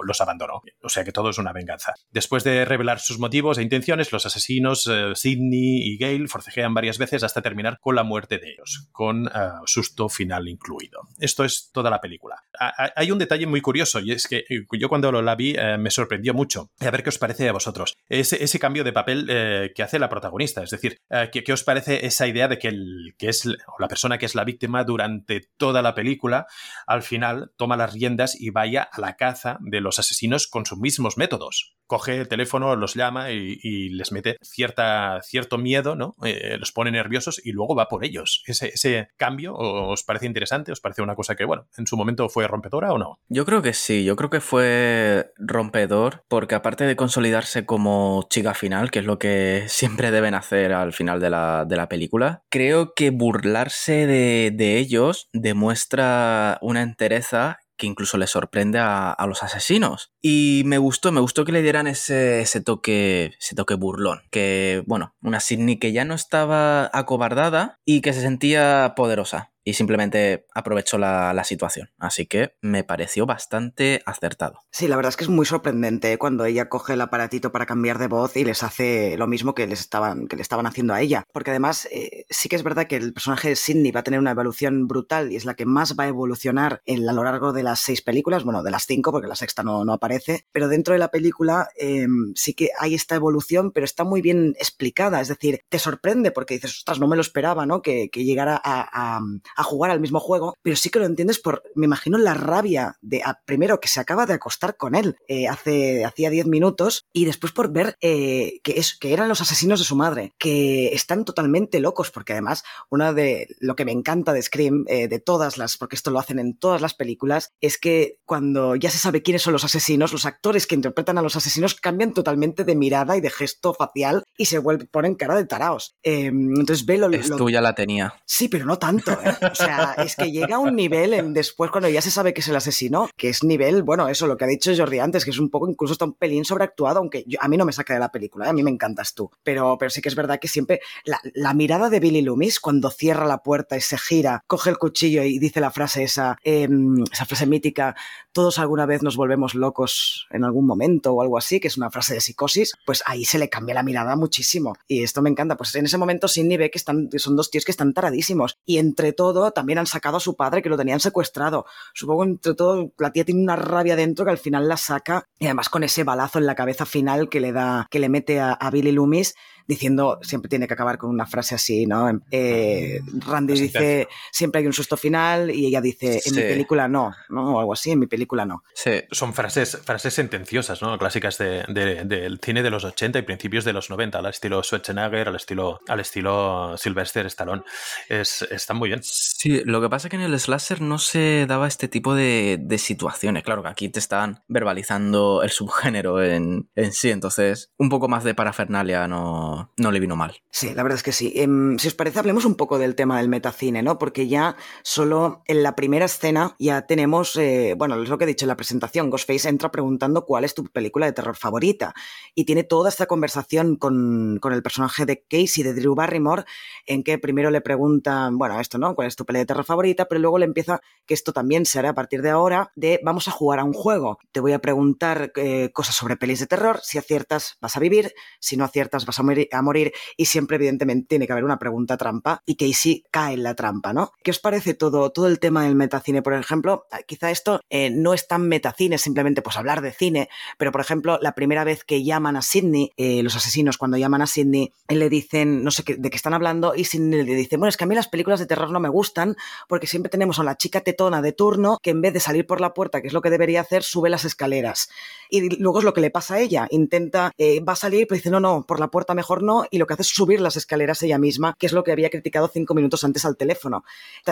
los 0.03 0.21
abandonó. 0.21 0.61
O 0.81 0.89
sea 0.89 1.03
que 1.03 1.11
todo 1.11 1.29
es 1.29 1.37
una 1.37 1.53
venganza. 1.53 1.93
Después 2.11 2.43
de 2.43 2.65
revelar 2.65 2.99
sus 2.99 3.19
motivos 3.19 3.57
e 3.57 3.61
intenciones, 3.61 4.11
los 4.11 4.25
asesinos 4.25 4.87
eh, 4.87 5.11
Sidney 5.15 5.81
y 5.83 5.97
Gail 5.97 6.27
forcejean 6.27 6.73
varias 6.73 6.97
veces 6.97 7.23
hasta 7.23 7.41
terminar 7.41 7.77
con 7.79 7.95
la 7.95 8.03
muerte 8.03 8.37
de 8.37 8.51
ellos, 8.51 8.89
con 8.91 9.27
eh, 9.27 9.29
susto 9.65 10.09
final 10.09 10.47
incluido. 10.47 11.01
Esto 11.19 11.43
es 11.45 11.69
toda 11.71 11.89
la 11.89 12.01
película. 12.01 12.35
hay 12.59 13.11
un 13.11 13.19
detalle 13.19 13.47
muy 13.47 13.61
curioso 13.61 13.99
y 13.99 14.11
es 14.11 14.27
que 14.27 14.39
eh, 14.49 14.65
yo 14.77 14.89
cuando 14.89 15.11
lo 15.11 15.21
la 15.21 15.35
vi 15.35 15.55
me 15.79 15.91
sorprendió 15.91 16.33
mucho. 16.33 16.69
A 16.79 16.91
ver 16.91 17.03
qué 17.03 17.09
os 17.09 17.17
parece 17.17 17.47
a 17.47 17.53
vosotros. 17.53 17.95
Ese, 18.09 18.43
ese 18.43 18.59
cambio 18.59 18.83
de 18.83 18.93
papel 18.93 19.25
que 19.73 19.83
hace 19.83 19.99
la 19.99 20.09
protagonista. 20.09 20.63
Es 20.63 20.69
decir, 20.69 20.99
¿qué, 21.31 21.43
¿qué 21.43 21.53
os 21.53 21.63
parece 21.63 22.05
esa 22.05 22.24
idea 22.27 22.47
de 22.47 22.57
que, 22.57 22.67
el, 22.67 23.15
que 23.17 23.29
es 23.29 23.45
la 23.45 23.87
persona 23.87 24.17
que 24.17 24.25
es 24.25 24.35
la 24.35 24.43
víctima 24.43 24.83
durante 24.83 25.41
toda 25.57 25.81
la 25.81 25.95
película, 25.95 26.47
al 26.87 27.03
final 27.03 27.51
toma 27.57 27.77
las 27.77 27.93
riendas 27.93 28.39
y 28.39 28.49
vaya 28.49 28.83
a 28.91 29.01
la 29.01 29.15
caza 29.15 29.57
de 29.61 29.81
los 29.81 29.99
asesinos 29.99 30.47
con 30.47 30.65
sus 30.65 30.79
mismos 30.79 31.17
métodos 31.17 31.74
coge 31.87 32.17
el 32.17 32.27
teléfono, 32.27 32.75
los 32.75 32.95
llama 32.95 33.31
y, 33.31 33.89
les 33.89 34.11
mete 34.11 34.37
cierta, 34.41 35.21
cierto 35.23 35.57
miedo, 35.57 35.95
¿no? 35.95 36.15
Eh, 36.23 36.57
los 36.59 36.71
pone 36.71 36.91
nerviosos 36.91 37.41
y 37.43 37.51
luego 37.51 37.75
va 37.75 37.87
por 37.87 38.03
ellos. 38.03 38.43
Ese, 38.45 38.69
ese 38.69 39.09
cambio, 39.17 39.53
¿os 39.55 40.03
parece 40.03 40.25
interesante? 40.25 40.71
¿Os 40.71 40.81
parece 40.81 41.01
una 41.01 41.15
cosa 41.15 41.35
que, 41.35 41.45
bueno, 41.45 41.67
en 41.77 41.87
su 41.87 41.97
momento 41.97 42.29
fue 42.29 42.47
rompedora 42.47 42.93
o 42.93 42.97
no? 42.97 43.19
Yo 43.29 43.45
creo 43.45 43.61
que 43.61 43.73
sí, 43.73 44.03
yo 44.03 44.15
creo 44.15 44.29
que 44.29 44.41
fue 44.41 45.31
rompedor 45.37 46.23
porque 46.27 46.55
aparte 46.55 46.85
de 46.85 46.95
consolidarse 46.95 47.65
como 47.65 48.25
chica 48.29 48.53
final, 48.53 48.91
que 48.91 48.99
es 48.99 49.05
lo 49.05 49.19
que 49.19 49.65
siempre 49.67 50.11
deben 50.11 50.33
hacer 50.33 50.73
al 50.73 50.93
final 50.93 51.19
de 51.19 51.29
la, 51.29 51.65
de 51.65 51.75
la 51.75 51.87
película, 51.87 52.43
creo 52.49 52.93
que 52.93 53.09
burlarse 53.09 54.07
de, 54.07 54.51
de 54.53 54.77
ellos 54.77 55.29
demuestra 55.33 56.57
una 56.61 56.81
entereza 56.81 57.59
que 57.77 57.87
incluso 57.87 58.17
le 58.17 58.27
sorprende 58.27 58.79
a, 58.79 59.15
los 59.27 59.43
asesinos. 59.43 60.11
Y 60.21 60.63
me 60.65 60.77
gustó, 60.77 61.11
me 61.11 61.21
gustó 61.21 61.45
que 61.45 61.51
le 61.51 61.61
dieran 61.61 61.87
ese, 61.87 62.41
ese, 62.41 62.61
toque, 62.61 63.33
ese 63.39 63.55
toque 63.55 63.75
burlón. 63.75 64.21
Que, 64.31 64.83
bueno, 64.85 65.15
una 65.21 65.39
Sidney 65.39 65.77
que 65.77 65.91
ya 65.91 66.05
no 66.05 66.13
estaba 66.13 66.89
acobardada 66.93 67.79
y 67.85 68.01
que 68.01 68.13
se 68.13 68.21
sentía 68.21 68.93
poderosa 68.95 69.54
y 69.65 69.73
simplemente 69.73 70.45
aprovechó 70.53 70.97
la, 70.97 71.43
situación. 71.45 71.89
Así 71.99 72.25
que 72.25 72.55
me 72.61 72.83
pareció 72.83 73.25
bastante 73.25 74.01
acertado. 74.05 74.61
Sí, 74.71 74.87
la 74.87 74.95
verdad 74.95 75.09
es 75.09 75.17
que 75.17 75.25
es 75.25 75.29
muy 75.29 75.45
sorprendente 75.45 76.17
cuando 76.17 76.45
ella 76.45 76.69
coge 76.69 76.93
el 76.93 77.01
aparatito 77.01 77.51
para 77.51 77.67
cambiar 77.67 77.99
de 77.99 78.07
voz 78.07 78.35
y 78.35 78.43
les 78.43 78.63
hace 78.63 79.15
lo 79.17 79.27
mismo 79.27 79.53
que, 79.53 79.67
les 79.67 79.79
estaban, 79.79 80.27
que 80.27 80.35
le 80.35 80.41
estaban 80.41 80.65
haciendo 80.65 80.93
a 80.93 81.01
ella. 81.01 81.23
Porque 81.31 81.51
además 81.51 81.87
eh, 81.91 82.25
sí 82.29 82.49
que 82.49 82.55
es 82.55 82.63
verdad 82.63 82.87
que 82.87 82.95
el 82.95 83.13
personaje 83.13 83.49
de 83.49 83.55
Sidney 83.55 83.91
va 83.91 83.99
a 83.99 84.03
tener 84.03 84.19
una 84.19 84.31
evolución 84.31 84.87
brutal 84.87 85.31
y 85.31 85.35
es 85.35 85.45
la 85.45 85.53
que 85.53 85.65
más 85.65 85.95
va 85.99 86.05
a 86.05 86.07
evolucionar 86.07 86.81
en, 86.85 87.07
a 87.07 87.13
lo 87.13 87.23
largo 87.23 87.53
de 87.53 87.63
las 87.63 87.79
seis 87.79 88.01
películas, 88.01 88.43
bueno, 88.43 88.63
de 88.63 88.71
las 88.71 88.85
cinco 88.85 89.11
porque 89.11 89.27
la 89.27 89.35
sexta 89.35 89.61
no, 89.61 89.85
no 89.85 89.93
aparece, 89.93 90.47
pero 90.51 90.67
dentro 90.67 90.93
de 90.93 90.99
la 90.99 91.11
película 91.11 91.69
em, 91.77 92.33
sí 92.35 92.53
que 92.53 92.69
hay 92.79 92.95
esta 92.95 93.15
evolución, 93.15 93.71
pero 93.71 93.85
está 93.85 94.03
muy 94.03 94.21
bien 94.21 94.55
explicada, 94.57 95.21
es 95.21 95.27
decir, 95.27 95.61
te 95.69 95.79
sorprende 95.79 96.31
porque 96.31 96.55
dices, 96.55 96.77
ostras, 96.77 96.99
no 96.99 97.07
me 97.07 97.15
lo 97.15 97.21
esperaba, 97.21 97.65
¿no? 97.65 97.81
Que, 97.81 98.09
llegara 98.15 98.59
a 98.63 99.21
a 99.54 99.54
jugar 99.63 99.91
al 99.91 99.99
mismo 99.99 100.19
juego, 100.19 100.55
pero 100.61 100.75
sí 100.75 100.89
que 100.89 100.99
lo 100.99 101.05
entiendes 101.05 101.39
por, 101.39 101.63
me 101.75 101.85
imagino, 101.85 102.17
la 102.17 102.33
rabia 102.33 102.97
de, 103.01 103.21
primero, 103.45 103.79
que 103.79 103.87
se 103.87 103.99
acaba 103.99 104.25
de 104.25 104.33
acostar 104.33 104.77
con 104.77 104.95
él 104.95 105.17
eh, 105.27 105.47
hace, 105.47 106.05
hacía 106.05 106.29
10 106.29 106.47
minutos 106.47 107.05
y 107.13 107.25
después 107.25 107.53
por 107.53 107.71
ver 107.71 107.95
eh, 108.01 108.59
que, 108.63 108.73
es, 108.73 108.97
que 108.97 109.13
eran 109.13 109.29
los 109.29 109.41
asesinos 109.41 109.79
de 109.79 109.85
su 109.85 109.95
madre, 109.95 110.33
que 110.37 110.87
están 110.87 111.25
totalmente 111.25 111.79
locos, 111.79 112.11
porque 112.11 112.33
además, 112.33 112.63
una 112.89 113.13
de 113.13 113.47
lo 113.59 113.75
que 113.75 113.85
me 113.85 113.91
encanta 113.91 114.33
de 114.33 114.41
Scream, 114.41 114.85
eh, 114.87 115.07
de 115.07 115.19
todas 115.19 115.57
las, 115.57 115.77
porque 115.77 115.95
esto 115.95 116.11
lo 116.11 116.19
hacen 116.19 116.39
en 116.39 116.57
todas 116.57 116.81
las 116.81 116.93
películas, 116.93 117.51
es 117.61 117.77
que 117.77 118.19
cuando 118.25 118.75
ya 118.75 118.89
se 118.89 118.97
sabe 118.97 119.21
quiénes 119.21 119.41
son 119.41 119.53
los 119.53 119.63
asesinos, 119.63 120.11
los 120.11 120.25
actores 120.25 120.67
que 120.67 120.75
interpretan 120.75 121.17
a 121.17 121.21
los 121.21 121.35
asesinos 121.35 121.75
cambian 121.75 122.13
totalmente 122.13 122.63
de 122.63 122.75
mirada 122.75 123.17
y 123.17 123.21
de 123.21 123.29
gesto 123.29 123.73
facial 123.73 124.23
y 124.37 124.45
se 124.45 124.59
vuelven, 124.59 124.87
ponen 124.87 125.15
cara 125.15 125.35
de 125.35 125.45
taraos. 125.45 125.95
entonces 126.03 126.85
ve 126.85 126.97
lo, 126.97 127.09
Es 127.11 127.29
tuya 127.29 127.61
la 127.61 127.73
tenía. 127.73 128.13
Sí, 128.25 128.47
pero 128.47 128.65
no 128.65 128.77
tanto, 128.77 129.11
¿eh? 129.11 129.35
O 129.51 129.55
sea, 129.55 129.95
es 129.97 130.15
que 130.15 130.31
llega 130.31 130.55
a 130.55 130.59
un 130.59 130.75
nivel 130.75 131.13
en, 131.13 131.33
después 131.33 131.71
cuando 131.71 131.89
ya 131.89 132.01
se 132.01 132.11
sabe 132.11 132.33
que 132.33 132.41
es 132.41 132.47
el 132.47 132.55
asesino, 132.55 133.09
que 133.15 133.29
es 133.29 133.43
nivel, 133.43 133.83
bueno, 133.83 134.07
eso, 134.07 134.27
lo 134.27 134.37
que 134.37 134.45
ha 134.45 134.47
dicho 134.47 134.71
Jordi 134.75 134.99
antes, 134.99 135.25
que 135.25 135.31
es 135.31 135.39
un 135.39 135.49
poco, 135.49 135.69
incluso 135.69 135.93
está 135.93 136.05
un 136.05 136.13
pelín 136.13 136.45
sobreactuado, 136.45 136.99
aunque 136.99 137.25
a 137.39 137.47
mí 137.47 137.57
no 137.57 137.65
me 137.65 137.73
saca 137.73 137.93
de 137.93 137.99
la 137.99 138.11
película, 138.11 138.45
¿eh? 138.45 138.49
a 138.49 138.53
mí 138.53 138.63
me 138.63 138.71
encantas 138.71 139.13
tú. 139.13 139.29
Pero, 139.43 139.77
pero 139.77 139.89
sí 139.89 140.01
que 140.01 140.09
es 140.09 140.15
verdad 140.15 140.39
que 140.39 140.47
siempre 140.47 140.81
la, 141.03 141.53
mirada 141.53 141.89
de 141.89 141.99
Billy 141.99 142.21
Loomis 142.21 142.59
cuando 142.59 142.89
cierra 142.91 143.25
la 143.25 143.41
puerta 143.43 143.77
y 143.77 143.81
se 143.81 143.97
gira, 143.97 144.43
coge 144.47 144.69
el 144.69 144.77
cuchillo 144.77 145.23
y 145.23 145.39
dice 145.39 145.61
la 145.61 145.71
frase 145.71 146.03
esa, 146.03 146.37
em, 146.43 147.03
esa 147.11 147.25
frase 147.25 147.45
mítica, 147.45 147.95
todos 148.33 148.59
alguna 148.59 148.85
vez 148.85 149.01
nos 149.01 149.15
volvemos 149.15 149.55
locos 149.55 150.27
en 150.29 150.43
algún 150.43 150.65
momento 150.65 151.13
o 151.13 151.21
algo 151.21 151.37
así, 151.37 151.61
que 151.61 151.69
es 151.69 151.77
una 151.77 151.89
frase 151.89 152.15
de 152.15 152.21
psicosis, 152.21 152.73
pues 152.85 153.01
ahí 153.05 153.23
se 153.23 153.39
le 153.39 153.49
cambia 153.49 153.75
la 153.75 153.83
mirada 153.83 154.15
muchísimo. 154.17 154.75
Y 154.87 155.03
esto 155.03 155.21
me 155.21 155.29
encanta. 155.29 155.55
Pues 155.55 155.73
en 155.75 155.85
ese 155.85 155.97
momento 155.97 156.27
Sidney 156.27 156.57
ve 156.57 156.69
que 156.69 156.77
están, 156.77 157.09
son 157.17 157.35
dos 157.35 157.49
tíos 157.49 157.63
que 157.63 157.71
están 157.71 157.93
taradísimos. 157.93 158.57
Y 158.65 158.77
entre 158.77 159.13
también 159.53 159.79
han 159.79 159.87
sacado 159.87 160.17
a 160.17 160.19
su 160.19 160.35
padre, 160.35 160.61
que 160.61 160.69
lo 160.69 160.77
tenían 160.77 160.99
secuestrado. 160.99 161.65
Supongo 161.93 162.23
entre 162.23 162.53
todo, 162.53 162.91
la 162.97 163.11
tía 163.11 163.25
tiene 163.25 163.41
una 163.41 163.55
rabia 163.55 163.95
dentro 163.95 164.25
que 164.25 164.31
al 164.31 164.37
final 164.37 164.67
la 164.67 164.77
saca, 164.77 165.27
y 165.39 165.45
además 165.45 165.69
con 165.69 165.83
ese 165.83 166.03
balazo 166.03 166.39
en 166.39 166.45
la 166.45 166.55
cabeza 166.55 166.85
final 166.85 167.29
que 167.29 167.39
le 167.39 167.51
da, 167.51 167.87
que 167.89 167.99
le 167.99 168.09
mete 168.09 168.39
a 168.39 168.69
Billy 168.71 168.91
Loomis, 168.91 169.35
diciendo, 169.67 170.19
siempre 170.21 170.49
tiene 170.49 170.67
que 170.67 170.73
acabar 170.73 170.97
con 170.97 171.09
una 171.09 171.25
frase 171.25 171.55
así, 171.55 171.85
¿no? 171.85 172.21
Eh, 172.31 173.01
Randy 173.25 173.59
dice, 173.59 174.07
siempre 174.31 174.59
hay 174.59 174.67
un 174.67 174.73
susto 174.73 174.97
final 174.97 175.49
y 175.49 175.65
ella 175.65 175.81
dice, 175.81 176.21
en 176.25 176.35
mi 176.35 176.41
película 176.41 176.87
no, 176.87 177.13
¿no? 177.29 177.55
O 177.55 177.59
algo 177.59 177.73
así, 177.73 177.91
en 177.91 177.99
mi 177.99 178.07
película 178.07 178.45
no. 178.45 178.63
Sí. 178.73 179.03
Son 179.11 179.33
frases, 179.33 179.79
frases 179.83 180.13
sentenciosas, 180.13 180.81
¿no? 180.81 180.97
Clásicas 180.97 181.37
del 181.37 182.39
cine 182.41 182.63
de 182.63 182.69
los 182.69 182.83
80 182.83 183.19
y 183.19 183.21
principios 183.23 183.65
de 183.65 183.73
los 183.73 183.89
90, 183.89 184.19
al 184.19 184.25
estilo 184.27 184.61
Schwarzenegger, 184.63 185.27
al 185.27 185.35
estilo, 185.35 185.79
al 185.87 185.99
estilo 185.99 186.75
Sylvester 186.77 187.25
Stallone. 187.25 187.63
Es, 188.09 188.43
están 188.43 188.77
muy 188.77 188.89
bien. 188.89 189.01
Sí, 189.03 189.61
lo 189.65 189.81
que 189.81 189.89
pasa 189.89 190.07
es 190.07 190.11
que 190.11 190.17
en 190.17 190.23
el 190.23 190.39
slasher 190.39 190.81
no 190.81 190.97
se 190.99 191.45
daba 191.47 191.67
este 191.67 191.87
tipo 191.87 192.15
de, 192.15 192.63
situaciones. 192.75 193.43
Claro 193.43 193.63
que 193.63 193.69
aquí 193.69 193.89
te 193.89 193.99
están 193.99 194.43
verbalizando 194.49 195.41
el 195.41 195.49
subgénero 195.49 196.21
en, 196.21 196.69
en 196.75 196.91
sí, 196.91 197.09
entonces 197.09 197.71
un 197.77 197.89
poco 197.89 198.09
más 198.09 198.25
de 198.25 198.35
parafernalia 198.35 199.07
no, 199.07 199.54
no 199.77 199.91
le 199.91 199.99
vino 199.99 200.15
mal. 200.15 200.41
Sí, 200.49 200.73
la 200.73 200.83
verdad 200.83 200.97
es 200.97 201.03
que 201.03 201.11
sí. 201.11 201.33
Em, 201.35 201.77
si 201.77 201.87
os 201.87 201.93
parece, 201.93 202.19
hablemos 202.19 202.45
un 202.45 202.55
poco 202.55 202.79
del 202.79 202.95
tema 202.95 203.17
del 203.17 203.29
metacine, 203.29 203.83
¿no? 203.83 203.97
Porque 203.97 204.27
ya 204.27 204.55
solo 204.83 205.43
en 205.47 205.63
la 205.63 205.75
primera 205.75 206.05
escena 206.05 206.55
ya 206.59 206.85
tenemos, 206.85 207.35
eh, 207.35 207.75
bueno, 207.77 208.01
es 208.01 208.09
lo 208.09 208.17
que 208.17 208.23
he 208.23 208.27
dicho 208.27 208.45
en 208.45 208.49
la 208.49 208.55
presentación, 208.55 209.09
Ghostface 209.09 209.49
entra 209.49 209.71
preguntando 209.71 210.25
cuál 210.25 210.43
es 210.43 210.53
tu 210.53 210.63
película 210.65 211.05
de 211.05 211.13
terror 211.13 211.35
favorita 211.35 211.93
y 212.33 212.45
tiene 212.45 212.63
toda 212.63 212.89
esta 212.89 213.05
conversación 213.05 213.75
con, 213.75 214.39
con 214.41 214.53
el 214.53 214.63
personaje 214.63 215.05
de 215.05 215.25
Casey, 215.29 215.63
de 215.63 215.73
Drew 215.73 215.95
Barrymore, 215.95 216.45
en 216.85 217.03
que 217.03 217.17
primero 217.17 217.51
le 217.51 217.61
preguntan, 217.61 218.37
bueno, 218.37 218.59
esto, 218.59 218.77
¿no? 218.77 218.95
¿Cuál 218.95 219.07
es 219.07 219.15
tu 219.15 219.25
película 219.25 219.39
de 219.39 219.45
terror 219.45 219.65
favorita? 219.65 220.05
Pero 220.05 220.21
luego 220.21 220.37
le 220.37 220.45
empieza, 220.45 220.81
que 221.05 221.13
esto 221.13 221.33
también 221.33 221.65
se 221.65 221.79
hará 221.79 221.89
a 221.89 221.93
partir 221.93 222.21
de 222.21 222.29
ahora, 222.29 222.71
de 222.75 222.99
vamos 223.03 223.27
a 223.27 223.31
jugar 223.31 223.59
a 223.59 223.63
un 223.63 223.73
juego. 223.73 224.19
Te 224.31 224.39
voy 224.39 224.53
a 224.53 224.59
preguntar 224.59 225.31
eh, 225.35 225.71
cosas 225.73 225.95
sobre 225.95 226.17
pelis 226.17 226.39
de 226.39 226.47
terror, 226.47 226.79
si 226.83 226.97
aciertas 226.97 227.57
vas 227.61 227.75
a 227.75 227.79
vivir, 227.79 228.13
si 228.39 228.57
no 228.57 228.63
aciertas 228.63 229.05
vas 229.05 229.19
a 229.19 229.23
morir, 229.23 229.44
a 229.51 229.61
morir 229.61 229.93
y 230.17 230.25
siempre 230.25 230.55
evidentemente 230.55 231.07
tiene 231.07 231.27
que 231.27 231.33
haber 231.33 231.43
una 231.43 231.59
pregunta 231.59 231.97
trampa 231.97 232.41
y 232.45 232.55
Casey 232.55 233.03
cae 233.11 233.33
en 233.33 233.43
la 233.43 233.55
trampa, 233.55 233.93
¿no? 233.93 234.11
¿Qué 234.23 234.31
os 234.31 234.39
parece 234.39 234.73
todo, 234.73 235.11
todo 235.11 235.27
el 235.27 235.39
tema 235.39 235.63
del 235.63 235.75
metacine, 235.75 236.21
por 236.21 236.33
ejemplo? 236.33 236.85
Ah, 236.91 236.99
quizá 237.05 237.31
esto 237.31 237.61
eh, 237.69 237.89
no 237.89 238.13
es 238.13 238.27
tan 238.27 238.47
metacine, 238.47 238.97
simplemente 238.97 239.41
pues 239.41 239.57
hablar 239.57 239.81
de 239.81 239.91
cine, 239.91 240.29
pero 240.57 240.71
por 240.71 240.81
ejemplo, 240.81 241.19
la 241.21 241.33
primera 241.33 241.63
vez 241.63 241.83
que 241.83 242.03
llaman 242.03 242.35
a 242.35 242.41
Sidney, 242.41 242.91
eh, 242.97 243.23
los 243.23 243.35
asesinos 243.35 243.77
cuando 243.77 243.97
llaman 243.97 244.21
a 244.21 244.27
Sidney, 244.27 244.71
le 244.89 245.09
dicen, 245.09 245.63
no 245.63 245.71
sé 245.71 245.83
qué, 245.83 245.95
de 245.95 246.09
qué 246.09 246.15
están 246.15 246.33
hablando, 246.33 246.73
y 246.75 246.85
Sidney 246.85 247.23
le 247.23 247.35
dice, 247.35 247.57
bueno, 247.57 247.69
es 247.69 247.77
que 247.77 247.83
a 247.83 247.87
mí 247.87 247.95
las 247.95 248.07
películas 248.07 248.39
de 248.39 248.45
terror 248.45 248.71
no 248.71 248.79
me 248.79 248.89
gustan 248.89 249.35
porque 249.67 249.87
siempre 249.87 250.09
tenemos 250.09 250.39
a 250.39 250.43
la 250.43 250.57
chica 250.57 250.81
tetona 250.81 251.21
de 251.21 251.31
turno 251.31 251.77
que 251.81 251.91
en 251.91 252.01
vez 252.01 252.13
de 252.13 252.19
salir 252.19 252.45
por 252.45 252.61
la 252.61 252.73
puerta, 252.73 253.01
que 253.01 253.07
es 253.07 253.13
lo 253.13 253.21
que 253.21 253.29
debería 253.29 253.61
hacer, 253.61 253.83
sube 253.83 254.09
las 254.09 254.25
escaleras. 254.25 254.89
Y 255.29 255.57
luego 255.57 255.79
es 255.79 255.85
lo 255.85 255.93
que 255.93 256.01
le 256.01 256.11
pasa 256.11 256.35
a 256.35 256.39
ella, 256.39 256.67
intenta, 256.69 257.31
eh, 257.37 257.61
va 257.61 257.73
a 257.73 257.77
salir, 257.77 258.07
pero 258.07 258.17
dice, 258.17 258.29
no, 258.29 258.39
no, 258.39 258.63
por 258.63 258.79
la 258.79 258.89
puerta 258.89 259.13
mejor 259.13 259.34
y 259.71 259.77
lo 259.77 259.87
que 259.87 259.93
hace 259.93 260.03
es 260.03 260.09
subir 260.09 260.39
las 260.39 260.55
escaleras 260.55 261.01
ella 261.03 261.17
misma, 261.17 261.55
que 261.59 261.65
es 261.65 261.73
lo 261.73 261.83
que 261.83 261.91
había 261.91 262.09
criticado 262.09 262.47
cinco 262.47 262.73
minutos 262.73 263.03
antes 263.03 263.25
al 263.25 263.37
teléfono. 263.37 263.83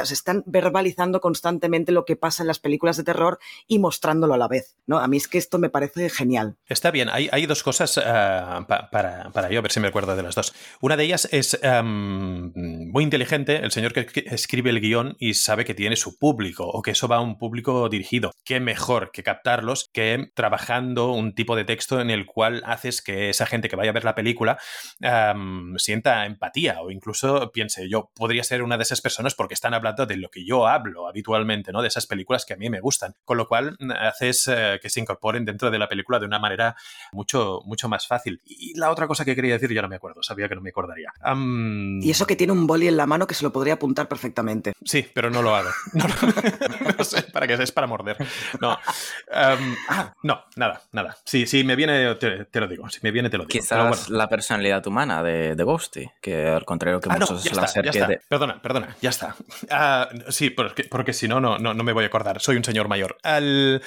Se 0.03 0.13
están 0.13 0.43
verbalizando 0.45 1.19
constantemente 1.19 1.91
lo 1.91 2.05
que 2.05 2.15
pasa 2.15 2.43
en 2.43 2.47
las 2.47 2.59
películas 2.59 2.97
de 2.97 3.03
terror 3.03 3.39
y 3.67 3.79
mostrándolo 3.79 4.33
a 4.33 4.37
la 4.37 4.47
vez. 4.47 4.75
¿no? 4.85 4.99
A 4.99 5.07
mí 5.07 5.17
es 5.17 5.27
que 5.27 5.37
esto 5.37 5.59
me 5.59 5.69
parece 5.69 6.09
genial. 6.09 6.55
Está 6.67 6.91
bien, 6.91 7.09
hay, 7.09 7.29
hay 7.31 7.45
dos 7.45 7.63
cosas 7.63 7.95
pa, 7.95 8.89
para, 8.91 9.31
para, 9.31 9.49
yo, 9.49 9.59
a 9.59 9.61
ver 9.61 9.71
si 9.71 9.79
me 9.79 9.87
acuerdo 9.87 10.15
de 10.15 10.23
las 10.23 10.35
dos. 10.35 10.53
Una 10.81 10.97
de 10.97 11.03
ellas 11.03 11.27
es 11.31 11.59
um, 11.63 12.51
muy 12.55 13.03
inteligente, 13.03 13.57
el 13.57 13.71
señor 13.71 13.93
que 13.93 14.07
escribe 14.27 14.69
el 14.69 14.79
guion 14.79 15.15
y 15.19 15.33
sabe 15.33 15.65
que 15.65 15.73
tiene 15.73 15.95
su 15.95 16.17
público 16.17 16.65
o 16.65 16.81
que 16.81 16.91
eso 16.91 17.07
va 17.07 17.17
a 17.17 17.21
un 17.21 17.37
público 17.37 17.89
dirigido. 17.89 18.31
Qué 18.43 18.59
mejor 18.59 19.11
que 19.11 19.23
captarlos 19.23 19.89
que 19.93 20.31
trabajando 20.33 21.11
un 21.11 21.33
tipo 21.33 21.55
de 21.55 21.65
texto 21.65 21.99
en 21.99 22.09
el 22.09 22.25
cual 22.25 22.63
haces 22.65 23.01
que 23.01 23.29
esa 23.29 23.45
gente 23.45 23.69
que 23.69 23.75
vaya 23.75 23.91
a 23.91 23.93
ver 23.93 24.03
la 24.03 24.15
película 24.15 24.57
um, 25.01 25.75
sienta 25.77 26.25
empatía 26.25 26.81
o 26.81 26.91
incluso 26.91 27.51
piense, 27.51 27.89
yo 27.89 28.11
podría 28.15 28.43
ser 28.43 28.63
una 28.63 28.77
de 28.77 28.83
esas 28.83 29.01
personas 29.01 29.35
porque 29.35 29.53
están 29.53 29.73
hablando 29.73 30.05
de 30.05 30.17
lo 30.17 30.29
que 30.29 30.45
yo 30.45 30.67
hablo 30.67 31.07
habitualmente, 31.07 31.71
¿no? 31.71 31.81
De 31.81 31.87
esas 31.87 32.07
películas 32.07 32.45
que 32.45 32.53
a 32.53 32.57
mí 32.57 32.69
me 32.69 32.79
gustan. 32.79 33.15
Con 33.25 33.37
lo 33.37 33.47
cual 33.47 33.77
haces 33.99 34.47
uh, 34.47 34.79
que 34.81 34.89
se 34.89 34.99
incorporen 34.99 35.45
dentro 35.45 35.71
de 35.71 35.79
la 35.79 35.87
película 35.87 36.19
de 36.19 36.25
una 36.25 36.39
manera 36.39 36.75
mucho, 37.11 37.61
mucho 37.65 37.89
más 37.89 38.07
fácil. 38.07 38.41
Y 38.45 38.77
la 38.77 38.91
otra 38.91 39.07
cosa 39.07 39.25
que 39.25 39.35
quería 39.35 39.53
decir 39.53 39.73
ya 39.73 39.81
no 39.81 39.89
me 39.89 39.95
acuerdo, 39.95 40.23
sabía 40.23 40.47
que 40.49 40.55
no 40.55 40.61
me 40.61 40.69
acordaría. 40.69 41.13
Um... 41.25 42.01
Y 42.01 42.11
eso 42.11 42.25
que 42.25 42.35
tiene 42.35 42.53
un 42.53 42.67
boli 42.67 42.87
en 42.87 42.97
la 42.97 43.05
mano 43.05 43.27
que 43.27 43.35
se 43.35 43.43
lo 43.43 43.51
podría 43.51 43.75
apuntar 43.75 44.07
perfectamente. 44.07 44.73
Sí, 44.83 45.05
pero 45.13 45.29
no 45.29 45.41
lo 45.41 45.55
hago. 45.55 45.69
No, 45.93 46.07
no, 46.07 46.95
no 46.97 47.03
sé, 47.03 47.21
para 47.21 47.47
que 47.47 47.53
es 47.53 47.71
para 47.71 47.87
morder. 47.87 48.17
No. 48.59 48.71
Um, 48.71 49.75
ah, 49.89 50.13
no, 50.23 50.43
nada, 50.55 50.81
nada. 50.91 51.17
Sí, 51.23 51.45
sí, 51.45 51.63
me 51.63 51.75
viene, 51.75 52.15
te, 52.15 52.45
te, 52.45 52.59
lo 52.59 52.67
digo. 52.67 52.89
Si 52.89 52.99
me 53.03 53.11
viene, 53.11 53.29
te 53.29 53.37
lo 53.37 53.43
digo. 53.43 53.51
Quizás 53.51 54.07
bueno. 54.07 54.17
la 54.17 54.27
personalidad 54.27 54.82
humana 54.89 55.23
de, 55.23 55.55
de, 55.55 55.63
Ghosty, 55.63 56.09
que 56.21 56.47
al 56.47 56.65
contrario 56.65 56.99
que 56.99 57.09
ah, 57.09 57.17
muchos 57.19 57.31
no, 57.31 57.51
ya 57.51 57.65
está, 57.65 57.81
ya 57.81 57.89
está. 57.91 58.07
de... 58.07 58.21
Perdona, 58.27 58.61
perdona, 58.61 58.95
ya 59.01 59.09
está. 59.09 59.35
Uh, 59.63 60.31
sí, 60.31 60.49
porque, 60.49 60.83
porque 60.85 61.13
si 61.13 61.27
no, 61.27 61.39
no, 61.39 61.57
no, 61.57 61.73
me 61.73 61.93
voy 61.93 62.03
a 62.03 62.07
acordar. 62.07 62.41
Soy 62.41 62.57
un 62.57 62.63
señor 62.63 62.87
mayor. 62.87 63.17
Al, 63.23 63.81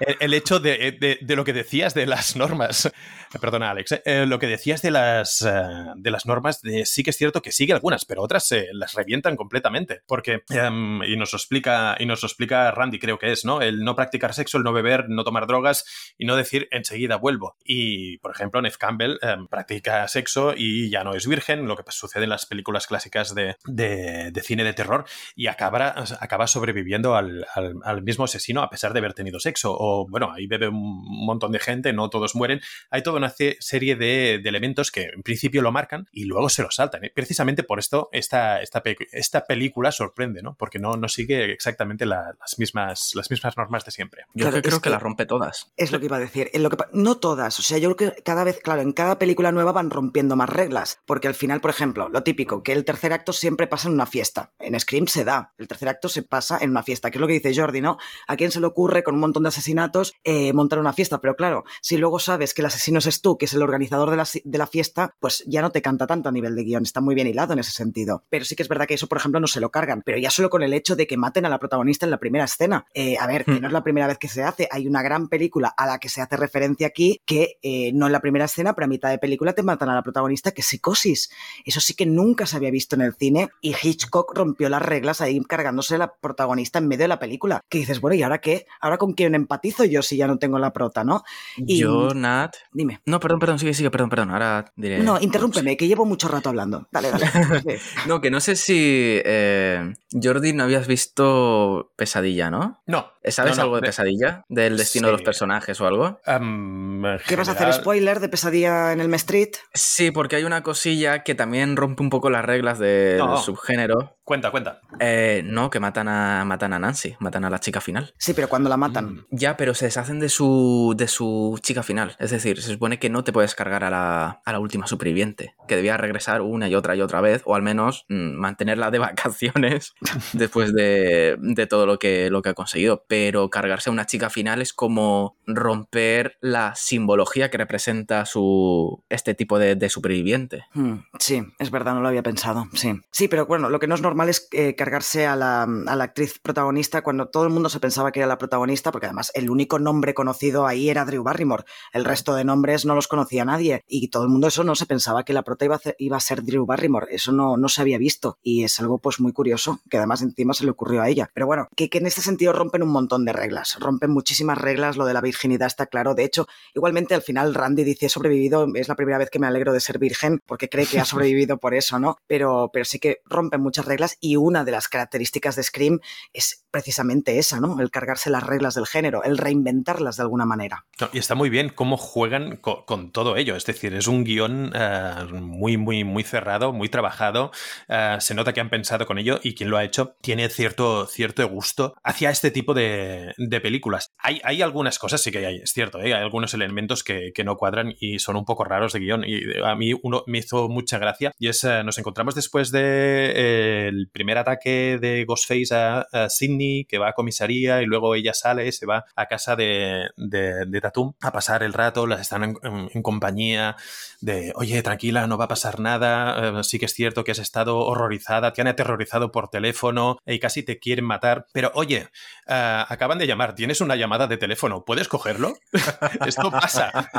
el, 0.00 0.16
el, 0.20 0.34
hecho 0.34 0.60
de, 0.60 0.96
de, 0.98 1.18
de, 1.20 1.36
lo 1.36 1.44
que 1.44 1.52
decías 1.52 1.94
de 1.94 2.06
las 2.06 2.36
normas. 2.36 2.90
Perdona, 3.40 3.70
Alex. 3.70 4.00
Eh, 4.04 4.26
lo 4.26 4.38
que 4.38 4.46
decías 4.46 4.82
de 4.82 4.90
las, 4.90 5.42
uh, 5.42 5.94
de 5.96 6.10
las 6.10 6.26
normas, 6.26 6.60
de, 6.62 6.86
sí 6.86 7.02
que 7.02 7.10
es 7.10 7.16
cierto 7.16 7.42
que 7.42 7.52
sigue 7.52 7.72
algunas, 7.72 8.04
pero 8.04 8.22
otras 8.22 8.46
se 8.46 8.68
las 8.72 8.94
revientan 8.94 9.36
completamente. 9.36 10.02
Porque, 10.06 10.42
um, 10.50 11.02
y 11.02 11.16
nos 11.16 11.32
lo 11.32 11.36
explica, 11.36 11.96
y 11.98 12.06
nos 12.06 12.22
lo 12.22 12.26
explica 12.26 12.70
Randy, 12.70 12.98
creo 12.98 13.18
que 13.18 13.32
es, 13.32 13.44
¿no? 13.44 13.60
El 13.60 13.84
no 13.84 13.94
practicar 13.94 14.34
sexo, 14.34 14.58
el 14.58 14.64
no 14.64 14.72
beber, 14.72 15.08
no 15.08 15.24
tomar 15.24 15.46
drogas 15.46 15.84
y 16.18 16.26
no 16.26 16.36
decir 16.36 16.68
enseguida 16.70 17.16
vuelvo. 17.16 17.56
Y, 17.64 18.18
por 18.18 18.30
ejemplo, 18.30 18.60
Neve 18.62 18.76
Campbell 18.78 19.18
um, 19.22 19.46
practica 19.46 20.06
sexo 20.08 20.23
y 20.56 20.90
ya 20.90 21.04
no 21.04 21.14
es 21.14 21.26
virgen, 21.26 21.66
lo 21.66 21.76
que 21.76 21.84
sucede 21.90 22.24
en 22.24 22.30
las 22.30 22.46
películas 22.46 22.86
clásicas 22.86 23.34
de, 23.34 23.56
de, 23.64 24.30
de 24.30 24.40
cine 24.40 24.64
de 24.64 24.72
terror, 24.72 25.04
y 25.34 25.46
acaba, 25.46 25.94
acaba 26.20 26.46
sobreviviendo 26.46 27.16
al, 27.16 27.46
al, 27.54 27.74
al, 27.84 28.02
mismo 28.02 28.24
asesino 28.24 28.62
a 28.62 28.70
pesar 28.70 28.92
de 28.92 28.98
haber 28.98 29.14
tenido 29.14 29.40
sexo. 29.40 29.74
O, 29.78 30.06
bueno, 30.08 30.32
ahí 30.32 30.46
bebe 30.46 30.68
un 30.68 31.26
montón 31.26 31.52
de 31.52 31.58
gente, 31.58 31.92
no 31.92 32.10
todos 32.10 32.34
mueren. 32.34 32.60
Hay 32.90 33.02
toda 33.02 33.18
una 33.18 33.32
serie 33.60 33.96
de, 33.96 34.40
de 34.42 34.48
elementos 34.48 34.90
que 34.90 35.10
en 35.14 35.22
principio 35.22 35.62
lo 35.62 35.72
marcan 35.72 36.08
y 36.12 36.24
luego 36.24 36.48
se 36.48 36.62
lo 36.62 36.70
saltan. 36.70 37.04
¿eh? 37.04 37.12
Precisamente 37.14 37.62
por 37.62 37.78
esto 37.78 38.08
esta, 38.12 38.60
esta, 38.60 38.82
esta 39.12 39.44
película 39.44 39.92
sorprende, 39.92 40.42
¿no? 40.42 40.54
Porque 40.56 40.78
no, 40.78 40.96
no 40.96 41.08
sigue 41.08 41.52
exactamente 41.52 42.06
la, 42.06 42.34
las, 42.38 42.58
mismas, 42.58 43.12
las 43.14 43.30
mismas 43.30 43.56
normas 43.56 43.84
de 43.84 43.90
siempre. 43.90 44.22
Yo 44.34 44.46
claro, 44.46 44.62
creo 44.62 44.78
que, 44.78 44.84
que 44.84 44.90
las 44.90 45.02
rompe 45.02 45.26
todas. 45.26 45.72
Es 45.76 45.92
lo 45.92 45.98
que 45.98 46.06
iba 46.06 46.16
a 46.16 46.20
decir. 46.20 46.50
En 46.52 46.62
lo 46.62 46.70
que, 46.70 46.76
no 46.92 47.16
todas. 47.16 47.58
O 47.58 47.62
sea, 47.62 47.78
yo 47.78 47.94
creo 47.94 48.12
que 48.12 48.22
cada 48.22 48.44
vez, 48.44 48.60
claro, 48.60 48.82
en 48.82 48.92
cada 48.92 49.18
película 49.18 49.52
nueva 49.52 49.72
van 49.72 49.90
rompiendo 49.90 50.13
más 50.22 50.48
reglas. 50.48 51.00
Porque 51.06 51.28
al 51.28 51.34
final, 51.34 51.60
por 51.60 51.70
ejemplo, 51.70 52.08
lo 52.08 52.22
típico, 52.22 52.62
que 52.62 52.72
el 52.72 52.84
tercer 52.84 53.12
acto 53.12 53.32
siempre 53.32 53.66
pasa 53.66 53.88
en 53.88 53.94
una 53.94 54.06
fiesta. 54.06 54.52
En 54.58 54.78
Scream 54.78 55.06
se 55.06 55.24
da. 55.24 55.52
El 55.58 55.68
tercer 55.68 55.88
acto 55.88 56.08
se 56.08 56.22
pasa 56.22 56.58
en 56.60 56.70
una 56.70 56.82
fiesta, 56.82 57.10
que 57.10 57.18
es 57.18 57.20
lo 57.20 57.26
que 57.26 57.34
dice 57.34 57.54
Jordi, 57.54 57.80
¿no? 57.80 57.98
¿A 58.28 58.36
quién 58.36 58.50
se 58.50 58.60
le 58.60 58.66
ocurre 58.66 59.02
con 59.02 59.14
un 59.14 59.20
montón 59.20 59.42
de 59.42 59.48
asesinatos 59.48 60.14
eh, 60.24 60.52
montar 60.52 60.78
una 60.78 60.92
fiesta? 60.92 61.20
Pero 61.20 61.36
claro, 61.36 61.64
si 61.80 61.96
luego 61.96 62.18
sabes 62.18 62.54
que 62.54 62.62
el 62.62 62.66
asesino 62.66 62.98
es 62.98 63.20
tú, 63.20 63.36
que 63.36 63.46
es 63.46 63.54
el 63.54 63.62
organizador 63.62 64.10
de 64.10 64.16
la, 64.16 64.28
de 64.44 64.58
la 64.58 64.66
fiesta, 64.66 65.14
pues 65.20 65.42
ya 65.46 65.62
no 65.62 65.70
te 65.70 65.82
canta 65.82 66.06
tanto 66.06 66.28
a 66.28 66.32
nivel 66.32 66.54
de 66.54 66.64
guion. 66.64 66.82
Está 66.84 67.00
muy 67.00 67.14
bien 67.14 67.26
hilado 67.26 67.52
en 67.52 67.58
ese 67.58 67.72
sentido. 67.72 68.24
Pero 68.30 68.44
sí 68.44 68.56
que 68.56 68.62
es 68.62 68.68
verdad 68.68 68.86
que 68.86 68.94
eso, 68.94 69.06
por 69.06 69.18
ejemplo, 69.18 69.40
no 69.40 69.46
se 69.46 69.60
lo 69.60 69.70
cargan. 69.70 70.02
Pero 70.04 70.18
ya 70.18 70.30
solo 70.30 70.50
con 70.50 70.62
el 70.62 70.72
hecho 70.72 70.96
de 70.96 71.06
que 71.06 71.16
maten 71.16 71.46
a 71.46 71.48
la 71.48 71.58
protagonista 71.58 72.06
en 72.06 72.10
la 72.10 72.18
primera 72.18 72.44
escena. 72.44 72.86
Eh, 72.94 73.16
a 73.18 73.26
ver, 73.26 73.44
que 73.44 73.60
no 73.60 73.66
es 73.66 73.72
la 73.72 73.82
primera 73.82 74.06
vez 74.06 74.18
que 74.18 74.28
se 74.28 74.42
hace. 74.42 74.68
Hay 74.70 74.86
una 74.86 75.02
gran 75.02 75.28
película 75.28 75.74
a 75.76 75.86
la 75.86 75.98
que 75.98 76.08
se 76.08 76.20
hace 76.20 76.36
referencia 76.36 76.86
aquí 76.86 77.20
que 77.24 77.58
eh, 77.62 77.92
no 77.94 78.06
en 78.06 78.12
la 78.12 78.20
primera 78.20 78.44
escena, 78.44 78.74
pero 78.74 78.84
a 78.84 78.88
mitad 78.88 79.10
de 79.10 79.18
película 79.18 79.52
te 79.52 79.62
matan 79.62 79.88
a 79.88 79.94
la 79.94 80.02
protagonista, 80.04 80.52
que 80.52 80.60
es 80.60 80.68
psicosis. 80.68 81.30
Eso 81.64 81.80
sí 81.80 81.94
que 81.94 82.06
nunca 82.06 82.46
se 82.46 82.56
había 82.56 82.70
visto 82.70 82.94
en 82.94 83.02
el 83.02 83.14
cine 83.14 83.48
y 83.60 83.74
Hitchcock 83.74 84.32
rompió 84.36 84.68
las 84.68 84.82
reglas 84.82 85.20
ahí 85.20 85.40
cargándose 85.40 85.98
la 85.98 86.14
protagonista 86.14 86.78
en 86.78 86.86
medio 86.86 87.04
de 87.04 87.08
la 87.08 87.18
película. 87.18 87.60
Que 87.68 87.78
dices, 87.78 88.00
bueno, 88.00 88.14
¿y 88.14 88.22
ahora 88.22 88.38
qué? 88.38 88.66
¿Ahora 88.80 88.98
con 88.98 89.14
quién 89.14 89.34
empatizo 89.34 89.84
yo 89.84 90.02
si 90.02 90.16
ya 90.16 90.28
no 90.28 90.38
tengo 90.38 90.58
la 90.58 90.72
prota, 90.72 91.02
no? 91.02 91.24
Y, 91.56 91.78
yo, 91.78 92.14
Nat. 92.14 92.54
Dime. 92.72 93.00
No, 93.06 93.18
perdón, 93.18 93.40
perdón, 93.40 93.58
sigue, 93.58 93.74
sigue, 93.74 93.90
perdón, 93.90 94.10
perdón. 94.10 94.30
Ahora 94.30 94.72
diré. 94.76 94.98
No, 95.00 95.20
interrúmpeme, 95.20 95.76
que 95.76 95.88
llevo 95.88 96.04
mucho 96.04 96.28
rato 96.28 96.50
hablando. 96.50 96.86
Dale, 96.92 97.10
dale. 97.10 97.26
no, 98.06 98.20
que 98.20 98.30
no 98.30 98.40
sé 98.40 98.56
si. 98.56 99.20
Eh, 99.24 99.94
Jordi, 100.12 100.52
no 100.52 100.64
habías 100.64 100.86
visto 100.86 101.92
Pesadilla, 101.96 102.50
¿no? 102.50 102.82
No. 102.86 103.12
¿Sabes 103.26 103.52
no, 103.52 103.56
no, 103.56 103.62
algo 103.62 103.76
de, 103.76 103.80
de, 103.80 103.86
Pesadilla? 103.86 104.44
¿Del 104.48 104.76
destino 104.76 105.06
sí. 105.06 105.06
de 105.06 105.12
los 105.12 105.22
personajes 105.22 105.80
o 105.80 105.86
algo? 105.86 106.20
Um, 106.26 107.02
¿Qué 107.26 107.36
vas 107.36 107.48
a 107.48 107.52
hacer? 107.52 107.72
¿Spoiler 107.72 108.20
de 108.20 108.28
Pesadilla 108.28 108.92
en 108.92 109.00
el 109.00 109.12
Street? 109.14 109.52
Sí, 109.72 109.93
porque 110.12 110.36
hay 110.36 110.44
una 110.44 110.62
cosilla 110.62 111.22
que 111.22 111.34
también 111.34 111.76
rompe 111.76 112.02
un 112.02 112.10
poco 112.10 112.30
las 112.30 112.44
reglas 112.44 112.78
no. 112.78 112.84
del 112.84 113.38
subgénero. 113.38 114.16
Cuenta, 114.24 114.50
cuenta. 114.50 114.80
Eh, 115.00 115.42
no, 115.44 115.68
que 115.68 115.80
matan 115.80 116.08
a, 116.08 116.44
matan 116.46 116.72
a 116.72 116.78
Nancy, 116.78 117.14
matan 117.20 117.44
a 117.44 117.50
la 117.50 117.60
chica 117.60 117.82
final. 117.82 118.14
Sí, 118.16 118.32
pero 118.32 118.48
cuando 118.48 118.70
la 118.70 118.78
matan. 118.78 119.12
Mm. 119.14 119.26
Ya, 119.30 119.56
pero 119.58 119.74
se 119.74 119.84
deshacen 119.84 120.18
de 120.18 120.30
su, 120.30 120.94
de 120.96 121.08
su 121.08 121.58
chica 121.62 121.82
final. 121.82 122.16
Es 122.18 122.30
decir, 122.30 122.60
se 122.62 122.72
supone 122.72 122.98
que 122.98 123.10
no 123.10 123.22
te 123.22 123.34
puedes 123.34 123.54
cargar 123.54 123.84
a 123.84 123.90
la, 123.90 124.40
a 124.42 124.52
la 124.52 124.58
última 124.60 124.86
superviviente, 124.86 125.54
que 125.68 125.76
debía 125.76 125.98
regresar 125.98 126.40
una 126.40 126.68
y 126.68 126.74
otra 126.74 126.96
y 126.96 127.02
otra 127.02 127.20
vez, 127.20 127.42
o 127.44 127.54
al 127.54 127.62
menos 127.62 128.06
mmm, 128.08 128.32
mantenerla 128.32 128.90
de 128.90 128.98
vacaciones 129.00 129.92
después 130.32 130.72
de, 130.72 131.36
de, 131.38 131.66
todo 131.66 131.84
lo 131.84 131.98
que, 131.98 132.30
lo 132.30 132.40
que 132.40 132.48
ha 132.48 132.54
conseguido. 132.54 133.04
Pero 133.06 133.50
cargarse 133.50 133.90
a 133.90 133.92
una 133.92 134.06
chica 134.06 134.30
final 134.30 134.62
es 134.62 134.72
como 134.72 135.36
romper 135.46 136.38
la 136.40 136.74
simbología 136.74 137.50
que 137.50 137.58
representa 137.58 138.24
su, 138.24 139.04
este 139.10 139.34
tipo 139.34 139.58
de, 139.58 139.76
de 139.76 139.83
superviviente. 139.88 140.64
Mm, 140.74 140.94
sí, 141.18 141.42
es 141.58 141.70
verdad, 141.70 141.94
no 141.94 142.00
lo 142.00 142.08
había 142.08 142.22
pensado. 142.22 142.66
Sí, 142.74 143.00
sí 143.10 143.28
pero 143.28 143.46
bueno, 143.46 143.70
lo 143.70 143.80
que 143.80 143.86
no 143.86 143.94
es 143.94 144.02
normal 144.02 144.28
es 144.28 144.48
eh, 144.52 144.74
cargarse 144.74 145.26
a 145.26 145.36
la, 145.36 145.62
a 145.62 145.96
la, 145.96 146.04
actriz 146.04 146.38
protagonista 146.38 147.02
cuando 147.02 147.28
todo 147.28 147.44
el 147.44 147.50
mundo 147.50 147.68
se 147.68 147.80
pensaba 147.80 148.12
que 148.12 148.20
era 148.20 148.26
la 148.26 148.38
protagonista, 148.38 148.92
porque 148.92 149.06
además 149.06 149.32
el 149.34 149.50
único 149.50 149.78
nombre 149.78 150.14
conocido 150.14 150.66
ahí 150.66 150.90
era 150.90 151.04
Drew 151.04 151.22
Barrymore. 151.22 151.64
El 151.92 152.04
resto 152.04 152.34
de 152.34 152.44
nombres 152.44 152.84
no 152.84 152.94
los 152.94 153.08
conocía 153.08 153.44
nadie. 153.44 153.84
Y 153.88 154.08
todo 154.08 154.24
el 154.24 154.28
mundo 154.28 154.48
eso 154.48 154.64
no 154.64 154.74
se 154.74 154.86
pensaba 154.86 155.24
que 155.24 155.32
la 155.32 155.42
prota 155.42 155.64
iba 155.64 155.74
a, 155.74 155.78
hacer, 155.78 155.96
iba 155.98 156.16
a 156.16 156.20
ser 156.20 156.42
Drew 156.42 156.66
Barrymore. 156.66 157.06
Eso 157.10 157.32
no, 157.32 157.56
no 157.56 157.68
se 157.68 157.80
había 157.80 157.98
visto. 157.98 158.38
Y 158.42 158.64
es 158.64 158.78
algo 158.80 158.98
pues 158.98 159.20
muy 159.20 159.32
curioso, 159.32 159.80
que 159.90 159.98
además 159.98 160.22
encima 160.22 160.54
se 160.54 160.64
le 160.64 160.70
ocurrió 160.70 161.02
a 161.02 161.08
ella. 161.08 161.30
Pero 161.34 161.46
bueno, 161.46 161.68
que, 161.76 161.88
que 161.88 161.98
en 161.98 162.06
este 162.06 162.22
sentido 162.22 162.52
rompen 162.52 162.82
un 162.82 162.90
montón 162.90 163.24
de 163.24 163.32
reglas. 163.32 163.76
Rompen 163.78 164.10
muchísimas 164.10 164.58
reglas. 164.58 164.96
Lo 164.96 165.04
de 165.04 165.14
la 165.14 165.20
virginidad 165.20 165.66
está 165.66 165.86
claro. 165.86 166.14
De 166.14 166.24
hecho, 166.24 166.46
igualmente 166.74 167.14
al 167.14 167.22
final 167.22 167.54
Randy 167.54 167.84
dice 167.84 168.06
he 168.06 168.08
sobrevivido. 168.08 168.66
Es 168.74 168.88
la 168.88 168.96
primera 168.96 169.18
vez 169.18 169.30
que 169.30 169.38
me 169.38 169.46
alegro 169.46 169.72
de 169.74 169.80
ser 169.80 169.98
virgen, 169.98 170.40
porque 170.46 170.68
cree 170.68 170.86
que 170.86 171.00
ha 171.00 171.04
sobrevivido 171.04 171.58
por 171.58 171.74
eso, 171.74 171.98
¿no? 171.98 172.16
Pero, 172.26 172.70
pero 172.72 172.84
sí 172.84 172.98
que 172.98 173.18
rompe 173.26 173.58
muchas 173.58 173.84
reglas 173.84 174.16
y 174.20 174.36
una 174.36 174.64
de 174.64 174.72
las 174.72 174.88
características 174.88 175.56
de 175.56 175.62
Scream 175.62 176.00
es 176.32 176.64
precisamente 176.70 177.38
esa, 177.38 177.60
¿no? 177.60 177.80
El 177.80 177.90
cargarse 177.90 178.30
las 178.30 178.42
reglas 178.42 178.74
del 178.74 178.86
género, 178.86 179.22
el 179.22 179.38
reinventarlas 179.38 180.16
de 180.16 180.22
alguna 180.22 180.44
manera. 180.44 180.86
y 181.12 181.18
está 181.18 181.34
muy 181.34 181.50
bien 181.50 181.68
cómo 181.68 181.96
juegan 181.96 182.56
con, 182.56 183.12
todo 183.12 183.36
ello, 183.36 183.54
es 183.54 183.64
decir, 183.64 183.94
es 183.94 184.06
un 184.06 184.24
guion 184.24 184.72
eh, 184.74 185.26
muy, 185.30 185.76
muy, 185.76 186.04
muy 186.04 186.24
cerrado, 186.24 186.72
muy 186.72 186.88
trabajado, 186.88 187.52
eh, 187.88 188.16
se 188.20 188.34
nota 188.34 188.52
que 188.52 188.60
han 188.60 188.70
pensado 188.70 189.06
con 189.06 189.18
ello 189.18 189.38
y 189.42 189.54
quien 189.54 189.70
lo 189.70 189.76
ha 189.76 189.84
hecho 189.84 190.16
tiene 190.20 190.48
cierto, 190.48 191.06
cierto 191.06 191.46
gusto 191.48 191.94
hacia 192.02 192.30
este 192.30 192.50
tipo 192.50 192.74
de, 192.74 193.34
películas. 193.62 194.12
Hay, 194.18 194.40
hay, 194.42 194.62
algunas 194.62 194.98
cosas, 194.98 195.22
sí 195.22 195.30
que 195.30 195.46
hay, 195.46 195.56
es 195.58 195.72
cierto, 195.72 196.00
¿eh? 196.00 196.12
hay 196.12 196.22
algunos 196.22 196.54
elementos 196.54 197.04
que, 197.04 197.32
no 197.44 197.56
cuadran 197.56 197.94
y 198.00 198.20
son 198.20 198.36
un 198.36 198.44
poco 198.44 198.64
raros 198.64 198.94
de 198.94 199.00
guion 199.00 199.22
y 199.24 199.38
a 199.64 199.74
mí 199.74 199.92
uno 200.02 200.22
me 200.26 200.38
hizo 200.38 200.68
mucha 200.68 200.98
gracia 200.98 201.32
y 201.38 201.48
es, 201.48 201.64
nos 201.84 201.98
encontramos 201.98 202.34
después 202.34 202.70
del 202.70 204.08
primer 204.12 204.38
ataque 204.38 204.98
de 205.00 205.24
Ghostface 205.24 205.74
a, 205.74 206.06
a 206.12 206.28
Sydney, 206.28 206.84
que 206.84 206.98
va 206.98 207.08
a 207.08 207.12
comisaría 207.12 207.80
y 207.82 207.86
luego 207.86 208.14
ella 208.14 208.34
sale, 208.34 208.70
se 208.72 208.86
va 208.86 209.04
a 209.16 209.26
casa 209.26 209.56
de, 209.56 210.10
de, 210.16 210.80
Tatum 210.80 211.14
a 211.22 211.32
pasar 211.32 211.62
el 211.62 211.72
rato, 211.72 212.06
las 212.06 212.20
están 212.20 212.56
en, 212.62 213.02
compañía 213.02 213.76
de, 214.20 214.52
oye, 214.56 214.82
tranquila, 214.82 215.26
no 215.26 215.38
va 215.38 215.46
a 215.46 215.48
pasar 215.48 215.80
nada, 215.80 216.60
eh, 216.60 216.64
sí 216.64 216.78
que 216.78 216.86
es 216.86 216.92
cierto 216.92 217.24
que 217.24 217.32
has 217.32 217.38
estado 217.38 217.78
horrorizada, 217.78 218.52
te 218.52 218.60
han 218.60 218.68
aterrorizado 218.68 219.32
por 219.32 219.48
teléfono 219.48 220.18
y 220.26 220.38
casi 220.38 220.62
te 220.62 220.78
quieren 220.78 221.04
matar, 221.04 221.46
pero 221.52 221.70
oye, 221.74 222.08
eh, 222.46 222.84
acaban 222.88 223.18
de 223.18 223.26
llamar, 223.26 223.54
tienes 223.54 223.80
una 223.80 223.96
llamada 223.96 224.26
de 224.26 224.36
teléfono, 224.36 224.84
¿puedes 224.84 225.08
cogerlo? 225.08 225.54
Esto 226.26 226.50
pasa, 226.50 227.10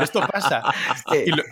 esto 0.00 0.20
pasa. 0.20 0.62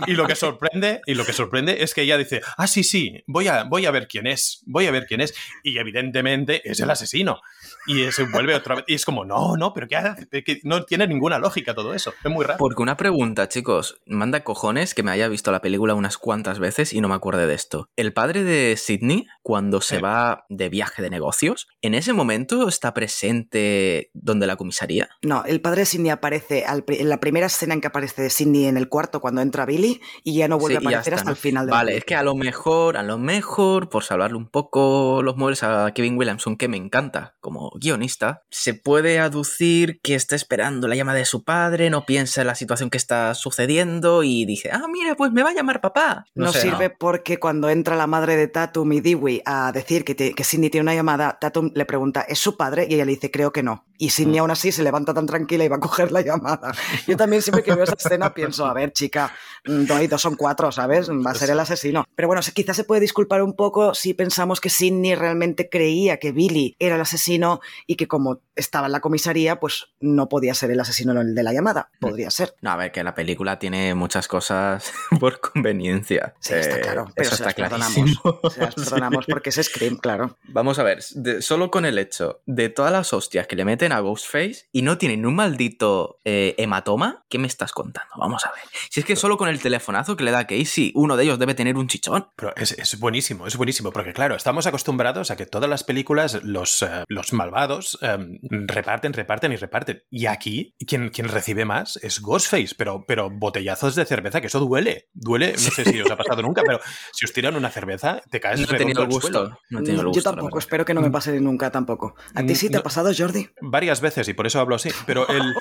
Y, 0.07 0.13
lo, 0.13 0.27
que 0.27 0.35
sorprende, 0.41 1.01
y 1.07 1.15
lo 1.15 1.25
que 1.25 1.33
sorprende 1.33 1.83
es 1.83 1.95
que 1.95 2.03
ella 2.03 2.19
dice, 2.19 2.41
ah, 2.57 2.67
sí, 2.67 2.83
sí, 2.83 3.23
voy 3.27 3.49
a, 3.49 3.65
voy 3.65 3.87
a 3.87 3.91
ver 3.91 4.09
quién 4.09 4.27
es, 4.27 4.63
voy 4.67 4.87
a 4.87 4.91
ver 4.91 5.07
quién 5.07 5.21
es, 5.21 5.35
y 5.63 5.79
evidentemente 5.79 6.69
es 6.69 6.81
el 6.81 6.91
asesino 6.91 7.41
y 7.87 8.11
se 8.13 8.25
vuelve 8.25 8.55
otra 8.55 8.77
vez. 8.77 8.85
Y 8.89 8.95
es 8.95 9.05
como, 9.05 9.25
no, 9.25 9.57
no, 9.57 9.73
pero 9.73 9.89
¿qué 9.89 9.97
hace? 9.97 10.27
Que 10.29 10.61
no 10.65 10.85
tiene 10.85 11.07
ninguna 11.07 11.39
lógica 11.39 11.75
todo 11.75 11.95
eso. 11.95 12.13
Es 12.23 12.31
muy 12.31 12.45
raro. 12.45 12.59
Porque 12.59 12.83
una 12.83 12.97
pregunta, 12.97 13.49
chicos. 13.49 14.01
Manda 14.07 14.45
cojones 14.45 14.95
que 14.95 15.03
me 15.03 15.11
haya 15.11 15.29
visto 15.29 15.53
la 15.53 15.61
película 15.61 15.95
unas 15.95 16.19
cuantas 16.19 16.59
veces 16.59 16.93
y 16.93 17.01
no 17.01 17.09
me 17.09 17.15
acuerde 17.15 17.47
de 17.47 17.55
esto. 17.55 17.89
El 17.97 18.13
padre 18.13 18.45
de 18.45 18.77
Sidney, 18.77 19.27
cuando 19.43 19.81
se 19.81 20.01
va 20.01 20.45
de 20.49 20.69
viaje 20.69 21.03
de 21.03 21.11
negocios, 21.11 21.69
¿en 21.83 21.95
ese 21.95 22.13
momento 22.13 22.69
está 22.69 22.95
presente 22.95 24.11
donde 24.15 24.47
la 24.47 24.57
comisaría? 24.57 25.09
No, 25.23 25.45
el 25.45 25.61
padre 25.61 25.81
de 25.81 25.87
Sidney 25.87 26.11
aparece 26.11 26.65
en 26.67 27.09
la 27.09 27.21
primera 27.21 27.47
escena 27.47 27.75
en 27.75 27.81
que 27.81 27.89
aparece 27.89 28.31
Sidney 28.31 28.67
en 28.67 28.77
el 28.77 28.89
cuarto 28.89 29.21
cuando 29.21 29.41
entra 29.41 29.67
Billy 29.67 30.01
y 30.25 30.39
ya 30.39 30.49
no 30.49 30.59
vuelve 30.59 30.77
a 30.77 30.81
aparecer 30.81 31.15
hasta 31.15 31.31
el 31.31 31.37
final 31.37 31.67
de 31.67 31.73
Vale, 31.73 31.97
es 31.97 32.05
que 32.05 32.15
a 32.15 32.23
lo 32.23 32.35
mejor, 32.35 32.97
a 32.97 33.03
lo 33.03 33.19
mejor, 33.19 33.89
por 33.89 34.05
salvarle 34.05 34.37
un 34.37 34.49
poco 34.49 35.23
los 35.23 35.37
muebles 35.37 35.63
a 35.63 35.93
Kevin 35.93 36.17
Williamson, 36.17 36.57
que 36.57 36.69
me 36.69 36.77
encanta 36.77 37.35
como 37.41 37.71
guionista, 37.81 38.43
se 38.51 38.75
puede 38.75 39.19
aducir 39.19 40.01
que 40.03 40.15
está 40.15 40.37
esperando 40.37 40.89
la 40.89 40.97
llamada 40.97 41.19
de 41.19 41.25
su 41.25 41.45
padre, 41.45 41.91
no 41.91 42.07
piensa 42.07 42.41
en 42.41 42.47
la 42.47 42.55
situación 42.55 42.91
que 42.91 42.99
está 42.99 43.35
sucediendo 43.35 44.23
y 44.23 44.45
dice, 44.45 44.71
ah, 44.73 44.87
mira, 44.93 45.15
pues 45.15 45.33
me 45.33 45.43
va 45.43 45.51
a 45.51 45.55
llamar 45.55 45.81
papá. 45.81 46.27
No, 46.35 46.53
sirve 46.53 46.91
porque 46.91 47.39
cuando 47.39 47.71
entra 47.71 47.97
la 47.97 48.07
madre 48.07 48.37
de 48.37 48.49
Tatum 48.49 48.93
y 48.93 49.01
Dewey 49.01 49.43
a 49.45 49.73
decir 49.73 50.05
que, 50.05 50.15
que 50.15 50.45
Sidney 50.45 50.71
tiene 50.71 50.83
una 50.83 50.95
llamada, 50.95 51.39
Tatum 51.41 51.71
le 51.75 51.85
pregunta, 51.85 52.23
¿es 52.23 52.39
su 52.39 52.57
padre? 52.57 52.87
Y 52.89 52.95
ella 52.95 53.05
le 53.05 53.13
dice, 53.13 53.31
creo 53.31 53.53
que 53.53 53.63
no. 53.63 53.85
Y 54.01 54.09
Sidney 54.09 54.37
mm. 54.37 54.41
aún 54.41 54.51
así 54.51 54.73
se 54.73 54.83
levanta 54.83 55.13
tan 55.13 55.27
tranquila 55.27 55.63
y 55.63 55.69
va 55.69 55.77
a 55.77 55.81
coger 55.81 56.11
la 56.11 56.23
llamada. 56.23 56.73
Yo 57.07 57.19
también 57.19 57.43
siempre 57.43 57.63
que 57.63 57.75
veo 57.75 57.85
esa 57.85 57.97
escena 57.99 58.33
pienso, 58.33 58.65
a 58.65 58.73
ver, 58.73 58.95
chica, 58.95 59.31
no 59.65 59.95
hay 59.95 60.07
dos, 60.07 60.23
son 60.23 60.37
cuatro, 60.37 60.73
¿sabes? 60.73 61.11
Va 61.11 61.33
a 61.33 61.35
ser 61.35 61.51
el 61.51 61.61
asesino. 61.61 62.07
Pero 62.15 62.27
bueno, 62.27 62.41
quizás 62.55 62.77
se 62.77 62.85
puede 62.85 63.03
disculpar 63.03 63.43
un 63.43 63.53
poco 63.53 63.95
si 63.95 64.15
pensamos 64.15 64.59
que 64.59 64.71
Sidney 64.71 65.15
realmente 65.17 65.69
creía 65.69 66.17
que 66.17 66.33
Billy 66.33 66.77
era 66.79 66.95
el 66.95 67.03
asesino 67.03 67.61
y 67.87 67.97
que 67.97 68.09
como 68.09 68.41
estaba 68.57 68.87
en 68.87 68.93
la 68.93 69.01
comisaría, 69.01 69.61
pues 69.61 69.89
no 70.01 70.31
podía 70.31 70.55
ser 70.55 70.71
el 70.71 70.81
asesino 70.81 71.13
de 71.23 71.43
la 71.43 71.53
llamada. 71.53 71.91
Mm. 72.01 72.07
Podría 72.07 72.31
ser. 72.31 72.55
No, 72.63 72.71
a 72.71 72.77
ver, 72.77 72.93
que 72.93 73.05
la 73.05 73.15
película 73.15 73.59
tiene 73.59 73.95
muchas 73.95 74.29
cosas 74.29 74.95
por 75.21 75.41
conveniencia. 75.41 76.35
Sí, 76.41 76.55
está 76.55 76.79
eh, 76.79 76.81
claro. 76.81 77.13
Pero 77.15 77.29
eso 77.29 77.35
está 77.35 77.53
clarísimo. 77.53 78.41
Perdonamos, 78.41 78.75
perdonamos 78.77 79.27
porque 79.27 79.51
es 79.51 79.61
Scream, 79.63 79.99
claro. 79.99 80.39
Vamos 80.45 80.79
a 80.79 80.85
ver, 80.85 81.03
solo 81.43 81.71
con 81.71 81.85
el 81.85 81.99
hecho 81.99 82.41
de 82.47 82.71
todas 82.71 82.93
las 82.93 83.13
hostias 83.13 83.47
que 83.47 83.57
le 83.57 83.67
meten 83.67 83.90
a 83.93 84.01
Ghostface 84.01 84.69
y 84.73 84.83
no 84.83 84.99
tienen 84.99 85.27
un 85.27 85.35
maldito 85.35 86.19
eh, 86.25 86.55
hematoma, 86.59 87.25
¿qué 87.29 87.39
me 87.39 87.47
estás 87.47 87.73
contando? 87.73 88.11
Vamos 88.17 88.45
a 88.47 88.53
ver. 88.53 88.63
Si 88.91 89.01
es 89.01 89.07
que 89.07 89.17
solo 89.17 89.37
con 89.37 89.49
el 89.49 89.61
telefonazo 89.61 90.17
que 90.17 90.25
le 90.25 90.31
da 90.31 90.47
Casey, 90.47 90.93
uno 90.95 91.17
de 91.17 91.25
ellos 91.25 91.39
debe 91.39 91.55
tener 91.55 91.77
un 91.77 91.89
chichón. 91.89 92.29
Pero 92.37 92.55
es, 92.57 92.99
buenísimo, 92.99 93.47
es 93.47 93.57
buenísimo, 93.57 93.93
porque 93.93 94.13
claro, 94.13 94.37
estamos 94.37 94.67
acostumbrados 94.67 95.31
a 95.31 95.37
que 95.37 95.47
todas 95.47 95.69
las 95.69 95.85
películas, 95.85 96.43
los, 96.45 96.83
eh, 96.83 97.05
los 97.09 97.33
malvados, 97.33 97.99
em, 98.03 98.39
reparten, 98.43 99.13
reparten 99.13 99.53
y 99.53 99.57
reparten. 99.57 100.03
Y 100.11 100.27
aquí, 100.27 100.75
quien, 100.87 101.11
quien 101.11 101.29
recibe 101.29 101.65
más 101.65 101.97
es 102.03 102.21
Ghostface, 102.21 102.75
pero, 102.77 103.05
pero 103.07 103.31
botellazos 103.31 103.95
de 103.95 104.05
cerveza, 104.05 104.41
que 104.41 104.49
eso 104.49 104.61
duele. 104.61 105.09
Duele, 105.13 105.53
no 105.53 105.59
sé 105.59 105.85
si 105.85 106.01
os 106.01 106.11
ha 106.11 106.17
pasado 106.17 106.43
nunca, 106.43 106.63
pero 106.65 106.81
si 107.13 107.25
os 107.25 107.33
tiran 107.33 107.57
una 107.57 107.71
cerveza, 107.71 108.23
te 108.31 108.41
caes 108.41 108.61
no 108.61 108.75
he 108.75 108.79
tenido 108.79 109.07
gusto. 109.07 109.59
No 109.71 109.81
he 109.81 110.13
Yo 110.15 110.23
tampoco, 110.23 110.59
espero 110.59 110.85
que 110.85 110.95
no 110.95 111.01
me 111.01 111.11
pase 111.11 111.41
nunca 111.41 111.71
tampoco. 111.71 112.15
¿A 112.35 112.43
ti 112.43 112.55
sí 112.55 112.71
te 112.71 112.79
ha 112.79 112.83
pasado, 112.83 113.11
Jordi? 113.17 113.49
Varias 113.81 114.03
veces, 114.03 114.29
y 114.29 114.35
por 114.35 114.47
eso 114.47 114.61
hablo 114.61 114.75
así, 114.75 114.91
pero 115.07 115.27
el, 115.27 115.55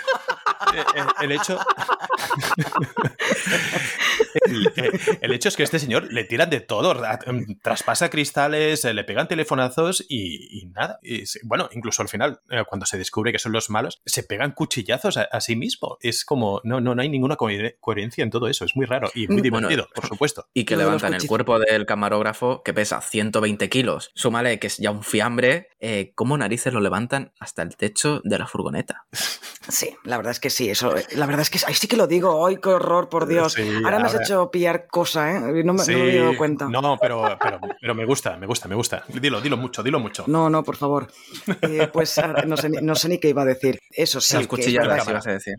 el 1.22 1.32
hecho... 1.32 1.58
el, 5.22 5.34
hecho 5.34 5.50
es 5.50 5.56
que 5.56 5.64
este 5.64 5.80
señor 5.80 6.12
le 6.12 6.24
tiran 6.24 6.50
de 6.50 6.60
todo, 6.60 6.96
em, 7.26 7.46
traspasa 7.62 8.10
cristales, 8.10 8.86
eh, 8.86 8.94
le 8.94 9.04
pegan 9.04 9.28
telefonazos 9.28 10.06
y, 10.08 10.68
nada. 10.74 11.00
Y, 11.02 11.24
bueno, 11.44 11.70
incluso 11.72 12.02
al 12.02 12.10
final, 12.10 12.42
eh, 12.50 12.64
cuando 12.68 12.86
se 12.86 12.98
descubre 12.98 13.32
que 13.32 13.40
son 13.40 13.52
los 13.52 13.70
malos, 13.70 14.02
se 14.06 14.24
pegan 14.24 14.52
cuchillazos 14.52 15.18
a, 15.18 15.42
sí 15.42 15.56
mismo. 15.56 15.98
Es 16.02 16.26
como, 16.26 16.62
no, 16.64 16.82
no, 16.82 16.96
no 16.96 17.02
hay 17.02 17.10
ninguna 17.10 17.36
coherencia 17.36 18.24
en 18.24 18.30
todo 18.30 18.48
eso. 18.48 18.66
Es 18.66 18.76
muy 18.76 18.86
raro 18.86 19.10
y 19.14 19.28
muy 19.28 19.42
divertido, 19.42 19.88
por 19.94 20.08
supuesto. 20.08 20.48
Y 20.54 20.66
que 20.66 20.76
levantan 20.76 21.14
el 21.14 21.26
cuerpo 21.26 21.60
del 21.60 21.86
camarógrafo 21.86 22.62
que 22.64 22.74
pesa 22.74 23.02
120 23.02 23.70
kilos. 23.70 24.12
Súmale 24.16 24.60
que 24.60 24.68
es 24.68 24.78
ya 24.78 24.92
un 24.92 25.04
fiambre. 25.04 25.70
Eh, 25.80 26.12
¿Cómo 26.16 26.38
narices 26.38 26.74
lo 26.74 26.82
levantan 26.82 27.34
hasta 27.40 27.62
el 27.62 27.78
techo 27.78 28.22
de 28.24 28.38
la 28.38 28.48
furgoneta? 28.48 29.06
Sí, 29.68 29.96
la 30.04 30.18
verdad 30.18 30.32
es 30.32 30.40
que 30.40 30.50
sí. 30.50 30.70
Eso, 30.70 30.94
la 31.16 31.26
verdad 31.26 31.42
es 31.42 31.50
que 31.50 31.60
ahí 31.66 31.74
sí 31.74 31.88
que 31.88 31.98
lo 31.98 32.08
digo. 32.08 32.46
¡Ay, 32.46 32.58
qué 32.62 32.70
horror, 32.70 33.10
por 33.10 33.28
Dios! 33.28 33.56
Ahora 33.84 34.00
me 34.00 34.09
has 34.18 34.22
hecho 34.22 34.52
pillar 34.52 34.88
cosa, 34.88 35.32
¿eh? 35.32 35.64
No 35.64 35.74
me, 35.74 35.84
he 35.84 36.20
dado 36.20 36.38
cuenta. 36.38 36.68
No, 36.68 36.98
pero, 37.00 37.38
pero, 37.82 37.96
me 37.96 38.06
gusta, 38.06 38.38
me 38.38 38.46
gusta, 38.46 38.68
me 38.68 38.76
gusta. 38.76 39.04
Dilo, 39.08 39.42
dilo 39.42 39.58
mucho, 39.58 39.84
dilo 39.84 40.00
mucho. 40.00 40.24
No, 40.28 40.50
no, 40.50 40.64
por 40.64 40.76
favor. 40.76 41.08
Eh, 41.62 41.90
pues 41.92 42.20
no 42.46 42.58
sé, 42.58 42.70
no 42.70 42.96
sé, 42.96 43.10
ni 43.10 43.18
qué 43.18 43.30
iba 43.30 43.42
a 43.42 43.46
decir. 43.46 43.80
Eso 43.92 44.22
sí. 44.22 44.36
Las 44.36 44.48
cuchilladas, 44.48 45.08
ibas 45.08 45.28
a 45.28 45.32
decir. 45.32 45.56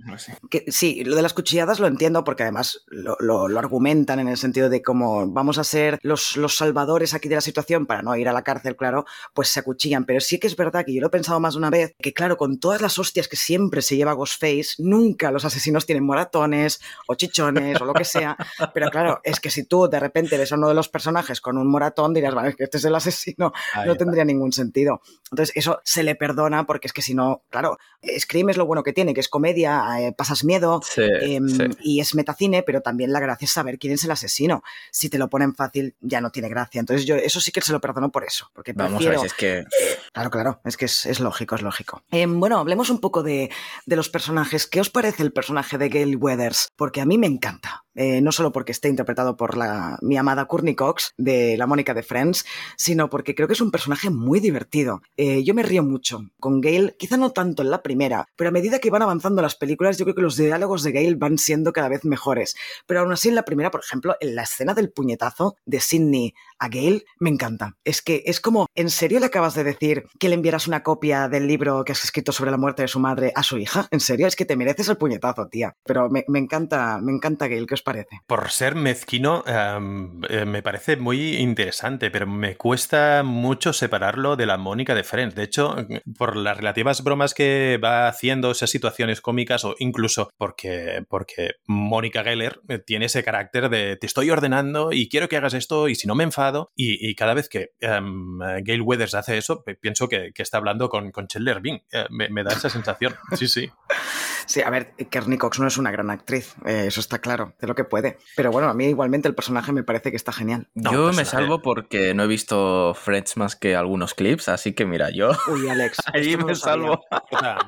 sí, 0.68 1.04
lo 1.04 1.16
de 1.16 1.22
las 1.22 1.34
cuchilladas 1.34 1.80
lo 1.80 1.86
entiendo 1.86 2.24
porque 2.24 2.42
además 2.42 2.84
lo, 2.88 3.16
lo, 3.20 3.58
argumentan 3.58 4.20
en 4.20 4.28
el 4.28 4.36
sentido 4.36 4.70
de 4.70 4.82
cómo 4.82 5.30
vamos 5.30 5.58
a 5.58 5.64
ser 5.64 5.98
los, 6.02 6.36
los 6.36 6.56
salvadores 6.56 7.14
aquí 7.14 7.28
de 7.28 7.34
la 7.34 7.40
situación 7.40 7.86
para 7.86 8.02
no 8.02 8.16
ir 8.16 8.28
a 8.28 8.32
la 8.32 8.42
cárcel, 8.42 8.76
claro, 8.76 9.04
pues 9.34 9.48
se 9.48 9.60
acuchillan. 9.60 10.04
Pero 10.04 10.20
sí 10.20 10.38
que 10.38 10.46
es 10.46 10.56
verdad 10.56 10.84
que 10.84 10.94
yo 10.94 11.00
lo 11.00 11.08
he 11.08 11.10
pensado 11.10 11.40
más 11.40 11.54
de 11.54 11.58
una 11.58 11.70
vez, 11.70 11.94
que 12.00 12.12
claro, 12.12 12.36
con 12.36 12.58
todas 12.58 12.80
las 12.80 12.98
hostias 12.98 13.28
que 13.28 13.36
siempre 13.36 13.82
se 13.82 13.96
lleva 13.96 14.12
Ghostface, 14.12 14.76
nunca 14.78 15.30
los 15.30 15.44
asesinos 15.44 15.86
tienen 15.86 16.04
moratones 16.04 16.80
o 17.06 17.14
chichones 17.14 17.80
o 17.80 17.84
lo 17.84 17.94
que 17.94 18.04
sea. 18.04 18.36
Pero 18.74 18.90
claro, 18.90 19.20
es 19.24 19.40
que 19.40 19.50
si 19.50 19.64
tú 19.64 19.88
de 19.88 20.00
repente 20.00 20.34
eres 20.34 20.52
uno 20.52 20.68
de 20.68 20.74
los 20.74 20.88
personajes 20.88 21.40
con 21.40 21.58
un 21.58 21.70
moratón, 21.70 22.14
dirás, 22.14 22.34
vale, 22.34 22.54
que 22.54 22.64
este 22.64 22.78
es 22.78 22.84
el 22.84 22.94
asesino, 22.94 23.52
no 23.86 23.96
tendría 23.96 24.24
ningún 24.24 24.52
sentido. 24.52 25.00
Entonces, 25.30 25.56
eso 25.56 25.80
se 25.84 26.02
le 26.02 26.14
perdona 26.14 26.66
porque 26.66 26.86
es 26.86 26.92
que 26.92 27.02
si 27.02 27.14
no, 27.14 27.42
claro, 27.50 27.78
Scream 28.18 28.50
es 28.50 28.56
lo 28.56 28.66
bueno 28.66 28.82
que 28.82 28.92
tiene, 28.92 29.14
que 29.14 29.20
es 29.20 29.28
comedia, 29.28 29.84
eh, 30.00 30.12
pasas 30.12 30.44
miedo 30.44 30.80
em, 30.96 31.46
y 31.80 32.00
es 32.00 32.14
metacine, 32.14 32.62
pero 32.62 32.80
también 32.80 33.12
la 33.12 33.20
gracia 33.20 33.44
es 33.44 33.52
saber 33.52 33.78
quién 33.78 33.92
es 33.92 34.04
el 34.04 34.10
asesino. 34.10 34.62
Si 34.90 35.08
te 35.08 35.18
lo 35.18 35.28
ponen 35.28 35.54
fácil, 35.54 35.94
ya 36.00 36.20
no 36.20 36.30
tiene 36.30 36.48
gracia. 36.48 36.80
Entonces, 36.80 37.06
yo 37.06 37.16
eso 37.16 37.40
sí 37.40 37.52
que 37.52 37.60
se 37.60 37.72
lo 37.72 37.80
perdono 37.80 38.10
por 38.10 38.24
eso. 38.24 38.50
Porque 38.54 38.72
Vamos 38.72 39.04
a 39.04 39.10
ver, 39.10 39.18
es 39.24 39.34
que. 39.34 39.64
Claro, 40.12 40.30
claro, 40.30 40.60
es 40.64 40.76
que 40.76 40.86
es, 40.86 41.20
lógico, 41.20 41.54
es 41.54 41.62
lógico. 41.62 42.02
Em, 42.10 42.40
bueno, 42.40 42.58
hablemos 42.58 42.90
un 42.90 43.00
poco 43.00 43.22
de, 43.22 43.50
de 43.86 43.96
los 43.96 44.08
personajes. 44.08 44.66
¿Qué 44.66 44.80
os 44.80 44.90
parece 44.90 45.22
el 45.22 45.32
personaje 45.32 45.78
de 45.78 45.88
Gail 45.88 46.16
Weathers? 46.16 46.68
Porque 46.76 47.00
a 47.00 47.06
mí 47.06 47.18
me 47.18 47.26
encanta. 47.26 47.84
Eh, 47.94 48.20
no 48.20 48.32
solo 48.32 48.52
porque 48.52 48.72
esté 48.72 48.88
interpretado 48.88 49.36
por 49.36 49.56
la, 49.56 49.98
mi 50.00 50.16
amada 50.16 50.46
Courtney 50.46 50.74
Cox 50.74 51.12
de 51.16 51.56
la 51.56 51.66
Mónica 51.66 51.92
de 51.92 52.02
Friends, 52.02 52.44
sino 52.76 53.10
porque 53.10 53.34
creo 53.34 53.48
que 53.48 53.54
es 53.54 53.60
un 53.60 53.70
personaje 53.70 54.10
muy 54.10 54.40
divertido. 54.40 55.02
Eh, 55.16 55.42
yo 55.44 55.54
me 55.54 55.62
río 55.62 55.82
mucho 55.82 56.30
con 56.38 56.60
Gail, 56.60 56.94
quizá 56.98 57.16
no 57.16 57.30
tanto 57.32 57.62
en 57.62 57.70
la 57.70 57.82
primera, 57.82 58.28
pero 58.36 58.48
a 58.48 58.52
medida 58.52 58.78
que 58.78 58.90
van 58.90 59.02
avanzando 59.02 59.42
las 59.42 59.56
películas, 59.56 59.98
yo 59.98 60.04
creo 60.04 60.14
que 60.14 60.22
los 60.22 60.36
diálogos 60.36 60.82
de 60.82 60.92
Gail 60.92 61.16
van 61.16 61.38
siendo 61.38 61.72
cada 61.72 61.88
vez 61.88 62.04
mejores. 62.04 62.56
Pero 62.86 63.00
aún 63.00 63.12
así, 63.12 63.28
en 63.28 63.34
la 63.34 63.44
primera, 63.44 63.70
por 63.70 63.80
ejemplo, 63.80 64.16
en 64.20 64.34
la 64.34 64.42
escena 64.42 64.74
del 64.74 64.90
puñetazo 64.90 65.56
de 65.66 65.80
Sidney 65.80 66.34
a 66.58 66.68
Gail, 66.68 67.04
me 67.18 67.30
encanta. 67.30 67.76
Es 67.84 68.02
que 68.02 68.22
es 68.26 68.40
como, 68.40 68.66
¿en 68.74 68.90
serio 68.90 69.18
le 69.18 69.26
acabas 69.26 69.54
de 69.54 69.64
decir 69.64 70.04
que 70.18 70.28
le 70.28 70.34
enviaras 70.34 70.68
una 70.68 70.82
copia 70.82 71.28
del 71.28 71.46
libro 71.46 71.84
que 71.84 71.92
has 71.92 72.04
escrito 72.04 72.32
sobre 72.32 72.50
la 72.50 72.56
muerte 72.58 72.82
de 72.82 72.88
su 72.88 73.00
madre 73.00 73.32
a 73.34 73.42
su 73.42 73.58
hija? 73.58 73.88
¿En 73.90 74.00
serio? 74.00 74.26
Es 74.26 74.36
que 74.36 74.44
te 74.44 74.56
mereces 74.56 74.88
el 74.88 74.96
puñetazo, 74.96 75.48
tía. 75.48 75.76
Pero 75.84 76.08
me, 76.10 76.24
encanta, 76.38 77.00
me 77.02 77.12
encanta 77.12 77.48
Gail, 77.48 77.66
¿qué 77.66 77.74
os 77.80 77.82
parece? 77.82 78.20
Por 78.26 78.50
ser 78.50 78.74
mezquino, 78.74 79.42
um, 79.46 80.22
eh, 80.28 80.44
me 80.44 80.62
parece 80.62 80.96
muy 80.96 81.36
interesante, 81.36 82.10
pero 82.10 82.26
me 82.26 82.56
cuesta 82.56 83.22
mucho 83.24 83.72
separarlo 83.72 84.36
de 84.36 84.46
la 84.46 84.58
Mónica 84.58 84.94
de 84.94 85.04
Friends. 85.04 85.34
De 85.34 85.42
hecho, 85.42 85.76
por 86.16 86.36
las 86.36 86.56
relativas 86.56 87.02
bromas 87.02 87.34
que 87.34 87.78
va 87.82 88.08
haciendo, 88.08 88.50
esas 88.50 88.70
situaciones 88.70 89.20
cómicas, 89.20 89.64
o 89.64 89.74
incluso 89.78 90.30
porque, 90.36 91.04
porque 91.08 91.52
Mónica 91.66 92.22
Geller 92.22 92.60
tiene 92.86 93.06
ese 93.06 93.24
carácter 93.24 93.68
de 93.68 93.96
te 93.96 94.06
estoy 94.06 94.30
ordenando 94.30 94.92
y 94.92 95.08
quiero 95.08 95.28
que 95.28 95.36
hagas 95.36 95.54
esto 95.54 95.88
y 95.88 95.94
si 95.94 96.06
no 96.06 96.14
me 96.14 96.24
enfado. 96.24 96.70
Y, 96.76 97.08
y 97.08 97.14
cada 97.14 97.34
vez 97.34 97.48
que 97.48 97.72
um, 97.82 98.40
Gail 98.62 98.82
Weathers 98.82 99.14
hace 99.14 99.38
eso, 99.38 99.64
pienso 99.80 100.08
que, 100.08 100.32
que 100.32 100.42
está 100.42 100.58
hablando 100.58 100.88
con, 100.88 101.10
con 101.10 101.26
Chandler 101.26 101.60
Bing. 101.60 101.80
Eh, 101.92 102.06
me, 102.10 102.28
me, 102.28 102.44
da 102.44 102.52
esa 102.52 102.68
sensación. 102.68 103.14
Sí, 103.36 103.48
sí. 103.48 103.70
Sí, 104.50 104.62
a 104.62 104.68
ver, 104.68 104.94
Kearney 105.10 105.38
Cox 105.38 105.60
no 105.60 105.68
es 105.68 105.76
una 105.76 105.92
gran 105.92 106.10
actriz, 106.10 106.56
eh, 106.66 106.86
eso 106.88 106.98
está 106.98 107.20
claro, 107.20 107.54
de 107.60 107.68
lo 107.68 107.76
que 107.76 107.84
puede. 107.84 108.18
Pero 108.34 108.50
bueno, 108.50 108.68
a 108.68 108.74
mí 108.74 108.86
igualmente 108.86 109.28
el 109.28 109.34
personaje 109.36 109.70
me 109.70 109.84
parece 109.84 110.10
que 110.10 110.16
está 110.16 110.32
genial. 110.32 110.66
No, 110.74 110.90
yo 110.90 111.12
me 111.12 111.24
salvo 111.24 111.62
porque 111.62 112.14
no 112.14 112.24
he 112.24 112.26
visto 112.26 112.92
Friends 112.94 113.36
más 113.36 113.54
que 113.54 113.76
algunos 113.76 114.12
clips, 114.14 114.48
así 114.48 114.72
que 114.72 114.86
mira, 114.86 115.10
yo. 115.10 115.30
Uy, 115.46 115.68
Alex. 115.68 115.98
Ahí 116.12 116.36
me 116.36 116.56
salvo. 116.56 117.00
O 117.30 117.38
sea, 117.38 117.58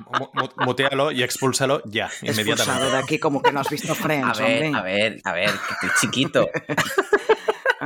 mutealo 0.56 1.12
y 1.12 1.22
expúlsalo 1.22 1.82
ya, 1.84 2.10
inmediatamente. 2.20 2.50
Expulsado 2.50 2.90
de 2.90 2.98
aquí 2.98 3.20
como 3.20 3.42
que 3.42 3.52
no 3.52 3.60
has 3.60 3.70
visto 3.70 3.94
Friends, 3.94 4.40
a 4.40 4.42
ver, 4.42 4.64
hombre. 4.64 4.80
A 4.80 4.82
ver, 4.82 5.20
a 5.22 5.32
ver, 5.34 5.50
que 5.50 5.86
estoy 5.86 5.90
chiquito. 6.00 6.48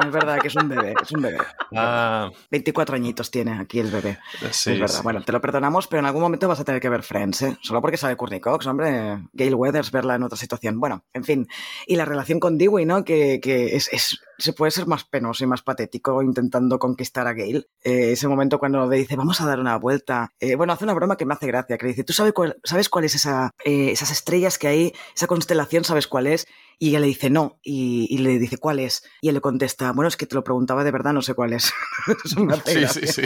Es 0.04 0.12
verdad 0.12 0.38
que 0.38 0.48
es 0.48 0.56
un 0.56 0.68
bebé, 0.68 0.94
es 1.00 1.12
un 1.12 1.22
bebé. 1.22 1.38
Ah. 1.74 2.30
24 2.50 2.96
añitos 2.96 3.30
tiene 3.30 3.58
aquí 3.58 3.80
el 3.80 3.90
bebé. 3.90 4.18
Sí, 4.50 4.72
es 4.72 4.80
verdad. 4.80 4.96
sí. 4.96 5.02
Bueno, 5.02 5.22
te 5.22 5.32
lo 5.32 5.40
perdonamos, 5.40 5.86
pero 5.86 6.00
en 6.00 6.06
algún 6.06 6.22
momento 6.22 6.48
vas 6.48 6.60
a 6.60 6.64
tener 6.64 6.80
que 6.80 6.88
ver 6.88 7.02
Friends, 7.02 7.42
¿eh? 7.42 7.56
Solo 7.62 7.80
porque 7.80 7.96
sabe 7.96 8.16
Courtney 8.16 8.40
Cox, 8.40 8.66
hombre. 8.66 9.22
Gail 9.32 9.54
Weathers, 9.54 9.90
verla 9.90 10.14
en 10.14 10.22
otra 10.22 10.36
situación. 10.36 10.78
Bueno, 10.80 11.04
en 11.12 11.24
fin. 11.24 11.46
Y 11.86 11.96
la 11.96 12.04
relación 12.04 12.40
con 12.40 12.58
Dewey, 12.58 12.84
¿no? 12.84 13.04
Que, 13.04 13.40
que 13.40 13.76
es, 13.76 13.92
es, 13.92 14.20
se 14.38 14.52
puede 14.52 14.70
ser 14.70 14.86
más 14.86 15.04
penoso 15.04 15.44
y 15.44 15.46
más 15.46 15.62
patético 15.62 16.22
intentando 16.22 16.78
conquistar 16.78 17.26
a 17.26 17.32
Gail. 17.32 17.68
Eh, 17.82 18.12
ese 18.12 18.28
momento 18.28 18.58
cuando 18.58 18.88
le 18.88 18.96
dice, 18.98 19.16
vamos 19.16 19.40
a 19.40 19.46
dar 19.46 19.60
una 19.60 19.76
vuelta. 19.78 20.32
Eh, 20.40 20.56
bueno, 20.56 20.72
hace 20.72 20.84
una 20.84 20.94
broma 20.94 21.16
que 21.16 21.26
me 21.26 21.34
hace 21.34 21.46
gracia, 21.46 21.78
que 21.78 21.86
le 21.86 21.92
dice, 21.92 22.04
¿tú 22.04 22.12
sabes 22.12 22.32
cuál, 22.32 22.56
sabes 22.64 22.88
cuál 22.88 23.04
es 23.04 23.14
esa, 23.14 23.50
eh, 23.64 23.90
esas 23.90 24.10
estrellas 24.10 24.58
que 24.58 24.68
hay, 24.68 24.92
esa 25.14 25.26
constelación, 25.26 25.84
sabes 25.84 26.06
cuál 26.06 26.26
es? 26.26 26.46
Y 26.78 26.90
ella 26.90 27.00
le 27.00 27.06
dice 27.06 27.30
no, 27.30 27.58
y, 27.62 28.06
y, 28.10 28.18
le 28.18 28.38
dice 28.38 28.58
¿cuál 28.58 28.80
es? 28.80 29.02
Y 29.22 29.28
él 29.28 29.34
le 29.34 29.40
contesta, 29.40 29.92
bueno, 29.92 30.08
es 30.08 30.16
que 30.18 30.26
te 30.26 30.34
lo 30.34 30.44
preguntaba 30.44 30.84
de 30.84 30.90
verdad, 30.90 31.12
no 31.14 31.22
sé 31.22 31.32
cuál 31.34 31.54
es. 31.54 31.72
sí, 32.66 32.86
sí, 32.86 33.06
sí. 33.06 33.22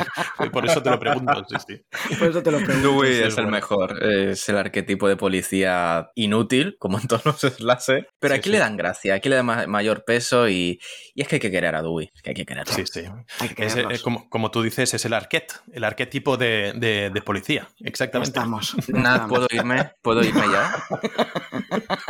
Por 0.53 0.67
eso 0.67 0.81
te 0.83 0.91
lo 0.91 0.99
pregunto, 1.01 1.45
sí, 1.49 1.57
sí. 1.67 2.17
Por 2.17 2.29
eso 2.29 2.43
te 2.43 2.51
lo 2.53 2.59
pregunto. 2.59 2.89
Dewey 2.93 3.13
Sí, 3.15 3.21
es 3.23 3.27
es 3.27 3.39
el 3.39 3.45
bueno. 3.47 3.51
mejor, 3.51 4.03
es 4.05 4.49
el 4.49 4.57
arquetipo 4.57 5.09
de 5.09 5.17
policía 5.17 6.11
inútil, 6.15 6.77
como 6.79 7.01
en 7.01 7.09
todos 7.09 7.25
los 7.27 7.41
slasher, 7.41 8.09
pero 8.21 8.35
Sí, 8.35 8.39
aquí 8.39 8.49
sí. 8.51 8.53
le 8.53 8.59
dan 8.61 8.77
gracia, 8.77 9.15
aquí 9.15 9.29
le 9.29 9.37
dan 9.37 9.47
ma- 9.47 9.67
mayor 9.67 10.05
peso 10.05 10.49
y, 10.49 10.81
y 11.15 11.23
es 11.23 11.27
que 11.29 11.37
hay 11.37 11.41
que 11.41 11.51
querer 11.51 11.75
a 11.75 11.83
Dewey, 11.83 12.11
es 12.15 12.23
que 12.23 12.31
hay 12.31 12.37
que 12.37 12.47
quererlo. 12.47 12.73
Sí, 12.73 12.85
sí. 12.87 13.03
Hay 13.41 13.49
que 13.49 13.67
Es, 13.67 13.75
eh, 13.77 13.85
como, 14.05 14.29
como 14.31 14.51
tú 14.53 14.63
dices, 14.63 14.95
es 14.95 15.05
el 15.05 15.13
arquet, 15.13 15.53
el 15.73 15.83
arquetipo 15.83 16.37
de, 16.37 16.73
de, 16.77 17.11
de 17.13 17.23
policía. 17.23 17.69
Exactamente. 17.81 18.29
estamos. 18.31 18.77
ya 18.87 18.95
Nat, 18.99 19.13
estamos. 19.15 19.29
¿puedo 19.29 19.47
irme? 19.51 19.91
¿Puedo 20.03 20.23
irme 20.23 20.45
ya? 20.53 20.73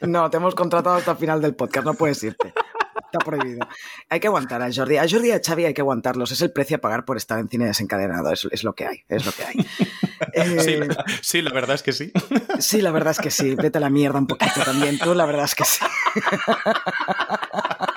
No, 0.00 0.30
te 0.30 0.36
hemos 0.36 0.54
contratado 0.68 0.96
hasta 0.96 1.12
el 1.12 1.16
final 1.16 1.40
del 1.40 1.54
podcast, 1.54 1.86
no 1.86 1.94
puedes 1.94 2.22
irte. 2.22 2.52
Está 3.10 3.20
prohibido. 3.20 3.66
Hay 4.10 4.20
que 4.20 4.26
aguantar 4.26 4.60
a 4.60 4.68
Jordi. 4.70 4.98
A 4.98 5.08
Jordi 5.08 5.28
y 5.28 5.30
a 5.30 5.40
Xavi 5.42 5.64
hay 5.64 5.72
que 5.72 5.80
aguantarlos. 5.80 6.30
Es 6.30 6.42
el 6.42 6.52
precio 6.52 6.76
a 6.76 6.80
pagar 6.80 7.06
por 7.06 7.16
estar 7.16 7.38
en 7.38 7.48
cine 7.48 7.64
desencadenado. 7.64 8.30
Es, 8.30 8.46
es 8.50 8.64
lo 8.64 8.74
que 8.74 8.86
hay. 8.86 9.04
Es 9.08 9.24
lo 9.24 9.32
que 9.32 9.44
hay. 9.44 9.66
Eh, 10.32 10.60
Sí, 10.60 10.80
sí, 11.22 11.42
la 11.42 11.52
verdad 11.52 11.76
es 11.76 11.82
que 11.82 11.92
sí. 11.92 12.12
sí, 12.58 12.82
la 12.82 12.90
verdad 12.90 13.12
es 13.12 13.18
que 13.20 13.30
sí. 13.30 13.54
Vete 13.54 13.78
a 13.78 13.80
la 13.80 13.88
mierda 13.88 14.18
un 14.18 14.26
poquito 14.26 14.60
también. 14.64 14.98
Tú, 14.98 15.14
la 15.14 15.24
verdad 15.24 15.44
es 15.44 15.54
que 15.54 15.64
sí. 15.64 15.84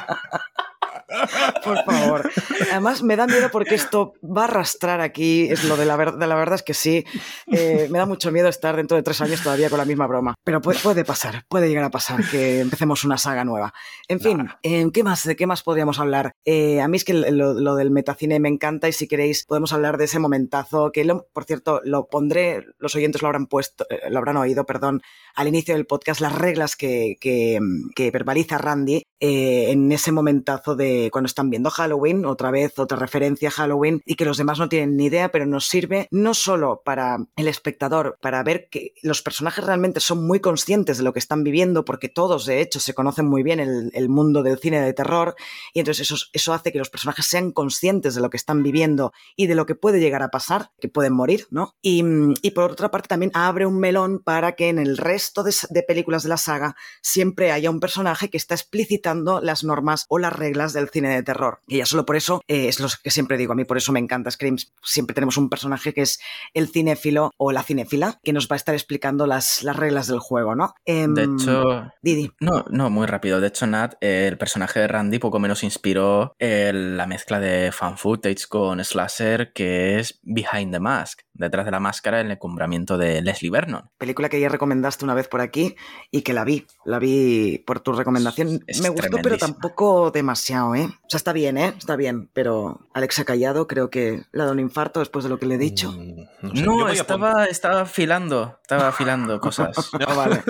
Por 1.64 1.84
favor. 1.84 2.30
Además, 2.72 3.04
me 3.04 3.16
da 3.16 3.28
miedo 3.28 3.50
porque 3.52 3.76
esto 3.76 4.14
va 4.24 4.42
a 4.44 4.46
arrastrar 4.46 5.02
aquí. 5.02 5.48
Es 5.50 5.64
lo 5.64 5.78
de 5.78 5.86
la, 5.86 5.96
ver- 5.98 6.14
de 6.14 6.28
la 6.28 6.36
verdad 6.36 6.56
es 6.56 6.64
que 6.64 6.74
sí. 6.74 7.04
Eh, 7.48 7.88
me 7.92 8.00
da 8.00 8.06
mucho 8.06 8.32
miedo 8.32 8.48
estar 8.48 8.76
dentro 8.76 8.98
de 8.98 9.04
tres 9.04 9.22
años 9.22 9.42
todavía 9.44 9.70
con 9.70 9.78
la 9.78 9.86
misma 9.86 10.08
broma. 10.08 10.36
Pero 10.44 10.62
puede, 10.62 10.80
puede 10.80 11.06
pasar, 11.06 11.46
puede 11.50 11.68
llegar 11.70 11.84
a 11.84 11.90
pasar 11.92 12.22
que 12.30 12.60
empecemos 12.62 13.04
una 13.04 13.18
saga 13.18 13.44
nueva. 13.44 13.74
En 14.08 14.20
fin, 14.20 14.48
eh, 14.64 14.88
¿qué 14.94 15.04
más, 15.04 15.24
¿de 15.26 15.36
qué 15.36 15.46
más 15.48 15.64
podríamos 15.64 16.00
hablar? 16.00 16.32
Eh, 16.46 16.82
a 16.82 16.88
mí 16.88 16.98
es 16.98 17.04
que 17.04 17.14
lo, 17.14 17.54
lo 17.54 17.76
del 17.76 17.92
metacine 17.92 18.40
me 18.40 18.50
encanta 18.50 18.88
y 18.88 18.94
si 18.94 19.08
queréis 19.08 19.46
podemos 19.46 19.74
hablar 19.74 19.98
de 19.98 20.06
ese 20.06 20.20
momentazo 20.20 20.92
que, 20.92 21.06
lo- 21.06 21.28
por 21.34 21.44
cierto, 21.46 21.82
lo 21.84 22.08
pondré, 22.08 22.66
los 22.80 22.96
oyentes 22.96 23.22
lo 23.22 23.28
habrán 23.28 23.48
puesto, 23.48 23.86
eh, 23.90 24.10
lo 24.10 24.18
habrán 24.18 24.38
oído, 24.38 24.66
perdón, 24.66 25.02
al 25.36 25.48
inicio 25.48 25.76
del 25.76 25.86
podcast, 25.86 26.22
las 26.22 26.34
reglas 26.36 26.76
que, 26.76 27.16
que, 27.20 27.60
que 27.96 28.12
verbaliza 28.12 28.58
Randy 28.58 29.04
eh, 29.20 29.72
en 29.72 29.92
ese 29.92 30.12
momentazo 30.12 30.76
de 30.76 31.01
cuando 31.10 31.28
están 31.28 31.50
viendo 31.50 31.70
Halloween, 31.70 32.26
otra 32.26 32.52
vez 32.52 32.78
otra 32.78 32.98
referencia 32.98 33.50
a 33.50 33.52
Halloween, 33.52 34.02
y 34.06 34.16
que 34.16 34.26
los 34.26 34.38
demás 34.38 34.60
no 34.60 34.70
tienen 34.70 34.98
ni 34.98 35.06
idea, 35.06 35.32
pero 35.32 35.46
nos 35.46 35.66
sirve 35.66 36.08
no 36.12 36.34
solo 36.34 36.82
para 36.84 37.18
el 37.36 37.48
espectador, 37.48 38.18
para 38.22 38.44
ver 38.44 38.68
que 38.70 38.94
los 39.02 39.22
personajes 39.22 39.66
realmente 39.66 40.00
son 40.00 40.28
muy 40.28 40.40
conscientes 40.40 40.98
de 40.98 41.04
lo 41.04 41.14
que 41.14 41.20
están 41.20 41.44
viviendo, 41.44 41.86
porque 41.86 42.10
todos, 42.10 42.46
de 42.46 42.62
hecho, 42.62 42.80
se 42.80 42.94
conocen 42.94 43.26
muy 43.26 43.44
bien 43.44 43.60
el, 43.60 43.92
el 43.94 44.10
mundo 44.10 44.44
del 44.44 44.60
cine 44.60 44.82
de 44.82 44.94
terror, 44.94 45.36
y 45.74 45.80
entonces 45.80 46.12
eso, 46.12 46.26
eso 46.34 46.54
hace 46.54 46.72
que 46.72 46.80
los 46.80 46.90
personajes 46.90 47.26
sean 47.26 47.52
conscientes 47.52 48.16
de 48.16 48.22
lo 48.22 48.30
que 48.30 48.38
están 48.38 48.64
viviendo 48.64 49.14
y 49.36 49.48
de 49.48 49.56
lo 49.56 49.66
que 49.66 49.76
puede 49.76 50.00
llegar 50.00 50.24
a 50.24 50.30
pasar, 50.30 50.72
que 50.80 50.90
pueden 50.90 51.14
morir, 51.14 51.48
¿no? 51.50 51.74
Y, 51.82 52.04
y 52.42 52.52
por 52.52 52.72
otra 52.72 52.92
parte 52.92 53.08
también 53.08 53.32
abre 53.34 53.66
un 53.66 53.80
melón 53.80 54.20
para 54.20 54.54
que 54.54 54.70
en 54.70 54.80
el 54.80 54.98
resto 54.98 55.44
de, 55.44 55.54
de 55.70 55.84
películas 55.84 56.24
de 56.24 56.30
la 56.30 56.38
saga 56.38 56.76
siempre 57.02 57.52
haya 57.52 57.70
un 57.70 57.80
personaje 57.80 58.30
que 58.30 58.38
está 58.38 58.56
explicitando 58.56 59.42
las 59.42 59.64
normas 59.64 60.06
o 60.10 60.20
las 60.20 60.34
reglas 60.34 60.74
del 60.74 60.90
cine 60.92 61.10
de 61.10 61.24
terror. 61.24 61.60
Y 61.68 61.78
ya 61.78 61.86
solo 61.86 62.06
por 62.06 62.16
eso 62.16 62.42
eh, 62.48 62.68
es 62.68 62.80
lo 62.80 62.88
que 63.04 63.12
siempre 63.12 63.38
digo, 63.38 63.54
a 63.54 63.56
mí 63.56 63.66
por 63.66 63.78
eso 63.78 63.92
me 63.92 64.00
encanta 64.00 64.32
Scream. 64.32 64.58
Siempre 64.84 65.14
tenemos 65.14 65.38
un 65.38 65.50
personaje 65.50 65.94
que 65.94 66.02
es 66.02 66.20
el 66.54 66.68
cinéfilo 66.70 67.32
o 67.38 67.52
la 67.52 67.64
cinéfila 67.64 68.20
que 68.24 68.34
nos 68.34 68.48
va 68.48 68.56
a 68.56 68.58
estar 68.58 68.76
explicando 68.76 69.28
las, 69.28 69.64
las 69.64 69.76
reglas 69.76 70.08
del 70.08 70.20
juego, 70.20 70.56
¿no? 70.56 70.74
Em, 70.86 71.14
De 71.14 71.24
hecho, 71.24 71.92
Didi. 72.02 72.32
no, 72.40 72.66
no, 72.70 72.90
muy 72.90 73.08
rápido. 73.08 73.40
De 73.40 73.48
hecho, 73.48 73.68
Nat, 73.68 73.96
eh, 74.02 74.28
el 74.28 74.38
personaje 74.38 74.80
de 74.80 74.88
Randy 74.88 75.20
poco 75.20 75.40
menos 75.40 75.64
inspiró 75.64 76.36
eh, 76.40 76.72
la 76.74 77.08
mezcla 77.08 77.40
de 77.40 77.72
fan 77.72 77.98
footage 77.98 78.48
con 78.48 78.84
slasher 78.84 79.54
que 79.54 80.00
es 80.00 80.20
Behind 80.24 80.72
the 80.72 80.80
Mask, 80.80 81.22
detrás 81.34 81.66
de 81.66 81.72
la 81.72 81.80
máscara, 81.80 82.22
el 82.22 82.32
encumbramiento 82.32 82.98
de 82.98 83.22
Leslie 83.22 83.52
Vernon. 83.52 83.90
Película 83.98 84.30
que 84.30 84.40
ya 84.40 84.50
recomendaste 84.50 85.06
una 85.06 85.14
vez 85.14 85.28
por 85.28 85.42
aquí 85.42 85.76
y 86.12 86.22
que 86.22 86.34
la 86.34 86.44
vi. 86.44 86.66
La 86.86 87.00
vi 87.00 87.64
por 87.66 87.80
tu 87.80 87.94
recomendación. 87.94 88.64
Es 88.68 88.82
Me 88.82 88.90
gustó, 88.90 89.18
pero 89.22 89.38
tampoco 89.38 90.12
demasiado, 90.12 90.76
¿eh? 90.76 90.81
O 90.86 91.10
sea, 91.10 91.18
está 91.18 91.34
bien, 91.34 91.58
¿eh? 91.58 91.74
Está 91.78 91.96
bien, 91.96 92.30
pero 92.34 92.88
Alex 92.94 93.20
ha 93.20 93.26
callado. 93.26 93.68
Creo 93.68 93.90
que 93.90 94.24
le 94.32 94.42
ha 94.42 94.46
dado 94.46 94.54
un 94.54 94.60
infarto 94.60 95.00
después 95.00 95.24
de 95.24 95.30
lo 95.30 95.40
que 95.40 95.46
le 95.46 95.56
he 95.56 95.58
dicho. 95.58 95.92
Mm, 95.92 96.26
no, 96.42 96.56
sé, 96.56 96.62
No, 96.64 96.90
estaba, 96.90 97.46
estaba 97.46 97.82
afilando, 97.82 98.60
estaba 98.62 98.90
afilando 98.90 99.40
cosas. 99.42 99.90
Ah, 100.06 100.14
vale. 100.14 100.44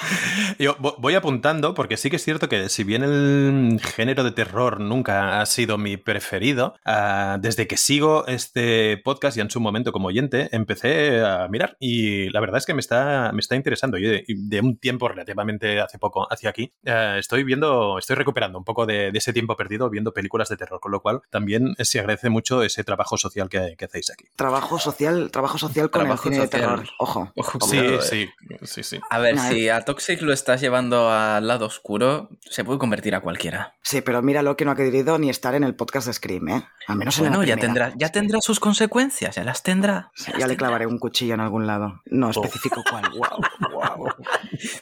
Yo 0.58 0.76
vo- 0.78 0.94
voy 0.98 1.14
apuntando 1.14 1.74
porque 1.74 1.96
sí 1.96 2.10
que 2.10 2.16
es 2.16 2.24
cierto 2.24 2.48
que 2.48 2.68
si 2.68 2.84
bien 2.84 3.02
el 3.02 3.80
género 3.82 4.24
de 4.24 4.32
terror 4.32 4.80
nunca 4.80 5.40
ha 5.40 5.46
sido 5.46 5.78
mi 5.78 5.96
preferido, 5.96 6.74
ah, 6.84 7.38
desde 7.40 7.66
que 7.66 7.76
sigo 7.76 8.26
este 8.26 8.98
podcast 8.98 9.36
y 9.36 9.40
en 9.40 9.50
su 9.50 9.60
momento 9.60 9.92
como 9.92 10.08
oyente 10.08 10.48
empecé 10.52 11.24
a 11.24 11.48
mirar 11.48 11.76
y 11.80 12.28
la 12.30 12.40
verdad 12.40 12.58
es 12.58 12.66
que 12.66 12.74
me 12.74 12.80
está, 12.80 13.30
me 13.32 13.40
está 13.40 13.56
interesando. 13.56 13.98
Yo 13.98 14.10
de, 14.10 14.24
de 14.26 14.60
un 14.60 14.76
tiempo 14.78 15.08
relativamente 15.08 15.80
hace 15.80 15.98
poco 15.98 16.26
hacia 16.32 16.50
aquí 16.50 16.72
ah, 16.86 17.16
estoy 17.18 17.44
viendo, 17.44 17.98
estoy 17.98 18.16
recuperando 18.16 18.58
un 18.58 18.64
poco 18.64 18.86
de, 18.86 19.12
de 19.12 19.18
ese 19.18 19.32
tiempo 19.32 19.56
perdido 19.56 19.90
viendo 19.90 20.12
películas 20.12 20.48
de 20.48 20.56
terror, 20.56 20.80
con 20.80 20.92
lo 20.92 21.00
cual 21.00 21.20
también 21.30 21.74
se 21.78 22.00
agradece 22.00 22.30
mucho 22.30 22.62
ese 22.62 22.84
trabajo 22.84 23.16
social 23.16 23.48
que, 23.48 23.74
que 23.78 23.84
hacéis 23.84 24.10
aquí. 24.10 24.26
Trabajo 24.36 24.78
social, 24.78 25.30
trabajo 25.30 25.58
social 25.58 25.90
con 25.90 26.02
Trabajo 26.02 26.28
el 26.28 26.34
cine 26.34 26.44
social. 26.46 26.60
de 26.60 26.66
terror. 26.68 26.88
Ojo. 26.98 27.32
Ojo, 27.36 27.58
Sí, 27.66 27.78
eh. 27.78 27.98
sí, 28.00 28.28
sí, 28.62 28.82
sí. 28.82 29.00
A 29.10 29.18
ver, 29.18 29.34
Nah, 29.36 29.48
si 29.50 29.68
a 29.68 29.80
Toxic 29.90 30.22
lo 30.22 30.32
estás 30.32 30.60
llevando 30.60 31.10
al 31.10 31.46
lado 31.48 31.66
oscuro, 31.66 32.28
se 32.48 32.62
puede 32.64 32.78
convertir 32.78 33.14
a 33.16 33.20
cualquiera. 33.20 33.74
Sí, 33.82 34.00
pero 34.02 34.22
míralo 34.22 34.56
que 34.56 34.64
no 34.64 34.70
ha 34.70 34.76
querido 34.76 35.18
ni 35.18 35.30
estar 35.30 35.54
en 35.56 35.64
el 35.64 35.74
podcast 35.74 36.06
de 36.06 36.12
Scream, 36.12 36.48
¿eh? 36.48 36.62
Al 36.86 36.96
menos 36.96 37.18
en 37.18 37.24
Bueno, 37.24 37.40
la 37.40 37.46
ya 37.48 37.54
primera. 37.56 37.86
tendrá, 37.88 37.98
ya 37.98 38.12
tendrá 38.12 38.38
sus 38.40 38.60
consecuencias, 38.60 39.34
ya 39.34 39.42
las 39.42 39.62
tendrá. 39.64 40.12
Sí, 40.14 40.30
ya 40.38 40.46
le 40.46 40.56
clavaré 40.56 40.86
un 40.86 40.98
cuchillo 40.98 41.34
en 41.34 41.40
algún 41.40 41.66
lado. 41.66 42.00
No 42.06 42.30
especifico 42.30 42.82
cuál. 42.88 43.02
Wow, 43.20 43.40
wow. 43.72 44.08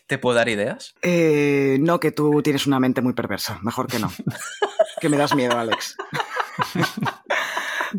¿Te 0.06 0.18
puedo 0.18 0.36
dar 0.36 0.48
ideas? 0.48 0.94
Eh, 1.02 1.78
no, 1.80 1.98
que 2.00 2.12
tú 2.12 2.42
tienes 2.42 2.66
una 2.66 2.78
mente 2.80 3.00
muy 3.00 3.14
perversa. 3.14 3.58
Mejor 3.62 3.86
que 3.86 3.98
no. 3.98 4.12
que 5.00 5.08
me 5.08 5.16
das 5.16 5.34
miedo, 5.34 5.56
Alex. 5.58 5.96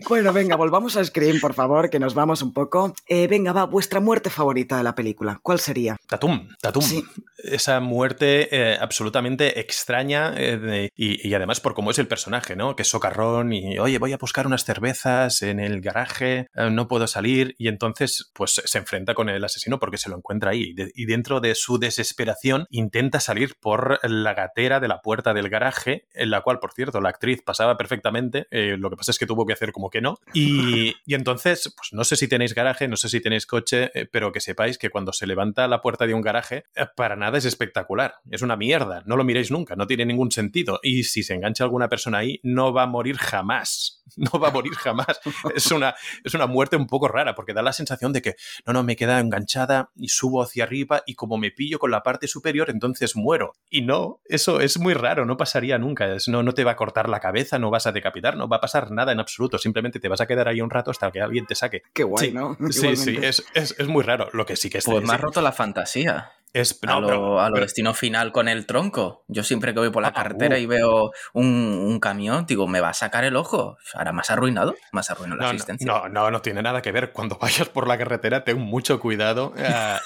Bueno, 0.08 0.32
venga, 0.34 0.56
volvamos 0.56 0.96
a 0.98 1.04
Scream, 1.04 1.40
por 1.40 1.54
favor, 1.54 1.90
que 1.90 2.00
nos 2.00 2.14
vamos 2.14 2.42
un 2.42 2.54
poco. 2.54 2.94
Eh, 3.08 3.28
venga, 3.28 3.54
va, 3.54 3.66
vuestra 3.66 4.00
muerte 4.00 4.30
favorita 4.30 4.78
de 4.78 4.84
la 4.84 4.94
película. 4.96 5.40
¿Cuál 5.42 5.60
sería? 5.60 5.98
Tatum, 6.08 6.48
Tatum. 6.62 6.82
Sí. 6.84 7.04
Esa 7.42 7.80
muerte 7.80 8.50
eh, 8.56 8.78
absolutamente 8.80 9.60
extraña 9.60 10.34
eh, 10.38 10.58
de- 10.58 10.90
y, 10.96 11.28
y 11.28 11.34
además 11.34 11.60
por 11.62 11.74
cómo 11.74 11.92
es 11.92 11.98
el 12.00 12.08
personaje, 12.08 12.56
¿no? 12.56 12.76
Que 12.76 12.84
es 12.84 12.90
socarrón 12.90 13.54
y, 13.54 13.80
oye, 13.80 13.98
voy 13.98 14.14
a 14.14 14.18
buscar 14.18 14.46
unas 14.46 14.66
cervezas 14.66 15.42
en 15.42 15.60
el 15.60 15.82
garaje, 15.82 16.48
no 16.72 16.88
puedo 16.88 17.08
salir 17.08 17.56
y 17.58 17.68
entonces 17.70 18.30
pues 18.34 18.62
se 18.64 18.78
enfrenta 18.78 19.14
con 19.14 19.30
el 19.30 19.44
asesino 19.44 19.80
porque 19.80 19.98
se 19.98 20.10
lo 20.10 20.18
encuentra 20.18 20.52
ahí 20.52 20.74
De- 20.74 20.92
y 20.94 21.06
dentro 21.06 21.40
de 21.40 21.56
su 21.56 21.80
desesperación 21.80 22.66
intenta 22.70 23.20
salir 23.20 23.56
por 23.60 24.00
la 24.08 24.34
gatera 24.34 24.80
de 24.80 24.88
la 24.88 25.02
puerta 25.02 25.34
del 25.34 25.50
garaje, 25.50 26.04
en 26.14 26.30
la 26.30 26.42
cual, 26.42 26.60
por 26.60 26.74
cierto, 26.74 27.00
la 27.02 27.10
actriz 27.10 27.42
pasaba 27.44 27.78
perfectamente, 27.78 28.48
lo 28.52 28.90
que 28.90 28.96
pasa 28.98 29.12
es 29.12 29.18
que 29.18 29.26
tuvo 29.26 29.46
que 29.46 29.54
hacer 29.54 29.72
como 29.80 29.90
que 29.90 30.02
no 30.02 30.20
y, 30.34 30.96
y 31.06 31.14
entonces, 31.16 31.74
pues 31.76 31.94
no 31.94 32.04
sé 32.04 32.16
si 32.16 32.28
tenéis 32.28 32.54
garaje, 32.54 32.88
no 32.88 32.98
sé 32.98 33.10
si 33.10 33.22
tenéis 33.22 33.46
coche, 33.46 33.92
eh, 33.94 34.08
pero 34.12 34.32
que 34.32 34.40
sepáis 34.40 34.78
que 34.78 34.90
cuando 34.90 35.14
se 35.14 35.28
levanta 35.28 35.68
la 35.68 35.82
puerta 35.82 36.06
de 36.06 36.14
un 36.14 36.22
garaje, 36.22 36.66
eh, 36.76 36.86
para 36.96 37.16
nada 37.16 37.38
es 37.38 37.46
espectacular. 37.46 38.16
Es 38.30 38.42
una 38.42 38.56
mierda. 38.56 39.04
No 39.06 39.18
lo 39.18 39.24
miréis 39.24 39.52
nunca. 39.52 39.76
No 39.76 39.88
tiene 39.88 40.06
ningún 40.06 40.32
sentido. 40.32 40.80
Y 40.84 41.04
si 41.04 41.24
se 41.24 41.34
engancha 41.34 41.64
alguna 41.64 41.90
persona 41.90 42.20
ahí, 42.20 42.40
no 42.44 42.74
va 42.74 42.84
a 42.84 42.88
morir 42.88 43.18
jamás. 43.18 43.96
No 44.18 44.40
va 44.40 44.48
a 44.48 44.52
morir 44.52 44.74
jamás. 44.74 45.20
Es 45.56 45.72
una, 45.72 45.94
es 46.24 46.34
una 46.34 46.48
muerte 46.48 46.76
un 46.76 46.88
poco 46.88 47.08
rara 47.08 47.36
porque 47.36 47.54
da 47.54 47.62
la 47.62 47.74
sensación 47.74 48.12
de 48.12 48.24
que 48.24 48.36
no, 48.66 48.74
no, 48.74 48.82
me 48.82 48.96
queda 48.96 49.20
enganchada 49.20 49.92
y 49.96 50.10
subo 50.10 50.42
hacia 50.42 50.64
arriba 50.64 51.04
y 51.06 51.14
como 51.14 51.38
me 51.38 51.52
pillo 51.52 51.78
con 51.78 51.92
la 51.92 52.02
parte 52.02 52.28
superior, 52.28 52.72
entonces 52.72 53.16
muero. 53.16 53.54
Y 53.70 53.84
no, 53.84 54.20
eso 54.26 54.62
es 54.62 54.80
muy 54.80 54.96
raro. 54.96 55.26
No 55.26 55.38
pasaría 55.38 55.78
nunca. 55.78 56.08
No, 56.28 56.42
no 56.42 56.54
te 56.54 56.64
va 56.64 56.72
a 56.72 56.76
cortar 56.76 57.08
la 57.08 57.20
cabeza, 57.20 57.60
no 57.60 57.70
vas 57.70 57.86
a 57.86 57.92
decapitar, 57.92 58.36
no 58.36 58.50
va 58.50 58.58
a 58.58 58.62
pasar 58.62 58.90
nada 58.90 59.12
en 59.12 59.20
absoluto. 59.20 59.60
Simplemente 59.70 60.00
te 60.00 60.08
vas 60.10 60.20
a 60.22 60.26
quedar 60.26 60.48
ahí 60.48 60.62
un 60.62 60.70
rato 60.72 60.90
hasta 60.92 61.12
que 61.12 61.22
alguien 61.22 61.46
te 61.46 61.54
saque. 61.54 61.84
Qué 61.94 62.04
guay, 62.04 62.28
Sí, 62.30 62.34
¿no? 62.34 62.58
Sí, 62.72 62.96
sí, 62.96 63.18
es, 63.22 63.46
es, 63.54 63.76
es 63.78 63.88
muy 63.88 64.04
raro. 64.04 64.30
Lo 64.34 64.46
que 64.46 64.56
sí 64.56 64.70
que 64.70 64.80
es. 64.80 64.86
Pues 64.86 65.04
me 65.06 65.14
ha 65.14 65.18
roto 65.18 65.42
la 65.42 65.52
fantasía. 65.52 66.32
es 66.52 66.80
a 66.88 67.00
lo, 67.00 67.08
pero- 67.08 67.40
a 67.40 67.48
lo 67.50 67.54
pero- 67.54 67.66
destino 67.66 67.94
final 67.94 68.32
con 68.32 68.48
el 68.48 68.66
tronco. 68.66 69.24
Yo 69.28 69.44
siempre 69.44 69.72
que 69.74 69.80
voy 69.80 69.92
por 69.92 70.02
la 70.02 70.08
Ah, 70.10 70.14
carretera 70.14 70.56
uh. 70.56 70.60
y 70.60 70.66
veo 70.66 71.12
un, 71.34 71.46
un 71.46 72.00
camión, 72.00 72.46
digo, 72.48 72.68
me 72.68 72.82
va 72.82 72.90
a 72.90 72.94
sacar 72.94 73.24
el 73.24 73.36
ojo. 73.36 73.78
Ahora 73.94 74.12
más 74.12 74.32
arruinado, 74.32 74.76
más 74.92 75.12
arruinado 75.12 75.38
la 75.40 75.44
No, 75.48 75.52
no, 75.54 75.56
existencia. 75.56 75.86
no, 75.88 76.10
no, 76.10 76.32
no 76.32 76.42
tiene 76.42 76.64
nada 76.64 76.82
que 76.82 76.92
ver. 76.92 77.12
Cuando 77.12 77.38
vayas 77.42 77.70
por 77.70 77.88
la 77.88 77.98
carretera, 78.00 78.44
ten 78.44 78.58
mucho 78.60 79.00
cuidado. 79.00 79.54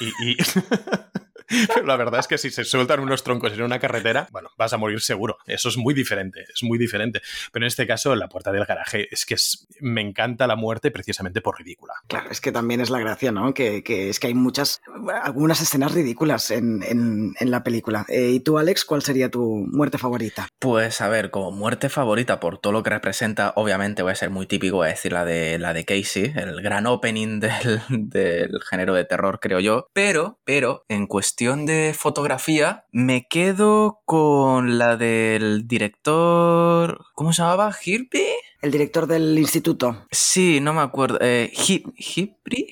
y, 0.02 0.31
y- 0.31 0.38
Pero 1.48 1.86
la 1.86 1.95
verdad 1.95 2.20
es 2.20 2.28
que 2.28 2.38
si 2.38 2.49
se 2.49 2.64
sueltan 2.64 2.99
unos 2.99 3.24
troncos 3.24 3.53
en 3.53 3.61
una 3.61 3.80
carretera, 3.80 4.28
bueno, 4.32 4.49
vas 4.57 4.74
a 4.74 4.78
morir 4.78 5.02
seguro. 5.02 5.38
Eso 5.45 5.70
es 5.70 5.78
muy 5.78 5.94
diferente, 5.94 6.45
es 6.53 6.64
muy 6.64 6.78
diferente. 6.78 7.22
Pero 7.52 7.65
en 7.65 7.68
este 7.68 7.88
caso, 7.88 8.15
la 8.15 8.30
puerta 8.30 8.52
del 8.52 8.65
garaje 8.65 9.07
es 9.11 9.26
que 9.26 9.36
es- 9.36 9.68
me 9.80 10.02
encanta 10.02 10.48
la 10.48 10.56
muerte 10.56 10.91
precisamente 10.91 11.41
por 11.41 11.57
ridícula. 11.57 11.94
Claro, 12.07 12.30
es 12.32 12.41
que 12.41 12.52
también 12.52 12.82
es 12.82 12.90
la 12.90 12.99
gracia, 12.99 13.32
¿no? 13.32 13.53
Que, 13.53 13.84
que 13.84 14.10
es 14.10 14.20
que 14.20 14.28
hay 14.28 14.34
muchas, 14.34 14.82
algunas 15.24 15.61
escenas 15.61 15.94
ridículas 15.94 16.52
en, 16.52 16.84
en- 16.84 17.34
en 17.40 17.52
la 17.52 17.64
película. 17.64 18.06
Eh, 18.10 18.30
¿Y 18.32 18.40
tú, 18.40 18.57
Alex, 18.57 18.86
cuál 18.86 19.02
sería 19.02 19.30
tu 19.30 19.65
muerte 19.72 19.98
favorita? 19.98 20.48
Pues 20.60 21.02
a 21.02 21.10
ver, 21.10 21.32
como 21.32 21.52
muerte 21.52 21.90
favorita 21.90 22.40
por 22.40 22.57
todo 22.60 22.74
lo 22.74 22.84
que 22.84 22.90
representa, 22.90 23.53
obviamente 23.56 24.03
voy 24.03 24.11
a 24.11 24.15
ser 24.15 24.30
muy 24.30 24.45
típico, 24.48 24.78
voy 24.78 24.88
a 24.88 24.91
decir 24.91 25.11
la 25.14 25.26
de 25.26 25.60
la 25.60 25.74
de 25.74 25.86
Casey, 25.86 26.34
el 26.36 26.61
gran 26.61 26.86
opening 26.88 27.40
del, 27.40 27.82
del 27.90 28.61
género 28.70 28.94
de 28.94 29.06
terror, 29.06 29.40
creo 29.41 29.60
yo. 29.60 29.88
Pero, 29.94 30.40
pero, 30.45 30.86
en 30.90 31.07
cuestión 31.07 31.32
de 31.35 31.95
fotografía, 31.97 32.85
me 32.91 33.27
quedo 33.27 34.01
con 34.05 34.77
la 34.77 34.97
del 34.97 35.68
director. 35.68 37.05
¿Cómo 37.15 37.34
se 37.34 37.41
llamaba? 37.41 37.76
¿Hirby? 37.84 38.23
El 38.61 38.72
director 38.72 39.07
del 39.07 39.38
instituto. 39.39 40.05
Sí, 40.11 40.60
no 40.61 40.73
me 40.73 40.81
acuerdo. 40.81 41.18
Eh, 41.22 41.51
Hip, 41.68 41.88
Hipri, 41.97 42.68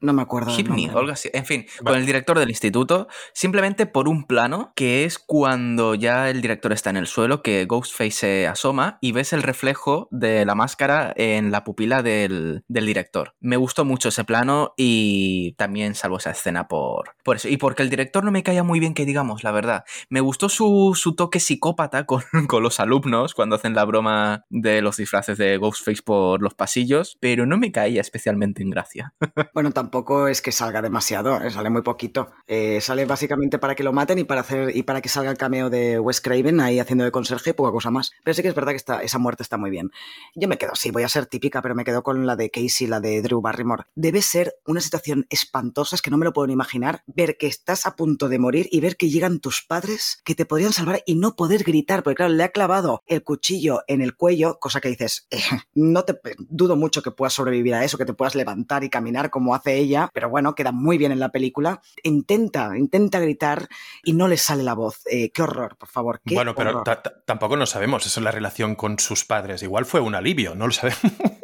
No 0.00 0.12
me 0.12 0.22
acuerdo. 0.22 0.50
del 0.50 0.60
Hipney, 0.60 0.86
nombre. 0.86 0.96
o 0.96 1.00
algo 1.00 1.12
así. 1.12 1.28
En 1.32 1.44
fin, 1.44 1.66
con 1.84 1.94
el 1.94 2.06
director 2.06 2.38
del 2.38 2.48
instituto, 2.48 3.06
simplemente 3.34 3.86
por 3.86 4.08
un 4.08 4.24
plano, 4.24 4.72
que 4.74 5.04
es 5.04 5.18
cuando 5.18 5.94
ya 5.94 6.30
el 6.30 6.40
director 6.40 6.72
está 6.72 6.90
en 6.90 6.96
el 6.96 7.06
suelo, 7.06 7.42
que 7.42 7.66
Ghostface 7.66 8.10
se 8.10 8.46
asoma 8.46 8.98
y 9.02 9.12
ves 9.12 9.32
el 9.32 9.42
reflejo 9.42 10.08
de 10.10 10.44
la 10.46 10.54
máscara 10.54 11.12
en 11.16 11.50
la 11.50 11.64
pupila 11.64 12.02
del, 12.02 12.64
del 12.68 12.86
director. 12.86 13.34
Me 13.40 13.58
gustó 13.58 13.84
mucho 13.84 14.08
ese 14.08 14.24
plano 14.24 14.72
y 14.76 15.52
también 15.52 15.94
salvo 15.94 16.16
esa 16.16 16.30
escena 16.30 16.66
por, 16.66 17.14
por 17.22 17.36
eso. 17.36 17.48
Y 17.48 17.58
porque 17.58 17.82
el 17.82 17.90
director 17.90 18.24
no 18.24 18.30
me 18.30 18.42
caía 18.42 18.62
muy 18.62 18.80
bien, 18.80 18.94
que 18.94 19.04
digamos, 19.04 19.44
la 19.44 19.52
verdad. 19.52 19.84
Me 20.08 20.20
gustó 20.20 20.48
su, 20.48 20.92
su 20.94 21.14
toque 21.14 21.40
psicópata 21.40 22.06
con, 22.06 22.22
con 22.48 22.62
los 22.62 22.80
alumnos 22.80 23.34
cuando 23.34 23.56
hacen 23.56 23.74
la 23.74 23.84
broma 23.84 24.46
de 24.48 24.80
los 24.80 24.96
disfraces 24.96 25.36
de 25.36 25.58
Ghostface 25.58 26.02
por 26.02 26.40
los 26.40 26.54
pasillos, 26.54 27.18
pero 27.20 27.44
no 27.44 27.58
me 27.58 27.70
caía 27.70 28.00
especialmente 28.00 28.62
en 28.62 28.70
gracia. 28.70 29.12
Bueno, 29.52 29.72
tampoco 29.72 29.89
es 30.28 30.42
que 30.42 30.52
salga 30.52 30.82
demasiado, 30.82 31.40
eh, 31.42 31.50
sale 31.50 31.70
muy 31.70 31.82
poquito. 31.82 32.30
Eh, 32.46 32.80
sale 32.80 33.04
básicamente 33.04 33.58
para 33.58 33.74
que 33.74 33.82
lo 33.82 33.92
maten 33.92 34.18
y 34.18 34.24
para 34.24 34.42
hacer 34.42 34.76
y 34.76 34.82
para 34.82 35.00
que 35.00 35.08
salga 35.08 35.30
el 35.30 35.36
cameo 35.36 35.70
de 35.70 35.98
Wes 35.98 36.20
Craven 36.20 36.60
ahí 36.60 36.78
haciendo 36.78 37.04
de 37.04 37.10
conserje 37.10 37.50
y 37.50 37.52
poca 37.52 37.72
cosa 37.72 37.90
más. 37.90 38.12
Pero 38.24 38.34
sí 38.34 38.42
que 38.42 38.48
es 38.48 38.54
verdad 38.54 38.72
que 38.72 38.76
está, 38.76 39.02
esa 39.02 39.18
muerte 39.18 39.42
está 39.42 39.56
muy 39.56 39.70
bien. 39.70 39.90
Yo 40.34 40.48
me 40.48 40.58
quedo, 40.58 40.72
sí, 40.74 40.90
voy 40.90 41.02
a 41.02 41.08
ser 41.08 41.26
típica, 41.26 41.60
pero 41.62 41.74
me 41.74 41.84
quedo 41.84 42.02
con 42.02 42.26
la 42.26 42.36
de 42.36 42.50
Casey, 42.50 42.86
la 42.86 43.00
de 43.00 43.20
Drew 43.22 43.40
Barrymore. 43.40 43.84
Debe 43.94 44.22
ser 44.22 44.54
una 44.66 44.80
situación 44.80 45.26
espantosa, 45.28 45.96
es 45.96 46.02
que 46.02 46.10
no 46.10 46.18
me 46.18 46.24
lo 46.24 46.32
puedo 46.32 46.46
ni 46.46 46.52
imaginar, 46.52 47.02
ver 47.06 47.36
que 47.36 47.46
estás 47.46 47.86
a 47.86 47.96
punto 47.96 48.28
de 48.28 48.38
morir 48.38 48.68
y 48.70 48.80
ver 48.80 48.96
que 48.96 49.10
llegan 49.10 49.40
tus 49.40 49.62
padres 49.62 50.20
que 50.24 50.34
te 50.34 50.46
podrían 50.46 50.72
salvar 50.72 51.02
y 51.06 51.16
no 51.16 51.36
poder 51.36 51.64
gritar, 51.64 52.02
porque 52.02 52.16
claro, 52.16 52.32
le 52.32 52.44
ha 52.44 52.50
clavado 52.50 53.02
el 53.06 53.22
cuchillo 53.22 53.82
en 53.86 54.02
el 54.02 54.16
cuello, 54.16 54.58
cosa 54.60 54.80
que 54.80 54.88
dices, 54.88 55.26
eh, 55.30 55.40
no 55.74 56.04
te 56.04 56.18
dudo 56.38 56.76
mucho 56.76 57.02
que 57.02 57.10
puedas 57.10 57.32
sobrevivir 57.32 57.74
a 57.74 57.84
eso, 57.84 57.98
que 57.98 58.04
te 58.04 58.14
puedas 58.14 58.34
levantar 58.34 58.84
y 58.84 58.90
caminar 58.90 59.30
como 59.30 59.54
hace 59.54 59.79
ella, 59.80 60.10
pero 60.14 60.28
bueno, 60.30 60.54
queda 60.54 60.72
muy 60.72 60.98
bien 60.98 61.12
en 61.12 61.18
la 61.20 61.30
película. 61.30 61.80
Intenta, 62.02 62.70
intenta 62.76 63.18
gritar 63.20 63.68
y 64.04 64.12
no 64.12 64.28
le 64.28 64.36
sale 64.36 64.62
la 64.62 64.74
voz. 64.74 65.00
Eh, 65.10 65.30
qué 65.32 65.42
horror, 65.42 65.76
por 65.76 65.88
favor. 65.88 66.20
Qué 66.24 66.34
Bueno, 66.34 66.54
pero 66.54 66.70
horror. 66.80 67.02
tampoco 67.26 67.56
no 67.56 67.66
sabemos 67.66 68.06
eso 68.06 68.20
es 68.20 68.24
la 68.24 68.30
relación 68.30 68.74
con 68.74 68.98
sus 68.98 69.24
padres. 69.24 69.62
Igual 69.62 69.84
fue 69.86 70.00
un 70.00 70.14
alivio, 70.14 70.54
no 70.54 70.66
lo 70.66 70.72
sabemos. 70.72 71.00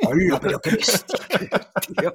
Hola, 0.07 0.39
pero 0.41 0.61
qué 0.61 0.71
bestia, 0.71 1.19
tío. 1.99 2.15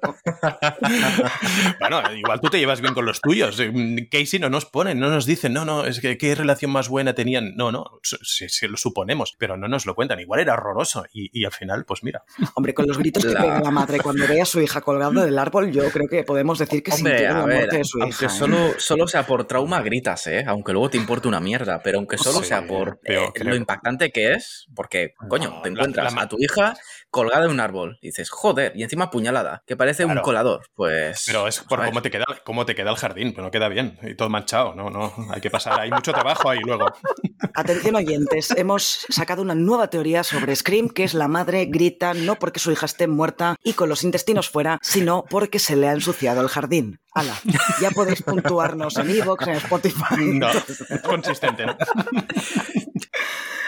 bueno, 1.79 2.01
igual 2.15 2.39
tú 2.41 2.49
te 2.49 2.59
llevas 2.59 2.81
bien 2.81 2.93
con 2.93 3.05
los 3.05 3.21
tuyos. 3.21 3.59
Eh, 3.59 4.07
Casey 4.11 4.39
no 4.39 4.49
nos 4.49 4.65
pone, 4.65 4.95
no 4.95 5.09
nos 5.09 5.25
dicen, 5.25 5.53
no, 5.53 5.65
no, 5.65 5.85
es 5.85 5.99
que 5.99 6.17
qué 6.17 6.35
relación 6.35 6.71
más 6.71 6.89
buena 6.89 7.13
tenían. 7.13 7.55
No, 7.55 7.71
no, 7.71 7.85
sí, 8.03 8.47
sí 8.49 8.67
lo 8.67 8.77
suponemos, 8.77 9.35
pero 9.37 9.57
no 9.57 9.67
nos 9.67 9.85
lo 9.85 9.95
cuentan. 9.95 10.19
Igual 10.19 10.39
era 10.41 10.53
horroroso 10.53 11.05
y, 11.11 11.29
y 11.37 11.45
al 11.45 11.51
final, 11.51 11.85
pues 11.85 12.03
mira. 12.03 12.23
Hombre, 12.55 12.73
con 12.73 12.87
los 12.87 12.97
gritos 12.97 13.25
que 13.25 13.31
La- 13.33 13.41
pega 13.41 13.59
la 13.61 13.71
madre 13.71 13.99
cuando 13.99 14.27
ve 14.27 14.41
a 14.41 14.45
su 14.45 14.61
hija 14.61 14.81
colgada 14.81 15.25
del 15.25 15.37
árbol, 15.39 15.71
yo 15.71 15.89
creo 15.91 16.07
que 16.11 16.23
podemos 16.23 16.59
decir 16.59 16.83
que 16.83 16.91
Hombre, 16.91 17.11
sintieron 17.13 17.37
a 17.37 17.39
la 17.39 17.45
ver, 17.45 17.55
muerte 17.57 17.77
de 17.77 17.83
su 17.85 18.01
aunque 18.01 18.25
hija. 18.25 18.25
¿eh? 18.25 18.29
solo, 18.29 18.57
solo 18.77 19.07
sea 19.07 19.25
por 19.25 19.45
trauma, 19.47 19.81
gritas, 19.81 20.27
¿eh? 20.27 20.43
Aunque 20.45 20.73
luego 20.73 20.89
te 20.89 20.97
importe 20.97 21.27
una 21.27 21.39
mierda, 21.39 21.81
pero 21.81 21.97
aunque 21.97 22.17
solo 22.17 22.39
Sí, 22.39 22.45
sea 22.45 22.67
por 22.67 22.99
eh, 23.05 23.29
lo 23.43 23.55
impactante 23.55 24.11
que 24.11 24.33
es, 24.33 24.67
porque, 24.75 25.13
coño, 25.29 25.49
No, 25.49 25.61
te 25.61 25.69
encuentras 25.69 26.13
la 26.13 26.21
a 26.23 26.27
tu 26.27 26.35
hija 26.39 26.75
colgada 27.11 27.45
en 27.45 27.51
un 27.51 27.59
árbol 27.59 27.99
y 28.01 28.07
dices, 28.07 28.29
joder, 28.29 28.71
y 28.75 28.83
encima 28.83 29.05
apuñalada, 29.05 29.63
que 29.67 29.75
parece 29.75 30.05
un 30.05 30.17
colador. 30.19 30.63
Pues. 30.73 31.23
Pero 31.27 31.47
es 31.47 31.59
por 31.59 31.85
cómo 31.85 32.01
te 32.01 32.09
queda, 32.09 32.25
cómo 32.43 32.65
te 32.65 32.73
queda 32.73 32.89
el 32.89 32.97
jardín, 32.97 33.33
pero 33.33 33.43
no 33.43 33.51
queda 33.51 33.67
bien. 33.67 33.99
Y 34.01 34.15
todo 34.15 34.29
manchado, 34.29 34.73
no, 34.73 34.89
no. 34.89 35.13
Hay 35.31 35.41
que 35.41 35.49
pasar, 35.51 35.79
hay 35.79 35.91
mucho 35.91 36.13
trabajo 36.13 36.49
ahí 36.49 36.59
luego. 36.65 36.85
Atención 37.53 37.95
oyentes, 37.95 38.51
hemos 38.51 39.05
sacado 39.09 39.41
una 39.41 39.55
nueva 39.55 39.89
teoría 39.89 40.23
sobre 40.23 40.55
Scream, 40.55 40.89
que 40.89 41.03
es 41.03 41.13
la 41.13 41.27
madre 41.27 41.65
grita 41.65 42.13
no 42.13 42.35
porque 42.35 42.59
su 42.59 42.71
hija 42.71 42.85
esté 42.85 43.07
muerta 43.07 43.57
y 43.63 43.73
con 43.73 43.89
los 43.89 44.03
intestinos 44.03 44.49
fuera, 44.49 44.79
sino 44.81 45.25
porque 45.29 45.59
se 45.59 45.75
le 45.75 45.89
ha 45.89 45.93
ensuciado 45.93 46.41
el 46.41 46.47
jardín. 46.47 46.99
Hala, 47.13 47.35
ya 47.81 47.91
podéis 47.91 48.21
puntuarnos 48.21 48.97
en 48.97 49.09
Evox, 49.09 49.47
en 49.47 49.55
Spotify. 49.55 50.33
No, 50.33 50.49
es 50.89 51.01
consistente, 51.03 51.65
¿no? 51.65 51.75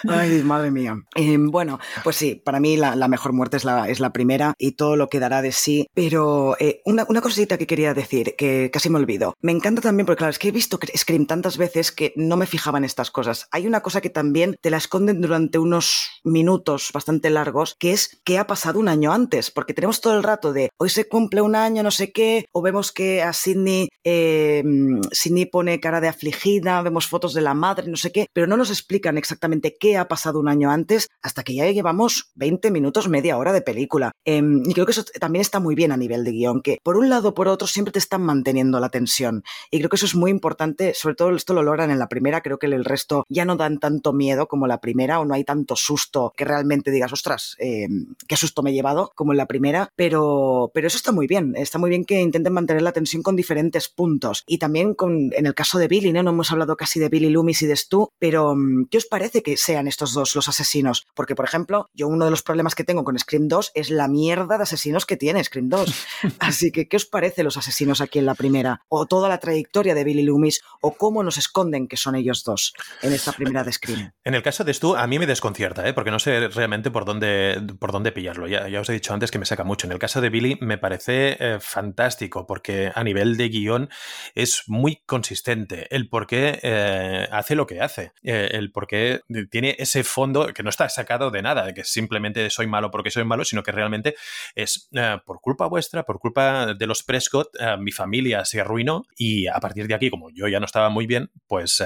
Ay, 0.07 0.43
madre 0.43 0.71
mía. 0.71 0.95
Eh, 1.15 1.37
bueno, 1.39 1.79
pues 2.03 2.15
sí, 2.15 2.35
para 2.35 2.59
mí 2.59 2.77
la, 2.77 2.95
la 2.95 3.07
mejor 3.07 3.33
muerte 3.33 3.57
es 3.57 3.63
la, 3.63 3.89
es 3.89 3.99
la 3.99 4.11
primera 4.13 4.53
y 4.57 4.73
todo 4.73 4.95
lo 4.95 5.09
que 5.09 5.19
dará 5.19 5.41
de 5.41 5.51
sí. 5.51 5.87
Pero 5.93 6.55
eh, 6.59 6.81
una, 6.85 7.05
una 7.09 7.21
cosita 7.21 7.57
que 7.57 7.67
quería 7.67 7.93
decir, 7.93 8.35
que 8.37 8.69
casi 8.71 8.89
me 8.89 8.99
olvido. 8.99 9.33
Me 9.41 9.51
encanta 9.51 9.81
también, 9.81 10.05
porque 10.05 10.19
claro, 10.19 10.31
es 10.31 10.39
que 10.39 10.49
he 10.49 10.51
visto 10.51 10.79
Scream 10.95 11.25
tantas 11.25 11.57
veces 11.57 11.91
que 11.91 12.13
no 12.15 12.37
me 12.37 12.45
fijaba 12.45 12.77
en 12.77 12.85
estas 12.85 13.11
cosas. 13.11 13.47
Hay 13.51 13.67
una 13.67 13.81
cosa 13.81 14.01
que 14.01 14.09
también 14.09 14.55
te 14.61 14.69
la 14.69 14.77
esconden 14.77 15.21
durante 15.21 15.59
unos 15.59 16.21
minutos 16.23 16.89
bastante 16.93 17.29
largos, 17.29 17.75
que 17.79 17.93
es 17.93 18.21
que 18.23 18.37
ha 18.37 18.47
pasado 18.47 18.79
un 18.79 18.87
año 18.87 19.13
antes, 19.13 19.51
porque 19.51 19.73
tenemos 19.73 20.01
todo 20.01 20.15
el 20.15 20.23
rato 20.23 20.53
de 20.53 20.69
hoy 20.77 20.89
se 20.89 21.07
cumple 21.07 21.41
un 21.41 21.55
año, 21.55 21.83
no 21.83 21.91
sé 21.91 22.11
qué, 22.11 22.45
o 22.51 22.61
vemos 22.61 22.91
que 22.91 23.21
a 23.21 23.33
Sidney, 23.33 23.89
eh, 24.03 24.63
Sidney 25.11 25.45
pone 25.45 25.79
cara 25.79 26.01
de 26.01 26.07
afligida, 26.07 26.81
vemos 26.81 27.07
fotos 27.07 27.33
de 27.33 27.41
la 27.41 27.53
madre, 27.53 27.87
no 27.87 27.97
sé 27.97 28.11
qué, 28.11 28.27
pero 28.33 28.47
no 28.47 28.57
nos 28.57 28.69
explican 28.69 29.17
exactamente 29.17 29.75
qué 29.79 29.92
ha 29.97 30.07
pasado 30.07 30.39
un 30.39 30.47
año 30.47 30.71
antes 30.71 31.09
hasta 31.21 31.43
que 31.43 31.55
ya 31.55 31.69
llevamos 31.71 32.31
20 32.35 32.71
minutos, 32.71 33.09
media 33.09 33.37
hora 33.37 33.53
de 33.53 33.61
película. 33.61 34.11
Em, 34.25 34.63
y 34.65 34.73
creo 34.73 34.85
que 34.85 34.91
eso 34.91 35.03
también 35.19 35.41
está 35.41 35.59
muy 35.59 35.75
bien 35.75 35.91
a 35.91 35.97
nivel 35.97 36.23
de 36.23 36.31
guion, 36.31 36.61
que 36.61 36.79
por 36.83 36.97
un 36.97 37.09
lado 37.09 37.29
o 37.29 37.33
por 37.33 37.47
otro 37.47 37.67
siempre 37.67 37.91
te 37.91 37.99
están 37.99 38.21
manteniendo 38.21 38.79
la 38.79 38.89
tensión. 38.89 39.43
Y 39.71 39.79
creo 39.79 39.89
que 39.89 39.95
eso 39.95 40.05
es 40.05 40.15
muy 40.15 40.31
importante, 40.31 40.93
sobre 40.93 41.15
todo 41.15 41.35
esto 41.35 41.53
lo 41.53 41.63
logran 41.63 41.91
en 41.91 41.99
la 41.99 42.07
primera, 42.07 42.41
creo 42.41 42.59
que 42.59 42.67
el 42.67 42.85
resto 42.85 43.25
ya 43.29 43.45
no 43.45 43.55
dan 43.55 43.79
tanto 43.79 44.13
miedo 44.13 44.47
como 44.47 44.67
la 44.67 44.79
primera 44.79 45.19
o 45.19 45.25
no 45.25 45.33
hay 45.33 45.43
tanto 45.43 45.75
susto 45.75 46.33
que 46.35 46.45
realmente 46.45 46.91
digas, 46.91 47.13
ostras, 47.13 47.55
em, 47.59 48.15
qué 48.27 48.35
susto 48.37 48.63
me 48.63 48.71
he 48.71 48.73
llevado 48.73 49.11
como 49.15 49.31
en 49.33 49.37
la 49.37 49.47
primera, 49.47 49.89
pero, 49.95 50.71
pero 50.73 50.87
eso 50.87 50.97
está 50.97 51.11
muy 51.11 51.27
bien, 51.27 51.53
está 51.55 51.77
muy 51.77 51.89
bien 51.89 52.05
que 52.05 52.21
intenten 52.21 52.53
mantener 52.53 52.81
la 52.81 52.91
tensión 52.91 53.23
con 53.23 53.35
diferentes 53.35 53.89
puntos. 53.89 54.43
Y 54.47 54.57
también 54.57 54.93
con, 54.93 55.31
en 55.33 55.45
el 55.45 55.53
caso 55.53 55.77
de 55.77 55.87
Billy, 55.87 56.11
¿no? 56.11 56.23
no 56.23 56.31
hemos 56.31 56.51
hablado 56.51 56.75
casi 56.75 56.99
de 56.99 57.09
Billy 57.09 57.29
Loomis 57.29 57.61
y 57.61 57.67
de 57.67 57.75
Stu, 57.75 58.09
pero 58.19 58.55
mm, 58.55 58.87
¿qué 58.89 58.97
os 58.97 59.05
parece 59.05 59.43
que 59.43 59.57
sean 59.57 59.82
estos 59.87 60.13
dos 60.13 60.35
los 60.35 60.47
asesinos? 60.47 61.05
Porque, 61.13 61.35
por 61.35 61.45
ejemplo, 61.45 61.89
yo 61.93 62.07
uno 62.07 62.25
de 62.25 62.31
los 62.31 62.41
problemas 62.41 62.75
que 62.75 62.83
tengo 62.83 63.03
con 63.03 63.17
Scream 63.17 63.47
2 63.47 63.71
es 63.75 63.89
la 63.89 64.07
mierda 64.07 64.57
de 64.57 64.63
asesinos 64.63 65.05
que 65.05 65.17
tiene 65.17 65.43
Scream 65.43 65.69
2. 65.69 65.93
Así 66.39 66.71
que, 66.71 66.87
¿qué 66.87 66.97
os 66.97 67.05
parece 67.05 67.43
los 67.43 67.57
asesinos 67.57 68.01
aquí 68.01 68.19
en 68.19 68.25
la 68.25 68.35
primera? 68.35 68.81
O 68.87 69.05
toda 69.05 69.29
la 69.29 69.39
trayectoria 69.39 69.95
de 69.95 70.03
Billy 70.03 70.23
Loomis, 70.23 70.61
o 70.81 70.95
cómo 70.95 71.23
nos 71.23 71.37
esconden 71.37 71.87
que 71.87 71.97
son 71.97 72.15
ellos 72.15 72.43
dos 72.43 72.73
en 73.01 73.13
esta 73.13 73.31
primera 73.31 73.63
de 73.63 73.71
Scream. 73.71 74.11
En 74.23 74.35
el 74.35 74.43
caso 74.43 74.63
de 74.63 74.73
Stu, 74.73 74.95
a 74.95 75.07
mí 75.07 75.19
me 75.19 75.27
desconcierta, 75.27 75.87
¿eh? 75.87 75.93
porque 75.93 76.11
no 76.11 76.19
sé 76.19 76.47
realmente 76.49 76.91
por 76.91 77.05
dónde, 77.05 77.61
por 77.79 77.91
dónde 77.91 78.11
pillarlo. 78.11 78.47
Ya, 78.47 78.67
ya 78.67 78.81
os 78.81 78.89
he 78.89 78.93
dicho 78.93 79.13
antes 79.13 79.31
que 79.31 79.39
me 79.39 79.45
saca 79.45 79.63
mucho. 79.63 79.87
En 79.87 79.93
el 79.93 79.99
caso 79.99 80.21
de 80.21 80.29
Billy, 80.29 80.57
me 80.61 80.77
parece 80.77 81.37
eh, 81.39 81.57
fantástico, 81.59 82.45
porque 82.45 82.91
a 82.93 83.03
nivel 83.03 83.37
de 83.37 83.49
guion 83.49 83.89
es 84.35 84.63
muy 84.67 85.01
consistente. 85.05 85.87
El 85.95 86.09
por 86.09 86.27
qué 86.27 86.59
eh, 86.61 87.27
hace 87.31 87.55
lo 87.55 87.67
que 87.67 87.81
hace. 87.81 88.13
Eh, 88.23 88.49
el 88.51 88.71
por 88.71 88.87
qué 88.87 89.21
tiene 89.49 89.72
ese 89.77 90.03
fondo 90.03 90.47
que 90.47 90.63
no 90.63 90.69
está 90.69 90.89
sacado 90.89 91.31
de 91.31 91.41
nada, 91.41 91.73
que 91.73 91.83
simplemente 91.83 92.49
soy 92.49 92.67
malo 92.67 92.91
porque 92.91 93.11
soy 93.11 93.23
malo, 93.23 93.45
sino 93.45 93.63
que 93.63 93.71
realmente 93.71 94.15
es 94.55 94.89
por 95.25 95.41
culpa 95.41 95.67
vuestra, 95.67 96.03
por 96.03 96.19
culpa 96.19 96.73
de 96.73 96.87
los 96.87 97.03
Prescott, 97.03 97.49
mi 97.79 97.91
familia 97.91 98.45
se 98.45 98.61
arruinó 98.61 99.05
y 99.15 99.47
a 99.47 99.59
partir 99.59 99.87
de 99.87 99.93
aquí, 99.93 100.09
como 100.09 100.29
yo 100.31 100.47
ya 100.47 100.59
no 100.59 100.65
estaba 100.65 100.89
muy 100.89 101.07
bien, 101.07 101.31
pues 101.47 101.83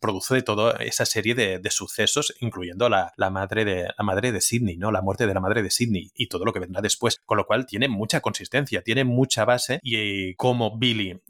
produce 0.00 0.42
toda 0.42 0.76
esa 0.80 1.06
serie 1.06 1.34
de, 1.34 1.60
sucesos, 1.70 2.34
incluyendo 2.40 2.88
la, 2.88 3.12
la, 3.16 3.28
madre 3.28 3.64
de, 3.64 3.88
la 3.98 4.04
madre 4.04 4.32
de 4.32 4.40
Sidney, 4.40 4.76
¿no? 4.76 4.90
La 4.90 5.02
muerte 5.02 5.26
de 5.26 5.34
la 5.34 5.40
madre 5.40 5.62
de 5.62 5.70
Sidney 5.70 6.10
y 6.14 6.28
todo 6.28 6.44
lo 6.44 6.52
que 6.52 6.60
vendrá 6.60 6.80
después. 6.80 7.20
Con 7.26 7.36
lo 7.36 7.44
cual 7.44 7.66
tiene 7.66 7.88
mucha 7.88 8.20
consistencia, 8.20 8.82
tiene 8.82 9.04
mucha 9.04 9.44
base 9.44 9.80
y 9.82 10.34
como 10.34 10.78
Billy 10.78 11.14
uh, 11.14 11.20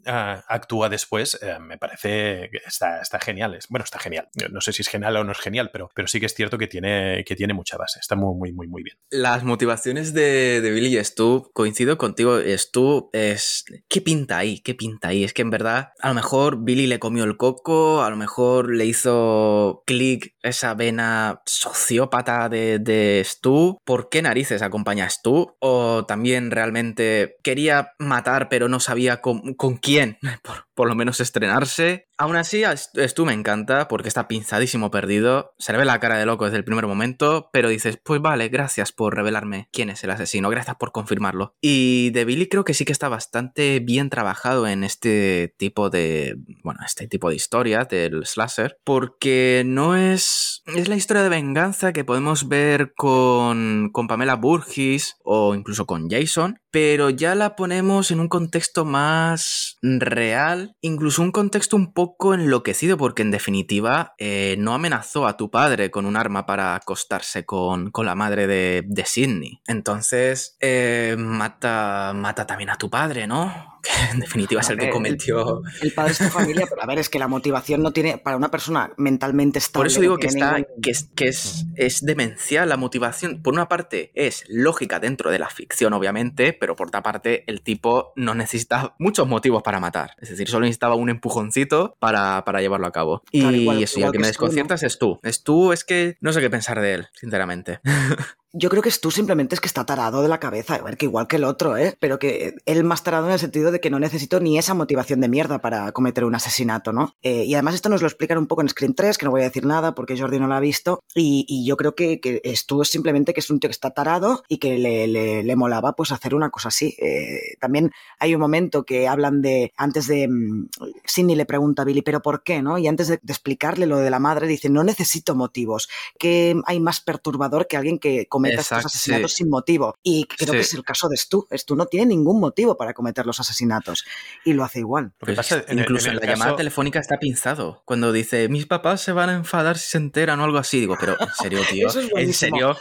actúa 0.47 0.89
después, 0.89 1.39
uh, 1.41 1.59
me 1.59 1.77
parece 1.77 2.49
que 2.51 2.59
está, 2.65 3.01
está 3.01 3.19
genial. 3.19 3.57
Bueno, 3.69 3.83
está 3.83 3.99
genial. 3.99 4.29
No 4.51 4.61
sé 4.61 4.73
si 4.73 4.81
es 4.81 4.87
genial 4.87 5.17
o 5.17 5.23
no 5.23 5.31
es 5.31 5.39
genial, 5.39 5.66
pero, 5.71 5.89
pero 5.93 6.07
sí 6.07 6.19
que 6.19 6.25
es 6.25 6.33
cierto 6.33 6.57
que 6.57 6.67
tiene, 6.67 7.23
que 7.25 7.35
tiene 7.35 7.53
mucha 7.53 7.77
base. 7.77 7.99
Está 7.99 8.15
muy, 8.15 8.35
muy, 8.35 8.53
muy, 8.53 8.67
muy 8.67 8.83
bien. 8.83 8.97
Las 9.09 9.43
motivaciones 9.43 10.13
de, 10.13 10.61
Billy 10.73 10.97
y 10.97 11.03
Stu, 11.03 11.49
coincido 11.53 11.97
contigo, 11.97 12.39
Stu 12.57 13.09
es... 13.13 13.65
¿Qué 13.87 14.01
pinta 14.01 14.37
ahí? 14.37 14.59
¿Qué 14.59 14.75
pinta 14.75 15.09
ahí? 15.09 15.23
Es 15.23 15.33
que 15.33 15.41
en 15.41 15.49
verdad, 15.49 15.89
a 15.99 16.09
lo 16.09 16.13
mejor 16.13 16.63
Billy 16.63 16.87
le 16.87 16.99
comió 16.99 17.23
el 17.23 17.37
coco, 17.37 18.03
a 18.03 18.09
lo 18.09 18.17
mejor 18.17 18.73
le 18.73 18.85
hizo 18.85 19.83
clic 19.85 20.35
esa 20.41 20.73
vena 20.73 21.41
sociópata 21.45 22.49
de, 22.49 22.79
de 22.79 23.23
Stu. 23.25 23.77
¿Por 23.83 24.09
qué 24.09 24.21
narices 24.21 24.61
acompaña 24.61 25.05
a 25.05 25.09
Stu? 25.09 25.55
O 25.59 26.05
también 26.05 26.51
realmente 26.51 27.37
quería 27.43 27.93
matar 27.99 28.47
pero 28.49 28.69
no 28.69 28.79
sabía 28.79 29.21
con, 29.21 29.53
con 29.55 29.77
quién, 29.77 30.17
por, 30.43 30.66
por, 30.77 30.87
lo 30.87 30.95
menos 30.95 31.19
estrenarse. 31.19 32.07
Aún 32.17 32.35
así, 32.35 32.63
Stu 32.95 33.25
me 33.25 33.33
encanta 33.33 33.87
porque 33.87 34.07
está 34.07 34.27
pinzadísimo 34.27 34.91
perdido, 34.91 35.53
se 35.57 35.71
le 35.71 35.79
ve 35.79 35.85
la 35.85 35.99
cara 35.99 36.17
de 36.17 36.25
loco 36.25 36.45
desde 36.45 36.57
el 36.57 36.63
primer 36.63 36.87
momento, 36.87 37.49
pero 37.51 37.69
dices, 37.69 37.99
pues 38.03 38.21
vale, 38.21 38.49
gracias 38.49 38.91
por 38.91 39.15
revelarme 39.15 39.69
quién 39.71 39.89
es 39.89 40.03
el 40.03 40.11
asesino, 40.11 40.49
gracias 40.49 40.77
por 40.77 40.91
confirmarlo. 40.91 41.55
Y 41.61 42.11
de 42.11 42.25
Billy 42.25 42.47
creo 42.47 42.63
que 42.63 42.73
sí 42.73 42.85
que 42.85 42.91
está 42.91 43.09
bastante 43.09 43.79
bien 43.79 44.09
trabajado 44.09 44.67
en 44.67 44.83
este 44.83 45.53
tipo 45.57 45.89
de, 45.89 46.35
bueno, 46.63 46.79
este 46.85 47.07
tipo 47.07 47.29
de 47.29 47.35
historias 47.35 47.87
del 47.89 48.25
slasher, 48.25 48.79
porque 48.83 49.63
no 49.65 49.95
es, 49.95 50.63
es 50.67 50.87
la 50.87 50.95
historia 50.95 51.23
de 51.23 51.29
venganza 51.29 51.93
que 51.93 52.05
podemos 52.05 52.47
ver 52.47 52.93
con, 52.95 53.89
con 53.91 54.07
Pamela 54.07 54.35
Burgis 54.35 55.17
o 55.23 55.55
incluso 55.55 55.85
con 55.85 56.09
Jason, 56.09 56.59
pero 56.79 57.09
ya 57.09 57.33
la 57.33 57.55
ponemos 57.55 58.11
en 58.11 58.19
un 58.19 58.27
contexto 58.27 58.85
más 58.85 59.79
real, 59.81 60.75
incluso 60.81 61.23
un 61.23 61.31
contexto 61.31 61.75
un 61.75 61.91
poco 61.91 62.35
enloquecido, 62.35 62.97
porque 62.97 63.23
en 63.23 63.31
definitiva 63.31 64.13
eh, 64.19 64.57
no 64.59 64.75
amenazó 64.75 65.25
a 65.25 65.37
tu 65.37 65.49
padre 65.49 65.89
con 65.89 66.05
un 66.05 66.15
arma 66.15 66.45
para 66.45 66.75
acostarse 66.75 67.45
con, 67.45 67.89
con 67.89 68.05
la 68.05 68.13
madre 68.13 68.45
de, 68.45 68.83
de 68.85 69.05
Sidney. 69.07 69.59
Entonces, 69.65 70.55
eh, 70.59 71.15
mata, 71.17 72.13
mata 72.13 72.45
también 72.45 72.69
a 72.69 72.77
tu 72.77 72.91
padre, 72.91 73.25
¿no? 73.25 73.76
Que 73.87 74.11
en 74.11 74.19
definitiva 74.19 74.61
es 74.61 74.69
el 74.69 74.77
que 74.77 74.89
cometió. 74.89 75.63
El, 75.81 75.87
el, 75.87 75.93
padre 75.93 76.11
es 76.11 76.17
tu 76.17 76.25
familia, 76.25 76.65
pero 76.69 76.83
a 76.83 76.85
ver, 76.85 76.99
es 76.99 77.09
que 77.09 77.19
la 77.19 77.27
motivación 77.27 77.81
no 77.81 77.91
tiene, 77.91 78.17
para 78.17 78.37
una 78.37 78.49
persona 78.49 78.91
mentalmente 78.97 79.59
estable. 79.59 79.85
Por 79.85 79.87
eso 79.87 80.01
digo 80.01 80.17
que, 80.17 80.27
está, 80.27 80.57
ningún... 80.57 80.81
que, 80.81 80.91
es, 80.91 81.09
que 81.15 81.27
es, 81.27 81.65
es, 81.75 82.05
demencial 82.05 82.69
la 82.69 82.77
motivación. 82.77 83.41
Por 83.41 83.53
una 83.53 83.67
parte, 83.67 84.11
es 84.15 84.43
lógica 84.47 84.99
dentro 84.99 85.31
de 85.31 85.39
la 85.39 85.49
ficción, 85.49 85.93
obviamente, 85.93 86.53
pero 86.53 86.75
por 86.75 86.87
otra 86.87 87.03
parte, 87.03 87.43
el 87.47 87.61
tipo 87.61 88.13
no 88.15 88.35
necesita 88.35 88.95
muchos 88.99 89.27
motivos 89.27 89.63
para 89.63 89.79
matar. 89.79 90.11
Es 90.19 90.29
decir, 90.29 90.47
solo 90.47 90.65
necesitaba 90.65 90.95
un 90.95 91.09
empujoncito 91.09 91.95
para, 91.99 92.43
para 92.45 92.61
llevarlo 92.61 92.87
a 92.87 92.91
cabo. 92.91 93.23
Y 93.31 93.43
igual, 93.43 93.83
eso, 93.83 93.99
igual 93.99 94.01
y 94.01 94.03
el 94.03 94.11
que, 94.11 94.17
que 94.17 94.21
me 94.21 94.27
desconciertas 94.27 94.83
es 94.83 94.99
tú. 94.99 95.19
Es 95.23 95.43
tú, 95.43 95.71
es 95.71 95.83
que 95.83 96.17
no 96.21 96.33
sé 96.33 96.41
qué 96.41 96.49
pensar 96.49 96.81
de 96.81 96.93
él, 96.93 97.07
sinceramente. 97.13 97.79
Yo 98.53 98.69
creo 98.69 98.81
que 98.81 98.91
tú 98.91 99.11
simplemente 99.11 99.55
es 99.55 99.61
que 99.61 99.67
está 99.67 99.85
tarado 99.85 100.21
de 100.21 100.29
la 100.29 100.39
cabeza, 100.39 100.75
a 100.75 100.81
ver, 100.81 100.95
que 100.95 101.05
igual 101.05 101.27
que 101.27 101.35
el 101.35 101.43
otro, 101.43 101.75
¿eh? 101.75 101.97
Pero 101.99 102.17
que 102.17 102.55
él 102.65 102.83
más 102.85 103.03
tarado 103.03 103.27
en 103.27 103.33
el 103.33 103.39
sentido 103.39 103.71
de 103.71 103.81
que 103.81 103.89
no 103.89 103.99
necesito 103.99 104.39
ni 104.39 104.57
esa 104.57 104.73
motivación 104.73 105.19
de 105.19 105.27
mierda 105.27 105.59
para 105.59 105.91
cometer 105.91 106.23
un 106.23 106.33
asesinato, 106.33 106.93
¿no? 106.93 107.13
Eh, 107.21 107.43
y 107.43 107.53
además 107.55 107.75
esto 107.75 107.89
nos 107.89 108.01
lo 108.01 108.07
explican 108.07 108.37
un 108.37 108.47
poco 108.47 108.61
en 108.61 108.69
Screen 108.69 108.95
3, 108.95 109.17
que 109.17 109.25
no 109.25 109.31
voy 109.31 109.41
a 109.41 109.45
decir 109.45 109.65
nada 109.65 109.93
porque 109.95 110.17
Jordi 110.17 110.39
no 110.39 110.47
lo 110.47 110.55
ha 110.55 110.61
visto, 110.61 111.01
y, 111.13 111.45
y 111.49 111.65
yo 111.67 111.75
creo 111.75 111.93
que, 111.93 112.21
que 112.21 112.41
tú 112.65 112.81
es 112.81 112.89
simplemente 112.89 113.33
que 113.33 113.41
es 113.41 113.49
un 113.49 113.59
tío 113.59 113.67
que 113.67 113.73
está 113.73 113.91
tarado 113.91 114.43
y 114.47 114.59
que 114.59 114.77
le, 114.77 115.07
le, 115.07 115.43
le 115.43 115.55
molaba 115.57 115.93
pues 115.93 116.13
hacer 116.13 116.33
una 116.33 116.49
cosa 116.49 116.69
así. 116.69 116.95
Eh, 116.99 117.57
también 117.59 117.91
hay 118.17 118.33
un 118.33 118.39
momento 118.39 118.85
que 118.85 119.09
hablan 119.09 119.41
de, 119.41 119.73
antes 119.75 120.07
de, 120.07 120.27
um, 120.27 120.67
Sidney 121.03 121.35
le 121.35 121.45
pregunta 121.45 121.81
a 121.81 121.85
Billy, 121.85 122.01
pero 122.01 122.21
¿por 122.21 122.43
qué, 122.43 122.61
no? 122.61 122.77
Y 122.77 122.87
antes 122.87 123.09
de, 123.09 123.19
de 123.21 123.33
explicarle 123.33 123.87
lo 123.87 123.97
de 123.97 124.09
la 124.09 124.19
madre, 124.19 124.47
dice, 124.47 124.69
no 124.69 124.85
necesito 124.85 125.35
motivos, 125.35 125.89
que 126.17 126.55
hay 126.65 126.79
más 126.79 127.01
perturbador 127.01 127.67
que 127.67 127.75
alguien 127.75 127.99
que 127.99 128.27
cometa 128.37 128.61
Exacto, 128.61 128.87
estos 128.87 128.95
asesinatos 128.95 129.31
sí. 129.31 129.37
sin 129.37 129.49
motivo. 129.49 129.95
Y 130.03 130.25
creo 130.25 130.53
sí. 130.53 130.57
que 130.57 130.59
es 130.59 130.73
el 130.73 130.83
caso 130.83 131.09
de 131.09 131.17
Stu. 131.17 131.47
Stu 131.51 131.75
no 131.75 131.87
tiene 131.87 132.07
ningún 132.07 132.39
motivo 132.39 132.77
para 132.77 132.93
cometer 132.93 133.25
los 133.25 133.39
asesinatos 133.39 134.05
y 134.45 134.53
lo 134.53 134.63
hace 134.63 134.79
igual. 134.79 135.13
Lo 135.19 135.25
que 135.25 135.33
pasa, 135.33 135.63
en 135.67 135.79
Incluso 135.79 136.07
en, 136.07 136.11
en 136.11 136.15
la 136.15 136.21
caso... 136.21 136.33
llamada 136.33 136.55
telefónica 136.55 136.99
está 136.99 137.17
pinzado. 137.17 137.81
Cuando 137.85 138.11
dice, 138.11 138.47
mis 138.49 138.65
papás 138.65 139.01
se 139.01 139.11
van 139.11 139.29
a 139.29 139.33
enfadar 139.33 139.77
si 139.77 139.91
se 139.91 139.97
enteran 139.97 140.39
o 140.39 140.43
algo 140.43 140.57
así. 140.57 140.79
Digo, 140.79 140.95
pero 140.99 141.19
en 141.19 141.29
serio, 141.41 141.61
tío. 141.69 141.87
es 141.87 141.95
¿En 142.15 142.33
serio? 142.33 142.77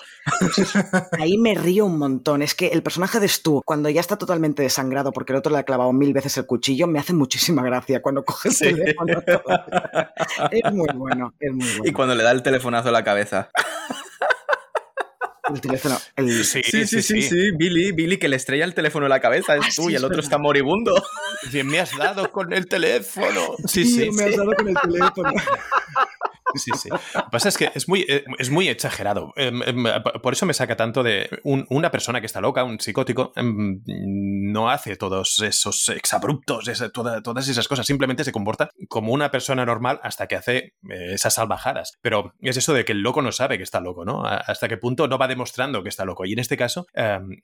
Ahí 1.18 1.38
me 1.38 1.54
río 1.54 1.86
un 1.86 1.98
montón. 1.98 2.42
Es 2.42 2.54
que 2.54 2.68
el 2.68 2.82
personaje 2.82 3.20
de 3.20 3.28
Stu, 3.28 3.62
cuando 3.64 3.88
ya 3.88 4.00
está 4.00 4.16
totalmente 4.16 4.62
desangrado 4.62 5.12
porque 5.12 5.32
el 5.32 5.38
otro 5.38 5.52
le 5.52 5.58
ha 5.58 5.62
clavado 5.64 5.92
mil 5.92 6.12
veces 6.12 6.36
el 6.36 6.46
cuchillo, 6.46 6.86
me 6.86 6.98
hace 6.98 7.12
muchísima 7.12 7.62
gracia 7.62 8.02
cuando 8.02 8.24
coge 8.24 8.48
el 8.48 8.58
teléfono. 8.58 9.22
es 10.50 10.72
muy 10.72 10.88
bueno, 10.94 11.34
es 11.38 11.52
muy 11.52 11.66
bueno. 11.66 11.84
Y 11.84 11.92
cuando 11.92 12.14
le 12.14 12.22
da 12.22 12.32
el 12.32 12.42
telefonazo 12.42 12.88
a 12.88 12.92
la 12.92 13.04
cabeza. 13.04 13.50
El 15.52 15.60
teléfono. 15.60 15.98
El... 16.16 16.44
Sí, 16.44 16.62
sí, 16.62 16.86
sí, 16.86 17.02
sí, 17.02 17.22
sí, 17.22 17.50
Billy, 17.56 17.92
Billy, 17.92 18.18
que 18.18 18.28
le 18.28 18.36
estrella 18.36 18.64
el 18.64 18.74
teléfono 18.74 19.06
en 19.06 19.10
la 19.10 19.20
cabeza, 19.20 19.56
es 19.56 19.62
ah, 19.64 19.68
tú, 19.74 19.84
sí, 19.84 19.92
y 19.92 19.94
el 19.94 20.04
otro 20.04 20.16
verdad. 20.16 20.24
está 20.24 20.38
moribundo. 20.38 20.94
me 21.64 21.80
has 21.80 21.96
dado 21.96 22.30
con 22.32 22.52
el 22.52 22.66
teléfono. 22.66 23.56
Sí, 23.66 23.84
sí. 23.84 24.10
Me 24.10 24.24
has 24.24 24.36
dado 24.36 24.52
con 24.54 24.68
el 24.68 24.74
teléfono. 24.74 25.32
Sí, 26.56 26.70
sí. 26.76 26.88
Lo 26.88 26.98
que 26.98 27.30
pasa 27.30 27.48
es 27.48 27.56
que 27.56 27.70
es 27.74 27.88
muy, 27.88 28.04
eh, 28.08 28.24
es 28.38 28.50
muy 28.50 28.68
exagerado. 28.68 29.32
Em, 29.36 29.62
em, 29.62 29.84
por 30.22 30.32
eso 30.32 30.46
me 30.46 30.54
saca 30.54 30.76
tanto 30.76 31.02
de 31.02 31.28
un, 31.44 31.66
una 31.70 31.90
persona 31.90 32.20
que 32.20 32.26
está 32.26 32.40
loca, 32.40 32.64
un 32.64 32.80
psicótico, 32.80 33.32
em, 33.36 33.82
no 33.86 34.70
hace 34.70 34.96
todos 34.96 35.38
esos 35.40 35.88
exabruptos, 35.88 36.68
esa, 36.68 36.90
toda, 36.90 37.22
todas 37.22 37.48
esas 37.48 37.68
cosas. 37.68 37.86
Simplemente 37.86 38.24
se 38.24 38.32
comporta 38.32 38.70
como 38.88 39.12
una 39.12 39.30
persona 39.30 39.64
normal 39.64 40.00
hasta 40.02 40.26
que 40.26 40.36
hace 40.36 40.56
eh, 40.56 41.14
esas 41.14 41.34
salvajadas. 41.34 41.98
Pero 42.00 42.32
es 42.40 42.56
eso 42.56 42.74
de 42.74 42.84
que 42.84 42.92
el 42.92 43.00
loco 43.00 43.22
no 43.22 43.32
sabe 43.32 43.56
que 43.56 43.64
está 43.64 43.80
loco, 43.80 44.04
¿no? 44.04 44.24
Hasta 44.24 44.68
qué 44.68 44.76
punto 44.76 45.08
no 45.08 45.18
va 45.18 45.28
demostrando 45.28 45.82
que 45.82 45.88
está 45.88 46.04
loco. 46.04 46.24
Y 46.24 46.32
en 46.32 46.38
este 46.38 46.56
caso, 46.56 46.86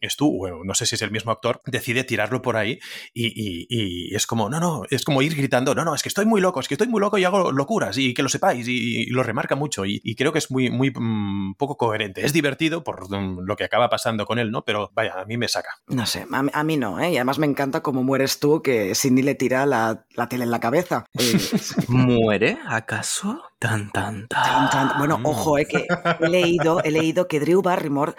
es 0.00 0.16
tú, 0.16 0.36
bueno, 0.36 0.60
no 0.64 0.74
sé 0.74 0.86
si 0.86 0.94
es 0.94 1.02
el 1.02 1.10
mismo 1.10 1.32
actor, 1.32 1.60
decide 1.66 2.04
tirarlo 2.04 2.42
por 2.42 2.56
ahí 2.56 2.78
y, 3.12 3.26
y, 3.26 3.66
y, 3.68 4.14
es 4.14 4.26
como, 4.26 4.48
no, 4.48 4.60
no, 4.60 4.82
es 4.90 5.04
como 5.04 5.22
ir 5.22 5.34
gritando, 5.34 5.74
no, 5.74 5.84
no, 5.84 5.94
es 5.94 6.02
que 6.02 6.08
estoy 6.08 6.26
muy 6.26 6.40
loco, 6.40 6.60
es 6.60 6.68
que 6.68 6.74
estoy 6.74 6.88
muy 6.88 7.00
loco 7.00 7.18
y 7.18 7.24
hago 7.24 7.52
locuras 7.52 7.96
y 7.98 8.14
que 8.14 8.22
lo 8.22 8.28
sepáis 8.28 8.66
y 8.68 9.01
y, 9.02 9.10
lo 9.10 9.22
remarca 9.22 9.56
mucho 9.56 9.84
y, 9.84 10.14
creo 10.16 10.32
que 10.32 10.38
es 10.38 10.50
muy, 10.50 10.70
muy 10.70 10.92
mm, 10.94 11.54
poco 11.54 11.76
coherente. 11.76 12.24
Es 12.24 12.32
divertido 12.32 12.84
por 12.84 13.10
mm, 13.10 13.40
lo 13.40 13.56
que 13.56 13.64
acaba 13.64 13.88
pasando 13.88 14.26
con 14.26 14.38
él, 14.38 14.50
¿no? 14.50 14.64
Pero 14.64 14.90
vaya, 14.94 15.20
a 15.20 15.24
mí 15.24 15.36
me 15.36 15.48
saca. 15.48 15.70
No 15.88 16.06
sé, 16.06 16.26
a, 16.30 16.64
mí 16.64 16.76
no, 16.76 17.00
¿eh? 17.00 17.12
Y 17.12 17.16
además 17.16 17.38
me 17.38 17.46
encanta 17.46 17.82
cómo 17.82 18.02
mueres 18.02 18.40
tú 18.40 18.62
que 18.62 18.94
Cindy 18.94 19.22
le 19.22 19.34
tira 19.34 19.66
la, 19.66 20.04
tele 20.28 20.44
en 20.44 20.50
la 20.50 20.60
cabeza. 20.60 21.04
¿Muere 21.88 22.58
acaso? 22.66 23.42
Tan, 23.62 23.92
tan, 23.92 24.26
tan. 24.26 24.98
Bueno, 24.98 25.20
ojo, 25.22 25.56
eh, 25.56 25.66
que 25.66 25.86
he 26.18 26.28
leído, 26.28 26.82
he 26.82 26.90
leído 26.90 27.28
que 27.28 27.38
Drew 27.38 27.62
Barrymore 27.62 28.14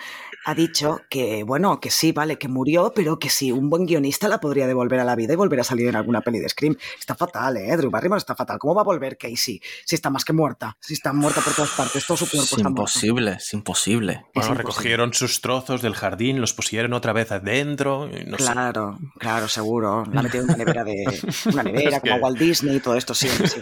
ha 0.45 0.55
dicho 0.55 1.01
que, 1.09 1.43
bueno, 1.43 1.81
que 1.81 1.91
sí, 1.91 2.13
vale, 2.13 2.37
que 2.37 2.47
murió, 2.47 2.93
pero 2.95 3.19
que 3.19 3.29
sí, 3.29 3.51
un 3.51 3.69
buen 3.69 3.85
guionista 3.85 4.29
la 4.29 4.39
podría 4.39 4.67
devolver 4.67 5.01
a 5.01 5.03
la 5.03 5.15
vida 5.15 5.33
y 5.33 5.35
volver 5.35 5.59
a 5.59 5.63
salir 5.65 5.87
en 5.87 5.97
alguna 5.97 6.21
peli 6.21 6.39
de 6.39 6.47
Scream. 6.47 6.77
Está 6.97 7.15
fatal, 7.15 7.57
¿eh? 7.57 7.75
Drew 7.75 7.89
Barrymore 7.91 8.19
está 8.19 8.35
fatal. 8.35 8.57
¿Cómo 8.57 8.73
va 8.73 8.81
a 8.81 8.85
volver 8.85 9.17
Casey 9.17 9.61
si 9.85 9.95
está 9.95 10.09
más 10.09 10.23
que 10.23 10.31
muerta? 10.31 10.77
Si 10.79 10.93
está 10.93 11.11
muerta 11.11 11.41
por 11.41 11.53
todas 11.53 11.71
partes, 11.71 12.05
todo 12.05 12.15
su 12.15 12.29
cuerpo 12.29 12.55
es 12.55 12.61
imposible, 12.61 13.31
Es 13.33 13.53
imposible, 13.53 14.25
Bueno, 14.33 14.53
recogieron 14.53 15.13
sus 15.13 15.41
trozos 15.41 15.81
del 15.81 15.93
jardín, 15.93 16.39
los 16.39 16.53
pusieron 16.53 16.93
otra 16.93 17.11
vez 17.11 17.33
adentro. 17.33 18.09
claro, 18.37 18.97
claro, 19.17 19.49
seguro. 19.49 20.05
La 20.11 20.21
metieron 20.21 20.49
en 20.49 20.55
una 20.55 20.63
nevera 20.63 20.83
de 20.85 21.03
una 21.51 21.63
nevera, 21.63 21.99
como 21.99 22.15
Walt 22.15 22.39
Disney 22.39 22.77
y 22.77 22.79
todo 22.79 22.95
esto, 22.95 23.13
sí, 23.13 23.27
sí. 23.27 23.59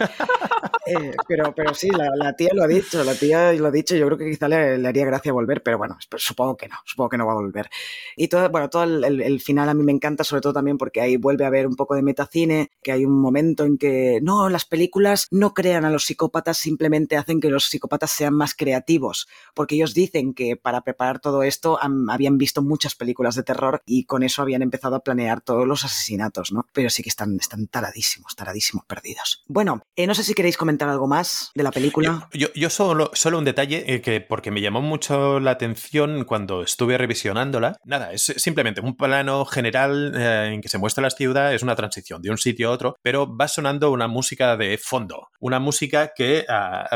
Eh, 0.84 1.12
pero, 1.28 1.54
pero 1.54 1.74
sí, 1.74 1.88
la, 1.90 2.32
tía 2.34 2.50
lo 2.52 2.64
ha 2.64 2.66
dicho, 2.66 3.04
la 3.04 3.14
tía 3.14 3.52
lo 3.52 3.68
ha 3.68 3.70
dicho, 3.70 3.94
yo 3.94 4.06
creo 4.06 4.18
que 4.18 4.30
quizá 4.30 4.48
le, 4.48 4.86
haría 4.86 5.04
gracia 5.06 5.32
volver, 5.32 5.62
pero 5.62 5.78
bueno, 5.78 5.96
supongo 6.16 6.56
que 6.56 6.68
no, 6.68 6.76
supongo 6.84 7.10
que 7.10 7.18
no 7.18 7.26
va 7.26 7.32
a 7.32 7.36
volver. 7.36 7.70
Y 8.16 8.28
todo, 8.28 8.48
bueno, 8.50 8.68
todo 8.68 8.82
el, 8.82 9.40
final 9.40 9.68
a 9.68 9.74
mí 9.74 9.84
me 9.84 9.92
encanta, 9.92 10.24
sobre 10.24 10.42
todo 10.42 10.52
también 10.52 10.78
porque 10.78 11.00
ahí 11.00 11.16
vuelve 11.16 11.44
a 11.44 11.48
haber 11.48 11.66
un 11.66 11.76
poco 11.76 11.94
de 11.94 12.02
metacine, 12.02 12.70
que 12.82 12.92
hay 12.92 13.04
un 13.04 13.20
momento 13.20 13.64
en 13.64 13.78
que 13.78 14.20
no, 14.22 14.48
las 14.48 14.64
películas 14.64 15.28
no 15.30 15.54
crean 15.54 15.84
a 15.84 15.90
los 15.90 16.04
psicópatas, 16.04 16.58
simplemente 16.58 17.16
hacen 17.16 17.40
que 17.40 17.48
los 17.48 17.66
psicópatas 17.66 18.10
sean 18.10 18.34
más 18.34 18.54
creativos, 18.54 19.28
porque 19.54 19.76
ellos 19.76 19.94
dicen 19.94 20.34
que 20.34 20.56
para 20.56 20.80
preparar 20.82 21.20
todo 21.20 21.44
esto 21.44 21.78
habían 22.08 22.38
visto 22.38 22.62
muchas 22.62 22.94
películas 22.94 23.36
de 23.36 23.44
terror 23.44 23.82
y 23.86 24.04
con 24.04 24.22
eso 24.22 24.42
habían 24.42 24.62
empezado 24.62 24.96
a 24.96 25.00
planear 25.00 25.40
todos 25.40 25.66
los 25.66 25.84
asesinatos, 25.84 26.52
¿no? 26.52 26.66
Pero 26.72 26.90
sí 26.90 27.02
que 27.02 27.08
están, 27.08 27.36
están 27.36 27.68
taradísimos, 27.68 28.34
taradísimos 28.34 28.84
perdidos. 28.84 29.44
Bueno, 29.46 29.82
eh, 29.96 30.06
no 30.06 30.14
sé 30.14 30.24
si 30.24 30.34
queréis 30.34 30.56
comentar 30.56 30.71
algo 30.80 31.06
más 31.06 31.50
de 31.54 31.62
la 31.62 31.70
película? 31.70 32.28
Yo, 32.32 32.70
solo, 32.70 33.10
solo 33.14 33.38
un 33.38 33.44
detalle 33.44 33.84
eh, 33.86 34.00
que 34.00 34.20
porque 34.20 34.50
me 34.50 34.60
llamó 34.60 34.80
mucho 34.80 35.40
la 35.40 35.52
atención 35.52 36.24
cuando 36.24 36.62
estuve 36.62 36.98
revisionándola. 36.98 37.76
Nada, 37.84 38.12
es 38.12 38.22
simplemente 38.36 38.80
un 38.80 38.96
plano 38.96 39.44
general 39.44 40.12
eh, 40.16 40.52
en 40.54 40.60
que 40.60 40.68
se 40.68 40.78
muestra 40.78 41.02
la 41.02 41.10
ciudad, 41.10 41.54
es 41.54 41.62
una 41.62 41.76
transición 41.76 42.22
de 42.22 42.30
un 42.30 42.38
sitio 42.38 42.68
a 42.68 42.72
otro, 42.72 42.96
pero 43.02 43.36
va 43.36 43.48
sonando 43.48 43.90
una 43.90 44.08
música 44.08 44.56
de 44.56 44.78
fondo, 44.78 45.28
una 45.40 45.58
música 45.58 46.12
que 46.14 46.44
ah, 46.48 46.88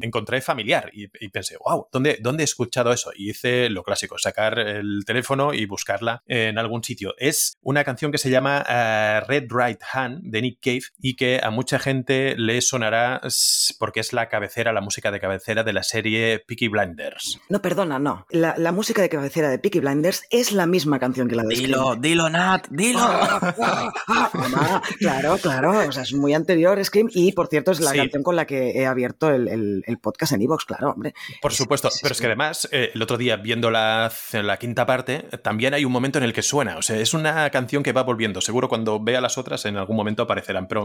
encontré 0.00 0.40
familiar 0.40 0.90
y, 0.92 1.08
pensé, 1.28 1.56
wow, 1.64 1.88
¿dónde, 1.92 2.18
¿dónde 2.20 2.42
he 2.42 2.44
escuchado 2.44 2.92
eso? 2.92 3.10
Y 3.14 3.30
hice 3.30 3.68
lo 3.70 3.82
clásico, 3.82 4.18
sacar 4.18 4.58
el 4.58 5.04
teléfono 5.06 5.54
y 5.54 5.66
buscarla 5.66 6.22
en 6.26 6.58
algún 6.58 6.84
sitio. 6.84 7.14
Es 7.18 7.56
una 7.62 7.84
canción 7.84 8.12
que 8.12 8.18
se 8.18 8.30
llama 8.30 8.64
ah, 8.66 9.22
Red 9.26 9.50
Right 9.50 9.80
Hand 9.92 10.22
de 10.24 10.42
Nick 10.42 10.58
Cave 10.60 10.82
y 11.00 11.16
que 11.16 11.40
a 11.42 11.50
mucha 11.50 11.78
gente 11.78 12.34
le 12.36 12.60
sonará 12.60 13.20
porque 13.78 14.00
es 14.00 14.12
la 14.12 14.28
cabecera, 14.28 14.72
la 14.72 14.80
música 14.80 15.10
de 15.10 15.20
cabecera 15.20 15.62
de 15.62 15.72
la 15.72 15.82
serie 15.82 16.42
Peaky 16.46 16.68
Blinders. 16.68 17.40
No, 17.48 17.60
perdona, 17.62 17.98
no. 17.98 18.26
La, 18.30 18.72
música 18.72 19.02
de 19.02 19.08
cabecera 19.08 19.48
de 19.50 19.58
Peaky 19.58 19.80
Blinders 19.80 20.24
es 20.30 20.52
la 20.52 20.66
misma 20.66 20.98
canción 20.98 21.28
que 21.28 21.36
la 21.36 21.44
de 21.44 21.54
Dilo, 21.54 21.96
dilo, 21.96 22.28
Nat, 22.28 22.66
dilo. 22.70 23.00
claro, 24.98 25.38
claro. 25.38 25.88
O 25.88 25.92
sea, 25.92 26.02
es 26.02 26.12
muy 26.12 26.34
anterior 26.34 26.82
Scream 26.84 27.08
y, 27.12 27.32
por 27.32 27.48
cierto, 27.48 27.70
es 27.70 27.80
la 27.80 27.92
canción 27.92 28.22
con 28.22 28.36
la 28.36 28.46
que 28.46 28.70
he 28.72 28.86
abierto 28.86 29.30
el, 29.30 29.84
podcast 30.02 30.32
en 30.32 30.42
Evox, 30.42 30.64
claro, 30.64 30.90
hombre. 30.90 31.14
Por 31.40 31.52
supuesto, 31.52 31.88
pero 32.02 32.12
es 32.12 32.20
que 32.20 32.26
además, 32.26 32.68
eh, 32.72 32.90
el 32.94 33.02
otro 33.02 33.16
día, 33.16 33.36
viendo 33.36 33.70
la, 33.70 34.12
la 34.32 34.56
quinta 34.58 34.86
parte, 34.86 35.20
también 35.42 35.74
hay 35.74 35.84
un 35.84 35.92
momento 35.92 36.18
en 36.18 36.24
el 36.24 36.32
que 36.32 36.42
suena. 36.42 36.76
O 36.76 36.82
sea, 36.82 36.96
es 36.96 37.14
una 37.14 37.48
canción 37.50 37.82
que 37.82 37.92
va 37.92 38.02
volviendo. 38.02 38.40
Seguro 38.40 38.68
cuando 38.68 39.00
vea 39.00 39.20
las 39.20 39.38
otras 39.38 39.64
en 39.66 39.76
algún 39.76 39.96
momento 39.96 40.24
aparecerán, 40.24 40.66
pero 40.66 40.84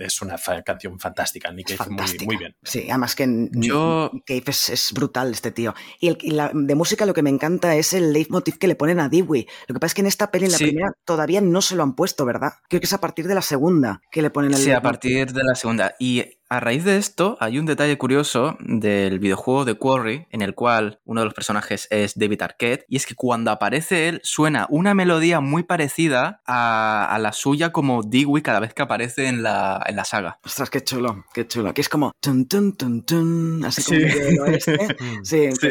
es 0.00 0.22
una 0.22 0.36
canción 0.64 0.98
fantástica. 0.98 1.45
Nick 1.52 1.76
muy, 2.24 2.36
bien. 2.36 2.54
Sí, 2.62 2.86
además 2.88 3.14
que 3.14 3.48
yo... 3.52 4.10
Cave 4.26 4.44
es, 4.46 4.92
brutal 4.94 5.32
este 5.32 5.50
tío. 5.50 5.74
Y, 6.00 6.08
el, 6.08 6.18
la, 6.24 6.50
de 6.52 6.74
música 6.74 7.06
lo 7.06 7.14
que 7.14 7.22
me 7.22 7.30
encanta 7.30 7.76
es 7.76 7.92
el 7.92 8.12
leitmotiv 8.12 8.58
que 8.58 8.68
le 8.68 8.74
ponen 8.74 9.00
a 9.00 9.08
Dewey. 9.08 9.46
Lo 9.66 9.74
que 9.74 9.80
pasa 9.80 9.90
es 9.90 9.94
que 9.94 10.00
en 10.02 10.06
esta 10.06 10.30
peli, 10.30 10.46
en 10.46 10.52
la 10.52 10.58
primera, 10.58 10.92
todavía 11.04 11.40
no 11.40 11.62
se 11.62 11.76
lo 11.76 11.82
han 11.82 11.94
puesto, 11.94 12.24
¿verdad? 12.24 12.52
Creo 12.68 12.80
que 12.80 12.86
es 12.86 12.92
a 12.92 13.00
partir 13.00 13.26
de 13.26 13.34
la 13.34 13.42
segunda 13.42 14.00
que 14.10 14.22
le 14.22 14.30
ponen 14.30 14.52
el 14.52 14.58
Sí, 14.58 14.70
a 14.70 14.82
partir 14.82 15.32
de 15.32 15.44
la 15.44 15.54
segunda. 15.54 15.94
Y 15.98 16.24
a 16.48 16.60
raíz 16.60 16.84
de 16.84 16.96
esto, 16.96 17.36
hay 17.40 17.58
un 17.58 17.66
detalle 17.66 17.98
curioso 17.98 18.56
del 18.60 19.18
videojuego 19.18 19.64
de 19.64 19.74
Quarry, 19.74 20.26
en 20.30 20.42
el 20.42 20.54
cual 20.54 21.00
uno 21.04 21.20
de 21.20 21.24
los 21.26 21.34
personajes 21.34 21.88
es 21.90 22.14
David 22.16 22.42
Arquette, 22.42 22.84
y 22.88 22.96
es 22.96 23.06
que 23.06 23.14
cuando 23.14 23.50
aparece 23.50 24.08
él, 24.08 24.20
suena 24.22 24.66
una 24.70 24.94
melodía 24.94 25.40
muy 25.40 25.64
parecida 25.64 26.42
a, 26.46 27.16
la 27.20 27.32
suya 27.32 27.72
como 27.72 28.02
Dewey 28.02 28.42
cada 28.42 28.60
vez 28.60 28.74
que 28.74 28.82
aparece 28.82 29.26
en 29.26 29.42
la, 29.42 29.82
en 29.86 29.96
la 29.96 30.04
saga. 30.04 30.38
Ostras, 30.44 30.70
qué 30.70 30.84
chulo, 30.84 31.24
qué 31.32 31.46
chulo. 31.46 31.74
Que 31.74 31.80
es 31.80 31.88
como 31.88 32.12
tun, 32.20 32.46
tun, 32.46 32.76
tun, 32.76 33.04
tun, 33.04 33.64
así 33.64 33.82
como 33.82 33.98
sí. 33.98 34.38
oeste. 34.38 34.76
Sí, 35.22 35.50
sí. 35.52 35.68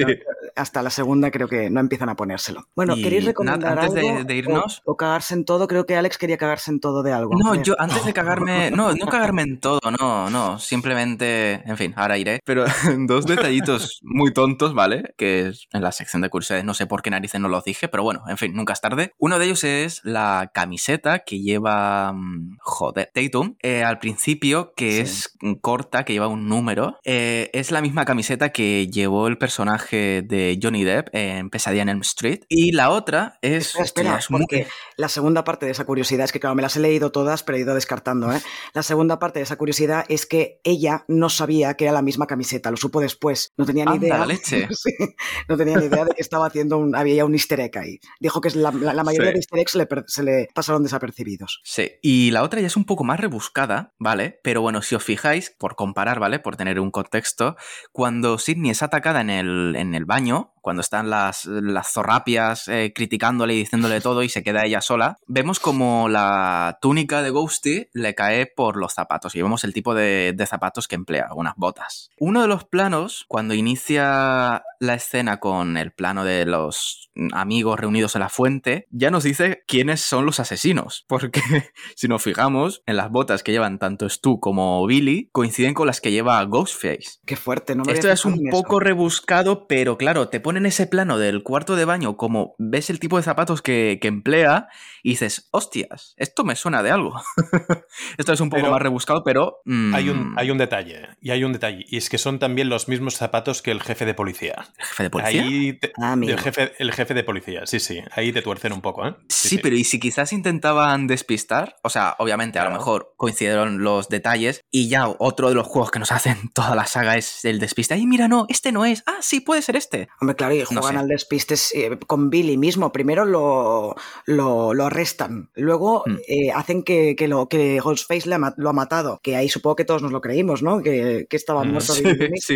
Hasta 0.55 0.81
la 0.81 0.89
segunda 0.89 1.31
creo 1.31 1.47
que 1.47 1.69
no 1.69 1.79
empiezan 1.79 2.09
a 2.09 2.15
ponérselo. 2.15 2.67
Bueno, 2.75 2.95
¿queréis 2.95 3.25
recomendar 3.25 3.79
antes 3.79 4.03
algo? 4.03 4.23
De, 4.23 4.35
irnos. 4.35 4.81
O, 4.85 4.95
cagarse 4.95 5.33
en 5.33 5.45
todo, 5.45 5.67
creo 5.67 5.85
que 5.85 5.95
Alex 5.95 6.17
quería 6.17 6.37
cagarse 6.37 6.71
en 6.71 6.79
todo 6.79 7.03
de 7.03 7.13
algo. 7.13 7.33
No, 7.37 7.55
yo 7.55 7.75
antes 7.79 8.05
de 8.05 8.13
cagarme, 8.13 8.71
no, 8.71 8.93
no 8.93 9.05
cagarme 9.07 9.43
en 9.43 9.59
todo, 9.59 9.79
no, 9.99 10.29
no 10.29 10.59
simplemente, 10.59 11.61
en 11.65 11.77
fin, 11.77 11.93
ahora 11.95 12.17
iré. 12.17 12.39
Pero 12.45 12.65
dos 13.07 13.25
detallitos 13.25 13.99
muy 14.03 14.33
tontos, 14.33 14.73
¿vale? 14.73 15.13
Que 15.17 15.47
es 15.49 15.67
en 15.73 15.81
la 15.81 15.91
sección 15.91 16.21
de 16.21 16.29
curiosidades, 16.29 16.65
no 16.65 16.73
sé 16.73 16.87
por 16.87 17.01
qué 17.01 17.09
narices 17.09 17.41
no 17.41 17.49
los 17.49 17.63
dije, 17.63 17.87
pero 17.87 18.03
bueno, 18.03 18.23
en 18.27 18.37
fin, 18.37 18.53
nunca 18.53 18.73
es 18.73 18.81
tarde. 18.81 19.13
Uno 19.17 19.39
de 19.39 19.45
ellos 19.45 19.63
es 19.63 20.01
la 20.03 20.51
camiseta 20.53 21.19
que 21.19 21.41
lleva, 21.41 22.13
mm, 22.13 22.57
joder, 22.59 23.11
Tatum, 23.13 23.55
eh, 23.61 23.83
al 23.83 23.99
principio, 23.99 24.73
que 24.75 25.01
es 25.01 25.37
corta, 25.61 26.05
que 26.05 26.13
lleva 26.13 26.27
un 26.27 26.47
número. 26.47 26.97
Eh, 27.03 27.49
es 27.53 27.71
la 27.71 27.81
misma 27.81 28.05
camiseta 28.05 28.49
que 28.49 28.87
llevó 28.87 29.27
el 29.27 29.37
personaje 29.37 30.21
de 30.21 30.44
Johnny 30.61 30.83
Depp 30.83 31.09
en 31.13 31.49
Pesadilla 31.49 31.83
en 31.83 31.89
Elm 31.89 32.01
Street. 32.01 32.41
Y 32.49 32.71
la 32.71 32.89
otra 32.89 33.37
es... 33.41 33.75
Espera, 33.75 34.19
porque 34.29 34.67
la 34.97 35.09
segunda 35.09 35.43
parte 35.43 35.65
de 35.65 35.71
esa 35.71 35.85
curiosidad 35.85 36.25
es 36.25 36.31
que, 36.31 36.39
claro, 36.39 36.55
me 36.55 36.61
las 36.61 36.75
he 36.75 36.79
leído 36.79 37.11
todas, 37.11 37.43
pero 37.43 37.57
he 37.57 37.61
ido 37.61 37.73
descartando, 37.73 38.31
¿eh? 38.31 38.41
La 38.73 38.83
segunda 38.83 39.19
parte 39.19 39.39
de 39.39 39.43
esa 39.43 39.57
curiosidad 39.57 40.05
es 40.09 40.25
que 40.25 40.59
ella 40.63 41.05
no 41.07 41.29
sabía 41.29 41.75
que 41.75 41.85
era 41.85 41.93
la 41.93 42.01
misma 42.01 42.27
camiseta, 42.27 42.71
lo 42.71 42.77
supo 42.77 42.99
después. 42.99 43.53
No 43.57 43.65
tenía 43.65 43.85
ni 43.85 43.97
idea. 43.97 44.25
leche. 44.25 44.67
no 45.49 45.57
tenía 45.57 45.77
ni 45.77 45.85
idea 45.85 46.05
de 46.05 46.11
que 46.11 46.21
estaba 46.21 46.47
haciendo 46.47 46.77
un, 46.77 46.95
había 46.95 47.25
un 47.25 47.33
easter 47.33 47.59
egg 47.59 47.77
ahí. 47.77 47.99
Dijo 48.19 48.41
que 48.41 48.49
la, 48.51 48.71
mayoría 48.71 49.31
de 49.31 49.37
easter 49.37 49.59
eggs 49.59 49.77
se 50.07 50.23
le 50.23 50.47
pasaron 50.53 50.83
desapercibidos. 50.83 51.61
Sí. 51.63 51.91
Y 52.01 52.31
la 52.31 52.43
otra 52.43 52.61
ya 52.61 52.67
es 52.67 52.77
un 52.77 52.85
poco 52.85 53.03
más 53.03 53.19
rebuscada, 53.19 53.93
¿vale? 53.99 54.39
Pero 54.43 54.61
bueno, 54.61 54.81
si 54.81 54.95
os 54.95 55.03
fijáis, 55.03 55.55
por 55.57 55.75
comparar, 55.75 56.19
¿vale? 56.19 56.39
Por 56.39 56.55
tener 56.55 56.79
un 56.79 56.91
contexto, 56.91 57.55
cuando 57.91 58.37
Sidney 58.37 58.71
es 58.71 58.83
atacada 58.83 59.21
en 59.21 59.29
el, 59.29 59.75
en 59.75 59.95
el 59.95 60.05
baño, 60.05 60.34
cuando 60.61 60.81
están 60.81 61.11
las, 61.11 61.45
las 61.45 61.93
zorrapias 61.93 62.67
eh, 62.67 62.91
criticándole 62.95 63.53
y 63.53 63.59
diciéndole 63.59 64.01
todo 64.01 64.23
y 64.23 64.29
se 64.29 64.41
queda 64.41 64.65
ella 64.65 64.81
sola, 64.81 65.17
vemos 65.27 65.59
como 65.59 66.09
la 66.09 66.79
túnica 66.81 67.21
de 67.21 67.29
Ghosty 67.29 67.87
le 67.93 68.15
cae 68.15 68.47
por 68.47 68.75
los 68.75 68.93
zapatos 68.93 69.35
y 69.35 69.41
vemos 69.43 69.63
el 69.63 69.73
tipo 69.73 69.93
de, 69.93 70.33
de 70.35 70.45
zapatos 70.47 70.87
que 70.87 70.95
emplea, 70.95 71.27
unas 71.35 71.53
botas. 71.55 72.09
Uno 72.17 72.41
de 72.41 72.47
los 72.47 72.63
planos, 72.63 73.25
cuando 73.27 73.53
inicia 73.53 74.63
la 74.79 74.93
escena 74.95 75.39
con 75.39 75.77
el 75.77 75.91
plano 75.91 76.23
de 76.23 76.45
los 76.45 77.11
amigos 77.33 77.79
reunidos 77.79 78.15
en 78.15 78.21
la 78.21 78.29
fuente, 78.29 78.87
ya 78.89 79.11
nos 79.11 79.23
dice 79.23 79.63
quiénes 79.67 80.01
son 80.01 80.25
los 80.25 80.39
asesinos, 80.39 81.05
porque 81.07 81.41
si 81.95 82.07
nos 82.07 82.23
fijamos, 82.23 82.83
en 82.85 82.97
las 82.97 83.09
botas 83.09 83.43
que 83.43 83.51
llevan 83.51 83.79
tanto 83.79 84.09
Stu 84.09 84.39
como 84.39 84.85
Billy 84.85 85.29
coinciden 85.31 85.73
con 85.73 85.87
las 85.87 86.01
que 86.01 86.11
lleva 86.11 86.43
Ghostface. 86.43 87.19
Qué 87.25 87.35
fuerte, 87.35 87.75
¿no? 87.75 87.83
Me 87.83 87.93
Esto 87.93 88.11
es 88.11 88.25
un 88.25 88.49
poco 88.49 88.79
rebuscado, 88.79 89.67
pero 89.67 89.97
claro, 89.97 90.24
te 90.29 90.39
pone 90.39 90.59
en 90.59 90.65
ese 90.65 90.87
plano 90.87 91.17
del 91.17 91.43
cuarto 91.43 91.75
de 91.75 91.85
baño 91.85 92.17
como 92.17 92.55
ves 92.57 92.89
el 92.89 92.99
tipo 92.99 93.17
de 93.17 93.23
zapatos 93.23 93.61
que, 93.61 93.99
emplea 94.05 94.67
y 95.01 95.11
dices, 95.11 95.49
hostias, 95.51 96.13
esto 96.17 96.43
me 96.43 96.55
suena 96.55 96.83
de 96.83 96.91
algo. 96.91 97.19
esto 98.17 98.33
es 98.33 98.39
un 98.39 98.51
poco 98.51 98.69
más 98.69 98.81
rebuscado, 98.81 99.23
pero... 99.23 99.61
Hay, 99.93 100.09
un, 100.09 100.33
mm, 100.33 100.39
hay 100.39 100.51
un 100.51 100.59
detalle, 100.59 101.07
y 101.21 101.31
hay 101.31 101.43
un 101.43 101.53
detalle, 101.53 101.85
y 101.87 101.97
es 101.97 102.09
que 102.09 102.19
son 102.19 102.37
también 102.37 102.69
los 102.69 102.87
mismos 102.87 103.15
zapatos 103.15 103.63
que 103.63 103.71
el 103.71 103.81
jefe 103.81 104.05
de 104.05 104.13
policía. 104.13 104.67
¿El 104.77 104.85
jefe 104.85 105.03
de 105.03 105.09
policía? 105.09 105.41
Ahí 105.41 105.79
ah, 105.97 106.15
el, 106.21 106.39
jefe, 106.39 106.73
el 106.77 106.91
jefe 106.91 107.13
de 107.15 107.23
policía, 107.23 107.65
sí, 107.65 107.79
sí, 107.79 108.01
ahí 108.11 108.31
te 108.31 108.43
tuercen 108.43 108.73
un 108.73 108.81
poco, 108.81 109.07
¿eh? 109.07 109.15
Sí, 109.29 109.57
pero 109.57 109.75
¿y 109.75 109.83
si 109.83 109.99
quizás 109.99 110.33
intentaban 110.33 111.07
despistar? 111.07 111.77
O 111.81 111.89
sea, 111.89 112.15
obviamente, 112.19 112.59
a 112.59 112.65
lo 112.65 112.71
mejor 112.71 113.13
coincidieron 113.17 113.83
los 113.83 114.09
detalles 114.09 114.61
y 114.71 114.87
ya 114.87 115.07
otro 115.07 115.49
de 115.49 115.55
los 115.55 115.67
juegos 115.67 115.91
que 115.91 115.99
nos 115.99 116.11
hacen 116.11 116.49
toda 116.53 116.75
la 116.75 116.85
saga 116.85 117.17
es 117.17 117.45
el 117.45 117.59
despiste. 117.59 117.93
Ay, 117.93 118.05
mira, 118.05 118.27
no, 118.27 118.45
este 118.49 118.71
no 118.71 118.85
es. 118.85 119.03
Ah, 119.05 119.17
sí, 119.21 119.39
puede 119.39 119.61
ser 119.61 119.75
este. 119.75 120.07
Hombre, 120.21 120.35
claro, 120.35 120.55
y 120.55 120.63
juegan 120.63 120.97
al 120.97 121.07
despiste 121.07 121.55
eh, 121.73 121.97
con 122.07 122.29
Billy 122.29 122.57
mismo. 122.57 122.91
Primero 122.91 123.25
lo, 123.25 123.95
lo, 124.25 124.85
arrestan, 124.85 125.49
luego 125.55 126.03
mm. 126.05 126.15
eh, 126.27 126.51
hacen 126.51 126.83
que, 126.83 127.15
que, 127.17 127.27
lo, 127.27 127.49
que 127.49 127.79
Ghostface 127.79 128.29
lo 128.29 128.69
ha 128.69 128.73
matado, 128.73 129.19
que 129.21 129.35
ahí 129.35 129.49
supongo 129.49 129.75
que 129.75 129.85
todos 129.85 130.01
nos 130.01 130.11
lo 130.11 130.21
creímos, 130.21 130.63
¿no? 130.63 130.81
Que, 130.81 131.27
que 131.29 131.35
estaba 131.35 131.63
mm, 131.63 131.71
muerto. 131.71 131.93
Sí, 131.93 132.03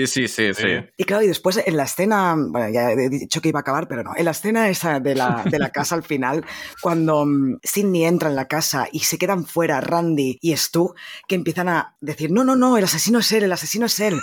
sí, 0.08 0.28
sí, 0.28 0.28
sí, 0.28 0.68
Y 0.98 1.04
claro, 1.04 1.24
y 1.24 1.28
después 1.28 1.62
en 1.66 1.76
la 1.76 1.84
escena, 1.84 2.36
bueno, 2.38 2.70
ya 2.70 2.92
he 2.92 3.10
dicho 3.10 3.42
que 3.42 3.50
iba 3.50 3.60
a 3.60 3.62
acabar, 3.62 3.88
pero 3.88 4.04
no, 4.04 4.12
en 4.16 4.26
la 4.26 4.32
escena 4.32 4.70
esa 4.70 5.00
de 5.00 5.16
la, 5.16 5.44
de 5.50 5.60
la 5.60 5.72
casa 5.72 5.96
al 5.96 6.04
final, 6.04 6.46
cuando 6.82 7.26
mm, 7.26 7.60
Sidney 7.64 8.06
entra 8.06 8.30
en 8.30 8.36
la 8.36 8.48
casa 8.48 8.88
y 8.92 9.00
se 9.00 9.18
quedan 9.18 9.46
fuera 9.46 9.82
Randy 9.82 10.40
y 10.42 10.56
Stu, 10.56 10.94
que 11.28 11.36
empiezan 11.36 11.68
a 11.68 11.98
decir, 12.00 12.32
no, 12.32 12.46
no, 12.46 12.56
no, 12.56 12.78
el 12.78 12.86
asesino 12.86 13.20
es 13.20 13.32
él, 13.34 13.44
el 13.44 13.52
asesino 13.52 13.88
es 13.88 14.00
él. 14.00 14.20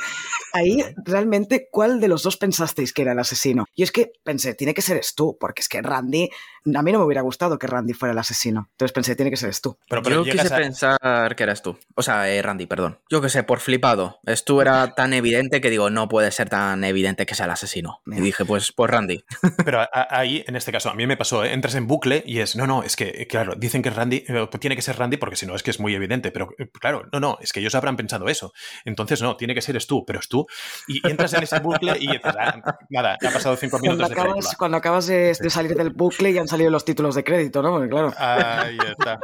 Ahí, 0.52 0.82
realmente, 1.04 1.68
¿cuál 1.70 2.00
de 2.00 2.08
los 2.08 2.22
dos 2.22 2.38
pensasteis 2.38 2.94
que 2.94 3.02
era 3.02 3.12
el 3.12 3.18
asesino? 3.18 3.25
Y 3.74 3.82
es 3.82 3.92
que 3.92 4.12
pensé, 4.22 4.54
tiene 4.54 4.74
que 4.74 4.82
ser 4.82 5.02
Stu, 5.02 5.36
porque 5.38 5.62
es 5.62 5.68
que 5.68 5.82
Randy 5.82 6.30
a 6.74 6.82
mí 6.82 6.92
no 6.92 6.98
me 6.98 7.04
hubiera 7.04 7.22
gustado 7.22 7.58
que 7.58 7.66
Randy 7.66 7.92
fuera 7.92 8.12
el 8.12 8.18
asesino. 8.18 8.68
Entonces 8.72 8.92
pensé, 8.92 9.14
tiene 9.14 9.30
que 9.30 9.36
ser 9.36 9.54
tú. 9.60 9.78
Pero, 9.88 10.02
yo 10.02 10.24
quise 10.24 10.50
pensar 10.50 11.36
que 11.36 11.42
eras 11.42 11.62
tú. 11.62 11.78
O 11.94 12.02
sea, 12.02 12.28
eh, 12.28 12.42
Randy, 12.42 12.66
perdón. 12.66 12.98
Yo 13.08 13.20
que 13.20 13.28
sé, 13.28 13.44
por 13.44 13.60
flipado. 13.60 14.18
Esto 14.26 14.60
era 14.60 14.94
tan 14.94 15.12
evidente 15.12 15.60
que 15.60 15.70
digo, 15.70 15.90
no 15.90 16.08
puede 16.08 16.30
ser 16.32 16.48
tan 16.48 16.82
evidente 16.82 17.26
que 17.26 17.34
sea 17.34 17.46
el 17.46 17.52
asesino. 17.52 18.00
Y 18.06 18.20
dije, 18.20 18.44
pues, 18.44 18.72
pues 18.72 18.90
Randy. 18.90 19.24
Pero 19.64 19.86
ahí, 19.92 20.44
en 20.46 20.56
este 20.56 20.72
caso, 20.72 20.90
a 20.90 20.94
mí 20.94 21.06
me 21.06 21.16
pasó, 21.16 21.44
¿eh? 21.44 21.52
entras 21.52 21.74
en 21.76 21.86
bucle 21.86 22.22
y 22.26 22.40
es, 22.40 22.56
no, 22.56 22.66
no, 22.66 22.82
es 22.82 22.96
que, 22.96 23.26
claro, 23.28 23.54
dicen 23.56 23.82
que 23.82 23.90
Randy, 23.90 24.24
eh, 24.26 24.48
tiene 24.58 24.76
que 24.76 24.82
ser 24.82 24.98
Randy 24.98 25.18
porque 25.18 25.36
si 25.36 25.46
no 25.46 25.54
es 25.54 25.62
que 25.62 25.70
es 25.70 25.78
muy 25.78 25.94
evidente. 25.94 26.32
Pero 26.32 26.48
claro, 26.80 27.08
no, 27.12 27.20
no, 27.20 27.38
es 27.40 27.52
que 27.52 27.60
ellos 27.60 27.74
habrán 27.74 27.96
pensado 27.96 28.28
eso. 28.28 28.52
Entonces, 28.84 29.22
no, 29.22 29.36
tiene 29.36 29.54
que 29.54 29.62
ser 29.62 29.76
tú, 29.84 30.04
pero 30.06 30.20
es 30.20 30.28
tú. 30.28 30.46
Y 30.88 31.06
entras 31.06 31.34
en 31.34 31.42
ese 31.42 31.60
bucle 31.60 31.96
y 32.00 32.06
dices, 32.06 32.34
ah, 32.38 32.78
nada, 32.88 33.05
ha 33.14 33.30
pasado 33.32 33.56
cinco 33.56 33.78
minutos 33.78 34.08
cuando 34.08 34.22
acabas, 34.22 34.50
de 34.50 34.56
Cuando 34.56 34.76
acabas 34.76 35.06
de, 35.06 35.36
de 35.40 35.50
salir 35.50 35.74
del 35.74 35.90
bucle 35.90 36.30
y 36.30 36.38
han 36.38 36.48
salido 36.48 36.70
los 36.70 36.84
títulos 36.84 37.14
de 37.14 37.24
crédito 37.24 37.62
¿no? 37.62 37.88
claro. 37.88 38.12
Ahí 38.18 38.78
está. 38.88 39.20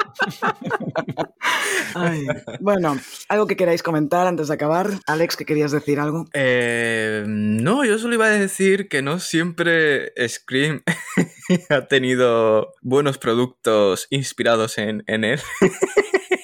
bueno, 2.61 2.97
algo 3.29 3.47
que 3.47 3.57
queráis 3.57 3.83
comentar 3.83 4.27
antes 4.27 4.49
de 4.49 4.55
acabar. 4.55 4.91
Alex, 5.07 5.37
¿qué 5.37 5.45
querías 5.45 5.73
decir 5.73 6.01
algo? 6.01 6.27
Eh, 6.33 7.25
no, 7.27 7.85
yo 7.85 7.99
solo 7.99 8.15
iba 8.15 8.27
a 8.27 8.31
decir 8.31 8.89
que 8.89 9.03
no 9.03 9.19
siempre 9.19 10.13
Scream 10.29 10.83
ha 11.71 11.87
tenido 11.87 12.73
buenos 12.81 13.19
productos 13.19 14.07
inspirados 14.11 14.79
en, 14.79 15.05
en 15.07 15.25
él. 15.25 15.41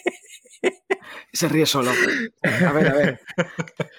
Se 1.32 1.48
ríe 1.48 1.66
solo. 1.66 1.90
A 2.42 2.72
ver, 2.72 2.88
a 2.88 2.94
ver. 2.94 3.20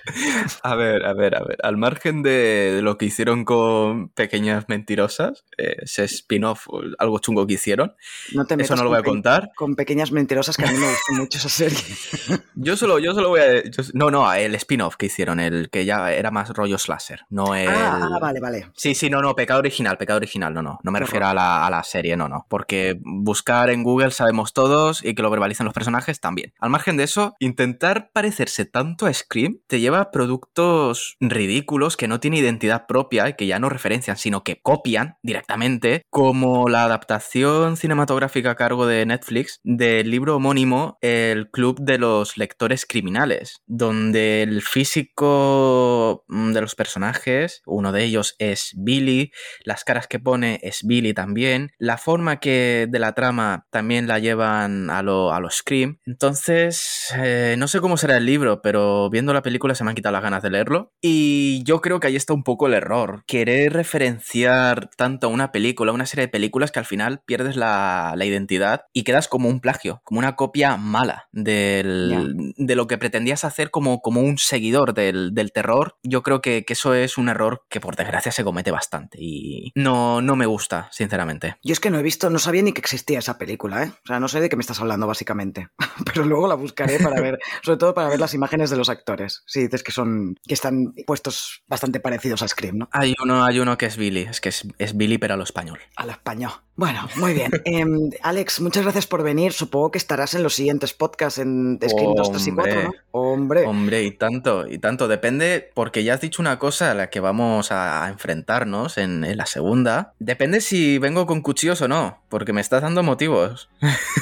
A 0.64 0.76
ver, 0.76 1.06
a 1.06 1.14
ver, 1.14 1.36
a 1.36 1.44
ver. 1.44 1.58
Al 1.64 1.78
margen 1.78 2.24
de, 2.24 2.80
lo 2.82 2.98
que 2.98 3.06
hicieron 3.06 3.46
con 3.46 4.10
Pequeñas 4.10 4.68
Mentirosas, 4.68 5.46
ese 5.58 6.04
spin-off, 6.06 6.68
algo 6.98 7.20
chungo 7.20 7.46
que 7.46 7.54
hicieron, 7.54 7.94
no 8.34 8.46
te 8.46 8.56
eso 8.60 8.76
no 8.76 8.84
lo 8.84 8.90
voy 8.90 9.00
a 9.00 9.04
contar. 9.04 9.52
Con 9.56 9.76
Pequeñas 9.76 10.12
Mentirosas, 10.12 10.58
que 10.58 10.66
a 10.66 10.72
mí 10.72 10.78
me 10.78 10.88
gustó 10.88 11.14
mucho 11.14 11.38
esa 11.38 11.50
serie. 11.50 11.78
Yo 12.56 12.76
solo, 12.76 13.00
yo 13.00 13.14
solo 13.14 13.30
voy 13.30 13.40
a... 13.40 13.64
no, 13.94 14.12
no, 14.12 14.32
el 14.34 14.54
spin-off 14.56 14.98
que 14.98 15.06
hicieron, 15.06 15.40
el 15.40 15.70
que 15.70 15.86
ya 15.86 16.12
era 16.12 16.30
más 16.30 16.50
rollo 16.50 16.78
slasher, 16.78 17.22
no 17.30 17.56
el... 17.56 17.70
Ah, 17.70 18.10
ah, 18.14 18.20
vale, 18.20 18.40
vale. 18.42 18.70
Sí, 18.76 18.96
sí, 18.96 19.10
no, 19.10 19.22
no, 19.22 19.34
pecado 19.36 19.60
original, 19.60 19.98
pecado 19.98 20.18
original, 20.18 20.54
no, 20.54 20.62
no. 20.62 20.80
No 20.84 20.92
me 20.92 21.00
refiero 21.00 21.28
a 21.28 21.34
la, 21.34 21.66
a 21.66 21.70
la 21.70 21.84
serie, 21.84 22.18
no, 22.18 22.28
no. 22.28 22.46
Porque 22.50 22.98
buscar 23.02 23.70
en 23.70 23.84
Google 23.84 24.12
sabemos 24.12 24.54
todos 24.54 25.06
y 25.06 25.16
que 25.16 25.22
lo 25.22 25.30
verbalizan 25.30 25.66
los 25.66 25.74
personajes 25.74 26.20
también. 26.20 26.54
Al 26.60 26.70
margen 26.70 26.98
de 26.98 27.04
eso, 27.04 27.19
intentar 27.40 28.12
parecerse 28.12 28.66
tanto 28.66 29.06
a 29.06 29.14
Scream 29.14 29.60
te 29.68 29.80
lleva 29.80 30.00
a 30.02 30.12
productos 30.12 31.16
ridículos 31.20 31.98
que 31.98 32.08
no 32.08 32.20
tienen 32.20 32.42
identidad 32.42 32.86
propia 32.88 33.30
y 33.30 33.34
que 33.34 33.48
ya 33.48 33.60
no 33.60 33.70
referencian, 33.70 34.18
sino 34.18 34.44
que 34.44 34.62
copian 34.62 35.18
directamente, 35.22 36.04
como 36.10 36.70
la 36.70 36.84
adaptación 36.84 37.78
cinematográfica 37.78 38.52
a 38.52 38.56
cargo 38.56 38.86
de 38.86 39.06
Netflix 39.06 39.60
del 39.64 40.10
libro 40.10 40.36
homónimo 40.36 40.98
El 41.02 41.50
Club 41.50 41.80
de 41.80 41.98
los 41.98 42.38
Lectores 42.38 42.86
Criminales, 42.86 43.62
donde 43.66 44.44
el 44.44 44.62
físico 44.62 46.26
mm, 46.28 46.52
de 46.52 46.62
los 46.62 46.76
personajes, 46.76 47.62
uno 47.66 47.92
de 47.92 48.04
ellos 48.04 48.36
es 48.40 48.74
Billy, 48.76 49.32
las 49.64 49.84
caras 49.84 50.08
que 50.08 50.20
pone 50.20 50.60
es 50.64 50.84
Billy 50.84 51.14
también, 51.14 51.72
la 51.78 51.98
forma 51.98 52.40
que 52.40 52.88
de 52.90 53.00
la 53.00 53.14
trama 53.14 53.66
también 53.70 54.08
la 54.08 54.20
llevan 54.20 54.90
a 54.90 55.02
lo, 55.04 55.34
a 55.34 55.40
lo 55.40 55.50
Scream. 55.50 56.00
Entonces, 56.06 57.09
eh, 57.18 57.56
no 57.58 57.68
sé 57.68 57.80
cómo 57.82 57.98
será 57.98 58.18
el 58.18 58.26
libro, 58.26 58.62
pero 58.62 59.10
viendo 59.10 59.34
la 59.34 59.42
película 59.42 59.76
se 59.76 59.84
me 59.84 59.92
han 59.92 59.96
quitado 59.96 60.14
las 60.14 60.24
ganas 60.24 60.44
de 60.44 60.50
leerlo. 60.50 60.92
Y 61.02 61.64
yo 61.64 61.82
creo 61.82 62.00
que 62.00 62.08
ahí 62.08 62.16
está 62.16 62.34
un 62.34 62.44
poco 62.44 62.68
el 62.68 62.74
error. 62.74 63.24
Querer 63.28 63.74
referenciar 63.74 64.90
tanto 64.98 65.28
a 65.28 65.30
una 65.30 65.52
película, 65.52 65.92
a 65.92 65.96
una 65.96 66.06
serie 66.06 66.26
de 66.26 66.32
películas 66.32 66.72
que 66.72 66.80
al 66.80 66.86
final 66.86 67.22
pierdes 67.26 67.56
la, 67.56 68.16
identidad 68.20 68.82
y 68.94 69.04
quedas 69.04 69.28
como 69.28 69.50
un 69.50 69.60
plagio, 69.60 70.02
como 70.04 70.20
una 70.20 70.36
copia 70.36 70.78
mala 70.78 71.30
de 71.32 72.76
lo 72.76 72.88
que 72.88 72.98
pretendías 73.00 73.44
hacer 73.44 73.72
como, 73.72 74.02
como 74.02 74.22
un 74.22 74.38
seguidor 74.38 74.94
del, 74.94 75.52
terror. 75.54 75.96
Yo 76.04 76.22
creo 76.22 76.42
que, 76.42 76.66
eso 76.70 76.94
es 76.94 77.18
un 77.18 77.30
error 77.30 77.66
que 77.70 77.80
por 77.80 77.96
desgracia 77.96 78.32
se 78.32 78.44
comete 78.44 78.70
bastante 78.70 79.18
y 79.20 79.72
no, 79.74 80.22
no 80.22 80.36
me 80.36 80.46
gusta, 80.46 80.88
sinceramente. 80.92 81.58
Yo 81.64 81.74
es 81.74 81.80
que 81.80 81.90
no 81.90 81.98
he 81.98 82.04
visto, 82.04 82.30
no 82.30 82.38
sabía 82.38 82.62
ni 82.62 82.74
que 82.74 82.82
existía 82.82 83.20
esa 83.20 83.38
película, 83.38 83.84
¿eh? 83.84 83.92
O 84.04 84.08
sea, 84.08 84.20
no 84.20 84.28
sé 84.28 84.40
de 84.40 84.50
qué 84.50 84.56
me 84.56 84.62
estás 84.62 84.80
hablando 84.80 85.08
básicamente, 85.08 85.70
pero 86.06 86.26
luego 86.26 86.48
la 86.48 86.56
buscaré 86.56 86.99
para 87.04 87.22
ver, 87.22 87.40
sobre 87.62 87.78
todo 87.78 87.94
para 87.94 88.10
ver 88.10 88.20
las 88.20 88.34
imágenes 88.34 88.70
de 88.70 88.78
los 88.78 88.90
actores. 88.90 89.44
Si 89.46 89.62
dices 89.62 89.84
que 89.84 89.92
son, 89.92 90.36
que 90.48 90.54
están 90.54 90.94
puestos 91.06 91.64
bastante 91.68 92.00
parecidos 92.00 92.42
a 92.42 92.48
Scream, 92.48 92.78
¿no? 92.78 92.90
Hay 92.92 93.14
uno, 93.24 93.44
hay 93.44 93.60
uno 93.60 93.78
que 93.78 93.86
es 93.86 93.98
Billy, 93.98 94.22
es 94.22 94.42
que 94.42 94.50
es, 94.50 94.68
es 94.78 94.96
Billy 94.96 95.18
pero 95.18 95.34
a 95.34 95.38
lo 95.38 95.44
español. 95.44 95.80
A 95.96 96.06
lo 96.06 96.12
español. 96.12 96.52
Bueno, 96.80 97.10
muy 97.18 97.34
bien. 97.34 97.52
Em, 97.66 98.10
Alex, 98.22 98.62
muchas 98.62 98.84
gracias 98.84 99.06
por 99.06 99.22
venir. 99.22 99.52
Supongo 99.52 99.92
que 99.92 99.98
estarás 99.98 100.34
en 100.34 100.44
los 100.44 100.56
siguientes 100.56 100.94
podcasts 100.94 101.38
en 101.38 101.78
Scream 101.78 102.16
2, 102.16 102.32
3 102.32 102.48
y 102.48 102.52
4, 102.52 102.84
¿no? 102.84 102.92
Hombre. 103.12 103.66
Hombre, 103.66 104.04
y 104.04 104.12
tanto, 104.12 104.66
y 104.66 104.78
tanto. 104.78 105.10
Depende, 105.10 105.72
porque 105.74 106.06
ya 106.06 106.14
has 106.14 106.22
dicho 106.22 106.42
una 106.42 106.58
cosa 106.58 106.92
a 106.92 106.94
la 106.94 107.10
que 107.10 107.20
vamos 107.20 107.74
a 107.74 108.08
enfrentarnos 108.08 108.98
en, 108.98 109.20
la 109.36 109.46
segunda. 109.46 110.14
Depende 110.20 110.62
si 110.62 111.00
vengo 111.00 111.26
con 111.26 111.42
cuchillos 111.42 111.82
o 111.82 111.90
no, 111.90 112.22
porque 112.30 112.54
me 112.54 112.62
estás 112.62 112.82
dando 112.82 113.04
motivos. 113.04 113.70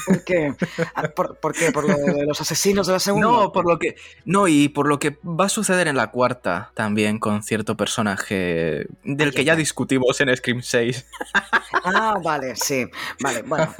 ¿Por 0.07 0.23
qué? 0.23 0.55
Ah, 0.95 1.09
¿Por, 1.09 1.53
qué? 1.53 1.71
¿Por 1.71 1.87
lo 1.87 1.95
de 1.95 2.25
los 2.25 2.41
asesinos 2.41 2.66
la 2.75 2.99
segunda? 2.99 3.27
No, 3.27 3.51
por 3.51 3.65
lo 3.67 3.79
que. 3.79 3.95
No, 4.25 4.47
y 4.47 4.69
por 4.69 4.87
lo 4.87 4.99
que 4.99 5.17
va 5.23 5.45
a 5.45 5.49
suceder 5.49 5.87
en 5.87 5.95
la 5.95 6.11
cuarta 6.11 6.71
también 6.73 7.19
con 7.19 7.43
cierto 7.43 7.75
personaje 7.75 8.87
del 9.03 9.33
que 9.33 9.43
ya 9.43 9.55
discutimos 9.55 10.19
en 10.21 10.35
Scream 10.35 10.61
6. 10.61 11.05
Ah, 11.83 12.15
vale, 12.23 12.55
sí. 12.55 12.85
Vale, 13.21 13.43
bueno. 13.43 13.73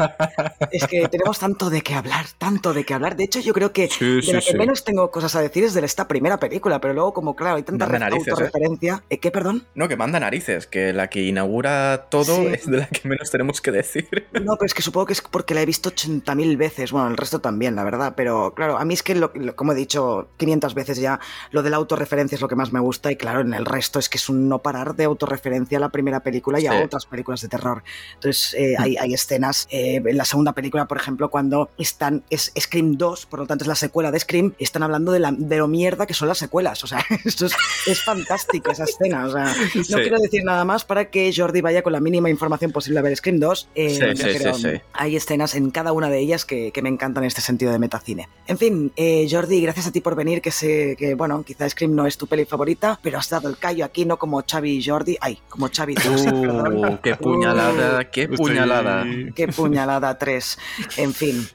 Es 0.71 0.87
que 0.87 1.07
tenemos 1.09 1.39
tanto 1.39 1.69
de 1.69 1.81
qué 1.81 1.93
hablar, 1.93 2.25
tanto 2.37 2.73
de 2.73 2.85
qué 2.85 2.93
hablar. 2.93 3.15
De 3.15 3.25
hecho, 3.25 3.39
yo 3.39 3.53
creo 3.53 3.73
que 3.73 3.89
de 3.99 4.33
lo 4.33 4.39
que 4.39 4.57
menos 4.57 4.83
tengo 4.83 5.11
cosas 5.11 5.35
a 5.35 5.41
decir 5.41 5.63
es 5.63 5.73
de 5.73 5.85
esta 5.85 6.07
primera 6.07 6.39
película, 6.39 6.79
pero 6.79 6.93
luego, 6.93 7.13
como 7.13 7.35
claro, 7.35 7.55
hay 7.57 7.63
tanta 7.63 7.87
narices, 7.87 8.37
referencia. 8.37 9.03
¿eh? 9.09 9.19
¿Qué, 9.19 9.31
perdón? 9.31 9.65
No, 9.75 9.87
que 9.87 9.95
manda 9.95 10.19
narices, 10.19 10.67
que 10.67 10.93
la 10.93 11.09
que 11.09 11.21
inaugura 11.23 12.07
todo 12.09 12.41
es 12.49 12.65
de 12.65 12.77
la 12.77 12.87
que 12.87 13.07
menos 13.07 13.31
tenemos 13.31 13.61
que 13.61 13.71
decir. 13.71 14.07
No, 14.33 14.55
pero 14.55 14.65
es 14.65 14.73
que 14.73 14.81
supongo 14.81 15.07
que 15.07 15.13
es 15.13 15.21
porque 15.21 15.53
la 15.53 15.61
he 15.61 15.65
visto 15.65 15.91
80.000 15.91 16.57
veces. 16.57 16.91
Bueno, 16.91 17.07
el 17.09 17.17
resto 17.17 17.39
también, 17.39 17.75
la 17.75 17.83
verdad. 17.83 18.13
Pero 18.15 18.53
claro, 18.53 18.76
a 18.77 18.85
mí 18.85 18.93
es 18.93 19.03
que, 19.03 19.19
como 19.55 19.71
he 19.71 19.75
dicho 19.75 20.29
500 20.37 20.73
veces 20.73 20.99
ya, 20.99 21.19
lo 21.51 21.63
de 21.63 21.69
la 21.69 21.77
autorreferencia 21.77 22.35
es 22.35 22.41
lo 22.41 22.47
que 22.47 22.55
más 22.55 22.71
me 22.71 22.79
gusta. 22.79 23.11
Y 23.11 23.15
claro, 23.15 23.41
en 23.41 23.53
el 23.53 23.65
resto 23.65 23.99
es 23.99 24.09
que 24.09 24.17
es 24.17 24.29
un 24.29 24.47
no 24.49 24.59
parar 24.59 24.95
de 24.95 25.05
autorreferencia 25.05 25.77
a 25.77 25.81
la 25.81 25.89
primera 25.89 26.21
película 26.21 26.59
y 26.59 26.67
a 26.67 26.83
otras 26.83 27.05
películas 27.05 27.41
de 27.41 27.47
terror. 27.47 27.83
Entonces, 28.15 28.53
eh, 28.57 28.75
mm. 28.77 28.81
hay, 28.81 28.97
hay, 28.97 29.13
escenas 29.13 29.67
eh, 29.71 30.01
en 30.05 30.17
la 30.17 30.25
segunda 30.25 30.53
película, 30.53 30.87
por 30.87 30.97
ejemplo, 30.97 31.29
cuando 31.29 31.69
están. 31.77 32.23
Es 32.29 32.51
Scream 32.59 32.97
2, 32.97 33.25
por 33.25 33.39
lo 33.39 33.47
tanto 33.47 33.63
es 33.63 33.67
la 33.67 33.75
secuela 33.75 34.11
de 34.11 34.19
Scream, 34.19 34.53
están 34.59 34.83
hablando 34.83 35.11
de, 35.11 35.19
la, 35.19 35.31
de 35.31 35.57
lo 35.57 35.67
mierda 35.67 36.05
que 36.05 36.13
son 36.13 36.27
las 36.27 36.37
secuelas. 36.37 36.83
O 36.83 36.87
sea, 36.87 37.03
esto 37.25 37.45
es, 37.45 37.55
es 37.85 38.03
fantástico, 38.03 38.71
esa 38.71 38.83
escena. 38.83 39.25
O 39.25 39.31
sea, 39.31 39.53
no 39.89 39.97
quiero 39.97 40.19
decir 40.19 40.43
nada 40.43 40.65
más 40.65 40.85
para 40.85 41.09
que 41.09 41.31
Jordi 41.35 41.61
vaya 41.61 41.81
con 41.81 41.93
la 41.93 41.99
mínima 41.99 42.29
información 42.29 42.71
posible 42.71 42.99
a 42.99 43.01
ver 43.01 43.15
Scream 43.15 43.39
2. 43.39 43.69
Eh, 43.75 44.15
sí, 44.15 44.81
hay 44.93 45.15
escenas 45.15 45.55
en 45.55 45.71
cada 45.71 45.91
una 45.91 46.09
de 46.09 46.19
ellas 46.19 46.45
que, 46.45 46.71
que, 46.71 46.81
me 46.81 46.89
encantan 46.89 47.23
en 47.23 47.27
este 47.27 47.41
sentido 47.41 47.71
de 47.71 47.79
metacine. 47.79 48.27
En 48.47 48.57
fin, 48.57 48.66
eh, 48.95 49.27
Jordi, 49.29 49.61
gracias 49.61 49.87
a 49.87 49.91
ti 49.91 50.01
por 50.01 50.15
venir, 50.15 50.41
que 50.41 50.51
sé 50.51 50.95
que, 50.97 51.15
bueno, 51.15 51.43
quizá 51.43 51.69
Scream 51.69 51.95
no 51.95 52.05
es 52.05 52.17
tu 52.17 52.27
peli 52.27 52.45
favorita, 52.45 52.99
pero 53.01 53.17
has 53.17 53.29
dado 53.29 53.49
el 53.49 53.57
callo 53.57 53.85
aquí, 53.85 54.05
no 54.05 54.17
como 54.17 54.43
Xavi 54.43 54.77
y 54.77 54.83
Jordi. 54.83 55.17
Ay, 55.21 55.39
como 55.49 55.69
Xavi. 55.69 55.95
Uh, 55.95 56.97
qué 57.01 57.15
puñalada, 57.15 58.09
qué 58.09 58.27
puñalada. 58.27 59.05
Qué 59.35 59.47
puñalada 59.47 60.17
3. 60.17 60.57
En 60.97 61.13
fin. 61.13 61.47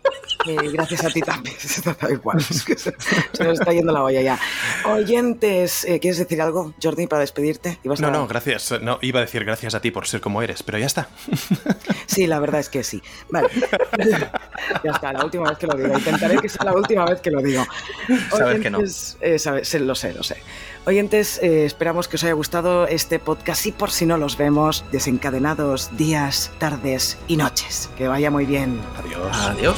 Eh, 0.46 0.56
gracias 0.72 1.04
a 1.04 1.10
ti 1.10 1.20
también. 1.20 1.56
igual. 2.10 2.40
se, 2.40 3.44
nos 3.44 3.60
está 3.60 3.72
yendo 3.72 3.92
la 3.92 4.02
olla 4.02 4.20
ya. 4.20 4.38
Oyentes, 4.86 5.84
eh, 5.84 6.00
¿quieres 6.00 6.18
decir 6.18 6.40
algo, 6.42 6.74
Jordi, 6.82 7.06
para 7.06 7.20
despedirte? 7.20 7.78
No, 7.84 8.10
no, 8.10 8.26
gracias. 8.26 8.80
No, 8.80 8.98
iba 9.02 9.20
a 9.20 9.22
decir 9.22 9.44
gracias 9.44 9.74
a 9.74 9.80
ti 9.80 9.90
por 9.90 10.06
ser 10.06 10.20
como 10.20 10.42
eres, 10.42 10.62
pero 10.62 10.78
ya 10.78 10.86
está. 10.86 11.08
Sí, 12.06 12.26
la 12.26 12.40
verdad 12.40 12.60
es 12.60 12.68
que 12.68 12.82
sí. 12.82 13.02
Vale. 13.30 13.48
ya 14.84 14.90
está, 14.90 15.12
la 15.12 15.24
última 15.24 15.48
vez 15.48 15.58
que 15.58 15.66
lo 15.66 15.74
digo. 15.74 15.96
Intentaré 15.96 16.38
que 16.38 16.48
sea 16.48 16.64
la 16.64 16.74
última 16.74 17.01
vez 17.06 17.20
que 17.20 17.30
lo 17.30 17.40
digo. 17.40 17.64
Sabes 18.30 18.60
que 18.60 18.70
no. 18.70 18.80
Eh, 18.80 19.36
lo 19.80 19.94
sé, 19.94 20.12
lo 20.12 20.22
sé. 20.22 20.36
Oyentes, 20.84 21.38
eh, 21.42 21.64
esperamos 21.64 22.08
que 22.08 22.16
os 22.16 22.24
haya 22.24 22.32
gustado 22.32 22.86
este 22.86 23.18
podcast 23.18 23.66
y 23.66 23.72
por 23.72 23.90
si 23.90 24.04
no 24.06 24.16
los 24.16 24.36
vemos, 24.36 24.84
desencadenados 24.90 25.96
días, 25.96 26.50
tardes 26.58 27.18
y 27.28 27.36
noches. 27.36 27.88
Que 27.96 28.08
vaya 28.08 28.30
muy 28.30 28.46
bien. 28.46 28.80
Adiós. 28.98 29.36
Adiós. 29.36 29.76